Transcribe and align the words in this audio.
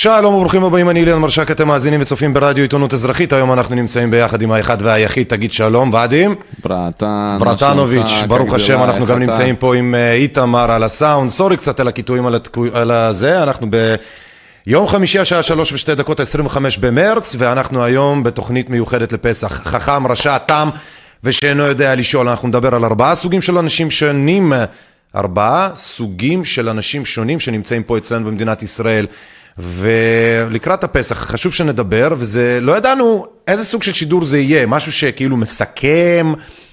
שלום 0.00 0.34
וברוכים 0.34 0.64
הבאים, 0.64 0.90
אני 0.90 1.00
אילן 1.00 1.18
מרשק, 1.18 1.50
אתם 1.50 1.68
מאזינים 1.68 2.00
וצופים 2.00 2.34
ברדיו 2.34 2.62
עיתונות 2.62 2.92
אזרחית, 2.94 3.32
היום 3.32 3.52
אנחנו 3.52 3.74
נמצאים 3.74 4.10
ביחד 4.10 4.42
עם 4.42 4.52
האחד 4.52 4.76
והיחיד, 4.82 5.26
תגיד 5.26 5.52
שלום, 5.52 5.92
ואדים. 5.92 6.34
ברטן, 6.64 7.36
ברטנוביץ'? 7.40 8.10
ברוך 8.26 8.54
השם, 8.54 8.82
אנחנו 8.82 9.06
גם? 9.06 9.18
נמצאים 9.18 9.56
פה 9.56 9.76
עם 9.76 9.94
אה, 9.94 10.12
איתמר 10.12 10.70
על 10.70 10.82
הסאונד, 10.82 11.30
סורי 11.30 11.56
קצת 11.56 11.80
על 11.80 11.88
הקיטויים 11.88 12.26
על 12.26 12.34
התקו- 12.34 12.70
על 12.72 12.90
הזה, 12.90 13.42
אנחנו 13.42 13.66
ביום 14.66 14.88
חמישי 14.88 15.18
השעה 15.18 15.42
שלוש 15.42 15.72
ושתי 15.72 15.94
דקות, 15.94 16.20
25 16.20 16.78
במרץ, 16.78 17.36
ואנחנו 17.38 17.84
היום 17.84 18.22
בתוכנית 18.22 18.70
מיוחדת 18.70 19.12
לפסח, 19.12 19.60
חכם, 19.64 20.06
רשע, 20.06 20.38
תם, 20.38 20.68
ושאינו 21.24 21.62
יודע 21.62 21.94
לשאול, 21.94 22.28
אנחנו 22.28 22.48
נדבר 22.48 22.74
על 22.74 22.84
ארבעה 22.84 23.14
סוגים 23.14 23.42
של 23.42 23.58
אנשים 23.58 23.90
שונים, 23.90 24.52
ארבעה 25.16 25.70
סוגים 25.74 26.44
של 26.44 26.68
אנשים 26.68 27.04
שונים 27.04 27.40
שנמצאים 27.40 27.82
פה 27.82 27.98
אצלנו 27.98 28.26
במדינת 28.26 28.62
ישראל. 28.62 29.06
ולקראת 29.58 30.84
הפסח 30.84 31.14
חשוב 31.14 31.54
שנדבר, 31.54 32.08
וזה, 32.18 32.58
לא 32.62 32.76
ידענו 32.76 33.26
איזה 33.48 33.64
סוג 33.64 33.82
של 33.82 33.92
שידור 33.92 34.24
זה 34.24 34.38
יהיה, 34.38 34.66
משהו 34.66 34.92
שכאילו 34.92 35.36
מסכם, 35.36 36.32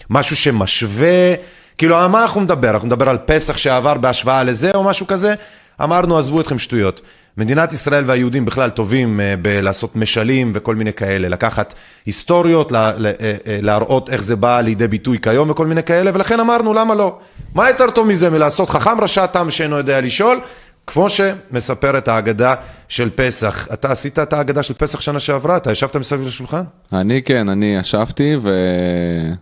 משהו 0.10 0.36
שמשווה, 0.36 1.34
כאילו 1.78 2.10
מה 2.10 2.22
אנחנו 2.22 2.42
נדבר? 2.42 2.70
אנחנו 2.70 2.88
נדבר 2.88 3.10
על 3.10 3.18
פסח 3.26 3.58
שעבר 3.58 3.98
בהשוואה 3.98 4.44
לזה 4.44 4.72
או 4.76 4.84
משהו 4.84 5.08
כזה? 5.08 5.34
אמרנו 5.84 6.18
עזבו 6.18 6.42
אתכם 6.42 6.60
שטויות. 6.60 7.02
מדינת 7.38 7.74
ישראל 7.74 8.04
והיהודים 8.08 8.46
בכלל 8.46 8.70
טובים 8.70 9.20
אה, 9.20 9.36
בלעשות 9.42 9.96
משלים 9.96 10.52
וכל 10.56 10.76
מיני 10.76 10.94
כאלה, 10.94 11.28
לקחת 11.28 11.74
היסטוריות, 12.06 12.72
לה, 12.72 12.90
אה, 12.90 13.12
אה, 13.22 13.60
להראות 13.62 14.10
איך 14.10 14.24
זה 14.24 14.36
בא 14.36 14.62
לידי 14.62 14.88
ביטוי 14.88 15.20
כיום 15.22 15.50
וכל 15.50 15.68
מיני 15.68 15.84
כאלה, 15.84 16.12
ולכן 16.14 16.40
אמרנו 16.40 16.74
למה 16.74 16.96
לא? 16.96 17.18
מה 17.56 17.70
יותר 17.70 17.92
טוב 17.92 18.08
מזה 18.08 18.30
מלעשות 18.30 18.70
חכם 18.70 19.02
רשע 19.02 19.26
תם 19.26 19.52
שאינו 19.52 19.78
יודע 19.78 20.02
לשאול? 20.02 20.40
כמו 20.88 21.10
שמספרת 21.10 22.08
ההגדה 22.08 22.56
של 22.88 23.10
פסח. 23.16 23.68
אתה 23.74 23.92
עשית 23.92 24.20
את 24.20 24.34
ההגדה 24.34 24.64
של 24.64 24.74
פסח 24.74 25.02
שנה 25.02 25.20
שעברה? 25.20 25.58
אתה 25.58 25.72
ישבת 25.72 25.96
מסביב 25.96 26.28
לשולחן? 26.28 26.64
אני 26.94 27.22
כן, 27.24 27.50
אני 27.50 27.76
ישבתי, 27.80 28.36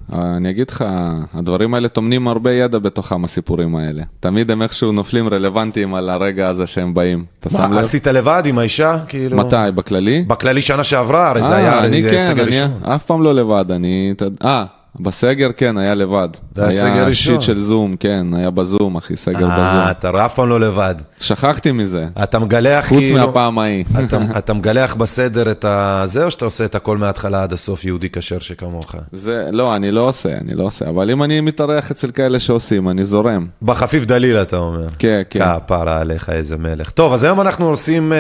ואני 0.10 0.50
אגיד 0.50 0.70
לך, 0.70 0.86
הדברים 1.34 1.74
האלה 1.74 1.88
טומנים 1.88 2.28
הרבה 2.28 2.52
ידע 2.52 2.80
בתוכם, 2.80 3.24
הסיפורים 3.24 3.76
האלה. 3.76 4.04
תמיד 4.20 4.52
הם 4.52 4.62
איכשהו 4.62 4.92
נופלים 4.92 5.30
רלוונטיים 5.30 5.96
על 5.96 6.10
הרגע 6.10 6.48
הזה 6.48 6.68
שהם 6.68 6.94
באים. 6.94 7.26
אתה 7.40 7.50
שם 7.50 7.60
מה, 7.60 7.68
לב? 7.70 7.78
עשית 7.78 8.08
לבד 8.08 8.44
עם 8.46 8.58
האישה? 8.58 8.98
כאילו... 9.08 9.38
מתי? 9.38 9.56
בכללי? 9.76 10.26
בכללי 10.28 10.62
שנה 10.62 10.84
שעברה, 10.84 11.30
הרי 11.30 11.42
זה 11.42 11.54
אה, 11.54 11.56
היה 11.56 11.80
אני 11.80 12.04
זה 12.04 12.12
כן, 12.12 12.32
אני 12.32 12.62
ראשון. 12.62 12.84
אף 12.84 13.06
פעם 13.06 13.24
לא 13.24 13.36
לבד, 13.36 13.66
אני... 13.72 14.14
אה, 14.46 14.66
בסגר 15.00 15.52
כן, 15.58 15.78
היה 15.78 15.96
לבד. 15.96 16.30
זה 16.56 16.64
היה 16.64 16.72
סגר 16.72 17.06
ראשון. 17.06 17.42
שיט 17.42 17.42
של 17.42 17.60
זום, 17.60 17.96
כן, 17.96 18.28
היה 18.34 18.50
בזום, 18.50 18.96
אחי, 18.96 19.16
סגר 19.16 19.50
אה, 19.50 19.58
בזום. 19.58 19.92
אתה 19.92 20.26
אף 20.26 20.36
פעם 20.36 20.50
לא 20.50 20.60
לבד. 20.60 20.96
שכחתי 21.20 21.72
מזה, 21.72 22.08
אתה 22.24 22.40
מגלח 22.40 22.88
חוץ 22.88 22.98
כאילו... 22.98 23.26
מהפעם 23.26 23.60
ההיא. 23.60 23.86
אתה, 24.06 24.20
אתה 24.38 24.54
מגלח 24.54 24.96
בסדר 24.96 25.52
את 25.52 25.66
הזה, 25.68 26.26
או 26.26 26.32
שאתה 26.32 26.46
עושה 26.46 26.66
את 26.66 26.76
הכל 26.76 26.98
מההתחלה 26.98 27.44
עד 27.44 27.54
הסוף, 27.54 27.86
יהודי 27.86 28.10
כשר 28.10 28.40
שכמוך? 28.40 28.96
זה, 29.12 29.48
לא, 29.52 29.76
אני 29.76 29.92
לא 29.92 30.02
עושה, 30.02 30.38
אני 30.38 30.54
לא 30.54 30.64
עושה, 30.64 30.90
אבל 30.90 31.12
אם 31.12 31.24
אני 31.24 31.42
מתארח 31.42 31.92
אצל 31.92 32.12
כאלה 32.12 32.40
שעושים, 32.40 32.90
אני 32.90 33.06
זורם. 33.06 33.48
בחפיף 33.62 34.06
דליל, 34.06 34.38
אתה 34.38 34.58
אומר. 34.58 34.88
כן, 35.00 35.22
כן. 35.30 35.40
כפרה 35.40 36.00
עליך, 36.00 36.30
איזה 36.30 36.58
מלך. 36.58 36.90
טוב, 36.90 37.14
אז 37.14 37.24
היום 37.24 37.42
אנחנו 37.42 37.70
עושים 37.70 38.12
uh, 38.12 38.16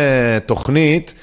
תוכנית 0.48 1.16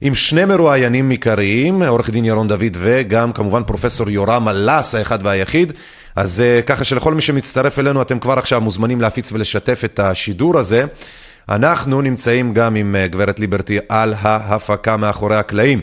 עם 0.00 0.14
שני 0.14 0.44
מרואיינים 0.44 1.10
עיקריים, 1.10 1.82
עורך 1.82 2.10
דין 2.10 2.24
ירון 2.24 2.48
דוד 2.48 2.76
וגם 2.78 3.32
כמובן 3.32 3.62
פרופסור 3.64 4.10
יורם 4.10 4.48
אלס, 4.48 4.94
האחד 4.94 5.18
והיחיד. 5.22 5.72
אז 6.16 6.42
uh, 6.42 6.66
ככה 6.66 6.84
שלכל 6.84 7.14
מי 7.14 7.20
שמצטרף 7.20 7.78
אלינו, 7.78 8.02
אתם 8.02 8.18
כבר 8.18 8.38
עכשיו 8.38 8.60
מוזמנים 8.60 9.00
להפיץ 9.00 9.32
ולשתף 9.32 9.80
את 9.84 9.98
השידור 9.98 10.58
הזה. 10.58 10.84
אנחנו 11.48 12.02
נמצאים 12.02 12.54
גם 12.54 12.74
עם 12.74 12.94
uh, 12.94 13.12
גברת 13.12 13.40
ליברטי 13.40 13.78
על 13.88 14.14
ההפקה 14.18 14.96
מאחורי 14.96 15.36
הקלעים. 15.36 15.80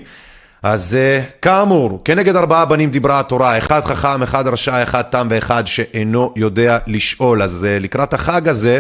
אז 0.63 0.97
uh, 0.97 1.41
כאמור, 1.41 2.01
כנגד 2.05 2.35
ארבעה 2.35 2.65
בנים 2.65 2.89
דיברה 2.89 3.19
התורה, 3.19 3.57
אחד 3.57 3.85
חכם, 3.85 4.23
אחד 4.23 4.47
רשע, 4.47 4.83
אחד 4.83 5.01
תם 5.01 5.27
ואחד 5.31 5.67
שאינו 5.67 6.33
יודע 6.35 6.77
לשאול. 6.87 7.43
אז 7.43 7.67
לקראת 7.79 8.13
החג 8.13 8.47
הזה 8.47 8.79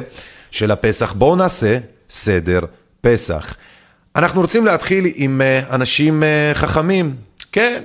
של 0.51 0.71
הפסח, 0.71 1.13
בואו 1.13 1.35
נעשה 1.35 1.77
סדר 2.09 2.59
פסח. 3.01 3.55
אנחנו 4.15 4.41
רוצים 4.41 4.65
להתחיל 4.65 5.05
עם 5.15 5.41
uh, 5.41 5.73
אנשים 5.73 6.23
uh, 6.23 6.57
חכמים, 6.57 7.15
כן. 7.51 7.81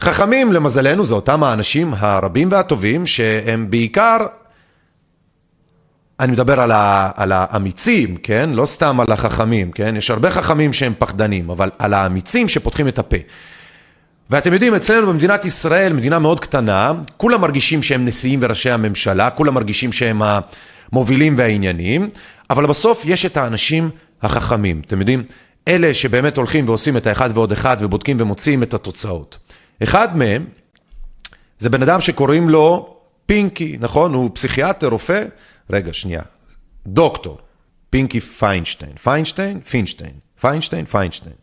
חכמים, 0.00 0.52
למזלנו, 0.52 1.06
זה 1.06 1.14
אותם 1.14 1.44
האנשים 1.44 1.94
הרבים 1.96 2.48
והטובים 2.50 3.06
שהם 3.06 3.70
בעיקר 3.70 4.16
אני 6.20 6.32
מדבר 6.32 6.60
על, 6.60 6.72
ה, 6.72 7.10
על 7.14 7.32
האמיצים, 7.32 8.16
כן? 8.16 8.50
לא 8.52 8.66
סתם 8.66 9.00
על 9.00 9.06
החכמים, 9.12 9.72
כן? 9.72 9.94
יש 9.96 10.10
הרבה 10.10 10.30
חכמים 10.30 10.72
שהם 10.72 10.92
פחדנים, 10.98 11.50
אבל 11.50 11.70
על 11.78 11.94
האמיצים 11.94 12.48
שפותחים 12.48 12.88
את 12.88 12.98
הפה. 12.98 13.16
ואתם 14.30 14.52
יודעים, 14.52 14.74
אצלנו 14.74 15.06
במדינת 15.06 15.44
ישראל, 15.44 15.92
מדינה 15.92 16.18
מאוד 16.18 16.40
קטנה, 16.40 16.92
כולם 17.16 17.40
מרגישים 17.40 17.82
שהם 17.82 18.04
נשיאים 18.04 18.38
וראשי 18.42 18.70
הממשלה, 18.70 19.30
כולם 19.30 19.54
מרגישים 19.54 19.92
שהם 19.92 20.22
המובילים 20.22 21.34
והעניינים, 21.36 22.10
אבל 22.50 22.66
בסוף 22.66 23.02
יש 23.04 23.26
את 23.26 23.36
האנשים 23.36 23.90
החכמים, 24.22 24.82
אתם 24.86 25.00
יודעים? 25.00 25.22
אלה 25.68 25.94
שבאמת 25.94 26.36
הולכים 26.36 26.68
ועושים 26.68 26.96
את 26.96 27.06
האחד 27.06 27.30
ועוד 27.34 27.52
אחד 27.52 27.76
ובודקים 27.80 28.16
ומוצאים 28.20 28.62
את 28.62 28.74
התוצאות. 28.74 29.38
אחד 29.82 30.16
מהם 30.16 30.44
זה 31.58 31.70
בן 31.70 31.82
אדם 31.82 32.00
שקוראים 32.00 32.48
לו 32.48 32.96
פינקי, 33.26 33.76
נכון? 33.80 34.14
הוא 34.14 34.30
פסיכיאטר, 34.34 34.88
רופא. 34.88 35.24
רגע, 35.70 35.92
שנייה. 35.92 36.22
דוקטור, 36.86 37.38
פינקי 37.90 38.20
פיינשטיין. 38.20 38.92
פיינשטיין? 39.02 39.60
פינשטיין. 39.60 40.12
פיינשטיין? 40.40 40.84
פיינשטיין. 40.84 41.34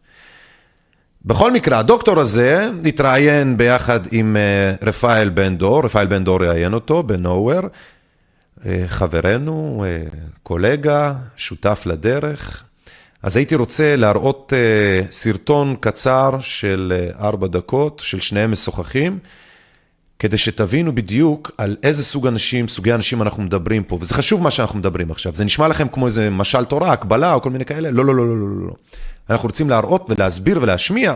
בכל 1.25 1.51
מקרה, 1.51 1.79
הדוקטור 1.79 2.19
הזה 2.19 2.69
התראיין 2.85 3.57
ביחד 3.57 3.99
עם 4.11 4.37
אה, 4.37 4.87
רפאל 4.87 5.29
בן 5.29 5.57
דור, 5.57 5.85
רפאל 5.85 6.05
בן 6.07 6.23
דור 6.23 6.43
ראיין 6.43 6.73
אותו 6.73 7.03
בנוהוור, 7.03 7.61
אה, 8.65 8.83
חברנו, 8.87 9.85
אה, 9.87 10.03
קולגה, 10.43 11.13
שותף 11.35 11.83
לדרך. 11.85 12.64
אז 13.25 13.37
הייתי 13.37 13.55
רוצה 13.55 13.95
להראות 13.95 14.53
אה, 14.55 15.11
סרטון 15.11 15.75
קצר 15.79 16.37
של 16.39 16.93
אה, 16.95 17.27
ארבע 17.27 17.47
דקות, 17.47 18.01
של 18.05 18.19
שניהם 18.19 18.51
משוחחים, 18.51 19.19
כדי 20.19 20.37
שתבינו 20.37 20.95
בדיוק 20.95 21.51
על 21.57 21.75
איזה 21.83 22.03
סוג 22.03 22.27
אנשים, 22.27 22.67
סוגי 22.67 22.93
אנשים 22.93 23.21
אנחנו 23.21 23.43
מדברים 23.43 23.83
פה, 23.83 23.97
וזה 24.01 24.13
חשוב 24.13 24.41
מה 24.41 24.51
שאנחנו 24.51 24.79
מדברים 24.79 25.11
עכשיו. 25.11 25.35
זה 25.35 25.45
נשמע 25.45 25.67
לכם 25.67 25.87
כמו 25.87 26.05
איזה 26.05 26.29
משל 26.29 26.65
תורה, 26.65 26.91
הקבלה 26.91 27.33
או 27.33 27.41
כל 27.41 27.49
מיני 27.49 27.65
כאלה? 27.65 27.91
לא, 27.91 28.05
לא, 28.05 28.15
לא, 28.15 28.27
לא, 28.27 28.35
לא, 28.35 28.67
לא. 28.67 28.73
אנחנו 29.29 29.47
רוצים 29.47 29.69
להראות 29.69 30.05
ולהסביר 30.09 30.59
ולהשמיע 30.61 31.15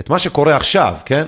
את 0.00 0.10
מה 0.10 0.18
שקורה 0.18 0.56
עכשיו, 0.56 0.94
כן? 1.04 1.24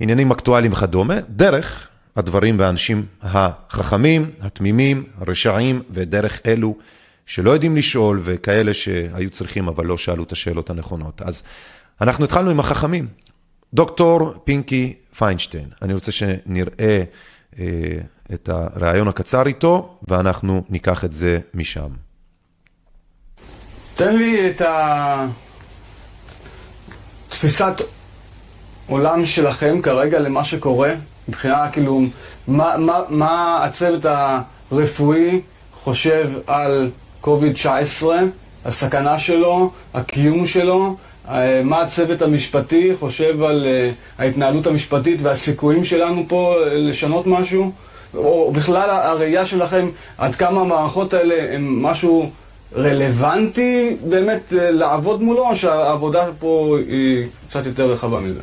עניינים 0.00 0.30
אקטואליים 0.30 0.72
וכדומה, 0.72 1.14
דרך 1.28 1.88
הדברים 2.16 2.58
והאנשים 2.58 3.06
החכמים, 3.22 4.30
התמימים, 4.40 5.04
הרשעים, 5.18 5.82
ודרך 5.90 6.40
אלו 6.46 6.74
שלא 7.26 7.50
יודעים 7.50 7.76
לשאול, 7.76 8.20
וכאלה 8.24 8.74
שהיו 8.74 9.30
צריכים 9.30 9.68
אבל 9.68 9.86
לא 9.86 9.98
שאלו 9.98 10.22
את 10.22 10.32
השאלות 10.32 10.70
הנכונות. 10.70 11.22
אז 11.22 11.42
אנחנו 12.00 12.24
התחלנו 12.24 12.50
עם 12.50 12.60
החכמים. 12.60 13.08
דוקטור 13.74 14.34
פינקי 14.44 14.94
פיינשטיין, 15.18 15.68
אני 15.82 15.94
רוצה 15.94 16.12
שנראה 16.12 17.02
אה, 17.58 17.64
את 18.34 18.48
הראיון 18.48 19.08
הקצר 19.08 19.46
איתו, 19.46 19.98
ואנחנו 20.08 20.64
ניקח 20.70 21.04
את 21.04 21.12
זה 21.12 21.38
משם. 21.54 21.88
תן 23.94 24.16
לי 24.16 24.50
את 24.50 24.62
התפיסת 27.28 27.82
עולם 28.86 29.24
שלכם 29.24 29.82
כרגע 29.82 30.18
למה 30.18 30.44
שקורה, 30.44 30.92
מבחינה 31.28 31.70
כאילו, 31.72 32.02
מה, 32.48 32.76
מה, 32.78 33.00
מה 33.08 33.64
הצוות 33.64 34.04
הרפואי 34.70 35.40
חושב 35.72 36.30
על 36.46 36.90
קוביד-19, 37.22 38.04
הסכנה 38.64 39.18
שלו, 39.18 39.70
הקיום 39.94 40.46
שלו, 40.46 40.96
אה, 41.28 41.62
מה 41.64 41.82
הצוות 41.82 42.22
המשפטי 42.22 42.92
חושב 43.00 43.42
על 43.42 43.66
אה, 43.66 43.90
ההתנהלות 44.18 44.66
המשפטית 44.66 45.20
והסיכויים 45.22 45.84
שלנו 45.84 46.24
פה 46.28 46.54
אה, 46.58 46.74
לשנות 46.74 47.26
משהו, 47.26 47.72
או 48.14 48.52
בכלל 48.52 48.90
הראייה 48.90 49.46
שלכם 49.46 49.88
עד 50.18 50.34
כמה 50.34 50.60
המערכות 50.60 51.14
האלה 51.14 51.54
הן 51.54 51.68
משהו 51.68 52.30
רלוונטי 52.76 53.96
באמת 54.08 54.42
לעבוד 54.52 55.22
מולו, 55.22 55.48
או 55.48 55.56
שהעבודה 55.56 56.26
פה 56.38 56.76
היא 56.88 57.26
קצת 57.48 57.66
יותר 57.66 57.92
רחבה 57.92 58.20
מזה? 58.20 58.40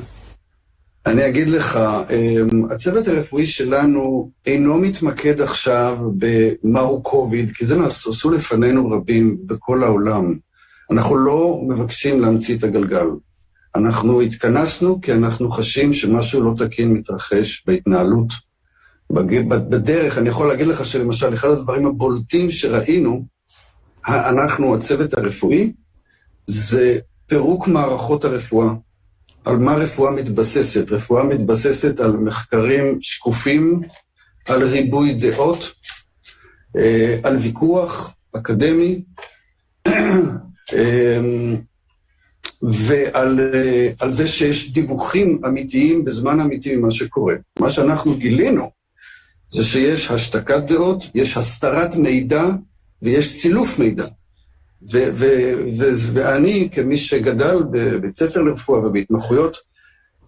אני 1.09 1.27
אגיד 1.27 1.47
לך, 1.47 1.79
אמ, 2.09 2.65
הצוות 2.71 3.07
הרפואי 3.07 3.45
שלנו 3.45 4.31
אינו 4.45 4.77
מתמקד 4.77 5.41
עכשיו 5.41 5.97
במהו 6.17 7.03
קוביד, 7.03 7.51
כי 7.51 7.65
זה 7.65 7.77
נעשו 7.77 8.31
לפנינו 8.31 8.89
רבים 8.89 9.37
בכל 9.45 9.83
העולם. 9.83 10.37
אנחנו 10.91 11.17
לא 11.17 11.61
מבקשים 11.67 12.21
להמציא 12.21 12.57
את 12.57 12.63
הגלגל. 12.63 13.07
אנחנו 13.75 14.21
התכנסנו 14.21 15.01
כי 15.01 15.13
אנחנו 15.13 15.51
חשים 15.51 15.93
שמשהו 15.93 16.43
לא 16.43 16.53
תקין 16.57 16.93
מתרחש 16.93 17.63
בהתנהלות. 17.67 18.27
בדרך, 19.11 20.17
אני 20.17 20.29
יכול 20.29 20.47
להגיד 20.47 20.67
לך 20.67 20.85
שלמשל, 20.85 21.33
אחד 21.33 21.49
הדברים 21.49 21.85
הבולטים 21.85 22.51
שראינו, 22.51 23.25
אנחנו, 24.07 24.75
הצוות 24.75 25.13
הרפואי, 25.13 25.73
זה 26.47 26.99
פירוק 27.27 27.67
מערכות 27.67 28.25
הרפואה. 28.25 28.73
על 29.45 29.57
מה 29.57 29.75
רפואה 29.75 30.11
מתבססת? 30.11 30.91
רפואה 30.91 31.23
מתבססת 31.23 31.99
על 31.99 32.11
מחקרים 32.11 32.97
שקופים, 33.01 33.81
על 34.47 34.63
ריבוי 34.63 35.13
דעות, 35.13 35.71
אה, 36.77 37.19
על 37.23 37.35
ויכוח 37.35 38.15
אקדמי, 38.35 39.03
אה, 40.73 41.19
ועל 42.61 43.39
אה, 44.01 44.11
זה 44.11 44.27
שיש 44.27 44.71
דיווחים 44.71 45.41
אמיתיים 45.45 46.05
בזמן 46.05 46.39
אמיתי 46.39 46.75
ממה 46.75 46.91
שקורה. 46.91 47.35
מה 47.59 47.71
שאנחנו 47.71 48.15
גילינו 48.17 48.71
זה 49.49 49.63
שיש 49.63 50.11
השתקת 50.11 50.63
דעות, 50.67 51.03
יש 51.15 51.37
הסתרת 51.37 51.95
מידע 51.95 52.45
ויש 53.01 53.41
סילוף 53.41 53.79
מידע. 53.79 54.05
ו- 54.83 55.09
ו- 55.13 55.53
ו- 55.79 56.13
ואני, 56.13 56.69
כמי 56.71 56.97
שגדל 56.97 57.63
בבית 57.71 58.15
ספר 58.15 58.41
לרפואה 58.41 58.87
ובהתמחויות, 58.87 59.57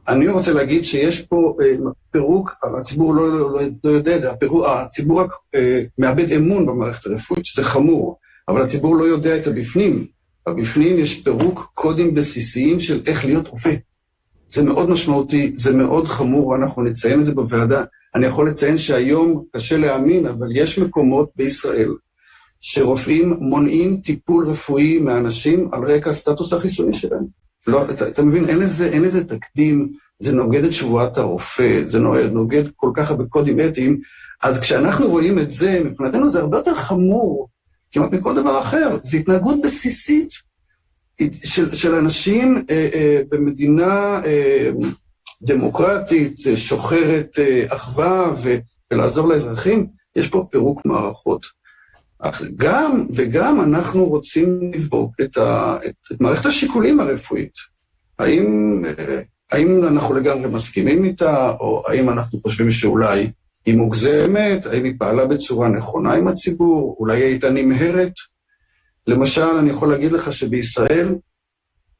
אני 0.08 0.28
רוצה 0.28 0.54
להגיד 0.54 0.84
שיש 0.84 1.22
פה 1.22 1.58
אה, 1.62 1.76
פירוק, 2.12 2.56
הציבור 2.80 3.16
לא, 3.16 3.30
לא, 3.30 3.52
לא, 3.52 3.62
לא 3.84 3.90
יודע 3.90 4.16
את 4.16 4.22
זה, 4.22 4.32
הפירוק, 4.32 4.66
הציבור 4.68 5.22
רק 5.22 5.32
אה, 5.56 5.84
מאבד 5.98 6.32
אמון 6.32 6.66
במערכת 6.66 7.06
הרפואית, 7.06 7.46
שזה 7.46 7.64
חמור, 7.64 8.18
אבל 8.48 8.62
הציבור 8.62 8.96
לא 8.96 9.04
יודע 9.04 9.38
את 9.38 9.48
הבפנים. 9.48 10.06
בבפנים 10.50 10.98
יש 10.98 11.24
פירוק 11.24 11.72
קודים 11.74 12.14
בסיסיים 12.14 12.80
של 12.80 13.02
איך 13.08 13.26
להיות 13.26 13.48
רופא. 13.48 13.76
זה 14.48 14.64
מאוד 14.64 14.90
משמעותי, 14.90 15.54
זה 15.56 15.74
מאוד 15.74 16.08
חמור, 16.08 16.48
ואנחנו 16.48 16.84
נציין 16.84 17.20
את 17.20 17.26
זה 17.26 17.34
בוועדה. 17.34 17.84
אני 18.16 18.26
יכול 18.26 18.50
לציין 18.50 18.78
שהיום, 18.78 19.44
קשה 19.56 19.78
להאמין, 19.78 20.28
אבל 20.28 20.48
יש 20.56 20.80
מקומות 20.80 21.30
בישראל 21.36 21.94
שרופאים 22.62 23.34
מונעים 23.40 23.98
טיפול 24.04 24.48
רפואי 24.48 25.00
מאנשים 25.00 25.70
על 25.72 25.92
רקע 25.92 26.10
הסטטוס 26.10 26.54
החיסוני 26.54 26.94
שלהם. 26.94 27.26
לא, 27.68 27.86
אתה, 27.90 28.08
אתה 28.08 28.24
מבין, 28.24 28.50
אין 28.50 28.58
לזה, 28.58 28.90
אין 28.90 29.02
לזה 29.02 29.28
תקדים, 29.28 29.92
זה 30.20 30.32
נוגד 30.32 30.64
את 30.64 30.74
שבועת 30.74 31.18
הרופא, 31.18 31.84
זה 31.86 32.00
נוגד, 32.00 32.32
נוגד 32.32 32.64
כל 32.76 32.92
כך 32.94 33.12
הרבה 33.12 33.26
קודים 33.26 33.60
אתיים, 33.60 34.00
אז 34.44 34.60
כשאנחנו 34.60 35.10
רואים 35.10 35.40
את 35.40 35.52
זה, 35.52 35.82
מבחינתנו 35.86 36.30
זה 36.30 36.40
הרבה 36.40 36.58
יותר 36.58 36.76
חמור 36.76 37.50
כמעט 37.92 38.12
מכל 38.12 38.36
דבר 38.36 38.60
אחר. 38.62 38.98
זו 39.04 39.18
התנהגות 39.18 39.62
בסיסית 39.64 40.30
של, 41.44 41.76
של 41.76 41.96
אנשים 41.96 42.64
אה, 42.70 42.90
אה, 42.94 43.22
במדינה 43.30 44.22
אה, 44.26 44.70
דמוקרטית, 45.42 46.40
שוחרת 46.56 47.40
אה, 47.40 47.66
אחווה 47.68 48.34
ולעזור 48.92 49.28
לאזרחים, 49.28 49.88
יש 50.16 50.30
פה 50.30 50.46
פירוק 50.52 50.86
מערכות. 50.86 51.61
גם, 52.56 53.06
וגם 53.16 53.62
אנחנו 53.62 54.06
רוצים 54.06 54.72
לבדוק 54.74 55.12
את, 55.22 55.38
ה, 55.38 55.78
את, 55.86 55.96
את 56.12 56.22
מערכת 56.22 56.46
השיקולים 56.46 57.00
הרפואית. 57.00 57.54
האם, 58.20 58.82
אה, 58.86 59.22
האם 59.52 59.84
אנחנו 59.84 60.14
לגמרי 60.16 60.50
מסכימים 60.50 61.04
איתה, 61.04 61.52
או 61.60 61.84
האם 61.88 62.10
אנחנו 62.10 62.40
חושבים 62.40 62.72
שאולי 62.72 63.32
היא 63.66 63.78
מוגזמת, 63.78 64.66
האם 64.66 64.84
היא 64.84 64.94
פעלה 65.00 65.26
בצורה 65.26 65.70
נכונה 65.70 66.14
עם 66.14 66.28
הציבור, 66.28 66.96
אולי 67.00 67.18
היא 67.18 67.24
הייתה 67.24 67.50
נמהרת. 67.50 68.14
למשל, 69.08 69.42
אני 69.60 69.70
יכול 69.70 69.90
להגיד 69.90 70.12
לך 70.12 70.34
שבישראל 70.34 71.16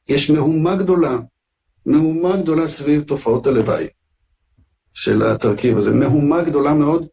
יש 0.08 0.30
מהומה 0.30 0.76
גדולה, 0.76 1.18
מהומה 1.86 2.36
גדולה 2.36 2.66
סביב 2.66 3.02
תופעות 3.02 3.46
הלוואי 3.46 3.86
של 4.94 5.22
התרכיב 5.22 5.78
הזה. 5.78 5.90
מהומה 5.90 6.42
גדולה 6.42 6.74
מאוד, 6.74 7.06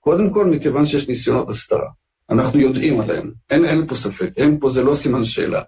קודם 0.00 0.30
כל 0.30 0.46
מכיוון 0.46 0.86
שיש 0.86 1.08
ניסיונות 1.08 1.48
הסתרה. 1.48 1.88
אנחנו 2.32 2.60
יודעים 2.60 3.00
עליהם, 3.00 3.30
אין, 3.50 3.64
אין 3.64 3.86
פה 3.86 3.94
ספק, 3.94 4.30
אין 4.36 4.58
פה, 4.60 4.68
זה 4.68 4.82
לא 4.82 4.94
סימן 4.94 5.24
שאלה. 5.24 5.62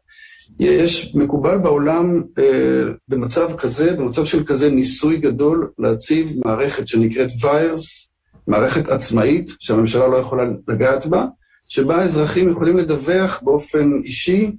יש, 0.61 1.15
מקובל 1.15 1.59
בעולם 1.59 2.23
אה, 2.39 2.83
במצב 3.09 3.57
כזה, 3.57 3.97
במצב 3.97 4.25
של 4.25 4.45
כזה 4.45 4.71
ניסוי 4.71 5.17
גדול, 5.17 5.71
להציב 5.79 6.33
מערכת 6.45 6.87
שנקראת 6.87 7.29
ויירס, 7.43 8.09
מערכת 8.47 8.89
עצמאית 8.89 9.51
שהממשלה 9.61 10.09
לא 10.09 10.17
יכולה 10.17 10.45
לגעת 10.69 11.07
בה, 11.07 11.27
שבה 11.69 11.97
האזרחים 11.97 12.51
יכולים 12.51 12.77
לדווח 12.77 13.41
באופן 13.43 13.91
אישי 14.05 14.53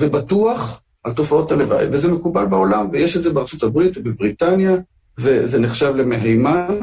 ובטוח 0.00 0.82
על 1.04 1.12
תופעות 1.12 1.52
הלוואי, 1.52 1.86
וזה 1.90 2.12
מקובל 2.12 2.46
בעולם, 2.46 2.88
ויש 2.92 3.16
את 3.16 3.22
זה 3.22 3.32
בארצות 3.32 3.62
הברית 3.62 3.96
ובבריטניה, 3.96 4.76
וזה 5.18 5.58
נחשב 5.58 5.94
למהימן, 5.96 6.78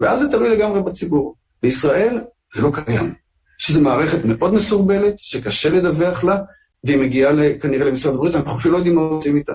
ואז 0.00 0.20
זה 0.20 0.28
תלוי 0.30 0.48
לגמרי 0.48 0.82
בציבור. 0.82 1.34
בישראל 1.62 2.20
זה 2.54 2.62
לא 2.62 2.70
קיים. 2.74 3.14
שזו 3.58 3.80
מערכת 3.80 4.24
מאוד 4.24 4.54
מסורבלת, 4.54 5.14
שקשה 5.18 5.70
לדווח 5.70 6.24
לה, 6.24 6.38
והיא 6.84 6.98
מגיעה 6.98 7.32
כנראה 7.60 7.86
למשרד 7.86 8.14
הבריאות, 8.14 8.34
אנחנו 8.34 8.58
אפילו 8.58 8.72
לא 8.72 8.78
יודעים 8.78 8.94
מה 8.94 9.00
עושים 9.00 9.36
איתה. 9.36 9.52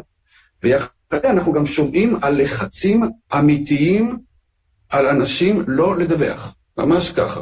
ויחד 0.64 0.88
אנחנו 1.14 1.54
גם 1.54 1.66
שומעים 1.66 2.18
על 2.22 2.42
לחצים 2.42 3.04
אמיתיים 3.34 4.18
על 4.90 5.08
אנשים 5.08 5.64
לא 5.68 5.98
לדווח, 5.98 6.56
ממש 6.78 7.12
ככה. 7.12 7.42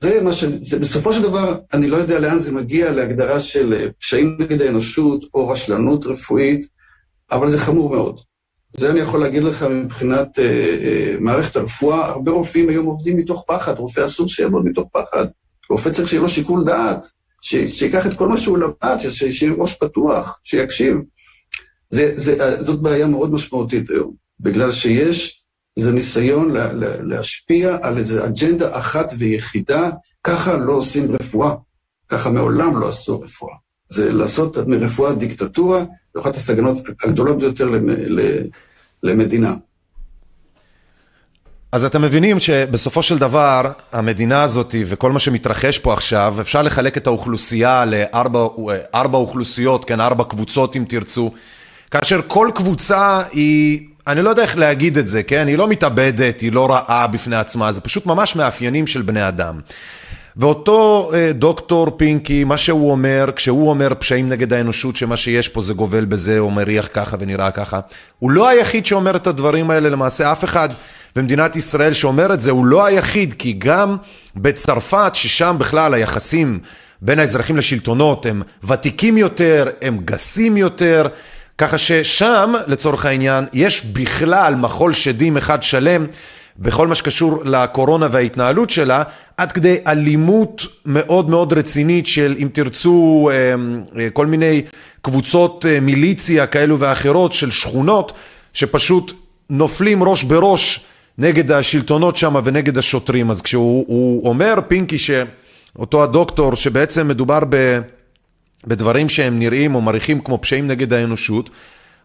זה 0.00 0.22
מה 0.22 0.32
ש... 0.32 0.44
זה, 0.44 0.78
בסופו 0.78 1.12
של 1.12 1.22
דבר, 1.22 1.58
אני 1.74 1.86
לא 1.86 1.96
יודע 1.96 2.18
לאן 2.18 2.40
זה 2.40 2.52
מגיע 2.52 2.92
להגדרה 2.92 3.40
של 3.40 3.74
אה, 3.74 3.86
פשעים 4.00 4.36
נגד 4.40 4.62
האנושות 4.62 5.24
או 5.34 5.48
רשלנות 5.48 6.06
רפואית, 6.06 6.66
אבל 7.30 7.48
זה 7.48 7.58
חמור 7.58 7.90
מאוד. 7.90 8.20
זה 8.76 8.90
אני 8.90 9.00
יכול 9.00 9.20
להגיד 9.20 9.42
לך 9.42 9.62
מבחינת 9.62 10.38
אה, 10.38 10.44
אה, 10.44 11.14
מערכת 11.20 11.56
הרפואה, 11.56 12.06
הרבה 12.06 12.32
רופאים 12.32 12.68
היום 12.68 12.86
עובדים 12.86 13.16
מתוך 13.16 13.44
פחד, 13.46 13.78
רופא 13.78 14.04
אסור 14.04 14.28
שיעבוד 14.28 14.64
מתוך 14.64 14.88
פחד. 14.92 15.26
רופא 15.70 15.90
צריך 15.90 16.08
שיהיה 16.08 16.22
לו 16.22 16.28
שיקול 16.28 16.64
דעת, 16.64 17.06
ש, 17.42 17.56
שיקח 17.56 18.06
את 18.06 18.14
כל 18.16 18.28
מה 18.28 18.36
שהוא 18.36 18.58
למד, 18.58 18.98
שיהיה 19.10 19.52
ראש 19.58 19.74
פתוח, 19.74 20.40
שיקשיב. 20.44 20.96
זה, 21.90 22.12
זה, 22.16 22.62
זאת 22.62 22.82
בעיה 22.82 23.06
מאוד 23.06 23.32
משמעותית 23.32 23.90
היום, 23.90 24.14
בגלל 24.40 24.70
שיש 24.70 25.42
איזה 25.76 25.92
ניסיון 25.92 26.52
לה, 26.52 26.72
לה, 26.72 27.02
להשפיע 27.02 27.78
על 27.82 27.98
איזו 27.98 28.24
אג'נדה 28.26 28.78
אחת 28.78 29.12
ויחידה, 29.18 29.90
ככה 30.24 30.56
לא 30.56 30.72
עושים 30.72 31.12
רפואה, 31.12 31.54
ככה 32.08 32.30
מעולם 32.30 32.80
לא 32.80 32.88
עשו 32.88 33.20
רפואה. 33.20 33.54
זה 33.88 34.12
לעשות 34.12 34.56
מרפואה 34.58 35.14
דיקטטורה, 35.14 35.84
זו 36.14 36.20
אחת 36.20 36.36
הסגנות 36.36 36.78
הגדולות 37.04 37.38
ביותר 37.38 37.70
למדינה. 39.02 39.54
אז 41.76 41.84
אתם 41.84 42.02
מבינים 42.02 42.40
שבסופו 42.40 43.02
של 43.02 43.18
דבר 43.18 43.70
המדינה 43.92 44.42
הזאת 44.42 44.74
וכל 44.86 45.12
מה 45.12 45.18
שמתרחש 45.18 45.78
פה 45.78 45.92
עכשיו 45.92 46.36
אפשר 46.40 46.62
לחלק 46.62 46.96
את 46.96 47.06
האוכלוסייה 47.06 47.84
לארבע 47.84 49.18
אוכלוסיות, 49.18 49.84
כן, 49.84 50.00
ארבע 50.00 50.24
קבוצות 50.24 50.76
אם 50.76 50.84
תרצו, 50.88 51.32
כאשר 51.90 52.20
כל 52.26 52.50
קבוצה 52.54 53.22
היא, 53.32 53.80
אני 54.06 54.22
לא 54.22 54.30
יודע 54.30 54.42
איך 54.42 54.58
להגיד 54.58 54.98
את 54.98 55.08
זה, 55.08 55.22
כן, 55.22 55.46
היא 55.46 55.58
לא 55.58 55.68
מתאבדת, 55.68 56.40
היא 56.40 56.52
לא 56.52 56.70
רעה 56.70 57.06
בפני 57.06 57.36
עצמה, 57.36 57.72
זה 57.72 57.80
פשוט 57.80 58.06
ממש 58.06 58.36
מאפיינים 58.36 58.86
של 58.86 59.02
בני 59.02 59.28
אדם. 59.28 59.60
ואותו 60.36 61.10
אה, 61.14 61.32
דוקטור 61.34 61.90
פינקי, 61.96 62.44
מה 62.44 62.56
שהוא 62.56 62.90
אומר, 62.90 63.30
כשהוא 63.36 63.70
אומר 63.70 63.92
פשעים 63.98 64.28
נגד 64.28 64.52
האנושות, 64.52 64.96
שמה 64.96 65.16
שיש 65.16 65.48
פה 65.48 65.62
זה 65.62 65.74
גובל 65.74 66.04
בזה, 66.04 66.38
הוא 66.38 66.52
מריח 66.52 66.88
ככה 66.92 67.16
ונראה 67.20 67.50
ככה, 67.50 67.80
הוא 68.18 68.30
לא 68.30 68.48
היחיד 68.48 68.86
שאומר 68.86 69.16
את 69.16 69.26
הדברים 69.26 69.70
האלה, 69.70 69.88
למעשה 69.88 70.32
אף 70.32 70.44
אחד 70.44 70.68
במדינת 71.16 71.56
ישראל 71.56 71.92
שאומר 71.92 72.34
את 72.34 72.40
זה, 72.40 72.50
הוא 72.50 72.66
לא 72.66 72.84
היחיד, 72.84 73.34
כי 73.38 73.52
גם 73.52 73.96
בצרפת, 74.36 75.10
ששם 75.14 75.56
בכלל 75.58 75.94
היחסים 75.94 76.58
בין 77.02 77.18
האזרחים 77.18 77.56
לשלטונות 77.56 78.26
הם 78.26 78.42
ותיקים 78.64 79.18
יותר, 79.18 79.68
הם 79.82 79.98
גסים 80.04 80.56
יותר, 80.56 81.08
ככה 81.58 81.78
ששם, 81.78 82.52
לצורך 82.66 83.04
העניין, 83.04 83.44
יש 83.52 83.84
בכלל 83.84 84.54
מחול 84.54 84.92
שדים 84.92 85.36
אחד 85.36 85.62
שלם 85.62 86.06
בכל 86.58 86.86
מה 86.86 86.94
שקשור 86.94 87.44
לקורונה 87.44 88.08
וההתנהלות 88.10 88.70
שלה, 88.70 89.02
עד 89.36 89.52
כדי 89.52 89.76
אלימות 89.86 90.66
מאוד 90.86 91.30
מאוד 91.30 91.52
רצינית 91.52 92.06
של, 92.06 92.34
אם 92.38 92.48
תרצו, 92.52 93.30
כל 94.12 94.26
מיני 94.26 94.62
קבוצות 95.02 95.64
מיליציה 95.82 96.46
כאלו 96.46 96.78
ואחרות 96.78 97.32
של 97.32 97.50
שכונות, 97.50 98.12
שפשוט 98.52 99.12
נופלים 99.50 100.02
ראש 100.02 100.22
בראש 100.22 100.86
נגד 101.18 101.52
השלטונות 101.52 102.16
שם 102.16 102.36
ונגד 102.44 102.78
השוטרים. 102.78 103.30
אז 103.30 103.42
כשהוא 103.42 104.28
אומר, 104.28 104.54
פינקי, 104.68 104.98
שאותו 104.98 106.02
הדוקטור, 106.02 106.54
שבעצם 106.54 107.08
מדובר 107.08 107.38
בדברים 108.66 109.08
שהם 109.08 109.38
נראים 109.38 109.74
או 109.74 109.80
מריחים 109.80 110.20
כמו 110.20 110.38
פשעים 110.42 110.68
נגד 110.68 110.92
האנושות, 110.92 111.50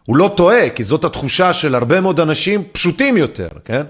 הוא 0.06 0.16
לא 0.16 0.34
טועה, 0.36 0.70
כי 0.70 0.84
זאת 0.84 1.04
התחושה 1.04 1.52
של 1.52 1.74
הרבה 1.74 2.00
מאוד 2.00 2.20
אנשים 2.20 2.64
פשוטים 2.72 3.16
יותר, 3.16 3.48
כן? 3.64 3.82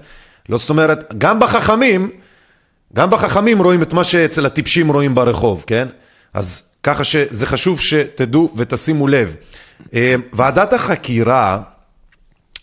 לא 0.49 0.57
זאת 0.57 0.69
אומרת, 0.69 1.13
גם 1.17 1.39
בחכמים, 1.39 2.09
גם 2.93 3.09
בחכמים 3.09 3.61
רואים 3.61 3.81
את 3.81 3.93
מה 3.93 4.03
שאצל 4.03 4.45
הטיפשים 4.45 4.91
רואים 4.91 5.15
ברחוב, 5.15 5.63
כן? 5.67 5.87
אז 6.33 6.69
ככה 6.83 7.03
שזה 7.03 7.47
חשוב 7.47 7.79
שתדעו 7.79 8.53
ותשימו 8.57 9.07
לב. 9.07 9.35
אה, 9.93 10.15
ועדת 10.33 10.73
החקירה 10.73 11.59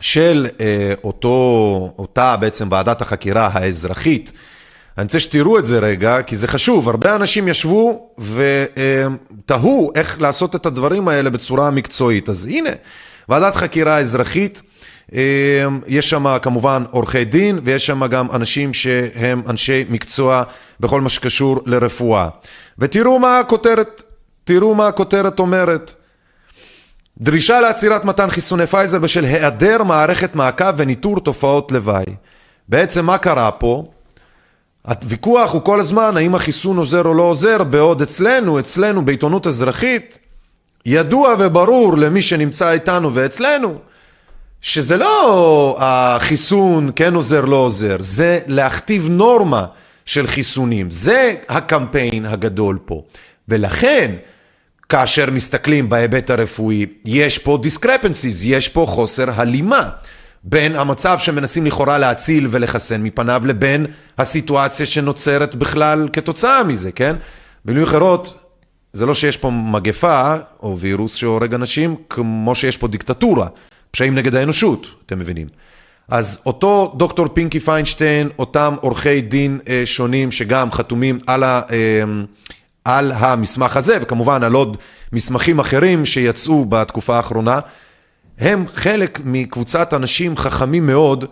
של 0.01 0.47
אה, 0.61 0.95
אותו, 1.05 1.95
אותה 1.99 2.37
בעצם 2.37 2.69
ועדת 2.71 3.01
החקירה 3.03 3.51
האזרחית, 3.53 4.33
אני 4.99 5.05
רוצה 5.05 5.21
שתראו 5.21 5.59
את 5.59 5.65
זה 5.65 5.79
רגע, 5.79 6.23
כי 6.23 6.37
זה 6.37 6.49
חשוב. 6.49 6.89
הרבה 6.89 7.17
אנשים 7.17 7.49
ישבו 7.49 8.11
ותהו 8.19 9.93
איך 9.95 10.21
לעשות 10.21 10.57
את 10.57 10.67
הדברים 10.67 11.09
האלה 11.09 11.31
בצורה 11.31 11.71
מקצועית. 11.71 12.29
אז 12.29 12.47
הנה, 12.47 12.71
ועדת 13.29 13.55
חקירה 13.55 13.99
אזרחית, 13.99 14.63
יש 15.87 16.11
שם 16.11 16.39
כמובן 16.43 16.85
עורכי 16.91 17.25
דין, 17.25 17.61
ויש 17.65 17.87
שם 17.87 18.07
גם 18.07 18.31
אנשים 18.31 18.75
שהם 18.75 19.43
אנשי 19.49 19.85
מקצוע 19.89 20.43
בכל 20.81 21.01
מה 21.01 21.09
שקשור 21.09 21.61
לרפואה. 21.67 22.29
ותראו 22.79 23.19
מה 23.19 23.39
הכותרת, 23.39 24.03
תראו 24.45 24.75
מה 24.75 24.89
הכותרת 24.89 25.39
אומרת. 25.39 25.95
דרישה 27.21 27.61
לעצירת 27.61 28.05
מתן 28.05 28.31
חיסוני 28.31 28.67
פייזר 28.67 28.99
בשל 28.99 29.25
היעדר 29.25 29.83
מערכת 29.83 30.35
מעקב 30.35 30.73
וניטור 30.77 31.21
תופעות 31.21 31.73
לוואי. 31.73 32.05
בעצם 32.69 33.07
מה 33.07 33.19
קרה 33.19 33.51
פה? 33.51 33.85
הוויכוח 34.87 35.53
הוא 35.53 35.63
כל 35.63 35.81
הזמן 35.81 36.17
האם 36.17 36.35
החיסון 36.35 36.77
עוזר 36.77 37.03
או 37.05 37.15
לא 37.15 37.23
עוזר, 37.23 37.65
בעוד 37.65 38.03
אצלנו, 38.03 38.59
אצלנו 38.59 39.05
בעיתונות 39.05 39.47
אזרחית, 39.47 40.19
ידוע 40.87 41.35
וברור 41.39 41.99
למי 41.99 42.23
שנמצא 42.23 42.73
איתנו 42.73 43.15
ואצלנו, 43.15 43.79
שזה 44.61 44.97
לא 44.97 45.77
החיסון 45.81 46.91
כן 46.97 47.15
עוזר 47.15 47.45
לא 47.45 47.57
עוזר, 47.57 47.97
זה 47.99 48.41
להכתיב 48.47 49.09
נורמה 49.11 49.67
של 50.05 50.27
חיסונים, 50.27 50.91
זה 50.91 51.35
הקמפיין 51.49 52.27
הגדול 52.27 52.79
פה. 52.85 53.03
ולכן, 53.49 54.11
כאשר 54.91 55.31
מסתכלים 55.31 55.89
בהיבט 55.89 56.31
הרפואי, 56.31 56.87
יש 57.05 57.39
פה 57.39 57.59
discrepancies, 57.65 58.45
יש 58.45 58.69
פה 58.69 58.87
חוסר 58.89 59.31
הלימה. 59.41 59.89
בין 60.45 60.77
המצב 60.77 61.19
שמנסים 61.19 61.67
לכאורה 61.67 61.99
להציל 61.99 62.49
ולחסן 62.51 63.03
מפניו 63.03 63.43
לבין 63.47 63.87
הסיטואציה 64.19 64.87
שנוצרת 64.87 65.55
בכלל 65.55 66.09
כתוצאה 66.13 66.65
מזה, 66.65 66.93
כן? 66.93 67.17
במילים 67.65 67.87
אחרות, 67.87 68.35
זה 68.93 69.07
לא 69.07 69.15
שיש 69.15 69.37
פה 69.37 69.51
מגפה 69.51 70.37
או 70.63 70.79
וירוס 70.79 71.15
שהורג 71.15 71.55
אנשים, 71.55 71.97
כמו 72.09 72.55
שיש 72.55 72.77
פה 72.77 72.89
דיקטטורה, 72.89 73.47
פשעים 73.91 74.15
נגד 74.15 74.35
האנושות, 74.35 74.87
אתם 75.07 75.19
מבינים. 75.19 75.47
אז 76.09 76.43
אותו 76.47 76.95
דוקטור 76.97 77.29
פינקי 77.29 77.61
פיינשטיין, 77.61 78.29
אותם 78.39 78.75
עורכי 78.81 79.21
דין 79.21 79.59
אה, 79.69 79.83
שונים 79.85 80.33
שגם 80.33 80.73
חתומים 80.73 81.19
על, 81.27 81.43
ה, 81.43 81.61
אה, 81.71 82.03
על 82.85 83.13
המסמך 83.13 83.77
הזה, 83.77 83.99
וכמובן 84.01 84.43
על 84.43 84.55
עוד 84.55 84.77
מסמכים 85.13 85.59
אחרים 85.59 86.07
שיצאו 86.07 86.65
בתקופה 86.65 87.17
האחרונה, 87.17 87.61
הם 88.39 88.65
חלק 88.75 89.21
מקבוצת 89.25 89.95
אנשים 89.95 90.37
חכמים 90.37 90.87
מאוד, 90.87 91.25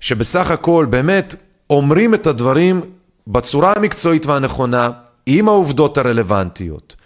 שבסך 0.00 0.50
הכל 0.50 0.86
באמת 0.90 1.34
אומרים 1.70 2.14
את 2.14 2.26
הדברים 2.26 2.80
בצורה 3.26 3.72
המקצועית 3.76 4.26
והנכונה, 4.26 4.90
עם 5.26 5.48
העובדות 5.48 5.98
הרלוונטיות. 5.98 6.96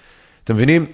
אתם 0.45 0.55
מבינים? 0.55 0.87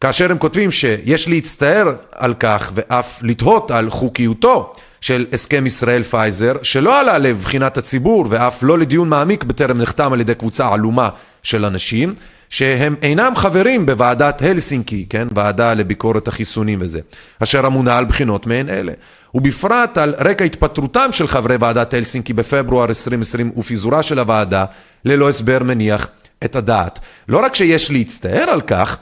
כאשר 0.00 0.30
הם 0.30 0.38
כותבים 0.38 0.70
שיש 0.70 1.28
להצטער 1.28 1.94
על 2.12 2.34
כך 2.34 2.72
ואף 2.74 3.18
לתהות 3.22 3.70
על 3.70 3.90
חוקיותו 3.90 4.72
של 5.00 5.26
הסכם 5.32 5.66
ישראל-פייזר, 5.66 6.52
שלא 6.62 7.00
עלה 7.00 7.18
לבחינת 7.18 7.76
הציבור 7.76 8.26
ואף 8.28 8.62
לא 8.62 8.78
לדיון 8.78 9.08
מעמיק 9.08 9.44
בטרם 9.44 9.78
נחתם 9.78 10.12
על 10.12 10.20
ידי 10.20 10.34
קבוצה 10.34 10.72
עלומה 10.72 11.08
של 11.42 11.64
אנשים, 11.64 12.14
שהם 12.50 12.94
אינם 13.02 13.32
חברים 13.36 13.86
בוועדת 13.86 14.42
הלסינקי, 14.42 15.06
כן, 15.10 15.28
ועדה 15.34 15.74
לביקורת 15.74 16.28
החיסונים 16.28 16.78
וזה, 16.82 17.00
אשר 17.42 17.66
אמונה 17.66 17.98
על 17.98 18.04
בחינות 18.04 18.46
מעין 18.46 18.68
אלה. 18.68 18.92
ובפרט 19.34 19.98
על 19.98 20.14
רקע 20.18 20.44
התפטרותם 20.44 21.08
של 21.12 21.28
חברי 21.28 21.56
ועדת 21.56 21.94
הלסינקי 21.94 22.32
בפברואר 22.32 22.88
2020 22.88 23.52
ופיזורה 23.56 24.02
של 24.02 24.18
הוועדה 24.18 24.64
ללא 25.04 25.28
הסבר 25.28 25.58
מניח 25.62 26.08
את 26.44 26.56
הדעת. 26.56 26.98
לא 27.28 27.44
רק 27.44 27.54
שיש 27.54 27.90
להצטער 27.90 28.50
על 28.50 28.60
כך, 28.60 28.98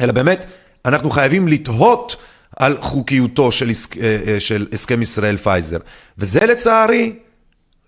אלא 0.00 0.12
באמת 0.12 0.46
אנחנו 0.84 1.10
חייבים 1.10 1.48
לתהות 1.48 2.16
על 2.56 2.76
חוקיותו 2.80 3.52
של, 3.52 3.70
אה, 4.02 4.18
אה, 4.26 4.40
של 4.40 4.66
הסכם 4.72 5.02
ישראל-פייזר. 5.02 5.78
וזה 6.18 6.46
לצערי, 6.46 7.16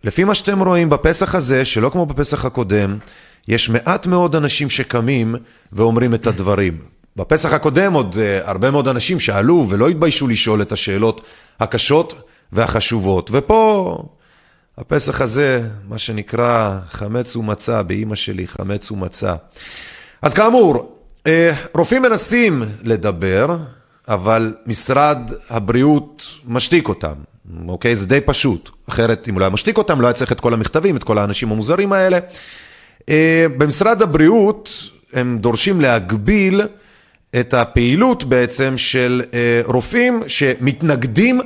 לפי 0.04 0.24
מה 0.24 0.34
שאתם 0.34 0.62
רואים 0.62 0.90
בפסח 0.90 1.34
הזה, 1.34 1.64
שלא 1.64 1.88
כמו 1.88 2.06
בפסח 2.06 2.44
הקודם, 2.44 2.98
יש 3.48 3.68
מעט 3.68 4.06
מאוד 4.06 4.36
אנשים 4.36 4.70
שקמים 4.70 5.34
ואומרים 5.72 6.14
את 6.14 6.26
הדברים. 6.26 6.78
בפסח 7.16 7.52
הקודם 7.52 7.92
עוד 7.92 8.14
uh, 8.14 8.48
הרבה 8.48 8.70
מאוד 8.70 8.88
אנשים 8.88 9.20
שאלו 9.20 9.66
ולא 9.68 9.88
התביישו 9.88 10.28
לשאול 10.28 10.62
את 10.62 10.72
השאלות 10.72 11.20
הקשות 11.60 12.14
והחשובות. 12.52 13.30
ופה, 13.32 13.98
הפסח 14.78 15.20
הזה, 15.20 15.62
מה 15.88 15.98
שנקרא 15.98 16.78
חמץ 16.90 17.36
ומצה, 17.36 17.82
באימא 17.82 18.14
שלי 18.14 18.48
חמץ 18.48 18.90
ומצה. 18.90 19.34
אז 20.22 20.34
כאמור, 20.34 20.98
uh, 21.24 21.28
רופאים 21.74 22.02
מנסים 22.02 22.62
לדבר, 22.82 23.56
אבל 24.08 24.54
משרד 24.66 25.18
הבריאות 25.50 26.22
משתיק 26.44 26.88
אותם, 26.88 27.14
אוקיי? 27.68 27.96
זה 27.96 28.06
די 28.06 28.20
פשוט. 28.20 28.70
אחרת, 28.88 29.28
אם 29.28 29.34
הוא 29.34 29.40
לא 29.40 29.44
היה 29.44 29.52
משתיק 29.52 29.78
אותם, 29.78 30.00
לא 30.00 30.06
היה 30.06 30.14
צריך 30.14 30.32
את 30.32 30.40
כל 30.40 30.54
המכתבים, 30.54 30.96
את 30.96 31.04
כל 31.04 31.18
האנשים 31.18 31.52
המוזרים 31.52 31.92
האלה. 31.92 32.18
אה, 33.10 33.46
במשרד 33.56 34.02
הבריאות 34.02 34.90
הם 35.12 35.38
דורשים 35.38 35.80
להגביל 35.80 36.62
את 37.40 37.54
הפעילות 37.54 38.24
בעצם 38.24 38.74
של 38.76 39.22
אה, 39.34 39.60
רופאים 39.64 40.22
שמתנגדים 40.26 41.40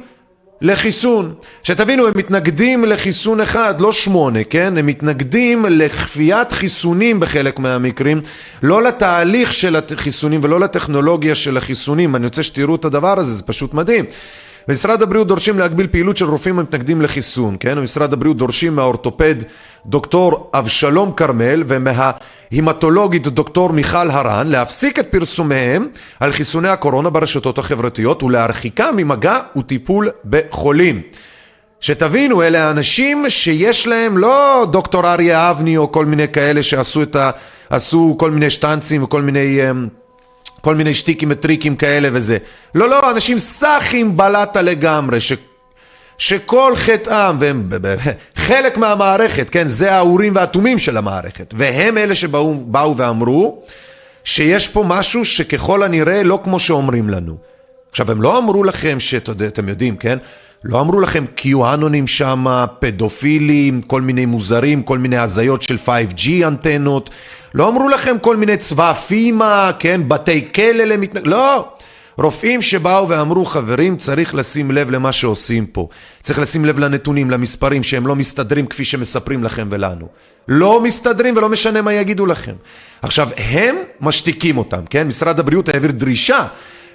לחיסון. 0.60 1.34
שתבינו, 1.62 2.06
הם 2.06 2.12
מתנגדים 2.16 2.84
לחיסון 2.84 3.40
אחד, 3.40 3.80
לא 3.80 3.92
שמונה, 3.92 4.44
כן? 4.44 4.78
הם 4.78 4.86
מתנגדים 4.86 5.64
לכפיית 5.68 6.52
חיסונים 6.52 7.20
בחלק 7.20 7.58
מהמקרים, 7.58 8.20
לא 8.62 8.82
לתהליך 8.82 9.52
של 9.52 9.76
החיסונים 9.76 10.40
ולא 10.42 10.60
לטכנולוגיה 10.60 11.34
של 11.34 11.56
החיסונים. 11.56 12.16
אני 12.16 12.24
רוצה 12.24 12.42
שתראו 12.42 12.74
את 12.74 12.84
הדבר 12.84 13.18
הזה, 13.18 13.34
זה 13.34 13.42
פשוט 13.42 13.74
מדהים. 13.74 14.04
במשרד 14.70 15.02
הבריאות 15.02 15.26
דורשים 15.26 15.58
להגביל 15.58 15.86
פעילות 15.86 16.16
של 16.16 16.24
רופאים 16.24 16.58
המתנגדים 16.58 17.02
לחיסון, 17.02 17.56
כן? 17.60 17.76
במשרד 17.76 18.12
הבריאות 18.12 18.36
דורשים 18.36 18.76
מהאורתופד 18.76 19.34
דוקטור 19.86 20.50
אבשלום 20.54 21.12
כרמל 21.16 21.64
ומההימטולוגית 21.66 23.26
דוקטור 23.26 23.72
מיכל 23.72 24.10
הרן 24.10 24.48
להפסיק 24.48 24.98
את 24.98 25.06
פרסומיהם 25.06 25.88
על 26.20 26.32
חיסוני 26.32 26.68
הקורונה 26.68 27.10
ברשתות 27.10 27.58
החברתיות 27.58 28.22
ולהרחיקם 28.22 28.94
ממגע 28.96 29.38
וטיפול 29.56 30.08
בחולים. 30.24 31.02
שתבינו, 31.80 32.42
אלה 32.42 32.68
האנשים 32.68 33.24
שיש 33.28 33.86
להם 33.86 34.18
לא 34.18 34.66
דוקטור 34.70 35.12
אריה 35.12 35.50
אבני 35.50 35.76
או 35.76 35.92
כל 35.92 36.06
מיני 36.06 36.28
כאלה 36.28 36.62
שעשו 36.62 37.02
את 37.02 37.16
ה... 37.16 37.30
עשו 37.70 38.16
כל 38.18 38.30
מיני 38.30 38.50
שטנצים 38.50 39.02
וכל 39.02 39.22
מיני... 39.22 39.60
כל 40.60 40.74
מיני 40.74 40.94
שטיקים 40.94 41.28
וטריקים 41.32 41.76
כאלה 41.76 42.08
וזה. 42.12 42.38
לא, 42.74 42.88
לא, 42.88 43.10
אנשים 43.10 43.38
סאחים 43.38 44.16
בלטה 44.16 44.62
לגמרי, 44.62 45.20
ש... 45.20 45.32
שכל 46.18 46.72
חטאם, 46.76 47.36
והם 47.40 47.68
חלק 48.36 48.76
מהמערכת, 48.76 49.50
כן, 49.50 49.66
זה 49.66 49.92
האורים 49.92 50.34
והתומים 50.34 50.78
של 50.78 50.96
המערכת, 50.96 51.54
והם 51.56 51.98
אלה 51.98 52.14
שבאו 52.14 52.94
ואמרו 52.96 53.62
שיש 54.24 54.68
פה 54.68 54.84
משהו 54.86 55.24
שככל 55.24 55.82
הנראה 55.82 56.22
לא 56.22 56.40
כמו 56.44 56.60
שאומרים 56.60 57.08
לנו. 57.08 57.36
עכשיו, 57.90 58.10
הם 58.10 58.22
לא 58.22 58.38
אמרו 58.38 58.64
לכם 58.64 59.00
שאתם 59.00 59.68
יודעים, 59.68 59.96
כן? 59.96 60.18
לא 60.64 60.80
אמרו 60.80 61.00
לכם 61.00 61.24
קיואנונים 61.34 62.06
שם, 62.06 62.44
פדופילים, 62.78 63.82
כל 63.82 64.00
מיני 64.02 64.26
מוזרים, 64.26 64.82
כל 64.82 64.98
מיני 64.98 65.16
הזיות 65.16 65.62
של 65.62 65.76
5G 65.86 66.28
אנטנות, 66.46 67.10
לא 67.54 67.69
אמרו 67.69 67.88
לכם 67.88 68.16
כל 68.21 68.37
מיני 68.37 68.57
צבאפימה, 68.57 69.71
כן, 69.78 70.00
בתי 70.09 70.52
כלא 70.52 70.85
למתנגד... 70.85 71.26
לא. 71.26 71.69
רופאים 72.19 72.62
שבאו 72.62 73.09
ואמרו, 73.09 73.45
חברים, 73.45 73.97
צריך 73.97 74.35
לשים 74.35 74.71
לב 74.71 74.90
למה 74.90 75.12
שעושים 75.12 75.66
פה. 75.66 75.88
צריך 76.21 76.38
לשים 76.38 76.64
לב 76.64 76.78
לנתונים, 76.78 77.30
למספרים, 77.30 77.83
שהם 77.83 78.07
לא 78.07 78.16
מסתדרים 78.16 78.66
כפי 78.66 78.85
שמספרים 78.85 79.45
לכם 79.45 79.69
ולנו. 79.71 80.07
לא 80.49 80.80
מסתדרים 80.80 81.37
ולא 81.37 81.49
משנה 81.49 81.83
מה 81.83 81.92
יגידו 81.92 82.26
לכם. 82.26 82.54
עכשיו, 83.02 83.28
הם 83.37 83.76
משתיקים 84.00 84.59
אותם, 84.59 84.80
כן? 84.90 85.09
משרד 85.09 85.40
הבריאות 85.40 85.69
העביר 85.69 85.90
דרישה 85.90 86.47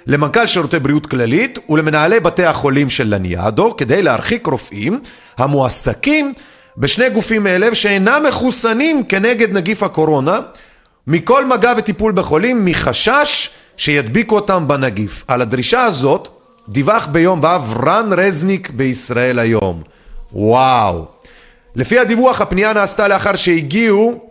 למנכ"ל 0.06 0.46
שירותי 0.46 0.78
בריאות 0.78 1.06
כללית 1.06 1.58
ולמנהלי 1.68 2.20
בתי 2.20 2.44
החולים 2.44 2.90
של 2.90 3.14
לניאדו 3.14 3.76
כדי 3.76 4.02
להרחיק 4.02 4.46
רופאים 4.46 5.00
המועסקים 5.38 6.32
בשני 6.78 7.10
גופים 7.10 7.46
אלה 7.46 7.74
שאינם 7.74 8.22
מחוסנים 8.28 9.04
כנגד 9.04 9.52
נגיף 9.52 9.82
הקורונה 9.82 10.40
מכל 11.06 11.46
מגע 11.46 11.72
וטיפול 11.76 12.12
בחולים 12.12 12.64
מחשש 12.64 13.50
שידביקו 13.76 14.34
אותם 14.34 14.68
בנגיף. 14.68 15.24
על 15.28 15.42
הדרישה 15.42 15.82
הזאת 15.82 16.28
דיווח 16.68 17.06
ביום 17.06 17.40
ו' 17.42 17.86
רן 17.86 18.10
רזניק 18.16 18.70
בישראל 18.70 19.38
היום. 19.38 19.82
וואו. 20.32 21.04
לפי 21.74 21.98
הדיווח 21.98 22.40
הפנייה 22.40 22.72
נעשתה 22.72 23.08
לאחר 23.08 23.36
שהגיעו 23.36 24.24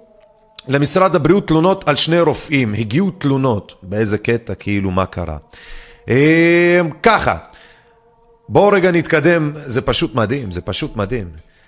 למשרד 0.67 1.15
הבריאות 1.15 1.47
תלונות 1.47 1.89
על 1.89 1.95
שני 1.95 2.19
רופאים. 2.19 2.73
הגיעו 2.73 3.11
תלונות. 3.11 3.75
באיזה 3.83 4.17
קטע? 4.17 4.55
כאילו 4.55 4.91
מה 4.91 5.05
קרה? 5.05 5.37
אה, 6.09 6.81
ככה, 7.03 7.37
בואו 8.49 8.67
רגע 8.67 8.91
נתקדם, 8.91 9.51
זה 9.65 9.81
פשוט 9.81 10.15
מדהים, 10.15 10.51
זה 10.51 10.61
פשוט 10.61 10.95
מדהים. 10.95 11.27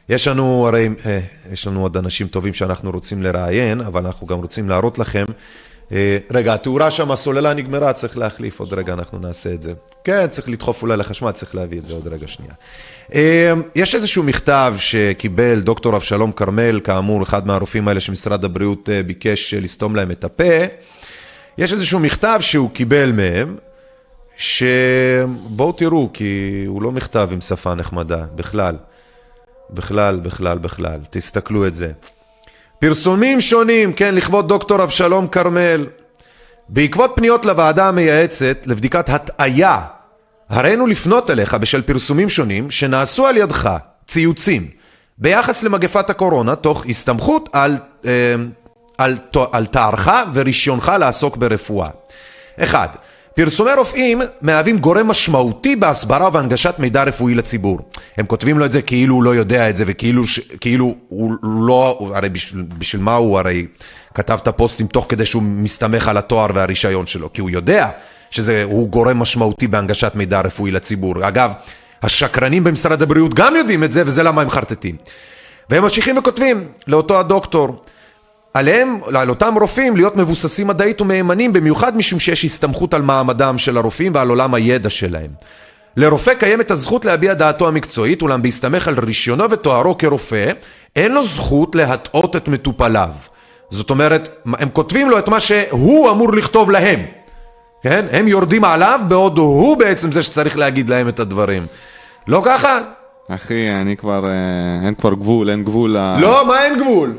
יש 0.10 0.28
לנו, 0.28 0.68
הרי, 0.68 0.90
אה, 1.06 1.20
יש 1.52 1.68
לנו 1.68 1.82
עוד 1.82 1.98
אנשים 1.98 2.28
טובים 2.28 2.54
שאנחנו 2.54 2.92
רוצים 2.92 3.24
לראיין, 3.24 3.82
אבל 3.82 4.06
אנחנו 4.06 4.28
גם 4.28 4.40
רוצים 4.40 4.70
להראות 4.70 5.00
לכם. 5.00 5.26
אה, 5.92 6.18
רגע, 6.32 6.54
התאורה 6.54 6.92
שם, 6.92 7.12
הסוללה 7.12 7.54
נגמרה, 7.54 7.94
צריך 7.94 8.18
להחליף, 8.18 8.60
עוד 8.60 8.74
רגע 8.74 8.94
אנחנו 8.94 9.20
נעשה 9.20 9.54
את 9.54 9.62
זה. 9.62 9.74
כן, 10.04 10.28
צריך 10.28 10.50
לדחוף 10.50 10.82
אולי 10.82 10.98
לחשמל, 10.98 11.32
צריך 11.32 11.56
להביא 11.56 11.80
את 11.80 11.86
זה 11.86 11.94
עוד 11.94 12.08
רגע 12.08 12.28
שנייה. 12.28 12.54
אה, 13.14 13.54
יש 13.76 13.96
איזשהו 13.96 14.24
מכתב 14.24 14.76
שקיבל 14.78 15.60
דוקטור 15.60 15.96
אבשלום 15.96 16.32
כרמל, 16.32 16.80
כאמור, 16.84 17.24
אחד 17.24 17.48
מהרופאים 17.48 17.88
האלה 17.88 18.00
שמשרד 18.00 18.46
הבריאות 18.46 18.90
אה, 18.90 19.04
ביקש 19.04 19.54
אה, 19.54 19.60
לסתום 19.60 19.96
להם 19.96 20.12
את 20.12 20.24
הפה. 20.24 20.66
יש 21.58 21.74
איזשהו 21.74 22.00
מכתב 22.00 22.40
שהוא 22.42 22.72
קיבל 22.72 23.12
מהם, 23.12 23.56
שבואו 24.38 25.72
תראו, 25.72 26.10
כי 26.14 26.64
הוא 26.68 26.82
לא 26.82 26.92
מכתב 26.92 27.30
עם 27.32 27.42
שפה 27.42 27.76
נחמדה, 27.76 28.26
בכלל. 28.36 28.76
בכלל, 29.70 30.20
בכלל, 30.20 30.58
בכלל. 30.58 31.00
תסתכלו 31.10 31.68
את 31.68 31.76
זה. 31.76 31.92
פרסומים 32.80 33.42
שונים, 33.42 33.94
כן, 33.94 34.16
לכבוד 34.16 34.48
דוקטור 34.48 34.84
אבשלום 34.84 35.28
כרמל. 35.28 35.88
בעקבות 36.70 37.12
פניות 37.16 37.46
לוועדה 37.46 37.88
המייעצת 37.88 38.58
לבדיקת 38.66 39.10
הטעיה, 39.10 39.82
הראינו 40.50 40.88
לפנות 40.88 41.30
אליך 41.30 41.54
בשל 41.54 41.82
פרסומים 41.82 42.30
שונים 42.30 42.72
שנעשו 42.72 43.28
על 43.28 43.38
ידך, 43.38 43.70
ציוצים, 44.08 44.68
ביחס 45.18 45.64
למגפת 45.64 46.10
הקורונה, 46.10 46.56
תוך 46.56 46.86
הסתמכות 46.86 47.50
על, 47.54 47.78
אה, 48.06 48.36
על, 48.98 49.18
על 49.52 49.66
תוארך 49.66 50.10
ורישיונך 50.34 50.92
לעסוק 51.00 51.38
ברפואה. 51.38 51.90
אחד, 52.60 52.88
פרסומי 53.38 53.72
רופאים 53.78 54.22
מהווים 54.42 54.78
גורם 54.78 55.08
משמעותי 55.08 55.76
בהסברה 55.76 56.30
והנגשת 56.34 56.76
מידע 56.80 57.04
רפואי 57.04 57.36
לציבור. 57.36 57.80
הם 58.18 58.26
כותבים 58.26 58.60
לו 58.60 58.66
את 58.66 58.72
זה 58.72 58.82
כאילו 58.82 59.16
הוא 59.16 59.24
לא 59.24 59.36
יודע 59.36 59.70
את 59.70 59.78
זה 59.78 59.84
וכאילו 59.88 60.28
ש, 60.28 60.40
כאילו 60.40 60.96
הוא 61.08 61.34
לא, 61.44 62.12
הרי 62.16 62.30
בשביל, 62.30 62.64
בשביל 62.78 63.02
מה 63.02 63.16
הוא 63.16 63.40
הרי 63.40 63.66
כתב 64.14 64.40
את 64.42 64.48
הפוסטים 64.48 64.88
תוך 64.88 65.06
כדי 65.10 65.26
שהוא 65.26 65.44
מסתמך 65.44 66.08
על 66.08 66.18
התואר 66.18 66.48
והרישיון 66.54 67.08
שלו, 67.08 67.34
כי 67.34 67.42
הוא 67.42 67.50
יודע 67.50 67.90
שהוא 68.30 68.90
גורם 68.90 69.20
משמעותי 69.20 69.68
בהנגשת 69.68 70.12
מידע 70.16 70.42
רפואי 70.42 70.72
לציבור. 70.72 71.28
אגב, 71.28 71.52
השקרנים 72.04 72.64
במשרד 72.64 73.02
הבריאות 73.02 73.34
גם 73.34 73.56
יודעים 73.56 73.84
את 73.84 73.92
זה 73.92 74.04
וזה 74.06 74.24
למה 74.24 74.42
הם 74.42 74.50
חרטטים. 74.50 74.96
והם 75.70 75.84
ממשיכים 75.84 76.18
וכותבים 76.18 76.68
לאותו 76.88 77.20
הדוקטור 77.20 77.84
עליהם, 78.58 79.00
על 79.16 79.30
אותם 79.30 79.54
רופאים, 79.62 79.96
להיות 79.96 80.16
מבוססים 80.16 80.68
מדעית 80.68 81.02
ומהימנים, 81.02 81.54
במיוחד 81.54 81.98
משום 81.98 82.20
שיש 82.20 82.46
הסתמכות 82.46 82.94
על 82.94 83.02
מעמדם 83.02 83.58
של 83.58 83.78
הרופאים 83.78 84.12
ועל 84.16 84.30
עולם 84.30 84.54
הידע 84.54 84.90
שלהם. 84.90 85.30
לרופא 85.98 86.34
קיימת 86.34 86.72
הזכות 86.72 87.06
להביע 87.06 87.34
דעתו 87.34 87.68
המקצועית, 87.68 88.22
אולם 88.22 88.42
בהסתמך 88.42 88.88
על 88.88 88.96
רישיונו 89.00 89.50
ותוארו 89.50 89.98
כרופא, 89.98 90.52
אין 90.96 91.12
לו 91.12 91.24
זכות 91.24 91.76
להטעות 91.76 92.36
את 92.36 92.48
מטופליו. 92.48 93.10
זאת 93.70 93.90
אומרת, 93.90 94.30
הם 94.60 94.70
כותבים 94.70 95.10
לו 95.10 95.20
את 95.20 95.30
מה 95.30 95.40
שהוא 95.40 96.12
אמור 96.12 96.34
לכתוב 96.34 96.72
להם. 96.72 97.00
כן? 97.84 98.06
הם 98.12 98.28
יורדים 98.28 98.64
עליו, 98.64 99.00
בעוד 99.08 99.38
הוא 99.38 99.78
בעצם 99.78 100.12
זה 100.12 100.24
שצריך 100.24 100.58
להגיד 100.58 100.90
להם 100.90 101.10
את 101.10 101.20
הדברים. 101.20 101.66
לא 102.28 102.42
ככה? 102.46 102.80
אחי, 103.30 103.70
אני 103.70 103.98
כבר, 103.98 104.26
אה, 104.26 104.86
אין 104.86 104.96
כבר 104.96 105.14
גבול, 105.14 105.50
אין 105.50 105.64
גבול. 105.64 105.98
ל- 105.98 106.18
לא, 106.22 106.48
מה 106.48 106.64
אין 106.66 106.80
גבול? 106.80 107.14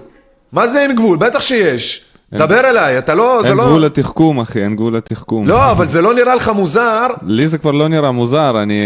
מה 0.53 0.69
זה 0.69 0.81
אין 0.81 0.95
גבול? 0.95 1.19
בטח 1.19 1.41
שיש. 1.41 2.05
דבר 2.33 2.61
אליי, 2.61 2.99
אתה 2.99 3.15
לא... 3.15 3.39
זה 3.43 3.49
אין 3.49 3.57
לא... 3.57 3.67
גבול 3.67 3.85
לתחכום, 3.85 4.41
אחי, 4.41 4.63
אין 4.63 4.77
גבול 4.77 4.97
לתחכום. 4.97 5.49
לא, 5.49 5.71
אבל 5.71 5.87
זה 5.87 6.03
לא 6.03 6.15
נראה 6.15 6.35
לך 6.35 6.49
מוזר? 6.49 7.07
לי 7.27 7.49
זה 7.49 7.59
כבר 7.59 7.71
לא 7.71 7.89
נראה 7.89 8.11
מוזר, 8.13 8.63
אני 8.63 8.81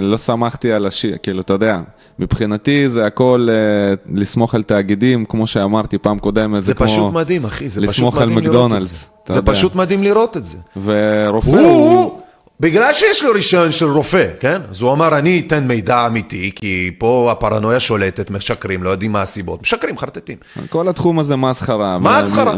לא 0.00 0.18
שמחתי 0.18 0.72
על 0.72 0.86
השיר, 0.86 1.16
כאילו, 1.22 1.40
אתה 1.40 1.52
יודע, 1.52 1.78
מבחינתי 2.18 2.88
זה 2.88 3.06
הכל 3.06 3.48
אה, 3.50 3.94
לסמוך 4.14 4.54
על 4.54 4.62
תאגידים, 4.62 5.24
כמו 5.24 5.46
שאמרתי 5.46 5.98
פעם 5.98 6.18
קודמת, 6.18 6.62
זה 6.62 6.66
זה 6.66 6.74
כמו 6.74 6.86
פשוט 6.86 7.12
מדהים, 7.12 7.44
אחי, 7.44 7.68
זה 7.68 7.80
פשוט 7.80 7.90
לסמוך 7.90 8.18
על 8.18 8.28
מדהים 8.28 8.44
לראות 8.44 8.54
את 8.54 8.64
מקדונלדס, 8.66 9.00
זה. 9.00 9.06
אתה 9.24 9.32
זה 9.32 9.38
יודע. 9.38 9.52
פשוט 9.52 9.74
מדהים 9.74 10.02
לראות 10.02 10.36
את 10.36 10.44
זה. 10.44 10.56
ורופא 10.84 11.48
הוא, 11.50 11.58
הוא... 11.60 12.17
בגלל 12.60 12.92
שיש 12.92 13.24
לו 13.24 13.32
רישיון 13.32 13.72
של 13.72 13.86
רופא, 13.86 14.26
כן? 14.40 14.62
אז 14.70 14.80
הוא 14.80 14.92
אמר, 14.92 15.18
אני 15.18 15.42
אתן 15.46 15.66
מידע 15.66 16.06
אמיתי, 16.06 16.50
כי 16.54 16.94
פה 16.98 17.28
הפרנויה 17.32 17.80
שולטת, 17.80 18.30
משקרים, 18.30 18.82
לא 18.82 18.90
יודעים 18.90 19.12
מה 19.12 19.22
הסיבות. 19.22 19.62
משקרים, 19.62 19.98
חרטטים. 19.98 20.36
כל 20.68 20.88
התחום 20.88 21.18
הזה 21.18 21.36
מסחרה. 21.36 21.98
מסחרה. 21.98 22.54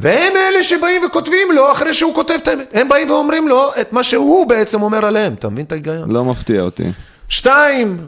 והם 0.00 0.32
אלה 0.36 0.62
שבאים 0.62 1.02
וכותבים 1.06 1.48
לו 1.54 1.72
אחרי 1.72 1.94
שהוא 1.94 2.14
כותב 2.14 2.34
את 2.42 2.48
האמת. 2.48 2.68
הם 2.72 2.88
באים 2.88 3.10
ואומרים 3.10 3.48
לו 3.48 3.70
את 3.80 3.92
מה 3.92 4.02
שהוא 4.02 4.48
בעצם 4.48 4.82
אומר 4.82 5.04
עליהם. 5.04 5.34
אתה 5.34 5.48
מבין 5.48 5.64
את 5.64 5.72
ההיגיון? 5.72 6.10
לא 6.10 6.24
מפתיע 6.24 6.60
אותי. 6.62 6.84
שתיים, 7.28 7.98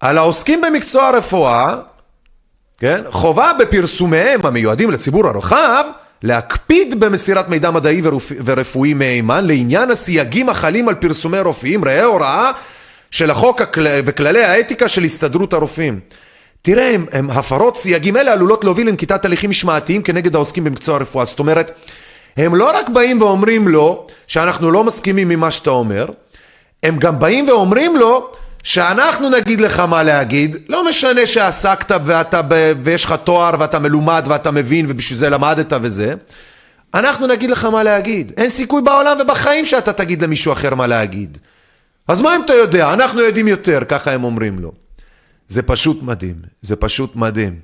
על 0.00 0.18
העוסקים 0.18 0.60
במקצוע 0.60 1.06
הרפואה, 1.06 1.76
כן, 2.78 3.02
חובה 3.10 3.52
בפרסומיהם 3.58 4.46
המיועדים 4.46 4.90
לציבור 4.90 5.26
הרחב, 5.26 5.84
להקפיד 6.22 7.00
במסירת 7.00 7.48
מידע 7.48 7.70
מדעי 7.70 8.00
ורפ... 8.04 8.32
ורפואי 8.44 8.94
מהימן 8.94 9.46
לעניין 9.46 9.90
הסייגים 9.90 10.48
החלים 10.48 10.88
על 10.88 10.94
פרסומי 10.94 11.40
רופאים, 11.40 11.84
ראה 11.84 12.04
הוראה 12.04 12.50
של 13.10 13.30
החוק. 13.30 13.60
וכללי 14.04 14.44
האתיקה 14.44 14.88
של 14.88 15.04
הסתדרות 15.04 15.52
הרופאים. 15.52 16.00
תראה, 16.62 16.94
הם, 16.94 17.06
הם 17.12 17.30
הפרות 17.30 17.76
סייגים 17.76 18.16
אלה 18.16 18.32
עלולות 18.32 18.64
להוביל 18.64 18.88
לנקיטת 18.88 19.24
הליכים 19.24 19.50
משמעתיים 19.50 20.02
כנגד 20.02 20.34
העוסקים 20.34 20.64
במקצוע 20.64 20.96
הרפואה. 20.96 21.24
זאת 21.24 21.38
אומרת, 21.38 21.72
הם 22.36 22.54
לא 22.54 22.70
רק 22.78 22.88
באים 22.88 23.22
ואומרים 23.22 23.68
לו 23.68 24.06
שאנחנו 24.26 24.70
לא 24.70 24.84
מסכימים 24.84 25.28
ממה 25.28 25.50
שאתה 25.50 25.70
אומר, 25.70 26.06
הם 26.82 26.98
גם 26.98 27.18
באים 27.18 27.48
ואומרים 27.48 27.96
לו 27.96 28.32
שאנחנו 28.64 29.30
נגיד 29.30 29.60
לך 29.60 29.80
מה 29.80 30.02
להגיד, 30.02 30.56
לא 30.68 30.88
משנה 30.88 31.26
שעסקת 31.26 32.00
ואתה 32.04 32.42
ב... 32.48 32.72
ויש 32.82 33.04
לך 33.04 33.14
תואר 33.24 33.54
ואתה 33.58 33.78
מלומד 33.78 34.24
ואתה 34.28 34.50
מבין 34.50 34.86
ובשביל 34.88 35.18
זה 35.18 35.30
למדת 35.30 35.72
וזה, 35.82 36.14
אנחנו 36.94 37.26
נגיד 37.26 37.50
לך 37.50 37.64
מה 37.64 37.82
להגיד. 37.82 38.32
אין 38.36 38.50
סיכוי 38.50 38.82
בעולם 38.82 39.16
ובחיים 39.20 39.64
שאתה 39.64 39.92
תגיד 39.92 40.22
למישהו 40.22 40.52
אחר 40.52 40.74
מה 40.74 40.86
להגיד. 40.86 41.38
אז 42.08 42.20
מה 42.20 42.36
אם 42.36 42.40
אתה 42.44 42.52
יודע? 42.54 42.92
אנחנו 42.92 43.20
יודעים 43.20 43.48
יותר, 43.48 43.84
ככה 43.88 44.10
הם 44.10 44.24
אומרים 44.24 44.58
לו. 44.58 44.72
זה 45.48 45.62
פשוט 45.62 46.02
מדהים, 46.02 46.36
זה 46.62 46.76
פשוט 46.76 47.16
מדהים. 47.16 47.58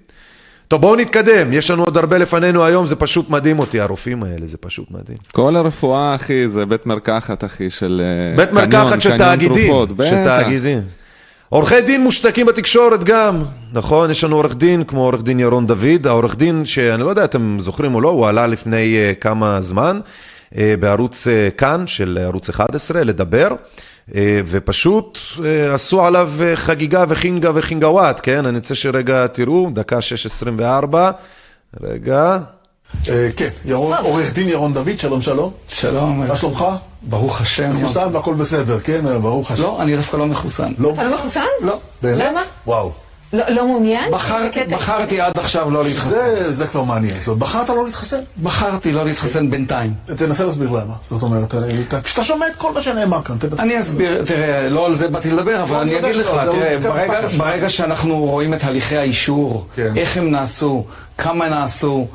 טוב, 0.70 0.80
בואו 0.80 0.96
נתקדם, 0.96 1.52
יש 1.52 1.70
לנו 1.70 1.85
עוד 1.85 1.96
הרבה 1.96 2.18
לפנינו 2.18 2.64
היום, 2.64 2.87
זה 2.87 2.96
פשוט 2.96 3.30
מדהים 3.30 3.59
אותי, 3.59 3.80
הרופאים 3.80 4.22
האלה, 4.22 4.46
זה 4.46 4.56
פשוט 4.56 4.90
מדהים. 4.90 5.18
כל 5.33 5.56
הרפואה, 5.56 6.14
אחי, 6.14 6.48
זה 6.48 6.66
בית 6.66 6.87
מרקחת, 6.87 7.44
אחי, 7.44 7.70
של 7.70 8.02
אה, 8.04 8.37
בית 8.37 8.52
מרקחת 8.52 9.00
של 9.00 9.18
תאגידים. 9.18 9.72
של. 9.98 10.24
תאגידים. 10.24 10.80
עורכי 11.48 11.80
דין 11.80 12.02
מושתקים 12.02 12.46
בתקשורת 12.46 13.04
גם, 13.04 13.42
נכון? 13.72 14.11
יש 14.11 14.24
לנו 14.24 14.37
עורך 14.37 14.54
דין 14.54 14.85
כמו 14.85 15.00
עורך 15.00 15.22
דין 15.22 15.40
ירון 15.40 15.66
דוד, 15.66 16.06
העורך 16.06 16.37
דין 16.37 16.64
שאני 16.64 17.02
לא 17.02 17.11
יודע 17.11 17.24
אתם 17.24 17.56
זוכרים 17.61 17.94
או 17.94 18.00
לא, 18.00 18.09
הוא 18.09 18.28
עלה 18.28 18.46
לפני 18.46 18.96
uh, 18.96 19.20
כמה 19.20 19.61
זמן 19.61 20.00
uh, 20.54 20.56
בערוץ 20.80 21.26
uh, 21.26 21.59
כאן 21.59 21.87
של 21.87 22.18
ערוץ 22.22 22.48
11 22.48 23.04
לדבר, 23.04 23.48
ופשוט 24.48 25.18
uh, 25.36 25.40
עשו 25.74 26.04
עליו 26.04 26.30
uh, 26.38 26.56
חגיגה 26.56 27.04
וחינגה 27.08 27.50
וחינגוואט, 27.54 28.20
כן? 28.22 28.46
אני 28.46 28.58
רוצה 28.58 28.74
שרגע 28.74 29.26
תראו, 29.26 29.70
דקה 29.74 29.98
6.24, 30.90 30.96
רגע. 31.82 32.38
אה, 33.08 33.28
כן, 33.36 33.48
ירון- 33.64 33.96
עורך 33.98 34.34
דין 34.34 34.48
ירון 34.48 34.74
דוד, 34.74 34.98
שלום 34.98 35.20
שלום. 35.20 35.52
שלום, 35.68 36.28
מה 36.28 36.36
שלומך? 36.36 36.64
ברוך 37.02 37.40
השם. 37.40 37.70
מחוסן 37.82 38.08
והכל 38.12 38.34
בסדר, 38.34 38.80
כן? 38.80 39.18
ברוך 39.22 39.50
השם. 39.50 39.62
לא, 39.62 39.82
אני 39.82 39.96
דווקא 39.96 40.16
לא 40.16 40.26
מחוסן. 40.26 40.72
לא? 40.78 40.92
לא 40.98 41.14
מחוסן? 41.14 41.40
לא. 41.62 41.78
באמת? 42.02 42.24
למה? 42.30 42.42
וואו. 42.66 42.92
לא 43.32 43.44
לא 43.48 43.66
מעוניין? 43.66 44.10
בחרתי, 44.70 45.20
עד 45.20 45.38
עכשיו 45.38 45.70
לא 45.70 45.84
להתחסן. 45.84 46.08
זה, 46.10 46.52
זה 46.52 46.66
כבר 46.66 46.82
מעניין. 46.82 47.14
זאת 47.18 47.26
אומרת, 47.28 47.38
בחרת 47.38 47.68
לא 47.68 47.84
להתחסן? 47.86 48.20
בחרתי 48.42 48.92
לא 48.92 49.04
להתחסן 49.04 49.50
בינתיים. 49.50 49.94
תנסה 50.16 50.44
להסביר 50.44 50.70
למה. 50.70 50.94
זאת 51.10 51.22
אומרת, 51.22 51.54
אתה- 51.88 52.00
כשאתה 52.00 52.24
שומע 52.24 52.46
את 52.46 52.56
כל 52.56 52.72
מה 52.74 52.82
שנאמר 52.82 53.22
כאן. 53.22 53.36
אני 53.58 53.78
אסביר, 53.80 54.24
תראה, 54.24 54.68
לא 54.68 54.86
על 54.86 54.94
זה 54.94 55.08
באתי 55.08 55.30
לדבר, 55.30 55.62
אבל 55.62 55.76
לא, 55.76 55.82
אני 55.82 55.98
אגיד 55.98 56.16
לך, 56.16 56.30
תראה. 56.52 56.76
ברגע 57.38 57.68
שאנחנו 57.68 58.18
רואים 58.18 58.54
את 58.54 58.64
הליכי 58.64 58.96
האישור, 58.96 59.66
כן. 59.76 59.92
איך 59.96 60.16
הם 60.16 60.30
נעשו, 60.30 60.84
כמה 61.18 61.48
נעשו, 61.48 62.06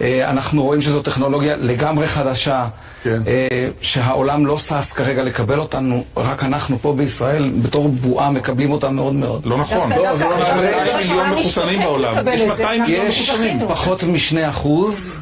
אה, 0.00 0.30
אנחנו 0.30 0.62
רואים 0.62 0.82
שזו 0.82 1.02
טכנולוגיה 1.02 1.56
לגמרי 1.56 2.06
חדשה, 2.06 2.66
כן. 3.04 3.22
אה, 3.26 3.68
שהעולם 3.80 4.46
לא 4.46 4.58
שש 4.58 4.92
כרגע 4.92 5.22
לקבל 5.22 5.58
אותנו, 5.58 6.04
רק 6.16 6.44
אנחנו 6.44 6.78
פה 6.78 6.92
בישראל, 6.92 7.52
בתור 7.62 7.88
בועה 7.88 8.30
מקבלים 8.30 8.70
אותה 8.70 8.90
מאוד 8.90 9.14
מאוד. 9.14 9.46
לא 9.46 9.58
נכון. 9.58 9.92
לא, 9.92 10.16
זה 10.16 10.24
לא 10.24 10.38
נכון. 10.38 10.58
יש 10.98 11.08
מיליון 11.08 11.30
מחוסנים 11.30 11.80
בעולם. 11.80 12.28
יש 12.28 12.40
את 12.40 12.46
זה. 12.46 12.52
200 12.52 12.80
אנחנו 12.80 12.92
מיליון 12.92 13.06
יש 13.06 13.28
מחוסנים. 13.28 13.56
זכינו. 13.56 13.68
פחות 13.68 14.02
משני 14.02 14.48
אחוז 14.48 15.16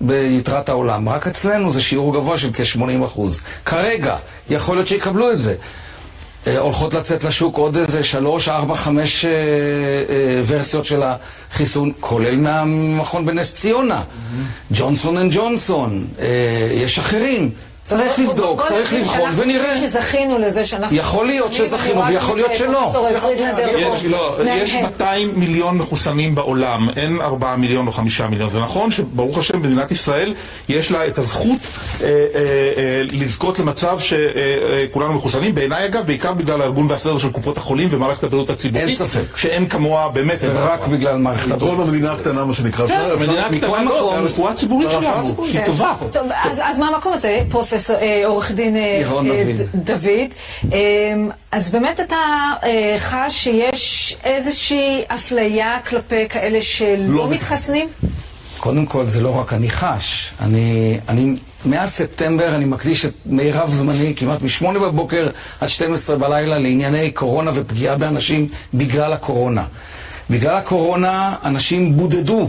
ביתרת 0.00 0.68
העולם. 0.68 1.08
רק 1.08 1.26
אצלנו 1.26 1.70
זה 1.70 1.82
שיעור 1.82 2.14
גבוה 2.14 2.38
של 2.38 2.50
כ-80 2.52 3.04
אחוז. 3.04 3.40
כרגע, 3.64 4.16
יכול 4.50 4.76
להיות 4.76 4.88
שיקבלו 4.88 5.32
את 5.32 5.38
זה. 5.38 5.54
אה, 6.46 6.58
הולכות 6.58 6.94
לצאת 6.94 7.24
לשוק 7.24 7.56
עוד 7.56 7.76
איזה 7.76 8.04
שלוש, 8.04 8.48
ארבע, 8.48 8.74
חמש 8.74 9.24
אה, 9.24 9.30
אה, 9.30 10.42
ורסיות 10.46 10.84
של 10.84 11.02
החיסון, 11.02 11.92
כולל 12.00 12.36
מהמכון 12.36 13.26
בנס 13.26 13.54
ציונה, 13.54 14.02
ג'ונסון 14.72 15.16
אנד 15.16 15.32
ג'ונסון, 15.34 16.06
יש 16.74 16.98
אחרים. 16.98 17.50
צריך 17.86 18.18
לבדוק, 18.18 18.66
צריך 18.68 18.92
לבחון 18.92 19.30
ונראה. 19.34 19.76
שזכינו 19.76 20.38
לזה 20.38 20.64
שאנחנו... 20.64 20.96
יכול 20.96 21.26
להיות 21.26 21.52
שזכינו 21.52 22.06
ויכול 22.06 22.36
להיות 22.36 22.54
שלא. 22.54 22.92
יש, 23.78 24.04
לא, 24.04 24.36
יש 24.46 24.74
מהנהן. 24.74 24.84
200 24.84 25.32
מיליון 25.36 25.78
מחוסנים 25.78 26.34
בעולם, 26.34 26.88
אין 26.96 27.20
4 27.20 27.56
מיליון 27.56 27.86
או 27.86 27.92
5 27.92 28.20
מיליון. 28.20 28.50
זה 28.50 28.60
נכון 28.60 28.90
שברוך 28.90 29.38
השם 29.38 29.62
במדינת 29.62 29.92
ישראל 29.92 30.34
יש 30.68 30.90
לה 30.90 31.06
את 31.06 31.18
הזכות 31.18 31.46
אה, 32.02 32.06
אה, 32.06 32.40
אה, 32.76 33.02
לזכות 33.12 33.58
למצב 33.58 33.98
שכולנו 34.00 35.14
מחוסנים. 35.14 35.54
בעיניי 35.54 35.86
אגב, 35.86 36.06
בעיקר 36.06 36.32
בגלל 36.32 36.62
הארגון 36.62 36.86
והסדר 36.88 37.18
של 37.18 37.30
קופות 37.30 37.56
החולים 37.56 37.88
ומערכת 37.90 38.24
הבריאות 38.24 38.50
הציבורית. 38.50 38.88
אין 38.88 38.96
ספק. 38.96 39.36
שאין 39.36 39.68
כמוה 39.68 40.08
באמת. 40.08 40.38
זה 40.38 40.46
אין 40.46 40.56
רק 40.56 40.82
כמוה. 40.82 40.96
בגלל 40.96 41.16
מערכת 41.16 41.48
כל 41.48 41.54
הבריאות. 41.54 41.80
המדינה 41.80 42.12
הקטנה, 42.12 42.44
מה 42.44 42.54
שנקרא. 42.54 42.86
כן, 42.86 43.00
מכל 43.20 43.38
הקטנה, 43.38 43.82
לא, 43.82 43.96
מקום. 43.96 44.10
זה 44.14 44.20
הרפואה 44.20 44.52
הציבורית 44.52 44.90
שלנו. 44.90 45.44
שהיא 45.46 45.60
כן. 45.60 45.66
טובה. 45.66 45.92
טוב, 46.12 46.22
אז, 46.42 46.60
אז 46.62 46.78
מה 46.78 46.88
המקום 46.88 47.12
הזה, 47.12 47.40
פרופסור, 47.76 47.96
אה, 47.96 48.22
עורך 48.26 48.52
דין 48.52 48.76
אה, 48.76 49.02
אה, 49.30 49.52
דוד? 49.74 50.34
אה, 50.72 50.78
אז 51.52 51.70
באמת 51.70 52.00
אתה 52.00 52.16
אה, 52.64 52.96
חש 52.98 53.44
שיש 53.44 54.16
איזושהי 54.24 55.02
אפליה 55.08 55.78
כלפי 55.88 56.28
כאלה 56.28 56.60
שלא 56.60 56.96
לא 57.08 57.28
מתחסנים? 57.30 57.88
קודם 58.58 58.86
כל, 58.86 59.04
זה 59.04 59.20
לא 59.20 59.38
רק 59.38 59.52
אני 59.52 59.70
חש. 59.70 60.32
אני, 60.40 60.98
אני, 61.08 61.36
מאז 61.64 61.90
ספטמבר 61.90 62.54
אני 62.54 62.64
מקדיש 62.64 63.04
את 63.04 63.12
מירב 63.26 63.70
זמני, 63.70 64.14
כמעט 64.16 64.42
מ-8 64.42 64.78
בבוקר 64.78 65.28
עד 65.60 65.68
12 65.68 66.16
בלילה, 66.16 66.58
לענייני 66.58 67.10
קורונה 67.10 67.50
ופגיעה 67.54 67.96
באנשים 67.96 68.48
בגלל 68.74 69.12
הקורונה. 69.12 69.64
בגלל 70.30 70.54
הקורונה 70.54 71.34
אנשים 71.44 71.96
בודדו. 71.96 72.48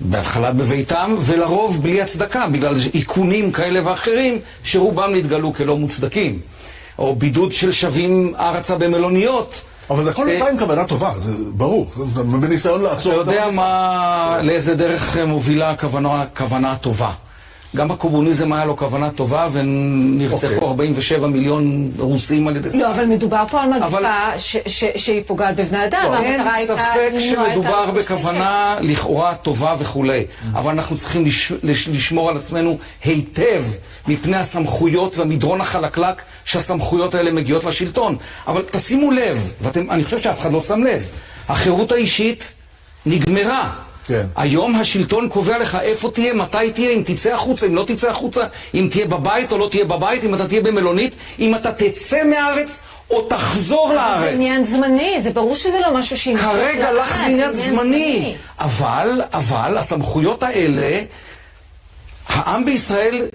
בהתחלה 0.00 0.52
בביתם, 0.52 1.14
ולרוב 1.20 1.82
בלי 1.82 2.02
הצדקה, 2.02 2.46
בגלל 2.46 2.74
איכונים 2.94 3.52
כאלה 3.52 3.88
ואחרים, 3.88 4.38
שרובם 4.64 5.14
נתגלו 5.14 5.54
כלא 5.54 5.76
מוצדקים. 5.76 6.38
או 6.98 7.16
בידוד 7.16 7.52
של 7.52 7.72
שבים 7.72 8.34
ארצה 8.38 8.78
במלוניות. 8.78 9.62
אבל 9.90 10.04
זה 10.04 10.10
הכל 10.10 10.28
אה, 10.28 10.32
נעשה 10.34 10.50
עם 10.50 10.58
כוונה 10.58 10.84
טובה, 10.84 11.10
זה 11.16 11.32
ברור. 11.52 11.90
בניסיון 12.40 12.80
אתה 12.80 12.88
לעצור... 12.88 13.12
את 13.12 13.16
יודע 13.16 13.50
מה, 13.50 14.38
לאיזה 14.42 14.74
דרך 14.74 15.16
מובילה 15.16 15.70
הכוונה, 15.70 16.24
כוונה 16.36 16.76
טובה. 16.76 17.10
גם 17.76 17.88
בקומוניזם 17.88 18.52
היה 18.52 18.64
לו 18.64 18.76
כוונה 18.76 19.10
טובה 19.10 19.48
ונרצחו 19.52 20.46
אוקיי. 20.46 20.58
47 20.68 21.26
מיליון 21.26 21.90
רוסים 21.98 22.48
על 22.48 22.56
ידי 22.56 22.70
זה. 22.70 22.78
לא, 22.78 22.90
אבל 22.90 23.04
מדובר 23.04 23.44
פה 23.50 23.62
על 23.62 23.68
מגפה 23.70 23.86
אבל- 23.86 24.04
ש- 24.36 24.56
ש- 24.66 24.84
שהיא 24.96 25.22
פוגעת 25.26 25.56
בבני 25.56 25.84
אדם, 25.86 26.02
לא, 26.04 26.16
אין 26.18 26.34
והמטרה 26.34 26.54
הייתה 26.54 26.76
ספק 26.76 27.10
למנוע 27.12 27.46
את 27.48 27.52
שמדובר 27.52 27.90
בכוונה 27.90 28.76
לכאורה 28.80 29.34
טובה 29.34 29.74
וכולי, 29.78 30.24
אבל 30.52 30.70
אנחנו 30.72 30.96
צריכים 30.96 31.24
לש, 31.24 31.52
לש, 31.62 31.88
לשמור 31.88 32.30
על 32.30 32.36
עצמנו 32.36 32.78
היטב 33.04 33.62
מפני 34.08 34.36
הסמכויות 34.36 35.18
והמדרון 35.18 35.60
החלקלק 35.60 36.22
שהסמכויות 36.44 37.14
האלה 37.14 37.30
מגיעות 37.32 37.64
לשלטון. 37.64 38.16
אבל 38.46 38.62
תשימו 38.70 39.10
לב, 39.10 39.52
ואני 39.60 40.04
חושב 40.04 40.18
שאף 40.18 40.40
אחד 40.40 40.52
לא 40.52 40.60
שם 40.60 40.82
לב, 40.82 41.06
החירות 41.48 41.92
האישית 41.92 42.52
נגמרה. 43.06 43.70
כן. 44.06 44.26
היום 44.36 44.74
השלטון 44.74 45.28
קובע 45.28 45.58
לך 45.58 45.78
איפה 45.82 46.10
תהיה, 46.10 46.34
מתי 46.34 46.70
תהיה, 46.74 46.90
אם 46.90 47.02
תצא 47.06 47.34
החוצה, 47.34 47.66
אם 47.66 47.74
לא 47.74 47.84
תצא 47.86 48.10
החוצה, 48.10 48.46
אם 48.74 48.88
תהיה 48.90 49.06
בבית 49.06 49.52
או 49.52 49.58
לא 49.58 49.68
תהיה 49.70 49.84
בבית, 49.84 50.24
אם 50.24 50.34
אתה 50.34 50.48
תהיה 50.48 50.60
במלונית, 50.60 51.14
אם 51.38 51.54
אתה 51.54 51.72
תצא 51.72 52.24
מהארץ 52.24 52.78
או 53.10 53.22
תחזור 53.28 53.88
זה 53.88 53.94
לארץ. 53.94 54.32
עניין 54.32 54.64
זמני, 54.64 55.22
זה 55.22 55.30
ברור 55.30 55.54
שזה 55.54 55.80
לא 55.80 55.94
משהו 55.94 56.18
שימשוך 56.18 56.46
כרגע 56.46 56.92
לך 56.92 57.16
זה 57.16 57.24
עניין 57.24 57.52
זמני. 57.52 58.34
אבל, 58.60 59.22
אבל, 59.32 59.78
הסמכויות 59.78 60.42
האלה, 60.42 61.00
העם 62.28 62.64
בישראל, 62.64 63.28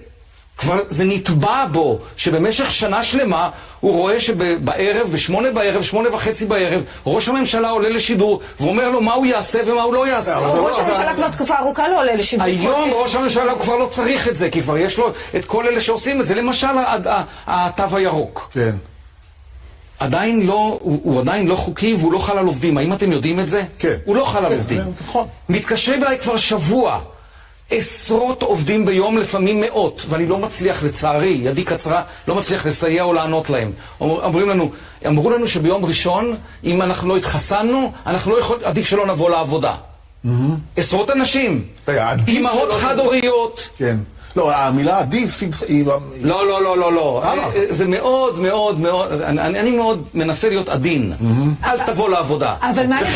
כבר 0.58 0.78
זה 0.88 1.04
נטבע 1.04 1.66
בו, 1.72 1.98
שבמשך 2.16 2.70
שנה 2.70 3.02
שלמה 3.02 3.50
הוא 3.80 3.92
רואה 3.92 4.20
שבערב, 4.20 5.08
בשמונה 5.12 5.50
בערב, 5.50 5.82
שמונה 5.82 6.14
וחצי 6.14 6.46
בערב, 6.46 6.82
ראש 7.06 7.28
הממשלה 7.28 7.70
עולה 7.70 7.88
לשידור 7.88 8.40
ואומר 8.60 8.88
לו 8.90 9.00
מה 9.00 9.12
הוא 9.12 9.26
יעשה 9.26 9.58
ומה 9.66 9.82
הוא 9.82 9.94
לא 9.94 10.08
יעשה. 10.08 10.38
ראש 10.38 10.78
הממשלה 10.78 11.14
כבר 11.14 11.28
תקופה 11.28 11.58
ארוכה 11.58 11.88
לא 11.88 12.00
עולה 12.00 12.14
לשידור. 12.14 12.46
היום 12.46 12.90
ראש 12.92 13.14
הממשלה 13.14 13.54
כבר 13.60 13.76
לא 13.76 13.86
צריך 13.86 14.28
את 14.28 14.36
זה, 14.36 14.50
כי 14.50 14.62
כבר 14.62 14.78
יש 14.78 14.98
לו 14.98 15.12
את 15.36 15.44
כל 15.44 15.66
אלה 15.66 15.80
שעושים 15.80 16.20
את 16.20 16.26
זה. 16.26 16.34
למשל, 16.34 16.66
התו 17.46 17.96
הירוק. 17.96 18.50
כן. 18.54 18.76
עדיין 19.98 20.46
לא, 20.46 20.78
הוא, 20.80 21.00
הוא 21.02 21.20
עדיין 21.20 21.46
לא 21.46 21.56
חוקי 21.56 21.94
והוא 21.94 22.12
לא 22.12 22.18
חל 22.18 22.38
על 22.38 22.46
עובדים. 22.46 22.78
האם 22.78 22.92
אתם 22.92 23.12
יודעים 23.12 23.40
את 23.40 23.48
זה? 23.48 23.62
כן. 23.78 23.96
הוא 24.04 24.16
לא 24.16 24.24
חל 24.24 24.38
על 24.38 24.52
כן, 24.52 24.56
עובדים. 24.56 24.78
זה 24.78 24.90
נכון. 25.04 25.26
מתקשרים 25.48 26.04
אליי 26.04 26.18
כבר 26.18 26.36
שבוע. 26.36 27.00
עשרות 27.70 28.42
עובדים 28.42 28.86
ביום, 28.86 29.18
לפעמים 29.18 29.60
מאות, 29.60 30.06
ואני 30.08 30.26
לא 30.26 30.38
מצליח, 30.38 30.82
לצערי, 30.82 31.40
ידי 31.42 31.64
קצרה, 31.64 32.02
לא 32.28 32.34
מצליח 32.34 32.66
לסייע 32.66 33.02
או 33.02 33.12
לענות 33.12 33.50
להם. 33.50 33.72
אומר, 34.00 34.24
אומרים 34.24 34.48
לנו, 34.48 34.70
אמרו 35.06 35.30
לנו 35.30 35.48
שביום 35.48 35.84
ראשון, 35.84 36.36
אם 36.64 36.82
אנחנו 36.82 37.08
לא 37.08 37.16
התחסנו, 37.16 37.92
אנחנו 38.06 38.32
לא 38.32 38.38
יכולים, 38.38 38.64
עדיף 38.64 38.86
שלא 38.86 39.06
נבוא 39.06 39.30
לעבודה. 39.30 39.74
עשרות 40.76 41.10
אנשים, 41.10 41.64
אימהות 42.28 42.72
חד-הוריות, 42.72 43.68
כן. 43.78 43.96
לא, 44.36 44.56
המילה 44.56 44.98
עדיף 44.98 45.42
היא... 45.68 45.84
לא, 45.86 46.00
לא, 46.48 46.62
לא, 46.62 46.78
לא, 46.78 46.92
לא. 46.92 47.22
למה? 47.24 47.42
אה, 47.42 47.64
זה 47.68 47.86
מאוד, 47.88 48.38
מאוד, 48.38 48.80
מאוד, 48.80 49.12
אני, 49.22 49.70
מאוד 49.70 50.08
מנסה 50.14 50.48
להיות 50.48 50.68
עדין. 50.68 51.12
אל 51.64 51.78
תבוא 51.86 52.08
לעבודה. 52.10 52.54
אבל 52.60 52.86
מה 52.86 53.02
לגבי- 53.02 53.12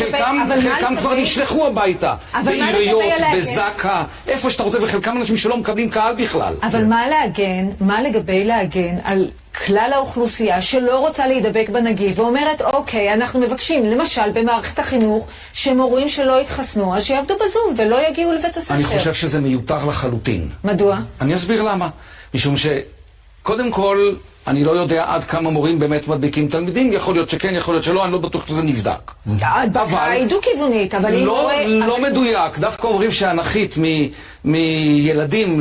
וחלקם, 0.49 0.95
כבר 0.99 1.13
נשלחו 1.13 1.67
הביתה. 1.67 2.13
אבל 2.33 2.43
מה 2.43 2.71
לגבי 2.71 2.71
בעיריות? 2.71 3.03
בזק"א, 3.35 4.03
איפה 4.27 4.49
שאתה 4.49 4.63
רוצה, 4.63 4.77
וחלקם 4.81 5.17
אנשים 5.17 5.37
שלא 5.37 5.57
מקבלים 5.57 5.89
קהל 5.89 6.15
בכלל. 6.15 6.53
אבל 6.63 6.85
מה 6.85 7.07
להגן, 7.07 7.67
מה 7.81 8.01
לגבי 8.01 8.43
להגן 8.43 8.95
על 9.03 9.27
כלל 9.65 9.89
האוכלוסייה 9.93 10.61
שלא 10.61 10.99
רוצה 10.99 11.27
להידבק 11.27 11.69
בנגיף 11.69 12.19
ואומרת, 12.19 12.61
אוקיי, 12.61 13.13
אנחנו 13.13 13.39
מבקשים, 13.39 13.85
למשל 13.85 14.29
במערכת 14.33 14.79
החינוך, 14.79 15.27
שמורים 15.53 16.07
שלא 16.07 16.41
יתחסנו, 16.41 16.95
אז 16.95 17.03
שיעבדו 17.03 17.33
בזום 17.35 17.73
ולא 17.77 18.07
יגיעו 18.09 18.33
לבית 18.33 18.57
הספר. 18.57 18.73
אני 18.75 18.83
חושב 18.83 19.13
שזה 19.13 19.41
מיותר 19.41 19.85
לחלוטין. 19.85 20.49
מדוע? 20.63 20.97
אני 21.21 21.35
אסביר 21.35 21.61
למה. 21.61 21.89
משום 22.33 22.55
שקודם 22.57 23.71
כל, 23.71 24.13
אני 24.47 24.63
לא 24.63 24.71
יודע 24.71 25.05
עד 25.07 25.23
כמה 25.23 25.49
מורים 25.49 25.79
באמת 25.79 26.07
מדביקים 26.07 26.47
תלמידים, 26.47 26.93
יכול 26.93 27.15
להיות 27.15 27.29
שכן, 27.29 27.55
יכול 27.55 27.73
להיות 27.73 27.83
שלא, 27.83 28.03
אני 28.05 28.11
לא 28.11 28.17
בטוח 28.17 28.47
שזה 28.47 28.61
נבדק. 28.63 29.11
ההדבקה 29.41 30.03
היא 30.05 30.27
דו-כיוונית, 30.27 30.95
אבל 30.95 31.15
אם 31.15 31.25
לא. 31.25 31.51
לא 31.67 31.97
אבל- 31.97 32.09
מדויק, 32.09 32.57
דווקא 32.57 32.87
אומרים 32.87 33.11
שהאנכית 33.11 33.75
מ- 33.81 34.07
מילדים 34.45 35.59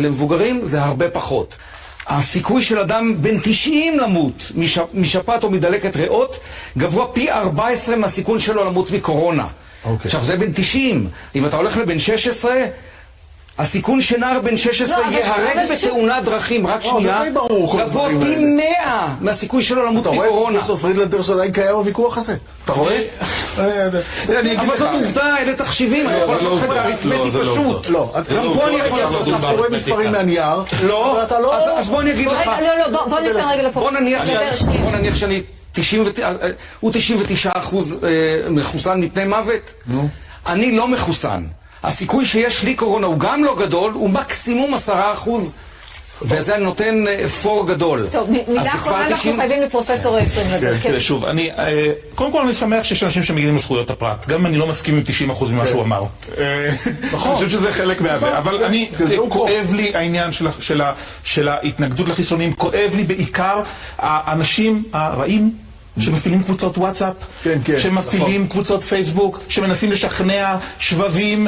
למבוגרים 0.00 0.60
זה 0.64 0.82
הרבה 0.82 1.10
פחות. 1.10 1.54
הסיכוי 2.06 2.62
של 2.62 2.78
אדם 2.78 3.22
בן 3.22 3.38
90 3.42 3.98
למות 3.98 4.52
מש, 4.54 4.78
משפעת 4.94 5.44
או 5.44 5.50
מדלקת 5.50 5.96
ריאות 5.96 6.40
גבוה 6.78 7.06
פי 7.06 7.30
14 7.30 7.96
מהסיכון 7.96 8.38
שלו 8.38 8.64
למות 8.64 8.90
מקורונה. 8.90 9.46
אוקיי. 9.84 10.04
עכשיו 10.04 10.24
זה 10.24 10.36
בן 10.36 10.52
90, 10.52 11.08
אם 11.34 11.46
אתה 11.46 11.56
הולך 11.56 11.76
לבן 11.76 11.98
16, 11.98 12.54
הסיכון 13.58 14.00
שנער 14.00 14.40
בן 14.40 14.56
16 14.56 14.98
לא, 14.98 15.16
ייהרג 15.16 15.68
בתאונת 15.72 16.24
דרכים, 16.24 16.66
רק 16.66 16.84
לא, 16.84 16.90
שנייה, 16.90 17.22
גבוה 17.30 17.82
הדברים 17.82 18.20
פי 18.20 18.26
האלה. 18.34 18.46
100 18.46 19.14
מהסיכוי 19.20 19.62
שלו 19.62 19.86
למות 19.86 20.02
אתה 20.02 20.08
רואה 20.08 20.26
מקורונה. 20.26 20.56
פרופסור 20.58 20.76
פרידלנדר 20.76 21.22
שעדיין 21.22 21.52
קיים 21.52 21.74
הוויכוח 21.74 22.18
הזה? 22.18 22.36
אתה 22.64 22.72
רואה? 22.72 22.96
אה, 23.58 23.88
תראה, 24.26 24.40
אני 24.40 24.48
אגיד 24.48 24.58
אבל 24.60 24.72
לך. 24.74 24.78
זאת 24.78 24.88
עובדה, 24.92 25.38
אלה 25.38 25.54
תחשיבים, 25.54 26.08
אני 26.08 26.16
יכול 26.18 26.34
לא 26.42 26.54
לעשות 26.54 26.64
את 26.64 26.68
זה. 26.70 26.74
לא, 26.76 26.80
אריתמטי 26.80 27.30
זה 27.30 27.38
לא 27.44 27.52
פשוט. 27.52 27.66
עובדה. 27.66 27.90
לא, 27.90 28.12
גם 28.36 28.54
פה 28.54 28.66
אני 28.68 28.76
יכול 28.76 28.98
לא, 28.98 29.04
לעשות 29.04 29.28
לא, 29.28 29.38
זה. 29.38 29.46
אתה 29.46 29.56
רואה 29.56 29.70
מספרים 29.70 30.12
מהנייר, 30.12 30.56
לא, 30.82 31.18
לא... 31.30 31.54
אז- 31.56 31.78
אז 31.78 31.90
בוא 31.90 32.00
אני 32.00 32.10
אגיד 32.12 32.26
לך. 32.28 32.46
לא, 32.46 32.90
לא, 32.92 33.06
בוא- 33.06 33.20
ניתן 33.20 33.44
רגע 33.48 34.56
שנייה. 34.56 34.80
בוא 34.82 34.96
נניח 34.98 35.16
שאני 35.16 35.42
90 35.72 36.02
ו- 36.06 36.22
אה, 36.22 36.32
הוא 36.80 36.90
99 36.94 37.50
אחוז 37.54 37.98
אה, 38.04 38.08
מחוסן 38.50 39.00
מפני 39.00 39.24
מוות. 39.24 39.74
אני 40.46 40.76
לא 40.76 40.88
מחוסן. 40.88 41.44
הסיכוי 41.84 42.26
שיש 42.26 42.62
לי 42.62 42.74
קורונה 42.74 43.06
הוא 43.06 43.18
גם 43.18 43.44
לא 43.44 43.56
גדול, 43.58 43.92
הוא 43.92 44.10
מקסימום 44.10 44.74
10 44.74 45.12
אחוז. 45.14 45.52
וזה 46.22 46.56
נותן 46.56 47.06
אה, 47.06 47.28
פור 47.28 47.66
גדול. 47.66 48.06
טוב, 48.10 48.30
מילה 48.30 48.74
אחרונה 48.74 49.02
אנחנו 49.02 49.16
90 49.16 49.36
חייבים 49.36 49.62
לפרופסור. 49.62 50.18
כן. 50.20 50.78
תראה, 50.82 51.00
שוב, 51.00 51.24
אני, 51.24 51.50
אה, 51.50 51.92
קודם 52.14 52.32
כל 52.32 52.40
אני 52.40 52.54
שמח 52.54 52.84
שיש 52.84 53.02
אנשים 53.02 53.22
שמגיעים 53.22 53.56
לזכויות 53.56 53.90
הפרט, 53.90 54.26
גם 54.26 54.40
אם 54.40 54.46
אני 54.46 54.58
לא 54.58 54.66
מסכים 54.66 54.96
עם 54.96 55.02
90% 55.30 55.44
ממה 55.44 55.66
שהוא 55.66 55.82
אמר. 55.82 56.04
אה, 56.38 56.70
נכון. 57.12 57.30
אני 57.30 57.36
חושב 57.36 57.48
שזה 57.48 57.72
חלק 57.72 58.00
מהווה, 58.00 58.38
אבל 58.38 58.64
אני. 58.64 58.90
כואב 59.28 59.72
לי 59.74 59.90
העניין 59.94 60.30
של 61.24 61.48
ההתנגדות 61.48 62.08
לחיסונים, 62.08 62.52
כואב 62.52 62.90
לי 62.94 63.04
בעיקר 63.04 63.62
האנשים 63.98 64.82
הרעים 64.92 65.63
שמפעילים 65.98 66.42
קבוצות 66.42 66.78
וואטסאפ, 66.78 67.14
כן, 67.42 67.58
כן, 67.64 67.78
שמפעילים 67.78 68.28
נכון. 68.28 68.46
קבוצות 68.46 68.82
פייסבוק, 68.82 69.40
שמנסים 69.48 69.92
לשכנע 69.92 70.56
שבבים. 70.78 71.46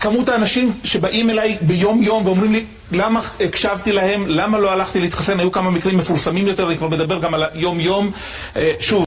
כמות 0.00 0.28
האנשים 0.28 0.72
שבאים 0.84 1.30
אליי 1.30 1.56
ביום 1.60 2.02
יום 2.02 2.26
ואומרים 2.26 2.52
לי, 2.52 2.64
למה 2.92 3.20
הקשבתי 3.40 3.92
להם, 3.92 4.24
למה 4.26 4.58
לא 4.58 4.72
הלכתי 4.72 5.00
להתחסן, 5.00 5.40
היו 5.40 5.52
כמה 5.52 5.70
מקרים 5.70 5.98
מפורסמים 5.98 6.46
יותר, 6.46 6.68
אני 6.68 6.76
כבר 6.76 6.88
מדבר 6.88 7.18
גם 7.18 7.34
על 7.34 7.44
היום 7.52 7.80
יום. 7.80 8.10
אה, 8.56 8.72
שוב, 8.80 9.06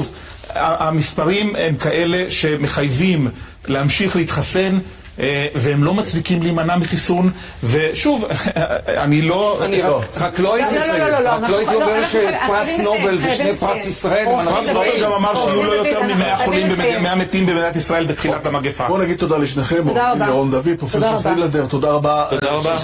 המספרים 0.56 1.56
הם 1.56 1.76
כאלה 1.76 2.26
שמחייבים 2.32 3.28
להמשיך 3.68 4.16
להתחסן. 4.16 4.80
אה, 5.22 5.48
והם 5.56 5.84
לא 5.84 5.94
מצדיקים 5.94 6.42
להימנע 6.44 6.76
מחיסון, 6.78 7.32
ושוב, 7.64 8.26
אני 8.88 9.22
לא... 9.22 9.60
אני 9.66 9.82
רק- 9.82 10.22
רק 10.22 10.40
לא 10.40 10.56
הייתי 10.56 10.76
לא, 10.80 10.86
לא, 10.88 11.10
לא, 11.10 11.20
לא, 11.20 11.30
רק 11.30 11.50
לא 11.50 11.58
הייתי 11.58 11.74
לא, 11.74 11.84
אומר 11.84 12.08
שפרס 12.08 12.80
נובל 12.80 13.18
ושני. 13.22 13.56
פרס 13.56 13.86
ישראל 13.86 14.28
הם 14.28 14.48
הרב 14.48 14.56
דין 14.56 14.64
סטרופר 14.64 14.90
דוד, 14.92 15.02
גם 15.04 15.12
אמר 15.12 15.36
שיהיו 15.36 15.64
לא 15.64 15.84
דין 15.84 15.86
יותר 15.86 16.00
דוד, 16.02 16.12
מ-100 16.18 16.24
אנחנו 16.26 16.46
חולים, 16.46 16.66
חייבים 16.68 16.80
לסיים. 16.86 17.04
100 17.04 17.16
מתים 17.16 17.46
במדינת 17.46 17.76
ישראל 17.76 18.06
בתחילת 18.06 18.46
המגפה. 18.46 18.88
בואו 18.88 19.02
נגיד 19.02 19.18
תודה 19.18 19.38
לשניכם, 19.38 19.76
עורך 19.78 19.88
תודה 19.88 20.14
דין 20.14 20.22
רבה. 20.22 20.32
ירון 20.32 20.52
דוד, 20.52 20.68
פרופסור 20.80 21.02
רבה. 21.06 21.20
פרידלנדר, 21.24 21.66
תודה 21.66 21.92
רבה. 21.92 22.26
תודה 22.30 22.52
רבה. 22.52 22.76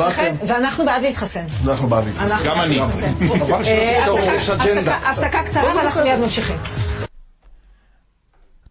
ואנחנו 0.48 0.86
בעד 0.86 1.02
להתחסן. 1.02 1.44
אנחנו 1.68 1.88
בעד 1.88 2.04
להתחסן. 2.06 2.36
גם 2.46 2.62
אני. 2.62 2.80
אה, 3.68 4.06
הפסקה- 5.10 5.44
קצרה 5.46 5.76
ואנחנו 5.76 6.04
מיד 6.04 6.20
ממשיכים. 6.20 6.56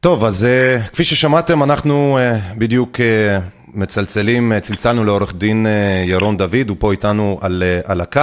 טוב, 0.00 0.24
אז 0.24 0.46
uh, 0.46 0.88
כפי 0.92 1.04
ששמעתם, 1.04 1.62
אנחנו 1.62 2.18
uh, 2.18 2.58
בדיוק 2.58 2.96
uh, 2.96 3.00
מצלצלים, 3.76 4.52
uh, 4.52 4.60
צלצלנו 4.60 5.04
לעורך 5.04 5.34
דין 5.34 5.66
uh, 5.66 6.10
ירון 6.10 6.36
דוד, 6.36 6.68
הוא 6.68 6.76
פה 6.80 6.92
איתנו 6.92 7.38
על, 7.40 7.62
uh, 7.84 7.90
על 7.90 8.00
הקו. 8.00 8.20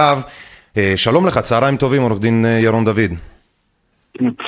שלום 0.96 1.26
לך, 1.26 1.38
צהריים 1.38 1.76
טובים, 1.76 2.02
עורך 2.02 2.20
דין 2.20 2.46
ירון 2.60 2.84
דוד. 2.84 3.12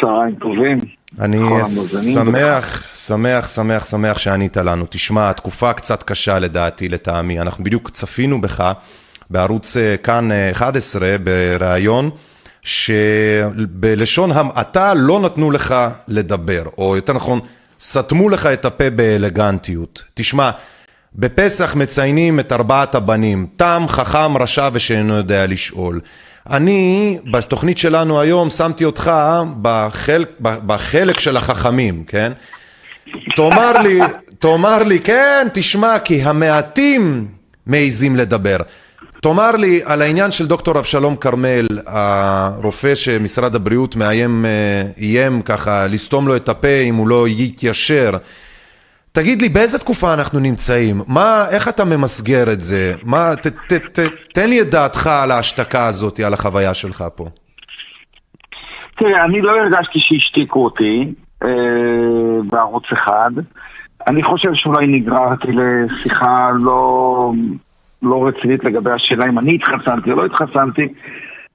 צהריים 0.01 0.35
טובים. 0.35 0.79
אני 1.21 1.38
שמח, 2.14 2.95
שמח, 2.95 3.49
שמח, 3.49 3.85
שמח 3.85 4.19
שענית 4.19 4.57
לנו. 4.57 4.85
תשמע, 4.90 5.31
התקופה 5.31 5.73
קצת 5.73 6.03
קשה 6.03 6.38
לדעתי, 6.38 6.88
לטעמי. 6.88 7.40
אנחנו 7.40 7.64
בדיוק 7.64 7.90
צפינו 7.90 8.40
בך 8.40 8.73
בערוץ 9.31 9.77
אה, 9.77 9.97
כאן 9.97 10.33
אה, 10.33 10.51
11 10.51 11.16
בריאיון, 11.25 12.11
שבלשון 12.62 14.33
המעטה 14.33 14.95
לא 14.95 15.21
נתנו 15.21 15.51
לך 15.51 15.75
לדבר, 16.09 16.62
או 16.79 16.97
יותר 16.97 17.12
נכון, 17.12 17.40
סתמו 17.81 18.29
לך 18.29 18.47
את 18.47 18.64
הפה 18.64 18.90
באלגנטיות. 18.90 20.03
תשמע, 20.14 20.51
בפסח 21.18 21.74
מציינים 21.74 22.40
את 22.40 22.52
ארבעת 22.52 22.94
הבנים, 22.94 23.46
תם, 23.57 23.85
חכם, 23.88 24.37
רשע 24.37 24.68
ושאינו 24.72 25.14
יודע 25.14 25.46
לשאול. 25.46 26.00
אני, 26.50 27.18
בתוכנית 27.31 27.79
שלנו 27.79 28.20
היום, 28.20 28.50
שמתי 28.50 28.85
אותך 28.85 29.12
בחלק, 29.62 30.29
בחלק 30.40 31.20
של 31.20 31.37
החכמים, 31.37 32.05
כן? 32.05 32.33
תאמר 33.37 33.83
לי, 33.83 34.00
תאמר 34.38 34.83
לי, 34.83 35.00
כן, 35.00 35.48
תשמע, 35.52 35.98
כי 35.98 36.22
המעטים 36.22 37.29
מעיזים 37.66 38.16
לדבר. 38.16 38.57
תאמר 39.22 39.50
לי 39.50 39.81
על 39.85 40.02
העניין 40.02 40.31
של 40.31 40.46
דוקטור 40.46 40.79
אבשלום 40.79 41.16
כרמל, 41.16 41.66
הרופא 41.87 42.94
שמשרד 42.94 43.55
הבריאות 43.55 43.96
מאיים, 43.96 44.44
אה, 44.44 44.83
איים 44.98 45.42
ככה 45.42 45.87
לסתום 45.87 46.29
לו 46.29 46.37
את 46.37 46.48
הפה 46.48 46.81
אם 46.85 46.94
הוא 46.94 47.09
לא 47.09 47.29
יתיישר. 47.29 48.11
תגיד 49.16 49.42
לי, 49.42 49.48
באיזה 49.48 49.79
תקופה 49.79 50.14
אנחנו 50.14 50.38
נמצאים? 50.40 50.96
מה, 51.09 51.44
איך 51.50 51.68
אתה 51.68 51.85
ממסגר 51.85 52.52
את 52.52 52.61
זה? 52.61 52.94
מה, 53.05 53.37
ת, 53.37 53.46
ת, 53.46 53.72
ת, 53.72 53.98
תן 54.35 54.48
לי 54.50 54.61
את 54.61 54.70
דעתך 54.70 55.07
על 55.07 55.31
ההשתקה 55.31 55.87
הזאת, 55.87 56.20
על 56.20 56.35
החוויה 56.35 56.74
שלך 56.74 57.05
פה. 57.14 57.24
תראה, 58.98 59.24
אני 59.24 59.40
לא 59.40 59.50
הרגשתי 59.50 59.98
שהשתיקו 59.98 60.64
אותי 60.64 61.12
אה, 61.42 61.48
בערוץ 62.50 62.85
אחד. 62.92 63.31
אני 64.09 64.22
חושב 64.22 64.50
שאולי 64.55 64.87
נגררתי 64.87 65.48
לשיחה 65.52 66.50
לא, 66.61 67.33
לא 68.02 68.29
רצינית 68.29 68.64
לגבי 68.64 68.90
השאלה 68.90 69.29
אם 69.29 69.38
אני 69.38 69.55
התחסנתי 69.55 70.12
או 70.12 70.16
לא 70.16 70.24
התחסנתי, 70.24 70.88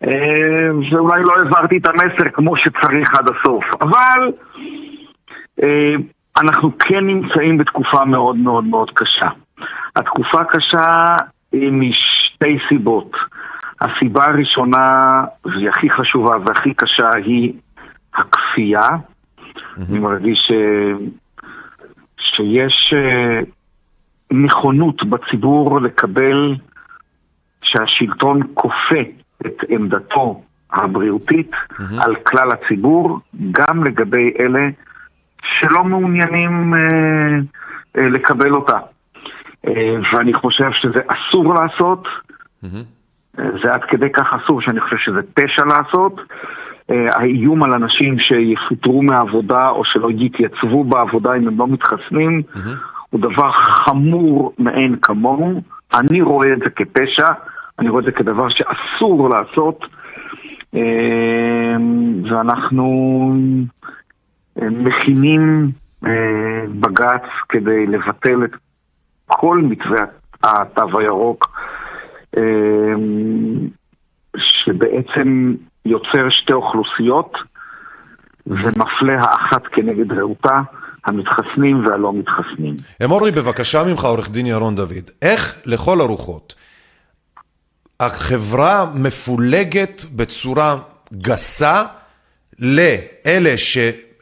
אה, 0.03 0.69
ואולי 0.91 1.21
לא 1.23 1.33
העברתי 1.39 1.77
את 1.77 1.85
המסר 1.85 2.29
כמו 2.33 2.57
שצריך 2.57 3.15
עד 3.15 3.25
הסוף. 3.29 3.63
אבל 3.81 4.31
אה, 5.63 5.95
אנחנו 6.37 6.77
כן 6.79 7.07
נמצאים 7.07 7.57
בתקופה 7.57 8.05
מאוד 8.05 8.35
מאוד 8.35 8.63
מאוד 8.63 8.91
קשה. 8.93 9.27
התקופה 9.95 10.43
קשה 10.43 11.15
היא 11.51 11.71
משתי 11.71 12.57
סיבות. 12.69 13.11
הסיבה 13.81 14.25
הראשונה, 14.25 15.23
והיא 15.45 15.69
הכי 15.69 15.89
חשובה 15.89 16.37
והכי 16.45 16.73
קשה, 16.73 17.09
היא 17.13 17.53
הכפייה. 18.13 18.89
אני 19.77 19.99
מרגיש 19.99 20.39
ש... 20.47 20.51
שיש 22.17 22.93
אה, 22.93 23.39
נכונות 24.31 25.03
בציבור 25.03 25.81
לקבל 25.81 26.55
שהשלטון 27.61 28.41
כופה 28.53 29.01
את 29.45 29.57
עמדתו 29.69 30.43
הבריאותית 30.71 31.51
על 31.99 32.15
כלל 32.15 32.51
הציבור, 32.51 33.19
גם 33.51 33.83
לגבי 33.83 34.33
אלה 34.39 34.59
שלא 35.43 35.83
מעוניינים 35.83 36.73
אה, 36.73 36.79
אה, 37.97 38.09
לקבל 38.09 38.51
אותה. 38.51 38.77
אה, 39.67 39.95
ואני 40.13 40.33
חושב 40.33 40.71
שזה 40.71 40.99
אסור 41.07 41.53
לעשות, 41.53 42.07
זה 43.33 43.73
עד 43.73 43.83
כדי 43.83 44.09
כך 44.09 44.33
אסור 44.33 44.61
שאני 44.61 44.81
חושב 44.81 44.97
שזה 44.97 45.19
פשע 45.33 45.65
לעשות. 45.65 46.21
אה, 46.91 47.15
האיום 47.15 47.63
על 47.63 47.73
אנשים 47.73 48.19
שיפוטרו 48.19 49.01
מהעבודה 49.01 49.69
או 49.69 49.85
שלא 49.85 50.09
יתייצבו 50.17 50.83
בעבודה 50.83 51.33
אם 51.33 51.47
הם 51.47 51.57
לא 51.57 51.67
מתחסנים 51.67 52.41
הוא 53.09 53.21
דבר 53.21 53.51
חמור 53.51 54.53
מאין 54.59 54.95
כמוהו. 55.01 55.61
אני 55.93 56.21
רואה 56.21 56.53
את 56.53 56.59
זה 56.59 56.69
כפשע, 56.69 57.29
אני 57.79 57.89
רואה 57.89 57.99
את 57.99 58.05
זה 58.05 58.11
כדבר 58.11 58.47
שאסור 58.49 59.29
לעשות, 59.29 59.85
אה, 60.75 61.75
ואנחנו 62.31 63.33
מכינים 64.61 65.71
אה, 66.05 66.09
בג"ץ 66.79 67.23
כדי 67.49 67.85
לבטל 67.87 68.43
את 68.43 68.51
כל 69.27 69.61
מתווה 69.63 70.01
התו 70.43 70.99
הירוק. 70.99 71.59
אה, 72.37 72.43
שבעצם 74.37 75.53
יוצר 75.85 76.29
שתי 76.29 76.53
אוכלוסיות 76.53 77.33
ומפלה 78.47 79.19
האחת 79.19 79.61
כנגד 79.71 80.11
רעותה, 80.11 80.61
המתחסנים 81.05 81.85
והלא 81.85 82.13
מתחסנים. 82.13 82.77
אמור 83.03 83.25
לי 83.25 83.31
בבקשה 83.31 83.83
ממך, 83.83 84.03
עורך 84.03 84.29
דין 84.29 84.45
ירון 84.45 84.75
דוד, 84.75 85.09
איך 85.21 85.61
לכל 85.65 86.01
הרוחות 86.01 86.55
החברה 87.99 88.85
מפולגת 88.95 90.01
בצורה 90.15 90.77
גסה 91.13 91.83
לאלה 92.59 93.57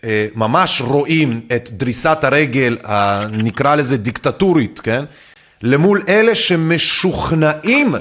שממש 0.06 0.82
רואים 0.82 1.42
את 1.56 1.70
דריסת 1.72 2.24
הרגל, 2.24 2.78
נקרא 3.32 3.76
לזה 3.76 3.98
דיקטטורית, 3.98 4.80
כן? 4.80 5.06
למול 5.64 6.04
אלה 6.08 6.36
שמשוכנעים 6.36 7.96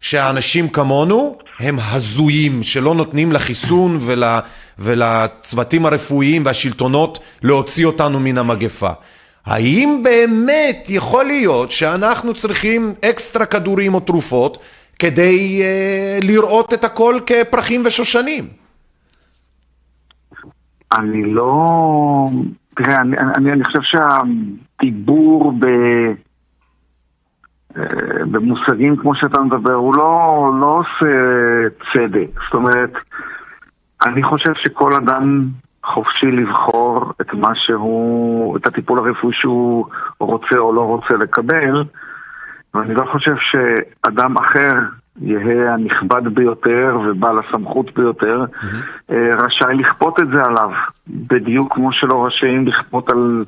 שהאנשים 0.00 0.68
כמונו 0.68 1.38
הם 1.60 1.78
הזויים, 1.82 2.62
שלא 2.62 2.94
נותנים 2.94 3.32
לחיסון 3.32 3.98
ול, 4.00 4.24
ולצוותים 4.78 5.86
הרפואיים 5.86 6.46
והשלטונות 6.46 7.18
להוציא 7.42 7.86
אותנו 7.86 8.20
מן 8.20 8.38
המגפה. 8.38 8.90
האם 9.46 10.00
באמת 10.02 10.86
יכול 10.88 11.24
להיות 11.24 11.70
שאנחנו 11.70 12.34
צריכים 12.34 12.94
אקסטרה 13.04 13.46
כדורים 13.46 13.94
או 13.94 14.00
תרופות 14.00 14.58
כדי 14.98 15.62
uh, 15.62 16.24
לראות 16.24 16.74
את 16.74 16.84
הכל 16.84 17.18
כפרחים 17.26 17.82
ושושנים? 17.84 18.65
אני 20.96 21.34
לא... 21.34 22.28
תראה, 22.74 22.96
אני, 22.96 23.18
אני, 23.18 23.52
אני 23.52 23.64
חושב 23.64 23.80
שהדיבור 23.82 25.52
ב... 25.52 25.66
אה, 27.78 28.24
במושגים 28.30 28.96
כמו 28.96 29.14
שאתה 29.14 29.40
מדבר, 29.40 29.72
הוא 29.72 29.94
לא, 29.94 30.50
לא 30.60 30.80
עושה 30.80 31.08
צדק. 31.92 32.28
זאת 32.44 32.54
אומרת, 32.54 32.92
אני 34.06 34.22
חושב 34.22 34.52
שכל 34.54 34.92
אדם 34.92 35.48
חופשי 35.84 36.26
לבחור 36.26 37.12
את 37.20 37.34
מה 37.34 37.50
שהוא, 37.54 38.56
את 38.56 38.66
הטיפול 38.66 38.98
הרפואי 38.98 39.32
שהוא 39.32 39.86
רוצה 40.18 40.56
או 40.56 40.72
לא 40.72 40.80
רוצה 40.80 41.14
לקבל, 41.16 41.84
ואני 42.74 42.94
לא 42.94 43.04
חושב 43.12 43.34
שאדם 43.40 44.36
אחר 44.36 44.72
יהא 45.20 45.72
הנכבד 45.72 46.34
ביותר 46.34 46.98
ובעל 47.04 47.38
הסמכות 47.38 47.94
ביותר, 47.94 48.44
אה, 49.10 49.36
רשאי 49.36 49.74
לכפות 49.74 50.20
את 50.20 50.28
זה 50.32 50.44
עליו, 50.44 50.70
בדיוק 51.08 51.74
כמו 51.74 51.92
שלא 51.92 52.26
רשאים 52.26 52.66
לכפות 52.66 53.10
על 53.10 53.44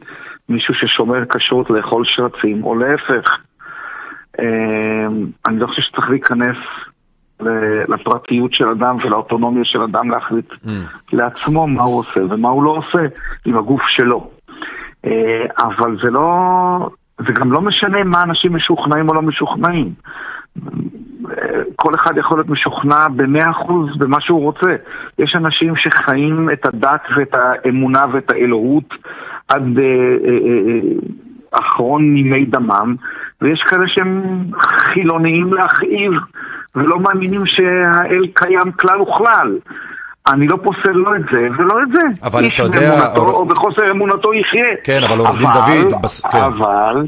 מישהו 0.48 0.74
ששומר 0.74 1.24
כשרות 1.26 1.70
לאכול 1.70 2.04
שרצים, 2.06 2.64
או 2.64 2.74
להפך. 2.74 3.38
אה, 4.40 5.06
אני 5.46 5.58
לא 5.58 5.66
חושב 5.66 5.82
שצריך 5.82 6.10
להיכנס 6.10 6.56
לפרטיות 7.88 8.54
של 8.54 8.68
אדם 8.68 8.96
ולאוטונומיה 9.04 9.64
של 9.64 9.82
אדם 9.82 10.10
להחליט 10.10 10.52
לעצמו 11.12 11.66
מה 11.66 11.82
הוא 11.82 11.98
עושה 11.98 12.20
ומה 12.30 12.48
הוא 12.48 12.62
לא 12.62 12.70
עושה 12.70 13.06
עם 13.44 13.58
הגוף 13.58 13.82
שלו. 13.88 14.30
אה, 15.04 15.46
אבל 15.58 15.96
זה 16.02 16.10
לא, 16.10 16.90
זה 17.18 17.32
גם 17.40 17.52
לא 17.52 17.60
משנה 17.60 18.04
מה 18.04 18.22
אנשים 18.22 18.56
משוכנעים 18.56 19.08
או 19.08 19.14
לא 19.14 19.22
משוכנעים. 19.22 19.92
כל 21.76 21.94
אחד 21.94 22.16
יכול 22.18 22.38
להיות 22.38 22.48
משוכנע 22.48 23.08
במאה 23.16 23.50
אחוז 23.50 23.96
במה 23.98 24.16
שהוא 24.20 24.40
רוצה. 24.42 24.76
יש 25.18 25.34
אנשים 25.36 25.74
שחיים 25.76 26.50
את 26.52 26.66
הדת 26.66 27.00
ואת 27.16 27.34
האמונה 27.34 28.00
ואת 28.12 28.30
האלוהות 28.30 28.94
עד 29.48 29.78
אה, 29.78 29.84
אה, 29.84 30.30
אה, 30.30 31.60
אחרון 31.60 32.14
נימי 32.14 32.44
דמם, 32.44 32.96
ויש 33.40 33.62
כאלה 33.62 33.84
שהם 33.86 34.22
חילוניים 34.58 35.52
להכאיב, 35.54 36.12
ולא 36.74 36.98
מאמינים 37.00 37.42
שהאל 37.46 38.26
קיים 38.34 38.72
כלל 38.72 39.00
וכלל. 39.00 39.58
אני 40.32 40.46
לא 40.48 40.56
פוסל 40.62 40.90
לא 40.92 41.16
את 41.16 41.22
זה 41.32 41.48
ולא 41.58 41.82
את 41.82 41.88
זה. 41.92 42.26
אבל 42.28 42.44
איש 42.44 42.54
אתה 42.54 42.62
יודע, 42.62 42.78
באמונתו 42.80 43.22
אבל- 43.22 43.30
או 43.30 43.44
בחוסר 43.46 43.90
אמונתו 43.90 44.34
יחיה. 44.34 44.64
כן, 44.84 45.00
אבל 45.08 45.18
עורך 45.18 45.38
דין 45.38 45.48
דוד, 45.54 46.02
בס- 46.02 46.26
כן. 46.26 46.38
אבל, 46.38 47.06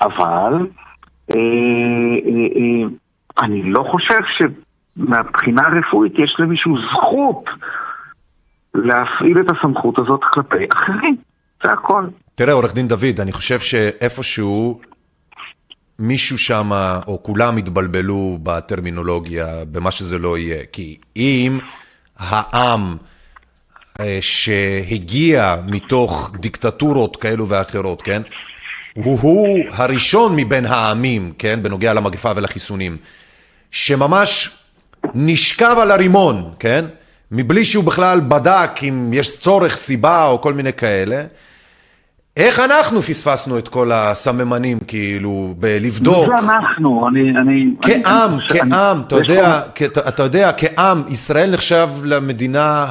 אבל, 0.00 0.66
אה, 1.34 1.36
אה, 1.36 2.46
אה, 2.56 2.88
אני 3.38 3.62
לא 3.62 3.84
חושב 3.90 4.20
שמבחינה 4.38 5.62
רפואית 5.78 6.12
יש 6.18 6.36
למישהו 6.38 6.76
זכות 6.90 7.44
להפעיל 8.74 9.40
את 9.40 9.46
הסמכות 9.50 9.98
הזאת 9.98 10.20
כלפי 10.32 10.66
אחרים. 10.74 11.16
זה 11.62 11.72
הכל. 11.72 12.06
תראה, 12.34 12.52
עורך 12.52 12.74
דין 12.74 12.88
דוד, 12.88 13.20
אני 13.20 13.32
חושב 13.32 13.60
שאיפשהו 13.60 14.80
מישהו 15.98 16.38
שם, 16.38 16.70
או 17.06 17.22
כולם 17.22 17.56
התבלבלו 17.56 18.38
בטרמינולוגיה, 18.42 19.46
במה 19.72 19.90
שזה 19.90 20.18
לא 20.18 20.38
יהיה. 20.38 20.64
כי 20.72 20.96
אם 21.16 21.58
העם 22.18 22.96
אה, 24.00 24.18
שהגיע 24.20 25.56
מתוך 25.66 26.32
דיקטטורות 26.40 27.16
כאלו 27.16 27.48
ואחרות, 27.48 28.02
כן? 28.02 28.22
הוא, 28.94 29.18
הוא 29.20 29.58
הראשון 29.70 30.36
מבין 30.36 30.66
העמים, 30.66 31.32
כן? 31.38 31.62
בנוגע 31.62 31.94
למגפה 31.94 32.32
ולחיסונים, 32.36 32.96
שממש 33.70 34.50
נשכב 35.14 35.76
על 35.80 35.90
הרימון, 35.90 36.50
כן? 36.58 36.84
מבלי 37.32 37.64
שהוא 37.64 37.84
בכלל 37.84 38.20
בדק 38.20 38.70
אם 38.82 39.10
יש 39.14 39.38
צורך, 39.40 39.76
סיבה 39.76 40.26
או 40.26 40.40
כל 40.40 40.52
מיני 40.54 40.72
כאלה. 40.72 41.22
איך 42.36 42.60
אנחנו 42.60 43.02
פספסנו 43.02 43.58
את 43.58 43.68
כל 43.68 43.92
הסממנים, 43.92 44.78
כאילו, 44.86 45.54
בלבדוק? 45.58 46.26
זה 46.28 46.38
אנחנו, 46.38 47.08
אני... 47.08 47.20
אני 47.42 47.64
כעם, 47.82 48.32
אני- 48.34 48.48
כעם, 48.48 49.00
אתה 49.06 49.16
יש 49.16 49.28
יודע, 49.28 49.60
כ- 49.74 49.82
אתה 50.08 50.22
יודע, 50.22 50.50
כעם, 50.56 51.02
ישראל 51.08 51.50
נחשב 51.50 51.88
למדינה 52.04 52.86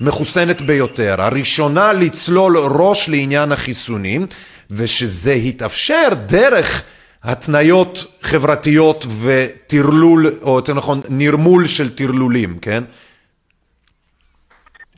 המחוסנת 0.00 0.62
ביותר, 0.62 1.14
הראשונה 1.22 1.92
לצלול 1.92 2.56
ראש 2.58 3.08
לעניין 3.08 3.52
החיסונים, 3.52 4.26
ושזה 4.70 5.32
התאפשר 5.32 6.08
דרך 6.26 6.82
התניות 7.24 8.06
חברתיות 8.22 9.06
וטרלול, 9.22 10.26
או 10.42 10.56
יותר 10.56 10.74
נכון, 10.74 11.00
נרמול 11.10 11.66
של 11.66 11.96
טרלולים, 11.96 12.58
כן? 12.62 12.82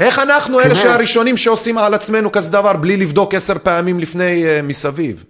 איך 0.00 0.18
אנחנו 0.18 0.60
אלה 0.60 0.74
שהראשונים 0.74 1.36
שעושים 1.36 1.78
על 1.78 1.94
עצמנו 1.94 2.32
כזה 2.32 2.52
דבר 2.52 2.76
בלי 2.76 2.96
לבדוק 2.96 3.34
עשר 3.34 3.58
פעמים 3.58 3.98
לפני 3.98 4.42
uh, 4.44 4.66
מסביב? 4.66 5.24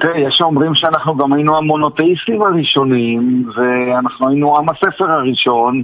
תראה, 0.00 0.20
יש 0.28 0.40
האומרים 0.40 0.74
שאנחנו 0.74 1.16
גם 1.16 1.32
היינו 1.32 1.56
המונותאיסטים 1.56 2.42
הראשונים, 2.42 3.50
ואנחנו 3.56 4.28
היינו 4.28 4.56
עם 4.56 4.68
הספר 4.68 5.10
הראשון. 5.10 5.82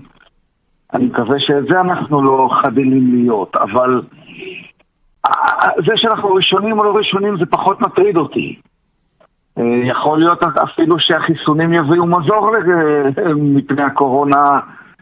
אני 0.95 1.05
מקווה 1.05 1.41
שאת 1.41 1.65
זה 1.71 1.81
אנחנו 1.81 2.23
לא 2.23 2.49
חדלים 2.63 3.15
להיות, 3.15 3.57
אבל 3.57 4.03
אה, 5.27 5.69
זה 5.87 5.93
שאנחנו 5.97 6.35
ראשונים 6.35 6.79
או 6.79 6.85
לא 6.85 6.97
ראשונים 6.97 7.37
זה 7.39 7.47
פחות 7.47 7.81
מטריד 7.81 8.17
אותי. 8.17 8.57
אה, 9.59 9.63
יכול 9.85 10.19
להיות 10.19 10.43
אפילו 10.43 10.97
שהחיסונים 10.99 11.73
יביאו 11.73 12.07
מזור 12.07 12.51
לג- 12.57 13.35
מפני 13.37 13.83
הקורונה 13.83 14.37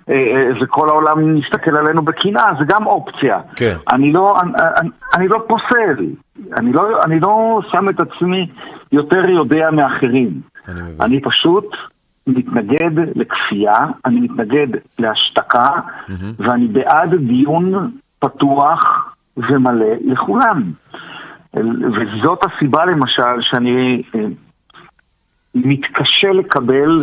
אה, 0.08 0.14
אה, 0.14 0.48
וכל 0.62 0.88
העולם 0.88 1.34
מסתכל 1.34 1.76
עלינו 1.76 2.02
בקנאה, 2.02 2.44
זה 2.58 2.64
גם 2.68 2.86
אופציה. 2.86 3.38
כן. 3.56 3.74
אני 3.92 4.12
לא, 4.12 4.40
אני, 4.40 4.50
אני, 4.80 4.88
אני 5.16 5.28
לא 5.28 5.44
פוסל, 5.48 6.04
אני 6.56 6.72
לא, 6.72 7.02
אני 7.04 7.20
לא 7.20 7.60
שם 7.72 7.88
את 7.88 8.00
עצמי 8.00 8.48
יותר 8.92 9.30
יודע 9.30 9.70
מאחרים. 9.70 10.40
אני 10.68 10.80
מבין. 10.82 10.96
אני 11.00 11.20
פשוט 11.20 11.66
מתנגד 12.26 12.90
לכפייה, 13.14 13.78
אני 14.04 14.20
מתנגד 14.20 14.66
להשתקה, 14.98 15.70
ואני 16.38 16.66
בעד 16.66 17.14
דיון 17.14 17.90
פתוח 18.18 19.08
ומלא 19.36 19.86
לכולם. 20.04 20.62
וזאת 21.56 22.44
הסיבה 22.44 22.84
למשל 22.84 23.40
שאני 23.40 24.02
אה, 24.14 24.20
מתקשה 25.54 26.32
לקבל 26.32 27.02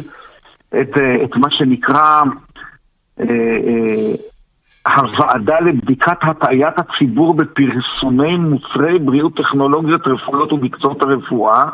את, 0.69 0.97
אה, 0.97 1.23
את 1.23 1.35
מה 1.35 1.51
שנקרא 1.51 2.23
אה, 3.19 3.25
הוועדה 4.87 5.59
לבדיקת 5.59 6.17
הטעיית 6.21 6.73
הציבור 6.79 7.33
בפרסומי 7.33 8.37
מוצרי 8.37 8.99
בריאות, 8.99 9.37
טכנולוגיות 9.37 10.07
רפואיות 10.07 10.53
ומקצועות 10.53 11.01
הרפואה, 11.01 11.65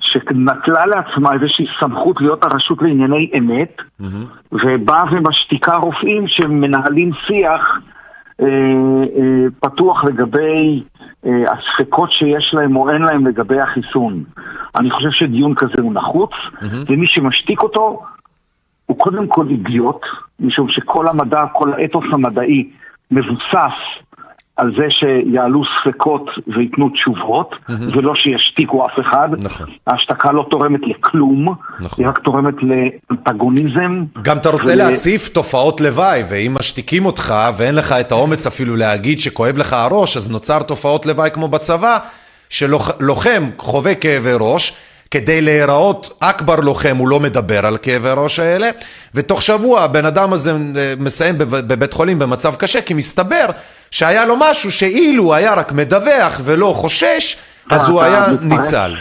שנטלה 0.00 0.86
לעצמה 0.86 1.32
איזושהי 1.32 1.66
סמכות 1.80 2.20
להיות 2.20 2.44
הרשות 2.44 2.82
לענייני 2.82 3.30
אמת, 3.38 3.76
ובאה 4.52 5.04
ומשתיקה 5.12 5.76
רופאים 5.76 6.28
שמנהלים 6.28 7.10
שיח 7.26 7.78
פתוח 9.60 10.04
לגבי 10.04 10.82
אה, 11.26 11.42
הספקות 11.52 12.12
שיש 12.12 12.54
להם 12.54 12.76
או 12.76 12.90
אין 12.90 13.02
להם 13.02 13.26
לגבי 13.26 13.60
החיסון. 13.60 14.24
אני 14.76 14.90
חושב 14.90 15.10
שדיון 15.10 15.54
כזה 15.54 15.82
הוא 15.82 15.94
נחוץ, 15.94 16.30
ומי 16.88 17.06
שמשתיק 17.06 17.62
אותו 17.62 18.02
הוא 18.86 18.98
קודם 18.98 19.26
כל 19.26 19.48
אידיוט, 19.48 20.00
משום 20.40 20.68
שכל 20.68 21.08
המדע, 21.08 21.40
כל 21.52 21.72
האתוס 21.72 22.04
המדעי 22.12 22.70
מבוסס 23.10 23.76
על 24.62 24.72
זה 24.76 24.86
שיעלו 24.90 25.62
ספקות 25.82 26.26
וייתנו 26.56 26.88
תשובות, 26.88 27.50
ולא 27.68 28.12
שישתיקו 28.14 28.86
אף 28.86 29.00
אחד. 29.00 29.28
נכון. 29.38 29.66
ההשתקה 29.86 30.32
לא 30.32 30.46
תורמת 30.50 30.80
לכלום, 30.82 31.54
נכון. 31.80 32.04
היא 32.04 32.08
רק 32.10 32.18
תורמת 32.18 32.54
לאנטגוניזם. 32.62 34.04
גם 34.22 34.36
אתה 34.36 34.48
רוצה 34.50 34.70
ול- 34.72 34.74
להציף 34.78 35.28
תופעות 35.28 35.80
לוואי, 35.80 36.22
ואם 36.30 36.54
משתיקים 36.60 37.06
אותך 37.06 37.34
ואין 37.56 37.74
לך 37.74 37.92
את 37.92 38.12
האומץ 38.12 38.46
אפילו 38.46 38.76
להגיד 38.76 39.18
שכואב 39.18 39.58
לך 39.58 39.72
הראש, 39.72 40.16
אז 40.16 40.30
נוצר 40.30 40.62
תופעות 40.62 41.06
לוואי 41.06 41.30
כמו 41.30 41.48
בצבא, 41.48 41.98
שלוחם 42.48 43.42
חווה 43.58 43.94
כאבי 43.94 44.30
ראש, 44.40 44.76
כדי 45.10 45.40
להיראות 45.40 46.16
אכבר 46.20 46.56
לוחם 46.60 46.96
הוא 46.98 47.08
לא 47.08 47.20
מדבר 47.20 47.66
על 47.66 47.76
כאבי 47.82 48.08
ראש 48.16 48.38
האלה, 48.38 48.70
ותוך 49.14 49.42
שבוע 49.42 49.80
הבן 49.80 50.04
אדם 50.06 50.32
הזה 50.32 50.50
אה, 50.50 50.56
מסיים 51.00 51.38
בב- 51.38 51.56
בבית 51.72 51.92
חולים 51.92 52.18
במצב 52.18 52.54
קשה, 52.54 52.80
כי 52.80 52.94
מסתבר 52.94 53.46
שהיה 53.92 54.26
לו 54.26 54.34
משהו 54.40 54.70
שאילו 54.70 55.34
היה 55.34 55.54
רק 55.54 55.72
מדווח 55.72 56.40
ולא 56.44 56.72
חושש, 56.76 57.36
אז 57.70 57.88
הוא 57.88 58.00
אתה 58.00 58.08
היה 58.08 58.38
ניצל. 58.42 58.94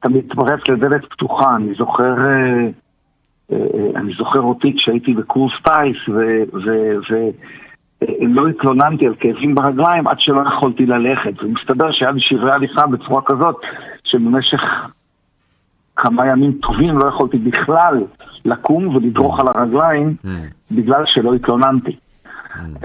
אתה 0.00 0.08
מתפרץ 0.08 0.60
לדלת 0.68 1.04
פתוחה, 1.10 1.56
אני 1.56 1.74
זוכר, 1.78 2.14
אה, 2.18 2.66
אה, 3.52 3.56
אני 3.96 4.12
זוכר 4.18 4.40
אותי 4.40 4.74
כשהייתי 4.76 5.14
בקורס 5.14 5.52
טיס 5.62 5.96
ולא 8.00 8.48
התלוננתי 8.48 9.06
על 9.06 9.14
כאבים 9.20 9.54
ברגליים 9.54 10.06
עד 10.06 10.16
שלא 10.20 10.42
יכולתי 10.48 10.86
ללכת. 10.86 11.42
ומסתבר 11.42 11.92
שהיה 11.92 12.10
לי 12.10 12.20
שברי 12.20 12.52
הליכה 12.52 12.86
בצורה 12.86 13.22
כזאת 13.26 13.56
שבמשך 14.04 14.60
כמה 15.96 16.26
ימים 16.26 16.52
טובים 16.52 16.98
לא 16.98 17.08
יכולתי 17.08 17.38
בכלל 17.38 18.04
לקום 18.44 18.96
ולדרוך 18.96 19.40
על 19.40 19.46
הרגליים 19.48 20.14
בגלל 20.70 21.02
שלא 21.06 21.34
התלוננתי. 21.34 21.96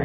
אה, 0.00 0.04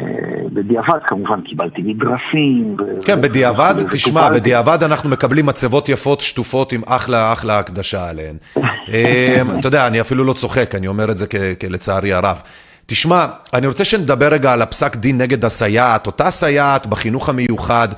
בדיעבד 0.52 0.98
כמובן 1.06 1.40
קיבלתי 1.40 1.82
מדרסים. 1.82 2.76
כן, 3.04 3.20
בדיעבד, 3.20 3.74
תשמע. 3.90 4.30
בדיעבד 4.30 4.82
אנחנו 4.82 5.08
מקבלים 5.08 5.46
מצבות 5.46 5.88
יפות 5.88 6.20
שטופות 6.20 6.72
עם 6.72 6.80
אחלה 6.86 7.32
אחלה 7.32 7.58
הקדשה 7.58 8.08
עליהן. 8.08 8.36
אה, 8.92 9.42
אתה 9.58 9.68
יודע, 9.68 9.86
אני 9.86 10.00
אפילו 10.00 10.24
לא 10.24 10.32
צוחק, 10.32 10.74
אני 10.74 10.86
אומר 10.86 11.10
את 11.10 11.18
זה 11.18 11.26
כלצערי 11.60 12.12
הרב. 12.12 12.42
תשמע, 12.86 13.26
אני 13.54 13.66
רוצה 13.66 13.84
שנדבר 13.84 14.28
רגע 14.32 14.52
על 14.52 14.62
הפסק 14.62 14.96
דין 14.96 15.18
נגד 15.18 15.44
הסייעת, 15.44 16.06
אותה 16.06 16.30
סייעת 16.30 16.86
בחינוך 16.86 17.28
המיוחד, 17.28 17.88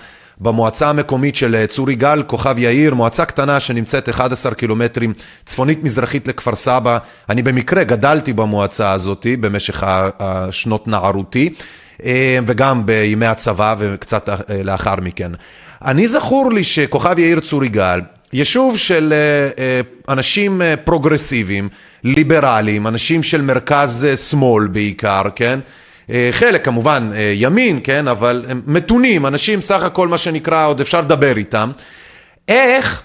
במועצה 0.40 0.88
המקומית 0.88 1.36
של 1.36 1.54
אה, 1.54 1.66
צור 1.66 1.90
יגאל, 1.90 2.22
כוכב 2.22 2.58
יאיר, 2.58 2.94
מועצה 2.94 3.24
קטנה 3.24 3.60
שנמצאת 3.60 4.08
11 4.08 4.54
קילומטרים 4.54 5.12
צפונית 5.44 5.84
מזרחית 5.84 6.28
לכפר 6.28 6.56
סבא. 6.56 6.98
אני 7.28 7.42
במקרה 7.42 7.84
גדלתי 7.84 8.32
במועצה 8.32 8.92
הזאת 8.92 9.26
במשך 9.40 9.82
השנות 9.86 10.88
נערותי. 10.88 11.54
אה, 12.04 12.38
וגם 12.46 12.86
בימי 12.86 13.26
הצבא 13.26 13.74
וקצת 13.78 14.28
אה, 14.28 14.62
לאחר 14.62 14.94
מכן. 15.02 15.32
אני 15.84 16.08
זכור 16.08 16.52
לי 16.52 16.64
שכוכב 16.64 17.18
יאיר 17.18 17.40
צור 17.40 17.64
יגאל 17.64 18.00
יישוב 18.32 18.76
של 18.76 19.14
אנשים 20.08 20.62
פרוגרסיביים, 20.84 21.68
ליברליים, 22.04 22.86
אנשים 22.86 23.22
של 23.22 23.42
מרכז 23.42 24.06
שמאל 24.30 24.66
בעיקר, 24.66 25.22
כן? 25.34 25.60
אה, 26.10 26.28
חלק 26.32 26.64
כמובן 26.64 27.10
אה, 27.14 27.32
ימין, 27.34 27.80
כן? 27.84 28.08
אבל 28.08 28.44
הם 28.48 28.62
מתונים, 28.66 29.26
אנשים 29.26 29.62
סך 29.62 29.82
הכל 29.82 30.08
מה 30.08 30.18
שנקרא, 30.18 30.66
עוד 30.66 30.80
אפשר 30.80 31.00
לדבר 31.00 31.36
איתם. 31.36 31.70
איך 32.48 33.02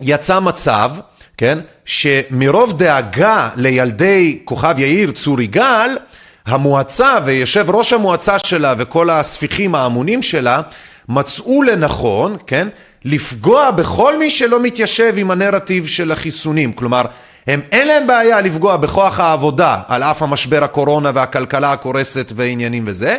יצא 0.00 0.40
מצב, 0.40 0.90
כן, 1.36 1.58
שמרוב 1.84 2.78
דאגה 2.78 3.48
לילדי 3.56 4.38
כוכב 4.44 4.74
יאיר, 4.78 5.10
צור 5.10 5.40
יגאל, 5.40 5.90
המועצה 6.46 7.18
ויושב 7.24 7.70
ראש 7.70 7.92
המועצה 7.92 8.38
שלה 8.38 8.74
וכל 8.78 9.10
הספיחים 9.10 9.74
האמונים 9.74 10.22
שלה 10.22 10.60
מצאו 11.08 11.62
לנכון, 11.62 12.36
כן, 12.46 12.68
לפגוע 13.04 13.70
בכל 13.70 14.18
מי 14.18 14.30
שלא 14.30 14.60
מתיישב 14.60 15.14
עם 15.16 15.30
הנרטיב 15.30 15.86
של 15.86 16.12
החיסונים. 16.12 16.72
כלומר, 16.72 17.02
הם 17.46 17.60
אין 17.72 17.88
להם 17.88 18.06
בעיה 18.06 18.40
לפגוע 18.40 18.76
בכוח 18.76 19.20
העבודה 19.20 19.76
על 19.88 20.02
אף 20.02 20.22
המשבר 20.22 20.64
הקורונה 20.64 21.10
והכלכלה 21.14 21.72
הקורסת 21.72 22.32
ועניינים 22.36 22.84
וזה. 22.86 23.18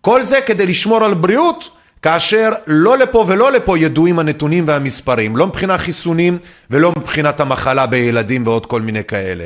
כל 0.00 0.22
זה 0.22 0.40
כדי 0.40 0.66
לשמור 0.66 1.04
על 1.04 1.14
בריאות 1.14 1.70
כאשר 2.02 2.50
לא 2.66 2.98
לפה 2.98 3.24
ולא 3.28 3.52
לפה 3.52 3.78
ידועים 3.78 4.18
הנתונים 4.18 4.68
והמספרים, 4.68 5.36
לא 5.36 5.46
מבחינת 5.46 5.80
חיסונים 5.80 6.38
ולא 6.70 6.92
מבחינת 6.98 7.40
המחלה 7.40 7.86
בילדים 7.86 8.46
ועוד 8.46 8.66
כל 8.66 8.80
מיני 8.80 9.04
כאלה. 9.04 9.44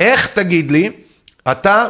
איך, 0.00 0.26
תגיד 0.26 0.70
לי, 0.70 0.90
אתה, 1.50 1.88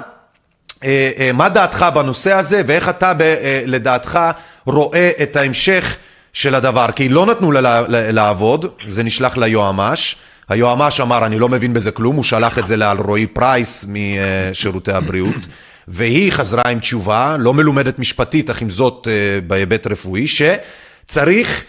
אה, 0.85 1.11
אה, 1.19 1.31
מה 1.33 1.49
דעתך 1.49 1.87
בנושא 1.95 2.33
הזה 2.33 2.63
ואיך 2.67 2.89
אתה 2.89 3.15
ב, 3.15 3.23
אה, 3.23 3.63
לדעתך 3.67 4.19
רואה 4.67 5.11
את 5.23 5.37
ההמשך 5.37 5.97
של 6.33 6.55
הדבר? 6.55 6.87
כי 6.97 7.09
לא 7.09 7.27
נתנו 7.27 7.53
לה 7.53 7.83
לעבוד, 7.89 8.67
זה 8.89 9.03
נשלח 9.03 9.37
ליועמ"ש. 9.37 10.17
היועמ"ש 10.49 11.01
אמר, 11.01 11.27
אני 11.27 11.39
לא 11.39 11.49
מבין 11.49 11.73
בזה 11.73 11.91
כלום, 11.91 12.17
הוא 12.17 12.25
שלח 12.25 12.59
את 12.59 12.67
זה 12.67 12.77
לאלרועי 12.77 13.27
פרייס 13.27 13.87
משירותי 13.89 14.93
הבריאות. 14.93 15.47
והיא 15.89 16.33
חזרה 16.33 16.63
עם 16.71 16.79
תשובה, 16.79 17.37
לא 17.39 17.55
מלומדת 17.55 17.99
משפטית, 17.99 18.51
אך 18.51 18.63
עם 18.63 18.71
זאת 18.71 19.09
אה, 19.11 19.41
בהיבט 19.47 19.87
רפואי, 19.87 20.27
שצריך 20.27 21.65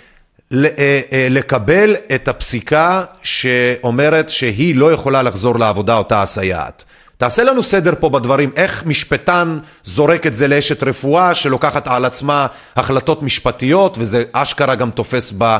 אה, 0.54 0.68
אה, 1.12 1.28
לקבל 1.30 1.96
את 2.16 2.28
הפסיקה 2.28 3.04
שאומרת 3.24 4.30
שהיא 4.30 4.76
לא 4.76 4.94
יכולה 4.94 5.22
לחזור 5.22 5.60
לעבודה 5.60 5.98
אותה 5.98 6.22
הסייעת. 6.22 6.86
תעשה 7.18 7.44
לנו 7.44 7.64
סדר 7.64 7.94
פה 8.00 8.10
בדברים, 8.10 8.52
איך 8.56 8.86
משפטן 8.86 9.60
זורק 9.84 10.28
את 10.28 10.34
זה 10.34 10.48
לאשת 10.48 10.84
רפואה 10.84 11.36
שלוקחת 11.36 11.88
על 11.88 12.06
עצמה 12.06 12.48
החלטות 12.76 13.24
משפטיות 13.24 13.98
וזה 14.00 14.24
אשכרה 14.32 14.76
גם 14.76 14.92
תופס 14.92 15.34
ב, 15.38 15.58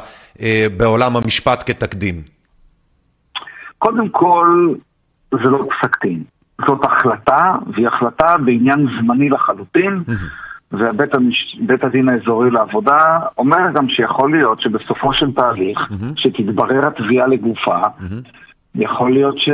בעולם 0.78 1.18
המשפט 1.18 1.64
כתקדים. 1.66 2.33
קודם 3.84 4.10
כל, 4.10 4.74
זה 5.32 5.50
לא 5.50 5.68
פסק 5.70 6.04
דין. 6.04 6.24
זאת 6.68 6.86
החלטה, 6.86 7.56
והיא 7.74 7.88
החלטה 7.88 8.38
בעניין 8.38 8.88
זמני 9.00 9.30
לחלוטין, 9.30 10.04
ובית 10.72 11.16
המש... 11.16 11.58
הדין 11.84 12.10
האזורי 12.10 12.52
לעבודה 12.52 13.20
אומר 13.38 13.60
גם 13.74 13.90
שיכול 13.90 14.32
להיות 14.32 14.62
שבסופו 14.62 15.14
של 15.14 15.32
תהליך, 15.32 15.80
שתתברר 16.16 16.88
התביעה 16.88 17.28
לגופה, 17.28 17.78
יכול 18.76 19.14
להיות 19.14 19.38
ש... 19.38 19.50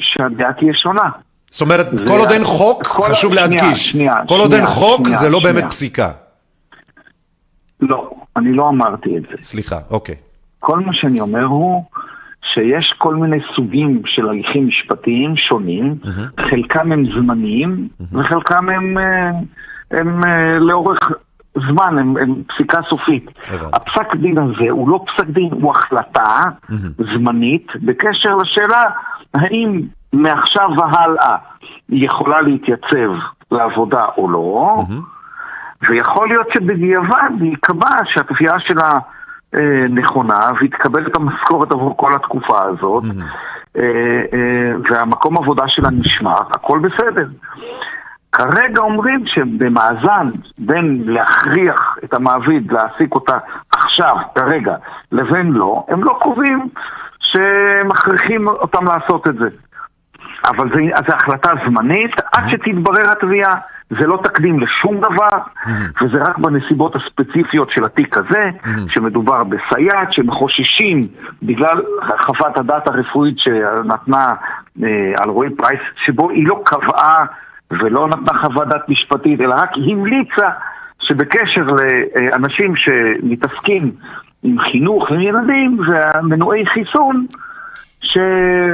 שהדעה 0.00 0.52
תהיה 0.52 0.74
שונה. 0.74 1.08
זאת 1.50 1.62
אומרת, 1.62 1.86
כל 2.08 2.18
עוד 2.18 2.30
אין 2.30 2.44
חוק, 2.44 2.86
כל... 2.86 3.02
חשוב 3.02 3.32
שנייה, 3.32 3.46
להדגיש, 3.46 3.88
שנייה, 3.88 4.16
כל 4.28 4.40
עוד 4.40 4.52
אין 4.52 4.66
חוק 4.66 5.00
שנייה, 5.04 5.18
זה 5.18 5.30
לא 5.30 5.38
שנייה. 5.38 5.54
באמת 5.54 5.70
פסיקה. 5.70 6.10
לא, 7.80 8.10
אני 8.36 8.52
לא 8.52 8.68
אמרתי 8.68 9.16
את 9.16 9.22
זה. 9.22 9.42
סליחה, 9.42 9.76
אוקיי. 9.90 10.14
כל 10.60 10.80
מה 10.80 10.92
שאני 10.92 11.20
אומר 11.20 11.44
הוא 11.44 11.84
שיש 12.54 12.94
כל 12.98 13.14
מיני 13.14 13.38
סוגים 13.56 14.02
של 14.06 14.28
הליכים 14.28 14.66
משפטיים 14.66 15.36
שונים, 15.36 15.96
mm-hmm. 16.02 16.42
חלקם 16.50 16.92
הם 16.92 17.04
זמניים 17.14 17.88
mm-hmm. 17.88 18.18
וחלקם 18.18 18.68
הם, 18.68 18.98
אה, 18.98 19.28
הם, 19.90 20.08
הם 20.08 20.24
אה, 20.24 20.58
לאורך 20.58 20.98
זמן, 21.68 21.98
הם, 21.98 22.16
הם 22.16 22.42
פסיקה 22.48 22.80
סופית. 22.88 23.30
הבנתי. 23.48 23.76
הפסק 23.76 24.16
דין 24.16 24.38
הזה 24.38 24.70
הוא 24.70 24.88
לא 24.88 25.04
פסק 25.06 25.26
דין, 25.26 25.48
הוא 25.52 25.70
החלטה 25.70 26.44
mm-hmm. 26.44 27.04
זמנית 27.14 27.66
בקשר 27.82 28.36
לשאלה 28.36 28.84
האם 29.34 29.80
מעכשיו 30.12 30.68
והלאה 30.76 31.36
היא 31.88 32.06
יכולה 32.06 32.40
להתייצב 32.40 33.12
לעבודה 33.50 34.04
או 34.16 34.30
לא, 34.30 34.76
mm-hmm. 34.78 35.88
ויכול 35.90 36.28
להיות 36.28 36.46
שבדיעבד 36.54 37.30
ייקבע 37.40 37.90
שהתביעה 38.04 38.60
שלה... 38.60 38.98
אה, 39.54 39.86
נכונה, 39.90 40.50
והיא 40.56 40.70
את 41.06 41.16
המשכורת 41.16 41.72
עבור 41.72 41.96
כל 41.96 42.14
התקופה 42.14 42.62
הזאת, 42.62 43.04
mm-hmm. 43.04 43.78
והמקום 44.90 45.36
עבודה 45.38 45.68
שלה 45.68 45.90
נשמר, 45.90 46.38
הכל 46.50 46.78
בסדר. 46.78 47.26
כרגע 48.32 48.80
אומרים 48.80 49.26
שבמאזן 49.26 50.30
בין 50.58 51.02
להכריח 51.06 51.98
את 52.04 52.14
המעביד 52.14 52.72
להעסיק 52.72 53.14
אותה 53.14 53.38
עכשיו, 53.70 54.16
כרגע, 54.34 54.76
לבין 55.12 55.52
לא, 55.52 55.84
הם 55.88 56.04
לא 56.04 56.18
קובעים 56.20 56.68
שמכריחים 57.20 58.48
אותם 58.48 58.84
לעשות 58.84 59.28
את 59.28 59.34
זה. 59.34 59.48
אבל 60.44 60.68
זו 60.74 61.14
החלטה 61.14 61.50
זמנית 61.66 62.20
עד 62.32 62.48
שתתברר 62.48 63.10
התביעה. 63.12 63.54
זה 64.00 64.06
לא 64.06 64.20
תקדים 64.22 64.60
לשום 64.60 64.96
דבר, 64.96 65.38
וזה 66.02 66.22
רק 66.22 66.38
בנסיבות 66.38 66.96
הספציפיות 66.96 67.70
של 67.70 67.84
התיק 67.84 68.16
הזה, 68.18 68.50
שמדובר 68.88 69.44
בסייעת 69.44 70.12
שמחוששים 70.12 71.06
בגלל 71.42 71.82
חוות 72.20 72.58
הדעת 72.58 72.88
הרפואית 72.88 73.38
שנתנה 73.38 74.34
אה, 74.82 74.88
על 75.16 75.30
רועי 75.30 75.50
פרייס, 75.50 75.80
שבו 76.04 76.30
היא 76.30 76.48
לא 76.48 76.62
קבעה 76.64 77.24
ולא 77.70 78.08
נתנה 78.08 78.38
חוות 78.40 78.68
דעת 78.68 78.88
משפטית, 78.88 79.40
אלא 79.40 79.54
רק 79.54 79.70
המליצה 79.76 80.48
שבקשר 81.00 81.66
לאנשים 82.32 82.76
שמתעסקים 82.76 83.90
עם 84.42 84.58
חינוך 84.58 85.10
וילדים 85.10 85.78
ומנועי 85.80 86.66
חיסון, 86.66 87.26
ש... 88.02 88.18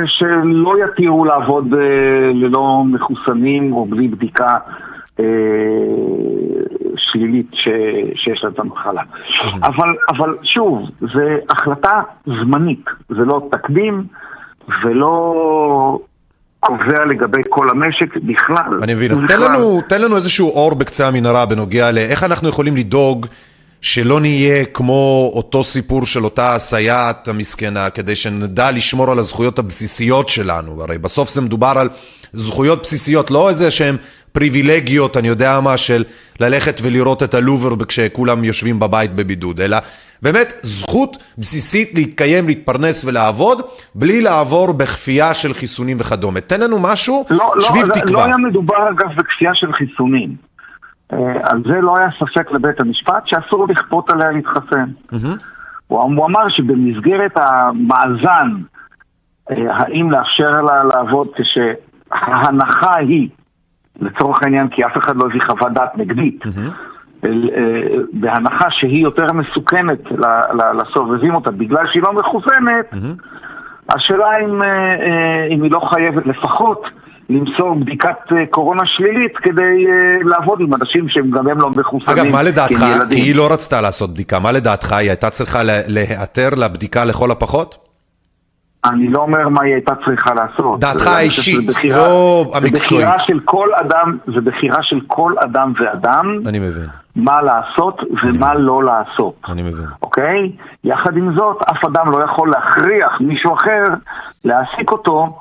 שלא 0.06 0.74
יתירו 0.84 1.24
לעבוד 1.24 1.74
אה, 1.74 1.78
ללא 2.34 2.82
מחוסנים 2.86 3.72
או 3.72 3.86
בלי 3.86 4.08
בדיקה 4.08 4.56
שלילית 6.96 7.46
ש... 7.52 7.68
שיש 8.14 8.44
לה 8.44 8.50
את 8.50 8.58
המחלה. 8.58 9.02
אבל, 9.62 9.94
אבל 10.08 10.36
שוב, 10.42 10.78
זו 11.00 11.20
החלטה 11.48 12.02
זמנית, 12.26 12.84
זה 13.08 13.24
לא 13.24 13.48
תקדים 13.50 14.04
ולא 14.84 15.98
קובע 16.60 17.04
לגבי 17.04 17.42
כל 17.48 17.70
המשק 17.70 18.16
בכלל. 18.16 18.78
אני 18.82 18.94
מבין, 18.94 19.12
אז. 19.12 19.24
תן 19.28 19.40
לנו, 19.40 19.80
תן 19.88 20.02
לנו 20.02 20.16
איזשהו 20.16 20.50
אור 20.50 20.74
בקצה 20.74 21.08
המנהרה 21.08 21.46
בנוגע 21.46 21.92
לאיך 21.92 22.24
אנחנו 22.24 22.48
יכולים 22.48 22.76
לדאוג 22.76 23.26
שלא 23.80 24.20
נהיה 24.20 24.64
כמו 24.64 25.32
אותו 25.34 25.64
סיפור 25.64 26.06
של 26.06 26.24
אותה 26.24 26.58
סייעת 26.58 27.28
המסכנה, 27.28 27.90
כדי 27.90 28.16
שנדע 28.16 28.70
לשמור 28.70 29.10
על 29.10 29.18
הזכויות 29.18 29.58
הבסיסיות 29.58 30.28
שלנו. 30.28 30.82
הרי 30.82 30.98
בסוף 30.98 31.30
זה 31.30 31.40
מדובר 31.40 31.74
על 31.76 31.88
זכויות 32.32 32.82
בסיסיות, 32.82 33.30
לא 33.30 33.48
איזה 33.48 33.70
שהן 33.70 33.96
פריבילגיות, 34.38 35.16
אני 35.16 35.28
יודע 35.28 35.60
מה, 35.60 35.76
של 35.76 36.02
ללכת 36.40 36.80
ולראות 36.82 37.22
את 37.22 37.34
הלובר 37.34 37.84
כשכולם 37.88 38.44
יושבים 38.44 38.80
בבית 38.80 39.14
בבידוד, 39.14 39.60
אלא 39.60 39.76
באמת 40.22 40.52
זכות 40.62 41.16
בסיסית 41.38 41.94
להתקיים, 41.94 42.46
להתפרנס 42.46 43.04
ולעבוד, 43.04 43.60
בלי 43.94 44.20
לעבור 44.20 44.72
בכפייה 44.72 45.34
של 45.34 45.52
חיסונים 45.52 45.96
וכדומה. 46.00 46.40
תן 46.40 46.60
לנו 46.60 46.76
משהו, 46.80 47.24
לא, 47.30 47.52
שביב 47.60 47.86
לא, 47.88 47.94
תקווה. 47.94 48.12
לא 48.12 48.24
היה 48.24 48.36
מדובר 48.36 48.90
אגב 48.90 49.08
בכפייה 49.16 49.54
של 49.54 49.72
חיסונים. 49.72 50.36
אה, 51.12 51.18
על 51.42 51.62
זה 51.64 51.80
לא 51.80 51.96
היה 51.98 52.08
ספק 52.18 52.52
לבית 52.52 52.80
המשפט 52.80 53.22
שאסור 53.26 53.66
לכפות 53.68 54.10
עליה 54.10 54.30
להתחסן. 54.30 54.90
Mm-hmm. 55.12 55.38
הוא, 55.86 56.26
אמר 56.26 56.48
שבמסגרת 56.48 57.36
המאזן, 57.36 58.50
אה, 59.50 59.56
האם 59.76 60.10
לאפשר 60.10 60.50
לה 60.50 60.84
לעבוד 60.94 61.28
כשההנחה 61.36 62.96
היא, 62.96 63.28
לצורך 64.00 64.42
העניין, 64.42 64.68
כי 64.68 64.84
אף 64.84 64.96
אחד 64.96 65.16
לא 65.16 65.24
הביא 65.24 65.40
חוות 65.46 65.72
דעת 65.72 65.98
נגדית, 65.98 66.44
mm-hmm. 66.44 67.28
בהנחה 68.12 68.70
שהיא 68.70 69.02
יותר 69.02 69.32
מסוכנת 69.32 69.98
לסובבים 70.74 71.34
אותה 71.34 71.50
בגלל 71.50 71.86
שהיא 71.92 72.02
לא 72.02 72.12
מחוסנת, 72.12 72.92
mm-hmm. 72.92 73.94
השאלה 73.94 74.38
אם, 74.44 74.62
אם 75.50 75.62
היא 75.62 75.70
לא 75.70 75.80
חייבת 75.90 76.26
לפחות 76.26 76.82
למסור 77.30 77.74
בדיקת 77.74 78.32
אה, 78.32 78.46
קורונה 78.50 78.82
שלילית 78.86 79.36
כדי 79.42 79.84
לעבוד 80.24 80.60
עם 80.60 80.74
אנשים 80.74 81.08
שהם 81.08 81.30
גם 81.30 81.48
הם 81.48 81.58
לא 81.58 81.70
מחוסנים. 81.70 82.18
אגב, 82.18 82.32
מה 82.32 82.42
לדעתך, 82.42 82.82
היא 83.10 83.36
לא 83.36 83.52
רצתה 83.52 83.80
לעשות 83.80 84.10
בדיקה, 84.10 84.38
מה 84.38 84.52
לדעתך, 84.52 84.92
היא 84.92 85.08
הייתה 85.08 85.30
צריכה 85.30 85.60
להיעתר 85.64 86.48
לבדיקה 86.56 87.04
לכל 87.04 87.30
הפחות? 87.30 87.87
אני 88.88 89.08
לא 89.08 89.20
אומר 89.20 89.48
מה 89.48 89.62
היא 89.62 89.74
הייתה 89.74 89.92
צריכה 90.04 90.34
לעשות. 90.34 90.80
דעתך 90.80 91.06
האישית, 91.06 91.84
לא 91.84 92.44
המקצועית. 92.54 92.70
זה 92.70 92.78
בחירה 92.78 93.18
של 93.18 93.40
כל 93.44 93.68
אדם, 93.74 94.18
זה 94.26 94.40
בחירה 94.40 94.82
של 94.82 95.00
כל 95.06 95.32
אדם 95.38 95.72
ואדם. 95.80 96.38
אני 96.46 96.58
מבין. 96.58 96.86
מה 97.16 97.42
לעשות 97.42 98.00
ומה 98.22 98.54
לא 98.54 98.84
לעשות. 98.84 99.34
אני 99.48 99.62
מבין. 99.62 99.86
אוקיי? 100.02 100.52
יחד 100.84 101.16
עם 101.16 101.36
זאת, 101.36 101.62
אף 101.62 101.84
אדם 101.84 102.10
לא 102.10 102.24
יכול 102.24 102.50
להכריח 102.50 103.20
מישהו 103.20 103.54
אחר 103.54 103.82
להעסיק 104.44 104.92
אותו 104.92 105.38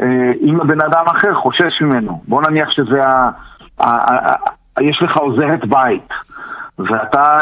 אה, 0.00 0.32
אם 0.40 0.60
הבן 0.60 0.80
אדם 0.80 1.04
האחר 1.06 1.34
חושש 1.34 1.80
ממנו. 1.80 2.20
בוא 2.28 2.42
נניח 2.42 2.70
שזה 2.70 3.04
ה 3.04 3.30
יש 4.80 5.02
לך 5.02 5.16
עוזרת 5.16 5.66
בית, 5.68 6.08
ואתה 6.78 7.38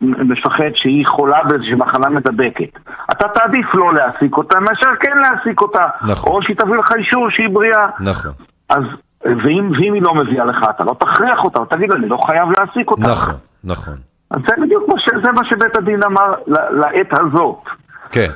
מפחד 0.00 0.70
שהיא 0.74 1.06
חולה 1.06 1.38
באיזושהי 1.48 1.74
מחלה 1.74 2.08
מדבקת. 2.08 2.78
אתה 3.10 3.28
תעדיף 3.28 3.66
לא 3.74 3.94
להעסיק 3.94 4.36
אותה 4.36 4.60
מאשר 4.60 4.86
כן 5.00 5.18
להעסיק 5.18 5.60
אותה. 5.60 5.86
נכון. 6.02 6.32
או 6.32 6.42
שהיא 6.42 6.56
תביא 6.56 6.74
לך 6.74 6.92
אישור 6.98 7.30
שהיא 7.30 7.48
בריאה. 7.48 7.86
נכון. 8.00 8.32
אז, 8.68 8.82
ואם, 9.24 9.70
ואם 9.70 9.94
היא 9.94 10.02
לא 10.02 10.14
מביאה 10.14 10.44
לך, 10.44 10.56
אתה 10.76 10.84
לא 10.84 10.96
תכריח 11.00 11.44
אותה, 11.44 11.60
תגיד, 11.76 11.92
אני 11.92 12.08
לא 12.08 12.18
חייב 12.26 12.48
להעסיק 12.50 12.90
אותה. 12.90 13.02
נכון, 13.02 13.34
נכון. 13.64 13.94
אז 14.30 14.40
זה 14.48 14.54
בדיוק 14.62 14.88
מה, 14.88 14.94
ש, 14.98 15.08
זה 15.24 15.32
מה 15.32 15.40
שבית 15.50 15.76
הדין 15.76 16.02
אמר 16.02 16.34
לעת 16.70 17.12
הזאת. 17.12 17.62
כן. 18.10 18.28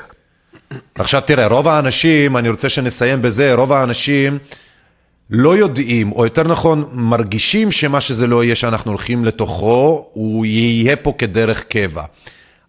עכשיו 0.99 1.21
תראה, 1.21 1.47
רוב 1.47 1.69
האנשים, 1.69 2.37
אני 2.37 2.49
רוצה 2.49 2.69
שנסיים 2.69 3.23
בזה, 3.23 3.55
רוב 3.55 3.73
האנשים 3.73 4.39
לא 5.31 5.57
יודעים, 5.57 6.13
או 6.13 6.25
יותר 6.25 6.49
נכון, 6.49 6.85
מרגישים 6.93 7.71
שמה 7.71 8.01
שזה 8.01 8.27
לא 8.27 8.45
יהיה 8.45 8.55
שאנחנו 8.55 8.91
הולכים 8.91 9.25
לתוכו, 9.25 10.07
הוא 10.13 10.47
יהיה 10.47 10.97
פה 10.97 11.13
כדרך 11.19 11.65
קבע. 11.65 12.03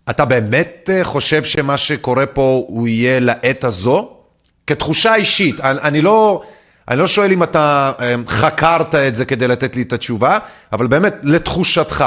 אתה 0.10 0.26
באמת 0.26 0.89
אה, 0.93 1.03
חושב 1.03 1.43
שמה 1.43 1.78
שקורה 1.78 2.26
פה 2.26 2.64
הוא 2.68 2.88
יהיה 2.88 3.20
לעת 3.20 3.64
הזו? 3.64 4.10
כתחושה 4.68 5.16
אישית, 5.16 5.60
אני, 5.62 5.80
אני 5.84 6.01
לא... 6.01 6.43
אני 6.89 6.99
לא 6.99 7.08
שואל 7.08 7.32
אם 7.32 7.43
אתה 7.43 7.91
אה, 7.99 8.14
חקרת 8.28 8.95
את 8.95 9.16
זה 9.16 9.26
כדי 9.26 9.47
לתת 9.47 9.76
לי 9.76 9.82
את 9.82 9.93
התשובה, 9.93 10.38
אבל 10.74 10.88
באמת, 10.88 11.16
לתחושתך. 11.24 12.05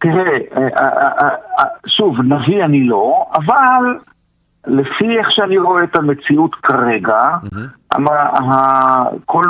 תראה, 0.00 0.38
אה, 0.78 1.64
שוב, 1.86 2.20
נביא 2.20 2.64
אני 2.64 2.84
לא, 2.84 3.26
אבל 3.34 3.98
לפי 4.66 5.18
איך 5.18 5.30
שאני 5.30 5.58
רואה 5.58 5.84
את 5.84 5.96
המציאות 5.96 6.54
כרגע, 6.54 7.28
כל, 9.24 9.44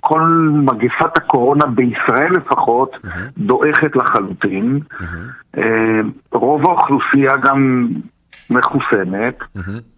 כל 0.00 0.50
מגפת 0.64 1.16
הקורונה 1.16 1.66
בישראל 1.66 2.32
לפחות 2.32 2.96
דועכת 3.38 3.96
לחלוטין. 3.96 4.80
אה, 5.58 6.00
רוב 6.32 6.66
האוכלוסייה 6.66 7.36
גם 7.36 7.88
מחוסנת, 8.50 9.38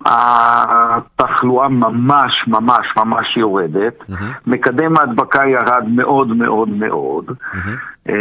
התחלואה 0.07 1.69
ממש 1.69 2.45
ממש 2.47 2.87
ממש 2.97 3.37
יורדת, 3.37 3.95
מקדם 4.47 4.99
ההדבקה 4.99 5.47
ירד 5.47 5.85
מאוד 5.89 6.29
מאוד 6.29 6.69
מאוד, 6.69 7.25
אה, 8.09 8.15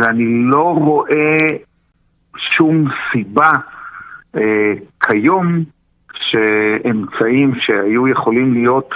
ואני 0.00 0.42
לא 0.44 0.74
רואה 0.78 1.38
שום 2.36 2.84
סיבה 3.12 3.50
כיום 5.00 5.64
שאמצעים 6.14 7.54
שהיו 7.60 8.08
יכולים 8.08 8.52
להיות 8.52 8.90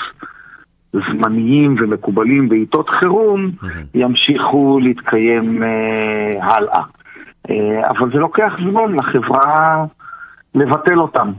זמניים 0.93 1.77
ומקובלים 1.79 2.49
בעיתות 2.49 2.91
חירום 2.91 3.51
ימשיכו 3.95 4.79
להתקיים 4.83 5.63
אה, 5.63 6.55
הלאה. 6.55 6.83
אה, 7.51 7.91
אבל 7.91 8.11
זה 8.13 8.19
לוקח 8.19 8.53
זמן 8.71 8.95
לחברה 8.95 9.85
לבטל 10.55 10.99
אותם. 10.99 11.33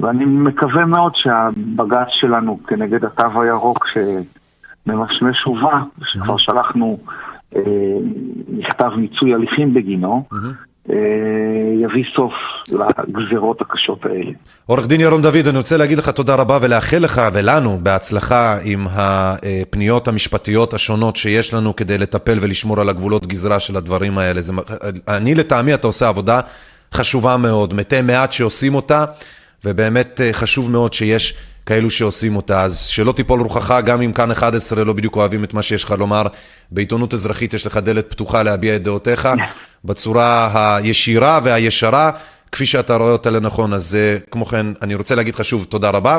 ואני 0.00 0.24
מקווה 0.24 0.84
מאוד 0.84 1.12
שהבג"ץ 1.14 2.08
שלנו 2.10 2.60
כנגד 2.66 3.04
התו 3.04 3.42
הירוק 3.42 3.86
שממשמש 3.86 5.46
ובא, 5.46 5.82
שכבר 6.04 6.36
שלחנו 6.36 6.98
אה, 7.56 7.62
מכתב 8.48 8.90
מיצוי 8.96 9.34
הליכים 9.34 9.74
בגינו, 9.74 10.24
יביא 11.82 12.04
סוף 12.16 12.32
לגזרות 13.08 13.60
הקשות 13.60 14.04
האלה. 14.04 14.30
עורך 14.66 14.86
דין 14.86 15.00
ירון 15.00 15.22
דוד, 15.22 15.46
אני 15.48 15.58
רוצה 15.58 15.76
להגיד 15.76 15.98
לך 15.98 16.08
תודה 16.08 16.34
רבה 16.34 16.58
ולאחל 16.62 16.98
לך 16.98 17.22
ולנו 17.32 17.78
בהצלחה 17.82 18.56
עם 18.64 18.86
הפניות 18.90 20.08
המשפטיות 20.08 20.74
השונות 20.74 21.16
שיש 21.16 21.54
לנו 21.54 21.76
כדי 21.76 21.98
לטפל 21.98 22.38
ולשמור 22.40 22.80
על 22.80 22.88
הגבולות 22.88 23.26
גזרה 23.26 23.60
של 23.60 23.76
הדברים 23.76 24.18
האלה. 24.18 24.40
זה, 24.40 24.52
אני 25.08 25.34
לטעמי, 25.34 25.74
אתה 25.74 25.86
עושה 25.86 26.08
עבודה 26.08 26.40
חשובה 26.92 27.36
מאוד, 27.36 27.74
מתי 27.74 28.02
מעט 28.02 28.32
שעושים 28.32 28.74
אותה, 28.74 29.04
ובאמת 29.64 30.20
אה, 30.20 30.32
חשוב 30.32 30.70
מאוד 30.70 30.92
שיש 30.92 31.34
כאלו 31.66 31.90
שעושים 31.90 32.36
אותה, 32.36 32.62
אז 32.62 32.78
שלא 32.78 33.12
תיפול 33.12 33.40
רוחך, 33.40 33.80
גם 33.84 34.02
אם 34.02 34.12
כאן 34.12 34.30
11 34.30 34.84
לא 34.84 34.92
בדיוק 34.92 35.16
אוהבים 35.16 35.44
את 35.44 35.54
מה 35.54 35.62
שיש 35.62 35.84
לך 35.84 35.94
לומר, 35.98 36.22
בעיתונות 36.70 37.14
אזרחית 37.14 37.54
יש 37.54 37.66
לך 37.66 37.76
דלת 37.76 38.10
פתוחה 38.10 38.42
להביע 38.42 38.76
את 38.76 38.82
דעותיך 38.82 39.28
בצורה 39.86 40.50
הישירה 40.76 41.40
והישרה, 41.42 42.10
כפי 42.52 42.66
שאתה 42.66 42.96
רואה 42.96 43.12
אותה 43.12 43.30
לנכון. 43.30 43.72
אז 43.72 43.94
אה, 43.94 44.16
כמו 44.30 44.46
כן, 44.46 44.66
אני 44.82 44.94
רוצה 44.94 45.14
להגיד 45.14 45.34
לך 45.34 45.44
שוב 45.44 45.64
תודה 45.64 45.90
רבה, 45.90 46.18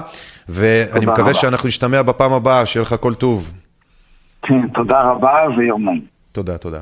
ואני 0.49 0.85
תודה 0.93 1.11
מקווה 1.11 1.29
רבה. 1.29 1.33
שאנחנו 1.33 1.67
נשתמע 1.67 2.01
בפעם 2.01 2.33
הבאה, 2.33 2.65
שיהיה 2.65 2.81
לך 2.81 2.95
כל 2.99 3.13
טוב. 3.13 3.51
כן, 4.41 4.67
תודה 4.73 5.01
רבה 5.01 5.33
ויום 5.57 5.85
נעים. 5.85 6.05
תודה, 6.31 6.57
תודה. 6.57 6.79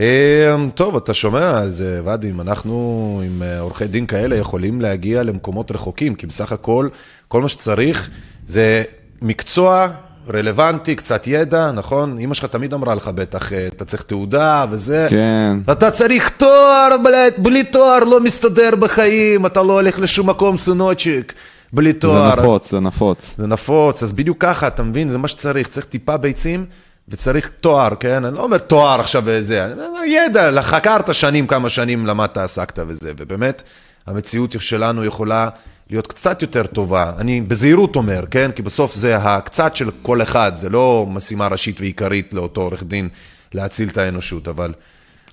אה, 0.00 0.56
טוב, 0.74 0.96
אתה 0.96 1.14
שומע, 1.14 1.50
אז 1.50 1.82
אה, 1.82 2.00
ואדי, 2.04 2.30
אם 2.30 2.40
אנחנו 2.40 3.20
עם 3.26 3.42
עורכי 3.60 3.86
דין 3.86 4.06
כאלה 4.06 4.36
יכולים 4.36 4.80
להגיע 4.80 5.22
למקומות 5.22 5.72
רחוקים, 5.72 6.14
כי 6.14 6.26
בסך 6.26 6.52
הכל, 6.52 6.88
כל 7.28 7.42
מה 7.42 7.48
שצריך 7.48 8.10
זה 8.46 8.82
מקצוע 9.22 9.88
רלוונטי, 10.28 10.96
קצת 10.96 11.26
ידע, 11.26 11.72
נכון? 11.72 12.18
אמא 12.18 12.34
שלך 12.34 12.44
תמיד 12.44 12.74
אמרה 12.74 12.94
לך 12.94 13.08
בטח, 13.08 13.52
אה, 13.52 13.66
אתה 13.66 13.84
צריך 13.84 14.02
תעודה 14.02 14.66
וזה. 14.70 15.06
כן. 15.10 15.56
אתה 15.72 15.90
צריך 15.90 16.28
תואר, 16.28 16.88
בלית, 17.04 17.38
בלי 17.38 17.64
תואר 17.64 17.98
לא 17.98 18.20
מסתדר 18.20 18.76
בחיים, 18.76 19.46
אתה 19.46 19.62
לא 19.62 19.72
הולך 19.72 19.98
לשום 19.98 20.30
מקום, 20.30 20.58
סונוצ'יק, 20.58 21.32
בלי 21.72 21.92
זה 21.92 21.98
תואר. 21.98 22.36
נפוץ, 22.38 22.70
זה 22.70 22.80
נפוץ. 22.80 23.34
זה 23.38 23.46
נפוץ, 23.46 24.02
אז 24.02 24.12
בדיוק 24.12 24.36
ככה, 24.40 24.66
אתה 24.66 24.82
מבין? 24.82 25.08
זה 25.08 25.18
מה 25.18 25.28
שצריך, 25.28 25.68
צריך 25.68 25.86
טיפה 25.86 26.16
ביצים 26.16 26.64
וצריך 27.08 27.50
תואר, 27.60 27.94
כן? 28.00 28.24
אני 28.24 28.34
לא 28.34 28.44
אומר 28.44 28.58
תואר 28.58 29.00
עכשיו 29.00 29.22
וזה, 29.26 29.72
אומר, 29.88 30.04
ידע, 30.04 30.62
חקרת 30.62 31.14
שנים, 31.14 31.46
כמה 31.46 31.68
שנים 31.68 32.06
למדת, 32.06 32.36
עסקת 32.36 32.78
וזה, 32.86 33.12
ובאמת, 33.16 33.62
המציאות 34.06 34.54
שלנו 34.58 35.04
יכולה 35.04 35.48
להיות 35.92 36.06
קצת 36.06 36.42
יותר 36.42 36.66
טובה. 36.66 37.12
אני 37.18 37.40
בזהירות 37.40 37.96
אומר, 37.96 38.24
כן? 38.30 38.50
כי 38.56 38.62
בסוף 38.62 38.94
זה 38.94 39.16
הקצת 39.16 39.76
של 39.76 39.90
כל 40.02 40.22
אחד, 40.22 40.52
זה 40.54 40.68
לא 40.68 41.06
משימה 41.08 41.48
ראשית 41.48 41.80
ועיקרית 41.80 42.34
לאותו 42.34 42.60
עורך 42.60 42.82
דין 42.82 43.08
להציל 43.54 43.88
את 43.88 43.98
האנושות, 43.98 44.48
אבל... 44.48 44.72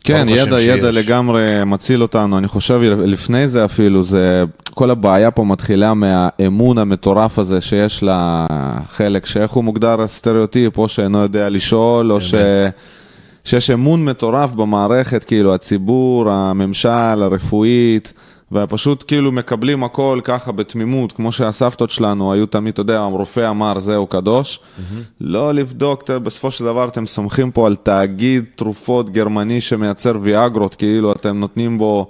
כן, 0.04 0.28
ידע, 0.30 0.62
ידע. 0.62 0.92
לגמרי 0.92 1.64
מציל 1.66 2.02
אותנו, 2.02 2.38
אני 2.38 2.48
חושב 2.48 2.80
לפני 2.82 3.48
זה 3.48 3.66
אפילו, 3.66 4.04
זה, 4.04 4.44
כל 4.72 4.92
הבעיה 4.92 5.32
פה 5.32 5.44
מתחילה 5.44 5.94
מהאמון 5.94 6.78
המטורף 6.78 7.40
הזה 7.40 7.62
שיש 7.62 8.04
לחלק, 8.04 9.26
שאיך 9.26 9.52
הוא 9.52 9.64
מוגדר 9.64 10.02
הסטריאוטיפ, 10.02 10.78
או 10.78 10.88
שאינו 10.88 11.20
יודע 11.20 11.50
לשאול, 11.50 12.12
או 12.12 12.22
ש... 12.22 12.34
שיש 13.44 13.70
אמון 13.70 14.06
מטורף 14.06 14.52
במערכת, 14.52 15.24
כאילו 15.24 15.54
הציבור, 15.54 16.30
הממשל, 16.32 17.24
הרפואית, 17.24 18.14
ופשוט 18.52 19.04
כאילו 19.08 19.32
מקבלים 19.32 19.84
הכל 19.84 20.20
ככה 20.24 20.52
בתמימות, 20.52 21.12
כמו 21.12 21.32
שהסבתות 21.32 21.90
שלנו 21.90 22.34
היו 22.34 22.46
תמיד, 22.46 22.72
אתה 22.74 22.82
יודע, 22.82 23.00
הרופא 23.00 23.50
אמר 23.50 23.80
זהו 23.80 24.08
קדוש. 24.08 24.60
לא 25.22 25.54
לבדוק, 25.54 26.02
אתה- 26.04 26.20
בסופו 26.20 26.52
של 26.52 26.66
דבר 26.66 26.88
אתם 26.88 27.06
סומכים 27.06 27.52
פה 27.52 27.68
על 27.68 27.76
תאגיד 27.76 28.44
תרופות 28.56 29.10
גרמני 29.10 29.62
שמייצר 29.62 30.14
ויאגרות, 30.22 30.76
כאילו 30.76 31.12
אתם 31.12 31.38
נותנים 31.40 31.78
בו, 31.78 32.08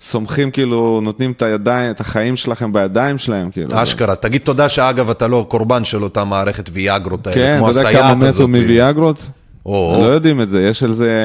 סומכים 0.00 0.50
כאילו, 0.50 1.00
נותנים 1.02 1.32
את 1.32 1.42
הידיים, 1.42 1.90
את 1.90 2.00
החיים 2.00 2.36
שלכם 2.36 2.72
בידיים 2.72 3.18
שלהם, 3.18 3.50
כאילו. 3.50 3.82
אשכרה, 3.82 4.14
תגיד 4.16 4.40
תודה 4.40 4.68
שאגב 4.68 5.10
אתה 5.10 5.26
לא 5.26 5.46
קורבן 5.48 5.84
של 5.84 6.02
אותה 6.02 6.24
מערכת 6.24 6.70
ויאגרות 6.72 7.26
האלה, 7.26 7.36
כן, 7.38 7.56
כמו 7.58 7.70
אתה 7.70 7.78
יודע 7.78 7.88
הסייעת 7.88 8.04
כמה 8.06 8.14
מתו 8.14 8.26
הזאת. 8.26 8.48
מוויאגרות? 8.48 9.30
או, 9.66 9.98
לא 10.02 10.06
יודעים 10.06 10.40
את 10.40 10.50
זה, 10.50 10.62
יש 10.62 10.82
על 10.82 10.92
זה... 10.92 11.22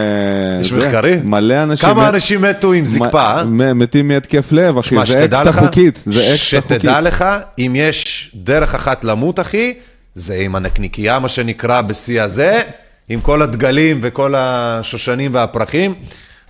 יש 0.61 0.73
זה, 0.73 0.87
מחקרים? 0.87 1.29
מלא 1.29 1.63
אנשים... 1.63 1.89
כמה 1.89 2.03
מת- 2.07 2.13
אנשים 2.13 2.41
מתו 2.41 2.73
עם 2.73 2.85
זקפה? 2.85 3.43
מ- 3.43 3.79
מתים 3.79 4.07
מהתקף 4.07 4.51
לב, 4.51 4.77
אחי, 4.77 4.95
זה 5.05 5.27
לך- 5.45 5.59
חוקית, 5.59 6.01
זה 6.05 6.19
אקסטרה 6.33 6.61
חוקית. 6.61 6.77
שתדע 6.79 7.01
לך, 7.01 7.25
אם 7.59 7.73
יש 7.75 8.31
דרך 8.35 8.75
אחת 8.75 9.03
למות, 9.03 9.39
אחי, 9.39 9.73
זה 10.15 10.35
עם 10.35 10.55
הנקניקייה, 10.55 11.19
מה 11.19 11.27
שנקרא, 11.27 11.81
בשיא 11.81 12.21
הזה, 12.21 12.61
עם 13.09 13.19
כל 13.21 13.41
הדגלים 13.41 13.99
וכל 14.01 14.33
השושנים 14.37 15.33
והפרחים. 15.33 15.93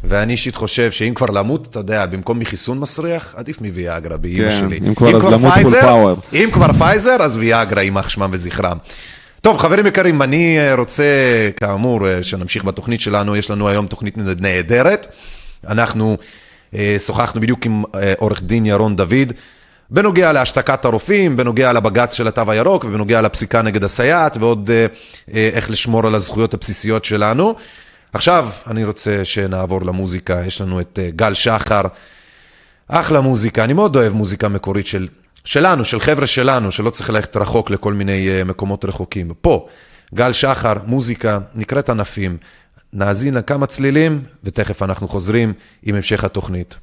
ואני 0.03 0.31
אישית 0.31 0.55
חושב 0.55 0.91
שאם 0.91 1.13
כבר 1.13 1.27
למות, 1.27 1.67
אתה 1.71 1.79
יודע, 1.79 2.05
במקום 2.05 2.39
מחיסון 2.39 2.79
מסריח, 2.79 3.33
עדיף 3.38 3.61
מוויאגרה, 3.61 4.17
באימא 4.17 4.49
כן, 4.49 4.57
שלי. 4.59 4.79
אם 4.88 4.95
כבר, 4.95 5.15
אז 5.17 5.25
למות 5.25 5.53
פייזר- 5.53 5.81
power. 5.83 6.35
אם 6.35 6.49
כבר 6.51 6.73
פייזר, 6.73 7.15
אז 7.19 7.38
ויאגרה, 7.38 7.81
יימח 7.83 8.09
שמם 8.09 8.29
וזכרם. 8.31 8.77
טוב, 9.47 9.57
חברים 9.57 9.85
יקרים, 9.85 10.21
אני 10.21 10.59
אה, 10.59 10.75
רוצה, 10.75 11.03
כאמור, 11.57 12.07
אה, 12.07 12.23
שנמשיך 12.23 12.63
בתוכנית 12.63 13.01
שלנו. 13.01 13.35
יש 13.35 13.51
לנו 13.51 13.69
היום 13.69 13.87
תוכנית 13.87 14.17
נהדרת. 14.17 15.07
אנחנו 15.67 16.17
אה, 16.75 16.95
שוחחנו 16.99 17.41
בדיוק 17.41 17.65
עם 17.65 17.83
עורך 18.17 18.41
דין 18.41 18.65
ירון 18.65 18.95
דוד. 18.95 19.33
בנוגע 19.89 20.31
להשתקת 20.31 20.85
הרופאים, 20.85 21.37
בנוגע 21.37 21.73
לבג"ץ 21.73 22.13
של 22.13 22.27
התו 22.27 22.51
הירוק 22.51 22.83
ובנוגע 22.83 23.21
לפסיקה 23.21 23.61
נגד 23.61 23.83
הסייעת 23.83 24.37
ועוד 24.37 24.69
איך 25.33 25.69
לשמור 25.69 26.07
על 26.07 26.15
הזכויות 26.15 26.53
הבסיסיות 26.53 27.05
שלנו. 27.05 27.55
עכשיו 28.13 28.49
אני 28.67 28.85
רוצה 28.85 29.25
שנעבור 29.25 29.81
למוזיקה, 29.81 30.41
יש 30.45 30.61
לנו 30.61 30.79
את 30.79 30.99
גל 31.15 31.33
שחר, 31.33 31.81
אחלה 32.87 33.21
מוזיקה, 33.21 33.63
אני 33.63 33.73
מאוד 33.73 33.95
אוהב 33.95 34.13
מוזיקה 34.13 34.47
מקורית 34.47 34.87
של, 34.87 35.07
שלנו, 35.47 35.85
של 35.85 35.99
חבר'ה 35.99 36.27
שלנו, 36.27 36.71
שלא 36.71 36.89
צריך 36.89 37.09
ללכת 37.09 37.37
רחוק 37.37 37.69
לכל 37.69 37.93
מיני 37.93 38.29
אה, 38.29 38.43
מקומות 38.43 38.85
רחוקים. 38.85 39.31
פה, 39.41 39.67
גל 40.13 40.33
שחר, 40.33 40.73
מוזיקה, 40.85 41.39
נקראת 41.55 41.89
ענפים. 41.89 42.37
נאזין 42.93 43.33
לכמה 43.33 43.65
צלילים, 43.65 44.23
ותכף 44.43 44.83
אנחנו 44.83 45.07
חוזרים 45.07 45.53
עם 45.83 45.95
המשך 45.95 46.23
התוכנית. 46.23 46.77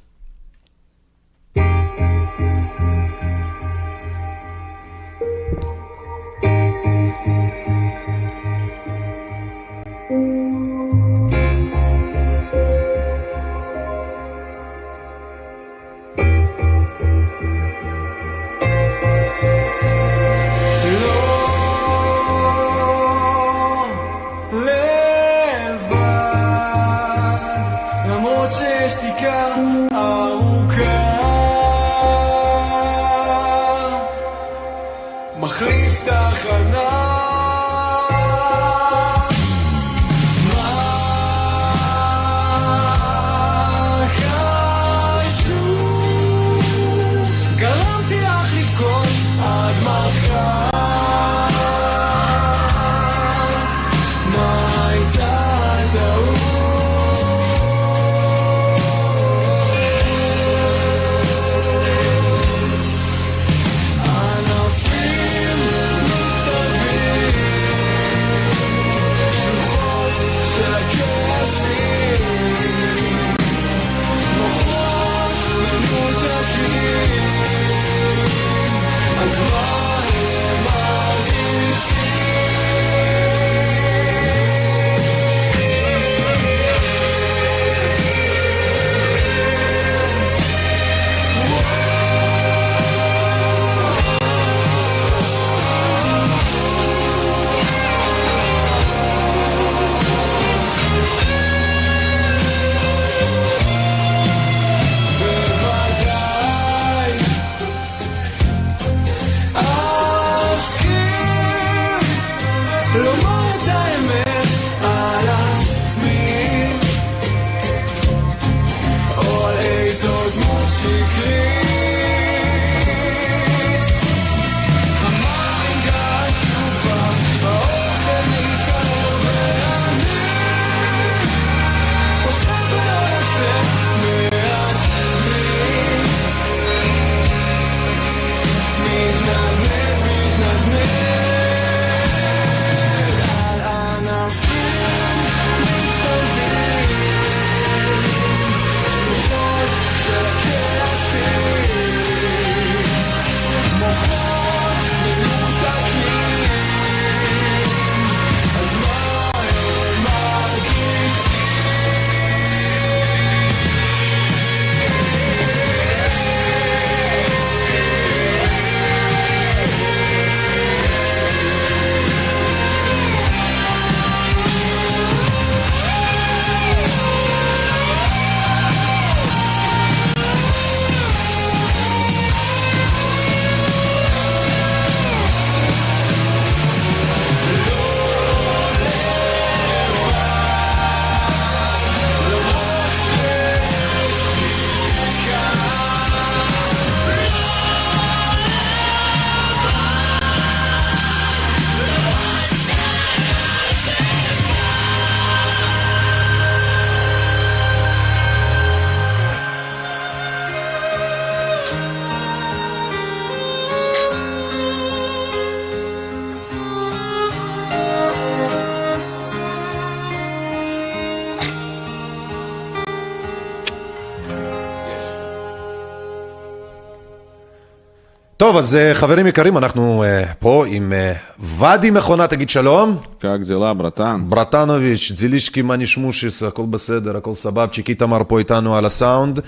טוב, 228.43 228.57
אז 228.57 228.75
אה, 228.75 228.95
חברים 228.95 229.27
יקרים, 229.27 229.57
אנחנו 229.57 230.03
אה, 230.03 230.23
פה 230.39 230.65
עם 230.67 230.93
אה, 230.93 231.13
ואדי 231.39 231.91
מכונה, 231.91 232.27
תגיד 232.27 232.49
שלום. 232.49 232.97
как 233.19 233.47
дела, 233.47 233.73
ברטן? 233.77 234.21
ברטנוביץ', 234.27 235.11
זילישקי, 235.15 235.61
מאני 235.61 235.87
שמושיס, 235.87 236.43
הכל 236.43 236.65
בסדר, 236.69 237.17
הכל 237.17 237.33
סבבצ'יק, 237.33 237.89
איתמר 237.89 238.21
פה 238.27 238.39
איתנו 238.39 238.75
על 238.75 238.85
הסאונד, 238.85 239.39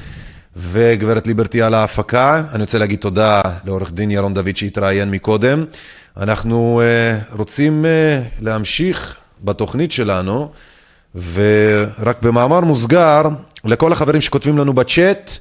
וגברת 0.58 1.28
ליברטי 1.28 1.62
על 1.62 1.74
ההפקה. 1.74 2.44
אני 2.54 2.64
רוצה 2.64 2.78
להגיד 2.78 3.00
תודה 3.00 3.42
לעורך 3.66 3.92
דין 3.92 4.12
ירון 4.12 4.34
דוד 4.34 4.56
שהתראיין 4.56 5.12
מקודם. 5.12 5.66
אנחנו 6.18 6.82
uh, 6.82 7.36
רוצים 7.38 7.86
uh, 7.86 8.44
להמשיך 8.44 9.16
בתוכנית 9.44 9.92
שלנו, 9.92 10.52
ורק 11.34 12.22
במאמר 12.22 12.60
מוסגר, 12.60 13.22
לכל 13.66 13.92
החברים 13.92 14.22
שכותבים 14.22 14.58
לנו 14.58 14.74
בצ'אט, 14.74 15.32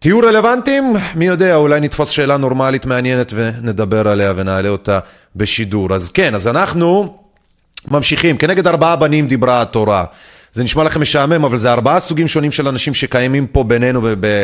תהיו 0.00 0.18
רלוונטיים, 0.18 0.96
מי 1.14 1.26
יודע, 1.26 1.56
אולי 1.56 1.80
נתפוס 1.80 2.10
שאלה 2.10 2.36
נורמלית 2.36 2.86
מעניינת 2.86 3.32
ונדבר 3.34 4.08
עליה 4.08 4.32
ונעלה 4.36 4.68
אותה 4.68 4.98
בשידור. 5.36 5.94
אז 5.94 6.10
כן, 6.10 6.34
אז 6.34 6.48
אנחנו 6.48 7.18
ממשיכים. 7.88 8.36
כנגד 8.36 8.66
ארבעה 8.66 8.96
בנים 8.96 9.28
דיברה 9.28 9.62
התורה. 9.62 10.04
זה 10.52 10.64
נשמע 10.64 10.84
לכם 10.84 11.00
משעמם, 11.00 11.44
אבל 11.44 11.58
זה 11.58 11.72
ארבעה 11.72 12.00
סוגים 12.00 12.28
שונים 12.28 12.52
של 12.52 12.68
אנשים 12.68 12.94
שקיימים 12.94 13.46
פה 13.46 13.64
בינינו 13.64 14.00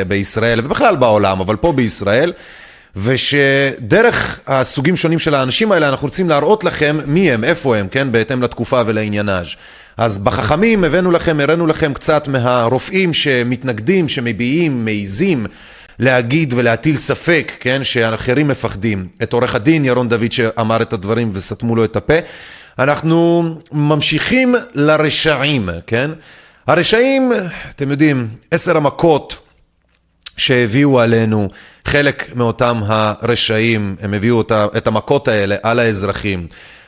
בישראל, 0.08 0.60
ובכלל 0.64 0.96
בעולם, 0.96 1.40
אבל 1.40 1.56
פה 1.56 1.72
בישראל, 1.72 2.32
ושדרך 2.96 4.40
הסוגים 4.46 4.96
שונים 4.96 5.18
של 5.18 5.34
האנשים 5.34 5.72
האלה 5.72 5.88
אנחנו 5.88 6.08
רוצים 6.08 6.28
להראות 6.28 6.64
לכם 6.64 6.98
מי 7.06 7.30
הם, 7.30 7.44
איפה 7.44 7.76
הם, 7.76 7.88
כן, 7.88 8.12
בהתאם 8.12 8.42
לתקופה 8.42 8.82
ולעניינאז'. 8.86 9.54
אז 9.96 10.18
בחכמים 10.18 10.84
הבאנו 10.84 11.10
לכם, 11.10 11.40
הראינו 11.40 11.66
לכם 11.66 11.94
קצת 11.94 12.28
מהרופאים 12.28 13.12
שמתנגדים, 13.12 14.08
שמביעים, 14.08 14.84
מעיזים 14.84 15.46
להגיד 15.98 16.54
ולהטיל 16.56 16.96
ספק, 16.96 17.52
כן, 17.60 17.84
שאחרים 17.84 18.48
מפחדים. 18.48 19.08
את 19.22 19.32
עורך 19.32 19.54
הדין 19.54 19.84
ירון 19.84 20.08
דוד 20.08 20.32
שאמר 20.32 20.82
את 20.82 20.92
הדברים 20.92 21.30
וסתמו 21.34 21.76
לו 21.76 21.84
את 21.84 21.96
הפה. 21.96 22.14
אנחנו 22.78 23.44
ממשיכים 23.72 24.54
לרשעים, 24.74 25.68
כן? 25.86 26.10
הרשעים, 26.66 27.32
אתם 27.70 27.90
יודעים, 27.90 28.28
עשר 28.50 28.76
המכות 28.76 29.36
שהביאו 30.36 31.00
עלינו, 31.00 31.48
חלק 31.84 32.30
מאותם 32.34 32.80
הרשעים, 32.86 33.96
הם 34.00 34.14
הביאו 34.14 34.36
אותה, 34.36 34.66
את 34.76 34.86
המכות 34.86 35.28
האלה 35.28 35.56
על 35.62 35.78
האזרחים. 35.78 36.46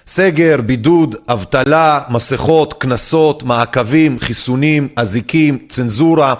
סגר, 0.09 0.61
בידוד, 0.67 1.15
אבטלה, 1.29 2.01
מסכות, 2.09 2.75
קנסות, 2.75 3.43
מעקבים, 3.43 4.19
חיסונים, 4.21 4.89
אזיקים, 4.97 5.59
צנזורה, 5.69 6.35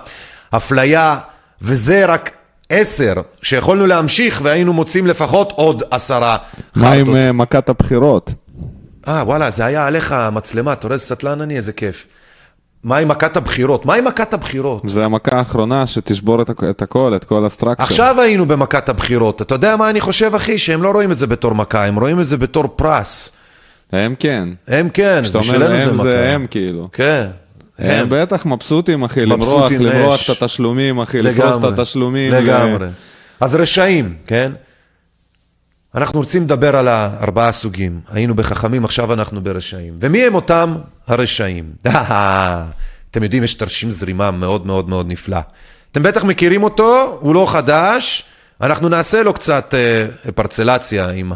אפליה, 0.51 1.19
וזה 1.63 2.07
רק 2.07 2.31
עשר, 2.69 3.15
שיכולנו 3.43 3.87
להמשיך 3.87 4.41
והיינו 4.45 4.73
מוצאים 4.73 5.07
לפחות 5.07 5.53
עוד 5.57 5.83
עשרה 5.91 6.37
מה 6.77 6.93
עם. 6.93 7.17
אה, 7.17 7.33
מכת 7.33 7.69
הבחירות? 7.69 8.33
אה, 9.09 9.23
וואלה, 9.27 9.51
זה 9.51 9.65
היה 9.65 9.87
עליך 9.87 10.13
המצלמה, 10.13 10.73
אתה 10.73 10.87
רואה 10.87 10.95
איזה 10.95 11.05
סטלן 11.05 11.41
אני? 11.41 11.57
איזה 11.57 11.73
כיף. 11.73 12.07
מה 12.85 12.97
עם 12.97 13.09
מכת 13.09 13.37
הבחירות? 13.37 13.87
מה 13.87 13.95
עם 13.95 14.05
מכת 14.05 14.35
הבחירות? 14.35 14.83
זה 14.87 15.05
המכה 15.05 15.37
האחרונה 15.37 15.87
שתשבור 15.87 16.43
את, 16.43 16.51
את 16.71 16.83
הכל, 16.83 17.13
את 17.17 17.25
כל 17.25 17.47
הסטרקציה. 17.47 17.85
עכשיו 17.85 18.21
היינו 18.21 18.47
במכת 18.47 18.89
הבחירות. 18.89 19.43
אתה 19.43 19.55
יודע 19.55 19.77
מה 19.77 19.91
אני 19.91 20.01
חושב, 20.01 20.35
אחי? 20.35 20.59
שהם 20.59 20.83
לא 20.83 20.91
רואים 20.91 21.13
את 21.13 21.19
זה 21.19 21.27
בתור 21.27 21.55
מכה, 21.55 21.85
הם 21.85 21.99
רואים 21.99 22.21
את 22.21 22.27
זה 22.27 22.37
בתור 22.37 22.65
פרס. 22.77 23.38
הם 23.93 24.15
כן. 24.19 24.49
הם 24.69 24.89
כן, 24.89 25.23
בשבילנו 25.35 25.79
זה 25.79 25.85
הם 25.85 25.95
מכה. 25.95 26.03
זה 26.03 26.31
הם 26.35 26.47
כאילו. 26.51 26.89
כן. 26.93 27.27
הם 27.79 28.07
בטח 28.11 28.47
מבסוטים, 28.47 29.03
אחי, 29.03 29.27
למרוח, 29.27 29.73
למרוח. 29.73 30.21
את 30.25 30.43
התשלומים, 30.43 31.01
אחי, 31.01 31.23
לפרוס 31.23 31.59
את 31.59 31.79
התשלומים. 31.79 32.33
לגמרי. 32.33 32.89
אז 33.41 33.55
רשעים, 33.55 34.15
כן? 34.27 34.53
אנחנו 35.95 36.21
רוצים 36.21 36.43
לדבר 36.43 36.77
על 36.77 36.89
הארבעה 36.89 37.53
סוגים. 37.53 38.01
היינו 38.13 38.35
בחכמים, 38.35 38.85
עכשיו 38.85 39.13
אנחנו 39.13 39.41
ברשעים. 39.41 39.95
ומי 40.01 40.23
הם 40.25 40.35
אותם 40.35 40.75
הרשעים? 41.07 41.73
אתם 43.11 43.23
יודעים, 43.23 43.45
יש 43.45 43.55
תרשים 43.55 43.91
זרימה 43.91 44.31
מאוד 44.31 44.67
מאוד 44.67 44.89
מאוד 44.89 45.09
נפלא. 45.09 45.39
אתם 45.93 46.03
בטח 46.03 46.25
מכירים 46.25 46.63
אותו, 46.63 47.19
הוא 47.21 47.35
לא 47.35 47.47
חדש. 47.51 48.25
אנחנו 48.61 48.89
נעשה 48.89 49.23
לו 49.23 49.33
קצת 49.33 49.75
אה, 49.75 50.33
פרצלציה 50.33 51.11
עם 51.11 51.33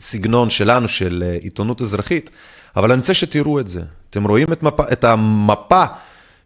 הסגנון 0.00 0.50
שלנו, 0.50 0.88
של 0.88 1.24
אה, 1.26 1.38
עיתונות 1.40 1.82
אזרחית, 1.82 2.30
אבל 2.76 2.92
אני 2.92 3.00
רוצה 3.00 3.14
שתראו 3.14 3.60
את 3.60 3.68
זה. 3.68 3.80
אתם 4.10 4.24
רואים 4.24 4.52
את, 4.52 4.62
מפה, 4.62 4.82
את 4.92 5.04
המפה 5.04 5.84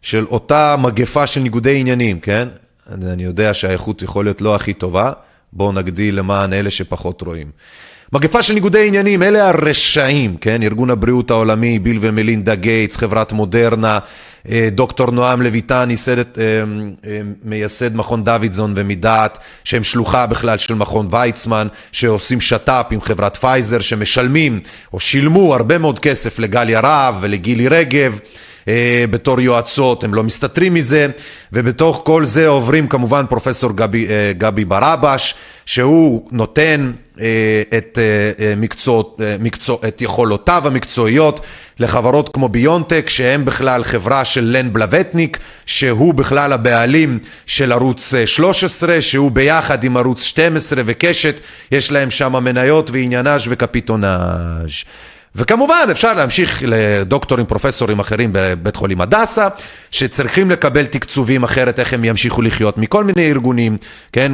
של 0.01 0.25
אותה 0.25 0.75
מגפה 0.79 1.27
של 1.27 1.41
ניגודי 1.41 1.79
עניינים, 1.79 2.19
כן? 2.19 2.47
אני 2.91 3.23
יודע 3.23 3.53
שהאיכות 3.53 4.01
יכול 4.01 4.25
להיות 4.25 4.41
לא 4.41 4.55
הכי 4.55 4.73
טובה, 4.73 5.11
בואו 5.53 5.71
נגדיל 5.71 6.19
למען 6.19 6.53
אלה 6.53 6.71
שפחות 6.71 7.21
רואים. 7.21 7.51
מגפה 8.13 8.41
של 8.41 8.53
ניגודי 8.53 8.87
עניינים, 8.87 9.23
אלה 9.23 9.49
הרשעים, 9.49 10.37
כן? 10.37 10.63
ארגון 10.63 10.89
הבריאות 10.89 11.31
העולמי, 11.31 11.79
ביל 11.79 11.97
ומלינדה 12.01 12.55
גייטס, 12.55 12.97
חברת 12.97 13.31
מודרנה, 13.31 13.99
דוקטור 14.71 15.11
נועם 15.11 15.41
לויטן, 15.41 15.87
ייסדת, 15.91 16.39
אה, 16.39 16.43
אה, 17.05 17.21
מייסד 17.43 17.95
מכון 17.95 18.23
דוידזון 18.23 18.73
ומדעת, 18.75 19.37
שהם 19.63 19.83
שלוחה 19.83 20.27
בכלל 20.27 20.57
של 20.57 20.73
מכון 20.73 21.07
ויצמן, 21.11 21.67
שעושים 21.91 22.41
שת"פ 22.41 22.85
עם 22.91 23.01
חברת 23.01 23.37
פייזר, 23.37 23.79
שמשלמים 23.79 24.59
או 24.93 24.99
שילמו 24.99 25.55
הרבה 25.55 25.77
מאוד 25.77 25.99
כסף 25.99 26.39
לגליה 26.39 26.79
רהב 26.79 27.15
ולגילי 27.21 27.67
רגב. 27.67 28.19
אה, 28.67 29.05
בתור 29.09 29.41
יועצות, 29.41 30.03
הם 30.03 30.13
לא 30.13 30.23
מסתתרים 30.23 30.73
מזה, 30.73 31.07
ובתוך 31.53 32.01
כל 32.05 32.25
זה 32.25 32.47
עוברים 32.47 32.87
כמובן 32.87 33.25
פרופסור 33.29 33.71
גבי, 33.71 34.07
אה, 34.07 34.31
גבי 34.37 34.65
ברבש, 34.65 35.35
שהוא 35.65 36.27
נותן 36.31 36.91
אה, 36.91 37.04
את, 37.17 37.99
אה, 37.99 38.45
אה, 38.45 38.53
מקצוע, 38.57 39.03
אה, 39.21 39.35
מקצוע, 39.39 39.77
את 39.87 40.01
יכולותיו 40.01 40.67
המקצועיות 40.67 41.39
לחברות 41.79 42.29
כמו 42.33 42.49
ביונטק, 42.49 43.09
שהם 43.09 43.45
בכלל 43.45 43.83
חברה 43.83 44.25
של 44.25 44.43
לן 44.43 44.73
בלווטניק, 44.73 45.37
שהוא 45.65 46.13
בכלל 46.13 46.53
הבעלים 46.53 47.19
של 47.45 47.71
ערוץ 47.71 48.13
אה, 48.13 48.27
13, 48.27 49.01
שהוא 49.01 49.31
ביחד 49.31 49.83
עם 49.83 49.97
ערוץ 49.97 50.23
12 50.23 50.81
וקשת, 50.85 51.39
יש 51.71 51.91
להם 51.91 52.11
שם 52.11 52.43
מניות 52.43 52.89
ועניינאז' 52.91 53.43
וקפיטונאז'. 53.49 54.83
וכמובן 55.35 55.87
אפשר 55.91 56.13
להמשיך 56.13 56.63
לדוקטורים, 56.67 57.45
פרופסורים 57.45 57.99
אחרים 57.99 58.29
בבית 58.33 58.75
חולים 58.75 59.01
הדסה, 59.01 59.47
שצריכים 59.91 60.51
לקבל 60.51 60.85
תקצובים 60.85 61.43
אחרת, 61.43 61.79
איך 61.79 61.93
הם 61.93 62.05
ימשיכו 62.05 62.41
לחיות 62.41 62.77
מכל 62.77 63.03
מיני 63.03 63.29
ארגונים, 63.29 63.77
כן, 64.11 64.31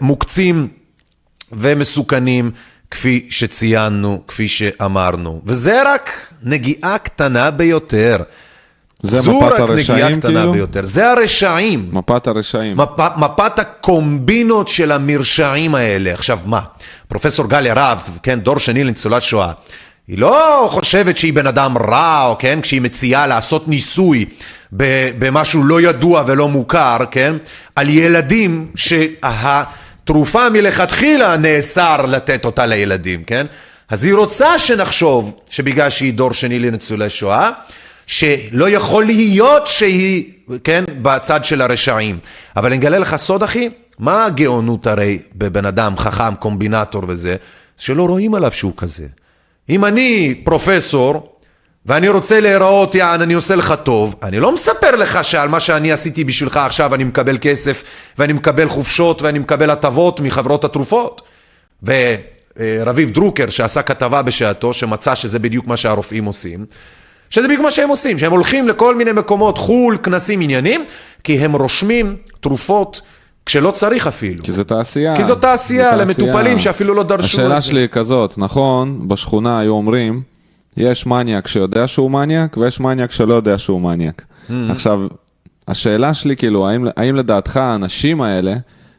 מוקצים 0.00 0.68
ומסוכנים, 1.52 2.50
כפי 2.90 3.26
שציינו, 3.28 4.22
כפי 4.28 4.48
שאמרנו. 4.48 5.40
וזה 5.46 5.82
רק 5.92 6.10
נגיעה 6.42 6.98
קטנה 6.98 7.50
ביותר. 7.50 8.16
זה 9.02 9.20
זו 9.20 9.40
מפת 9.40 9.52
רק 9.52 9.60
הרשעים, 9.60 9.98
נגיעה 9.98 10.20
קטנה 10.20 10.38
כאילו? 10.40 10.52
ביותר. 10.52 10.84
זה 10.84 11.10
הרשעים. 11.10 11.88
מפת 11.92 12.26
הרשעים. 12.26 12.76
מפ, 12.76 13.00
מפת 13.16 13.58
הקומבינות 13.58 14.68
של 14.68 14.92
המרשעים 14.92 15.74
האלה. 15.74 16.12
עכשיו 16.12 16.38
מה, 16.46 16.60
פרופסור 17.08 17.48
גליה 17.48 17.74
רהב, 17.74 17.98
כן, 18.22 18.40
דור 18.40 18.58
שני 18.58 18.84
לניצולת 18.84 19.22
שואה, 19.22 19.52
היא 20.08 20.18
לא 20.18 20.68
חושבת 20.72 21.18
שהיא 21.18 21.32
בן 21.32 21.46
אדם 21.46 21.78
רע, 21.78 22.26
או 22.26 22.36
כן, 22.38 22.58
כשהיא 22.62 22.80
מציעה 22.80 23.26
לעשות 23.26 23.68
ניסוי 23.68 24.24
במשהו 25.18 25.64
לא 25.64 25.80
ידוע 25.80 26.24
ולא 26.26 26.48
מוכר, 26.48 26.98
כן, 27.10 27.34
על 27.76 27.88
ילדים 27.88 28.66
שהתרופה 30.06 30.50
מלכתחילה 30.50 31.36
נאסר 31.36 32.06
לתת 32.06 32.44
אותה 32.44 32.66
לילדים, 32.66 33.24
כן? 33.24 33.46
אז 33.88 34.04
היא 34.04 34.14
רוצה 34.14 34.58
שנחשוב 34.58 35.38
שבגלל 35.50 35.90
שהיא 35.90 36.12
דור 36.12 36.32
שני 36.32 36.58
לניצולי 36.58 37.10
שואה, 37.10 37.50
שלא 38.06 38.70
יכול 38.70 39.04
להיות 39.04 39.66
שהיא, 39.66 40.24
כן, 40.64 40.84
בצד 41.02 41.44
של 41.44 41.60
הרשעים. 41.60 42.18
אבל 42.56 42.66
אני 42.66 42.76
אגלה 42.76 42.98
לך 42.98 43.16
סוד, 43.16 43.42
אחי, 43.42 43.68
מה 43.98 44.24
הגאונות 44.24 44.86
הרי 44.86 45.18
בבן 45.34 45.66
אדם 45.66 45.98
חכם, 45.98 46.34
קומבינטור 46.34 47.02
וזה, 47.08 47.36
שלא 47.78 48.06
רואים 48.06 48.34
עליו 48.34 48.52
שהוא 48.52 48.72
כזה. 48.76 49.06
אם 49.68 49.84
אני 49.84 50.34
פרופסור, 50.44 51.35
ואני 51.86 52.08
רוצה 52.08 52.40
להיראות, 52.40 52.94
יען, 52.94 53.22
אני 53.22 53.34
עושה 53.34 53.56
לך 53.56 53.74
טוב, 53.82 54.14
אני 54.22 54.40
לא 54.40 54.52
מספר 54.52 54.96
לך 54.96 55.24
שעל 55.24 55.48
מה 55.48 55.60
שאני 55.60 55.92
עשיתי 55.92 56.24
בשבילך 56.24 56.56
עכשיו 56.56 56.94
אני 56.94 57.04
מקבל 57.04 57.38
כסף, 57.40 57.84
ואני 58.18 58.32
מקבל 58.32 58.68
חופשות, 58.68 59.22
ואני 59.22 59.38
מקבל 59.38 59.70
הטבות 59.70 60.20
מחברות 60.20 60.64
התרופות. 60.64 61.22
ורביב 61.82 63.10
דרוקר, 63.10 63.50
שעשה 63.50 63.82
כתבה 63.82 64.22
בשעתו, 64.22 64.72
שמצא 64.72 65.14
שזה 65.14 65.38
בדיוק 65.38 65.66
מה 65.66 65.76
שהרופאים 65.76 66.24
עושים, 66.24 66.66
שזה 67.30 67.48
בדיוק 67.48 67.62
מה 67.62 67.70
שהם 67.70 67.88
עושים, 67.88 68.18
שהם 68.18 68.32
הולכים 68.32 68.68
לכל 68.68 68.94
מיני 68.94 69.12
מקומות, 69.12 69.58
חו"ל, 69.58 69.98
כנסים, 70.02 70.40
עניינים, 70.40 70.84
כי 71.24 71.38
הם 71.38 71.52
רושמים 71.56 72.16
תרופות 72.40 73.00
כשלא 73.46 73.70
צריך 73.70 74.06
אפילו. 74.06 74.44
כי 74.44 74.52
זו 74.52 74.64
תעשייה. 74.64 75.16
כי 75.16 75.24
זו 75.24 75.34
תעשייה 75.34 75.90
זו 75.90 75.96
למטופלים 75.96 76.58
שאפילו 76.58 76.94
לא 76.94 77.02
דרשו 77.02 77.22
את 77.22 77.24
השאלה 77.24 77.60
זה. 77.60 77.66
שלי 77.66 77.80
היא 77.80 77.88
כזאת, 77.88 78.38
נכון, 78.38 79.08
בשכונה 79.08 79.58
היו 79.58 79.72
אומרים, 79.72 80.22
יש 80.76 81.06
מניאק 81.06 81.46
שיודע 81.46 81.86
שהוא 81.86 82.10
מניאק, 82.10 82.56
ויש 82.56 82.80
מניאק 82.80 83.12
שלא 83.12 83.34
יודע 83.34 83.58
שהוא 83.58 83.80
מניאק. 83.80 84.22
Mm. 84.48 84.52
עכשיו, 84.70 85.00
השאלה 85.68 86.14
שלי, 86.14 86.36
כאילו, 86.36 86.68
האם, 86.68 86.86
האם 86.96 87.16
לדעתך 87.16 87.56
האנשים 87.56 88.20
האלה, 88.22 88.54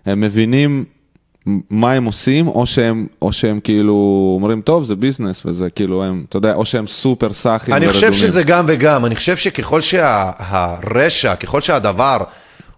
הם 0.06 0.22
מבינים 0.22 0.86
מה 1.70 1.92
הם 1.92 2.06
עושים, 2.06 2.48
או 2.48 2.66
שהם, 2.66 3.08
או 3.22 3.34
שהם 3.34 3.60
כאילו 3.60 4.32
אומרים, 4.36 4.62
טוב, 4.62 4.84
זה 4.84 4.96
ביזנס, 4.96 5.46
וזה 5.46 5.70
כאילו, 5.70 6.04
הם, 6.04 6.26
אתה 6.30 6.38
יודע, 6.38 6.54
או 6.54 6.66
שהם 6.66 6.88
סופר 6.88 7.34
סאחים 7.34 7.74
אני 7.74 7.88
חושב 7.88 8.02
ורדומים. 8.02 8.20
שזה 8.28 8.44
גם 8.44 8.66
וגם, 8.68 9.06
אני 9.06 9.16
חושב 9.16 9.36
שככל 9.36 9.82
שהרשע, 9.82 11.36
ככל 11.36 11.62
שהדבר 11.62 12.18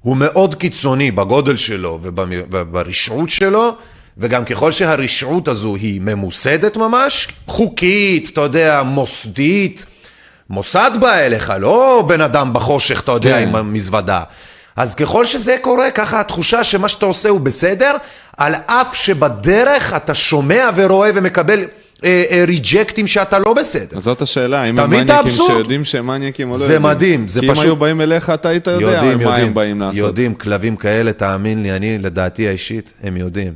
הוא 0.01 0.17
מאוד 0.17 0.55
קיצוני 0.55 1.11
בגודל 1.11 1.55
שלו 1.55 1.99
וברשעות 2.01 3.29
שלו, 3.29 3.71
וגם 4.17 4.45
ככל 4.45 4.71
שהרשעות 4.71 5.47
הזו 5.47 5.75
היא 5.75 6.01
ממוסדת 6.01 6.77
ממש, 6.77 7.27
חוקית, 7.47 8.29
אתה 8.33 8.41
יודע, 8.41 8.83
מוסדית, 8.85 9.85
מוסד 10.49 10.91
בא 10.99 11.13
אליך, 11.15 11.53
לא 11.59 12.03
בן 12.07 12.21
אדם 12.21 12.53
בחושך, 12.53 12.99
אתה 13.03 13.11
יודע, 13.11 13.37
כן. 13.39 13.47
עם 13.47 13.55
המזוודה. 13.55 14.21
אז 14.75 14.95
ככל 14.95 15.25
שזה 15.25 15.55
קורה, 15.61 15.91
ככה 15.91 16.19
התחושה 16.19 16.63
שמה 16.63 16.87
שאתה 16.87 17.05
עושה 17.05 17.29
הוא 17.29 17.39
בסדר, 17.41 17.95
על 18.37 18.55
אף 18.65 18.95
שבדרך 18.95 19.93
אתה 19.95 20.13
שומע 20.15 20.69
ורואה 20.75 21.09
ומקבל 21.15 21.59
אה, 22.03 22.23
אה, 22.31 22.43
ריג'קטים 22.47 23.07
שאתה 23.07 23.39
לא 23.39 23.53
בסדר. 23.53 23.97
אז 23.97 24.03
זאת 24.03 24.21
השאלה, 24.21 24.63
אם 24.65 24.73
אתה 24.73 24.83
הם 24.83 24.89
מניאקים 24.89 25.15
האבסורד? 25.15 25.51
שיודעים 25.55 25.85
שהם 25.85 26.07
מניאקים 26.07 26.47
או 26.47 26.53
לא 26.53 26.57
זה 26.59 26.63
יודעים. 26.63 26.81
מדהים, 26.81 27.27
זה 27.27 27.39
כי 27.39 27.47
פשוט- 27.47 27.57
אם 27.57 27.69
היו 27.69 27.75
באים 27.75 28.01
אליך, 28.01 28.29
אתה 28.29 28.49
היית 28.49 28.67
יודע 28.67 28.85
יודעים, 28.91 29.17
מה 29.17 29.23
יודעים, 29.23 29.47
הם 29.47 29.53
באים 29.53 29.81
לעשות. 29.81 29.97
יודעים, 29.97 30.35
כלבים 30.35 30.75
כאלה, 30.75 31.11
תאמין 31.13 31.63
לי, 31.63 31.71
אני, 31.71 31.97
לדעתי 31.97 32.47
האישית, 32.47 32.93
הם 33.03 33.17
יודעים. 33.17 33.53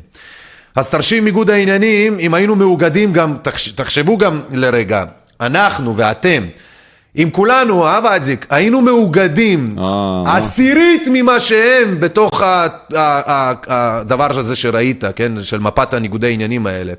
אז 0.76 0.90
תרשים 0.90 1.28
איגוד 1.28 1.50
העניינים, 1.50 2.18
אם 2.20 2.34
היינו 2.34 2.56
מאוגדים 2.56 3.14
גם, 3.14 3.36
תחש- 3.42 3.72
תחשבו 3.76 4.18
גם 4.18 4.40
לרגע, 4.54 5.04
אנחנו 5.42 5.98
ואתם, 5.98 6.44
אם 7.18 7.30
כולנו, 7.32 7.86
הרב 7.88 8.06
אדזיק, 8.06 8.46
היינו 8.50 8.82
מאוגדים 8.82 9.76
אה. 9.80 10.24
עשירית 10.38 11.04
ממה 11.12 11.40
שהם 11.40 12.00
בתוך 12.00 12.42
ה- 12.42 12.46
ה- 12.46 12.68
ה- 12.98 13.54
הדבר 13.68 14.40
הזה 14.40 14.56
שראית, 14.56 15.04
כן, 15.16 15.32
של 15.44 15.60
מפת 15.60 15.94
הניגודי 15.94 16.28
העניינים 16.28 16.68
האלה. 16.68 16.94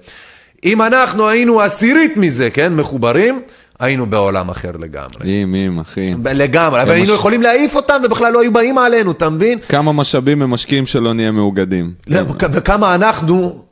אם 0.65 0.83
אנחנו 0.83 1.29
היינו 1.29 1.61
עשירית 1.61 2.17
מזה, 2.17 2.51
כן, 2.51 2.73
מחוברים, 2.75 3.41
היינו 3.81 4.07
בעולם 4.07 4.49
אחר 4.49 4.71
לגמרי. 4.79 5.25
אם, 5.43 5.55
אם, 5.55 5.81
אחי. 5.81 6.15
לגמרי, 6.35 6.83
אבל 6.83 6.91
היינו 6.91 7.13
מש- 7.13 7.19
יכולים 7.19 7.43
להעיף 7.43 7.77
אותם 7.77 8.03
ובכלל 8.05 8.33
לא 8.33 8.41
היו 8.41 8.53
באים 8.53 8.79
עלינו, 8.79 9.11
אתה 9.13 9.31
מבין? 9.31 9.59
כמה 9.69 9.93
משאבים 9.93 10.43
הם 10.43 10.51
משקיעים 10.51 10.87
שלא 10.87 11.13
נהיה 11.15 11.31
מאוגדים. 11.31 11.93
לא, 12.07 12.21
וכמה 12.53 12.95
אנחנו 12.95 13.64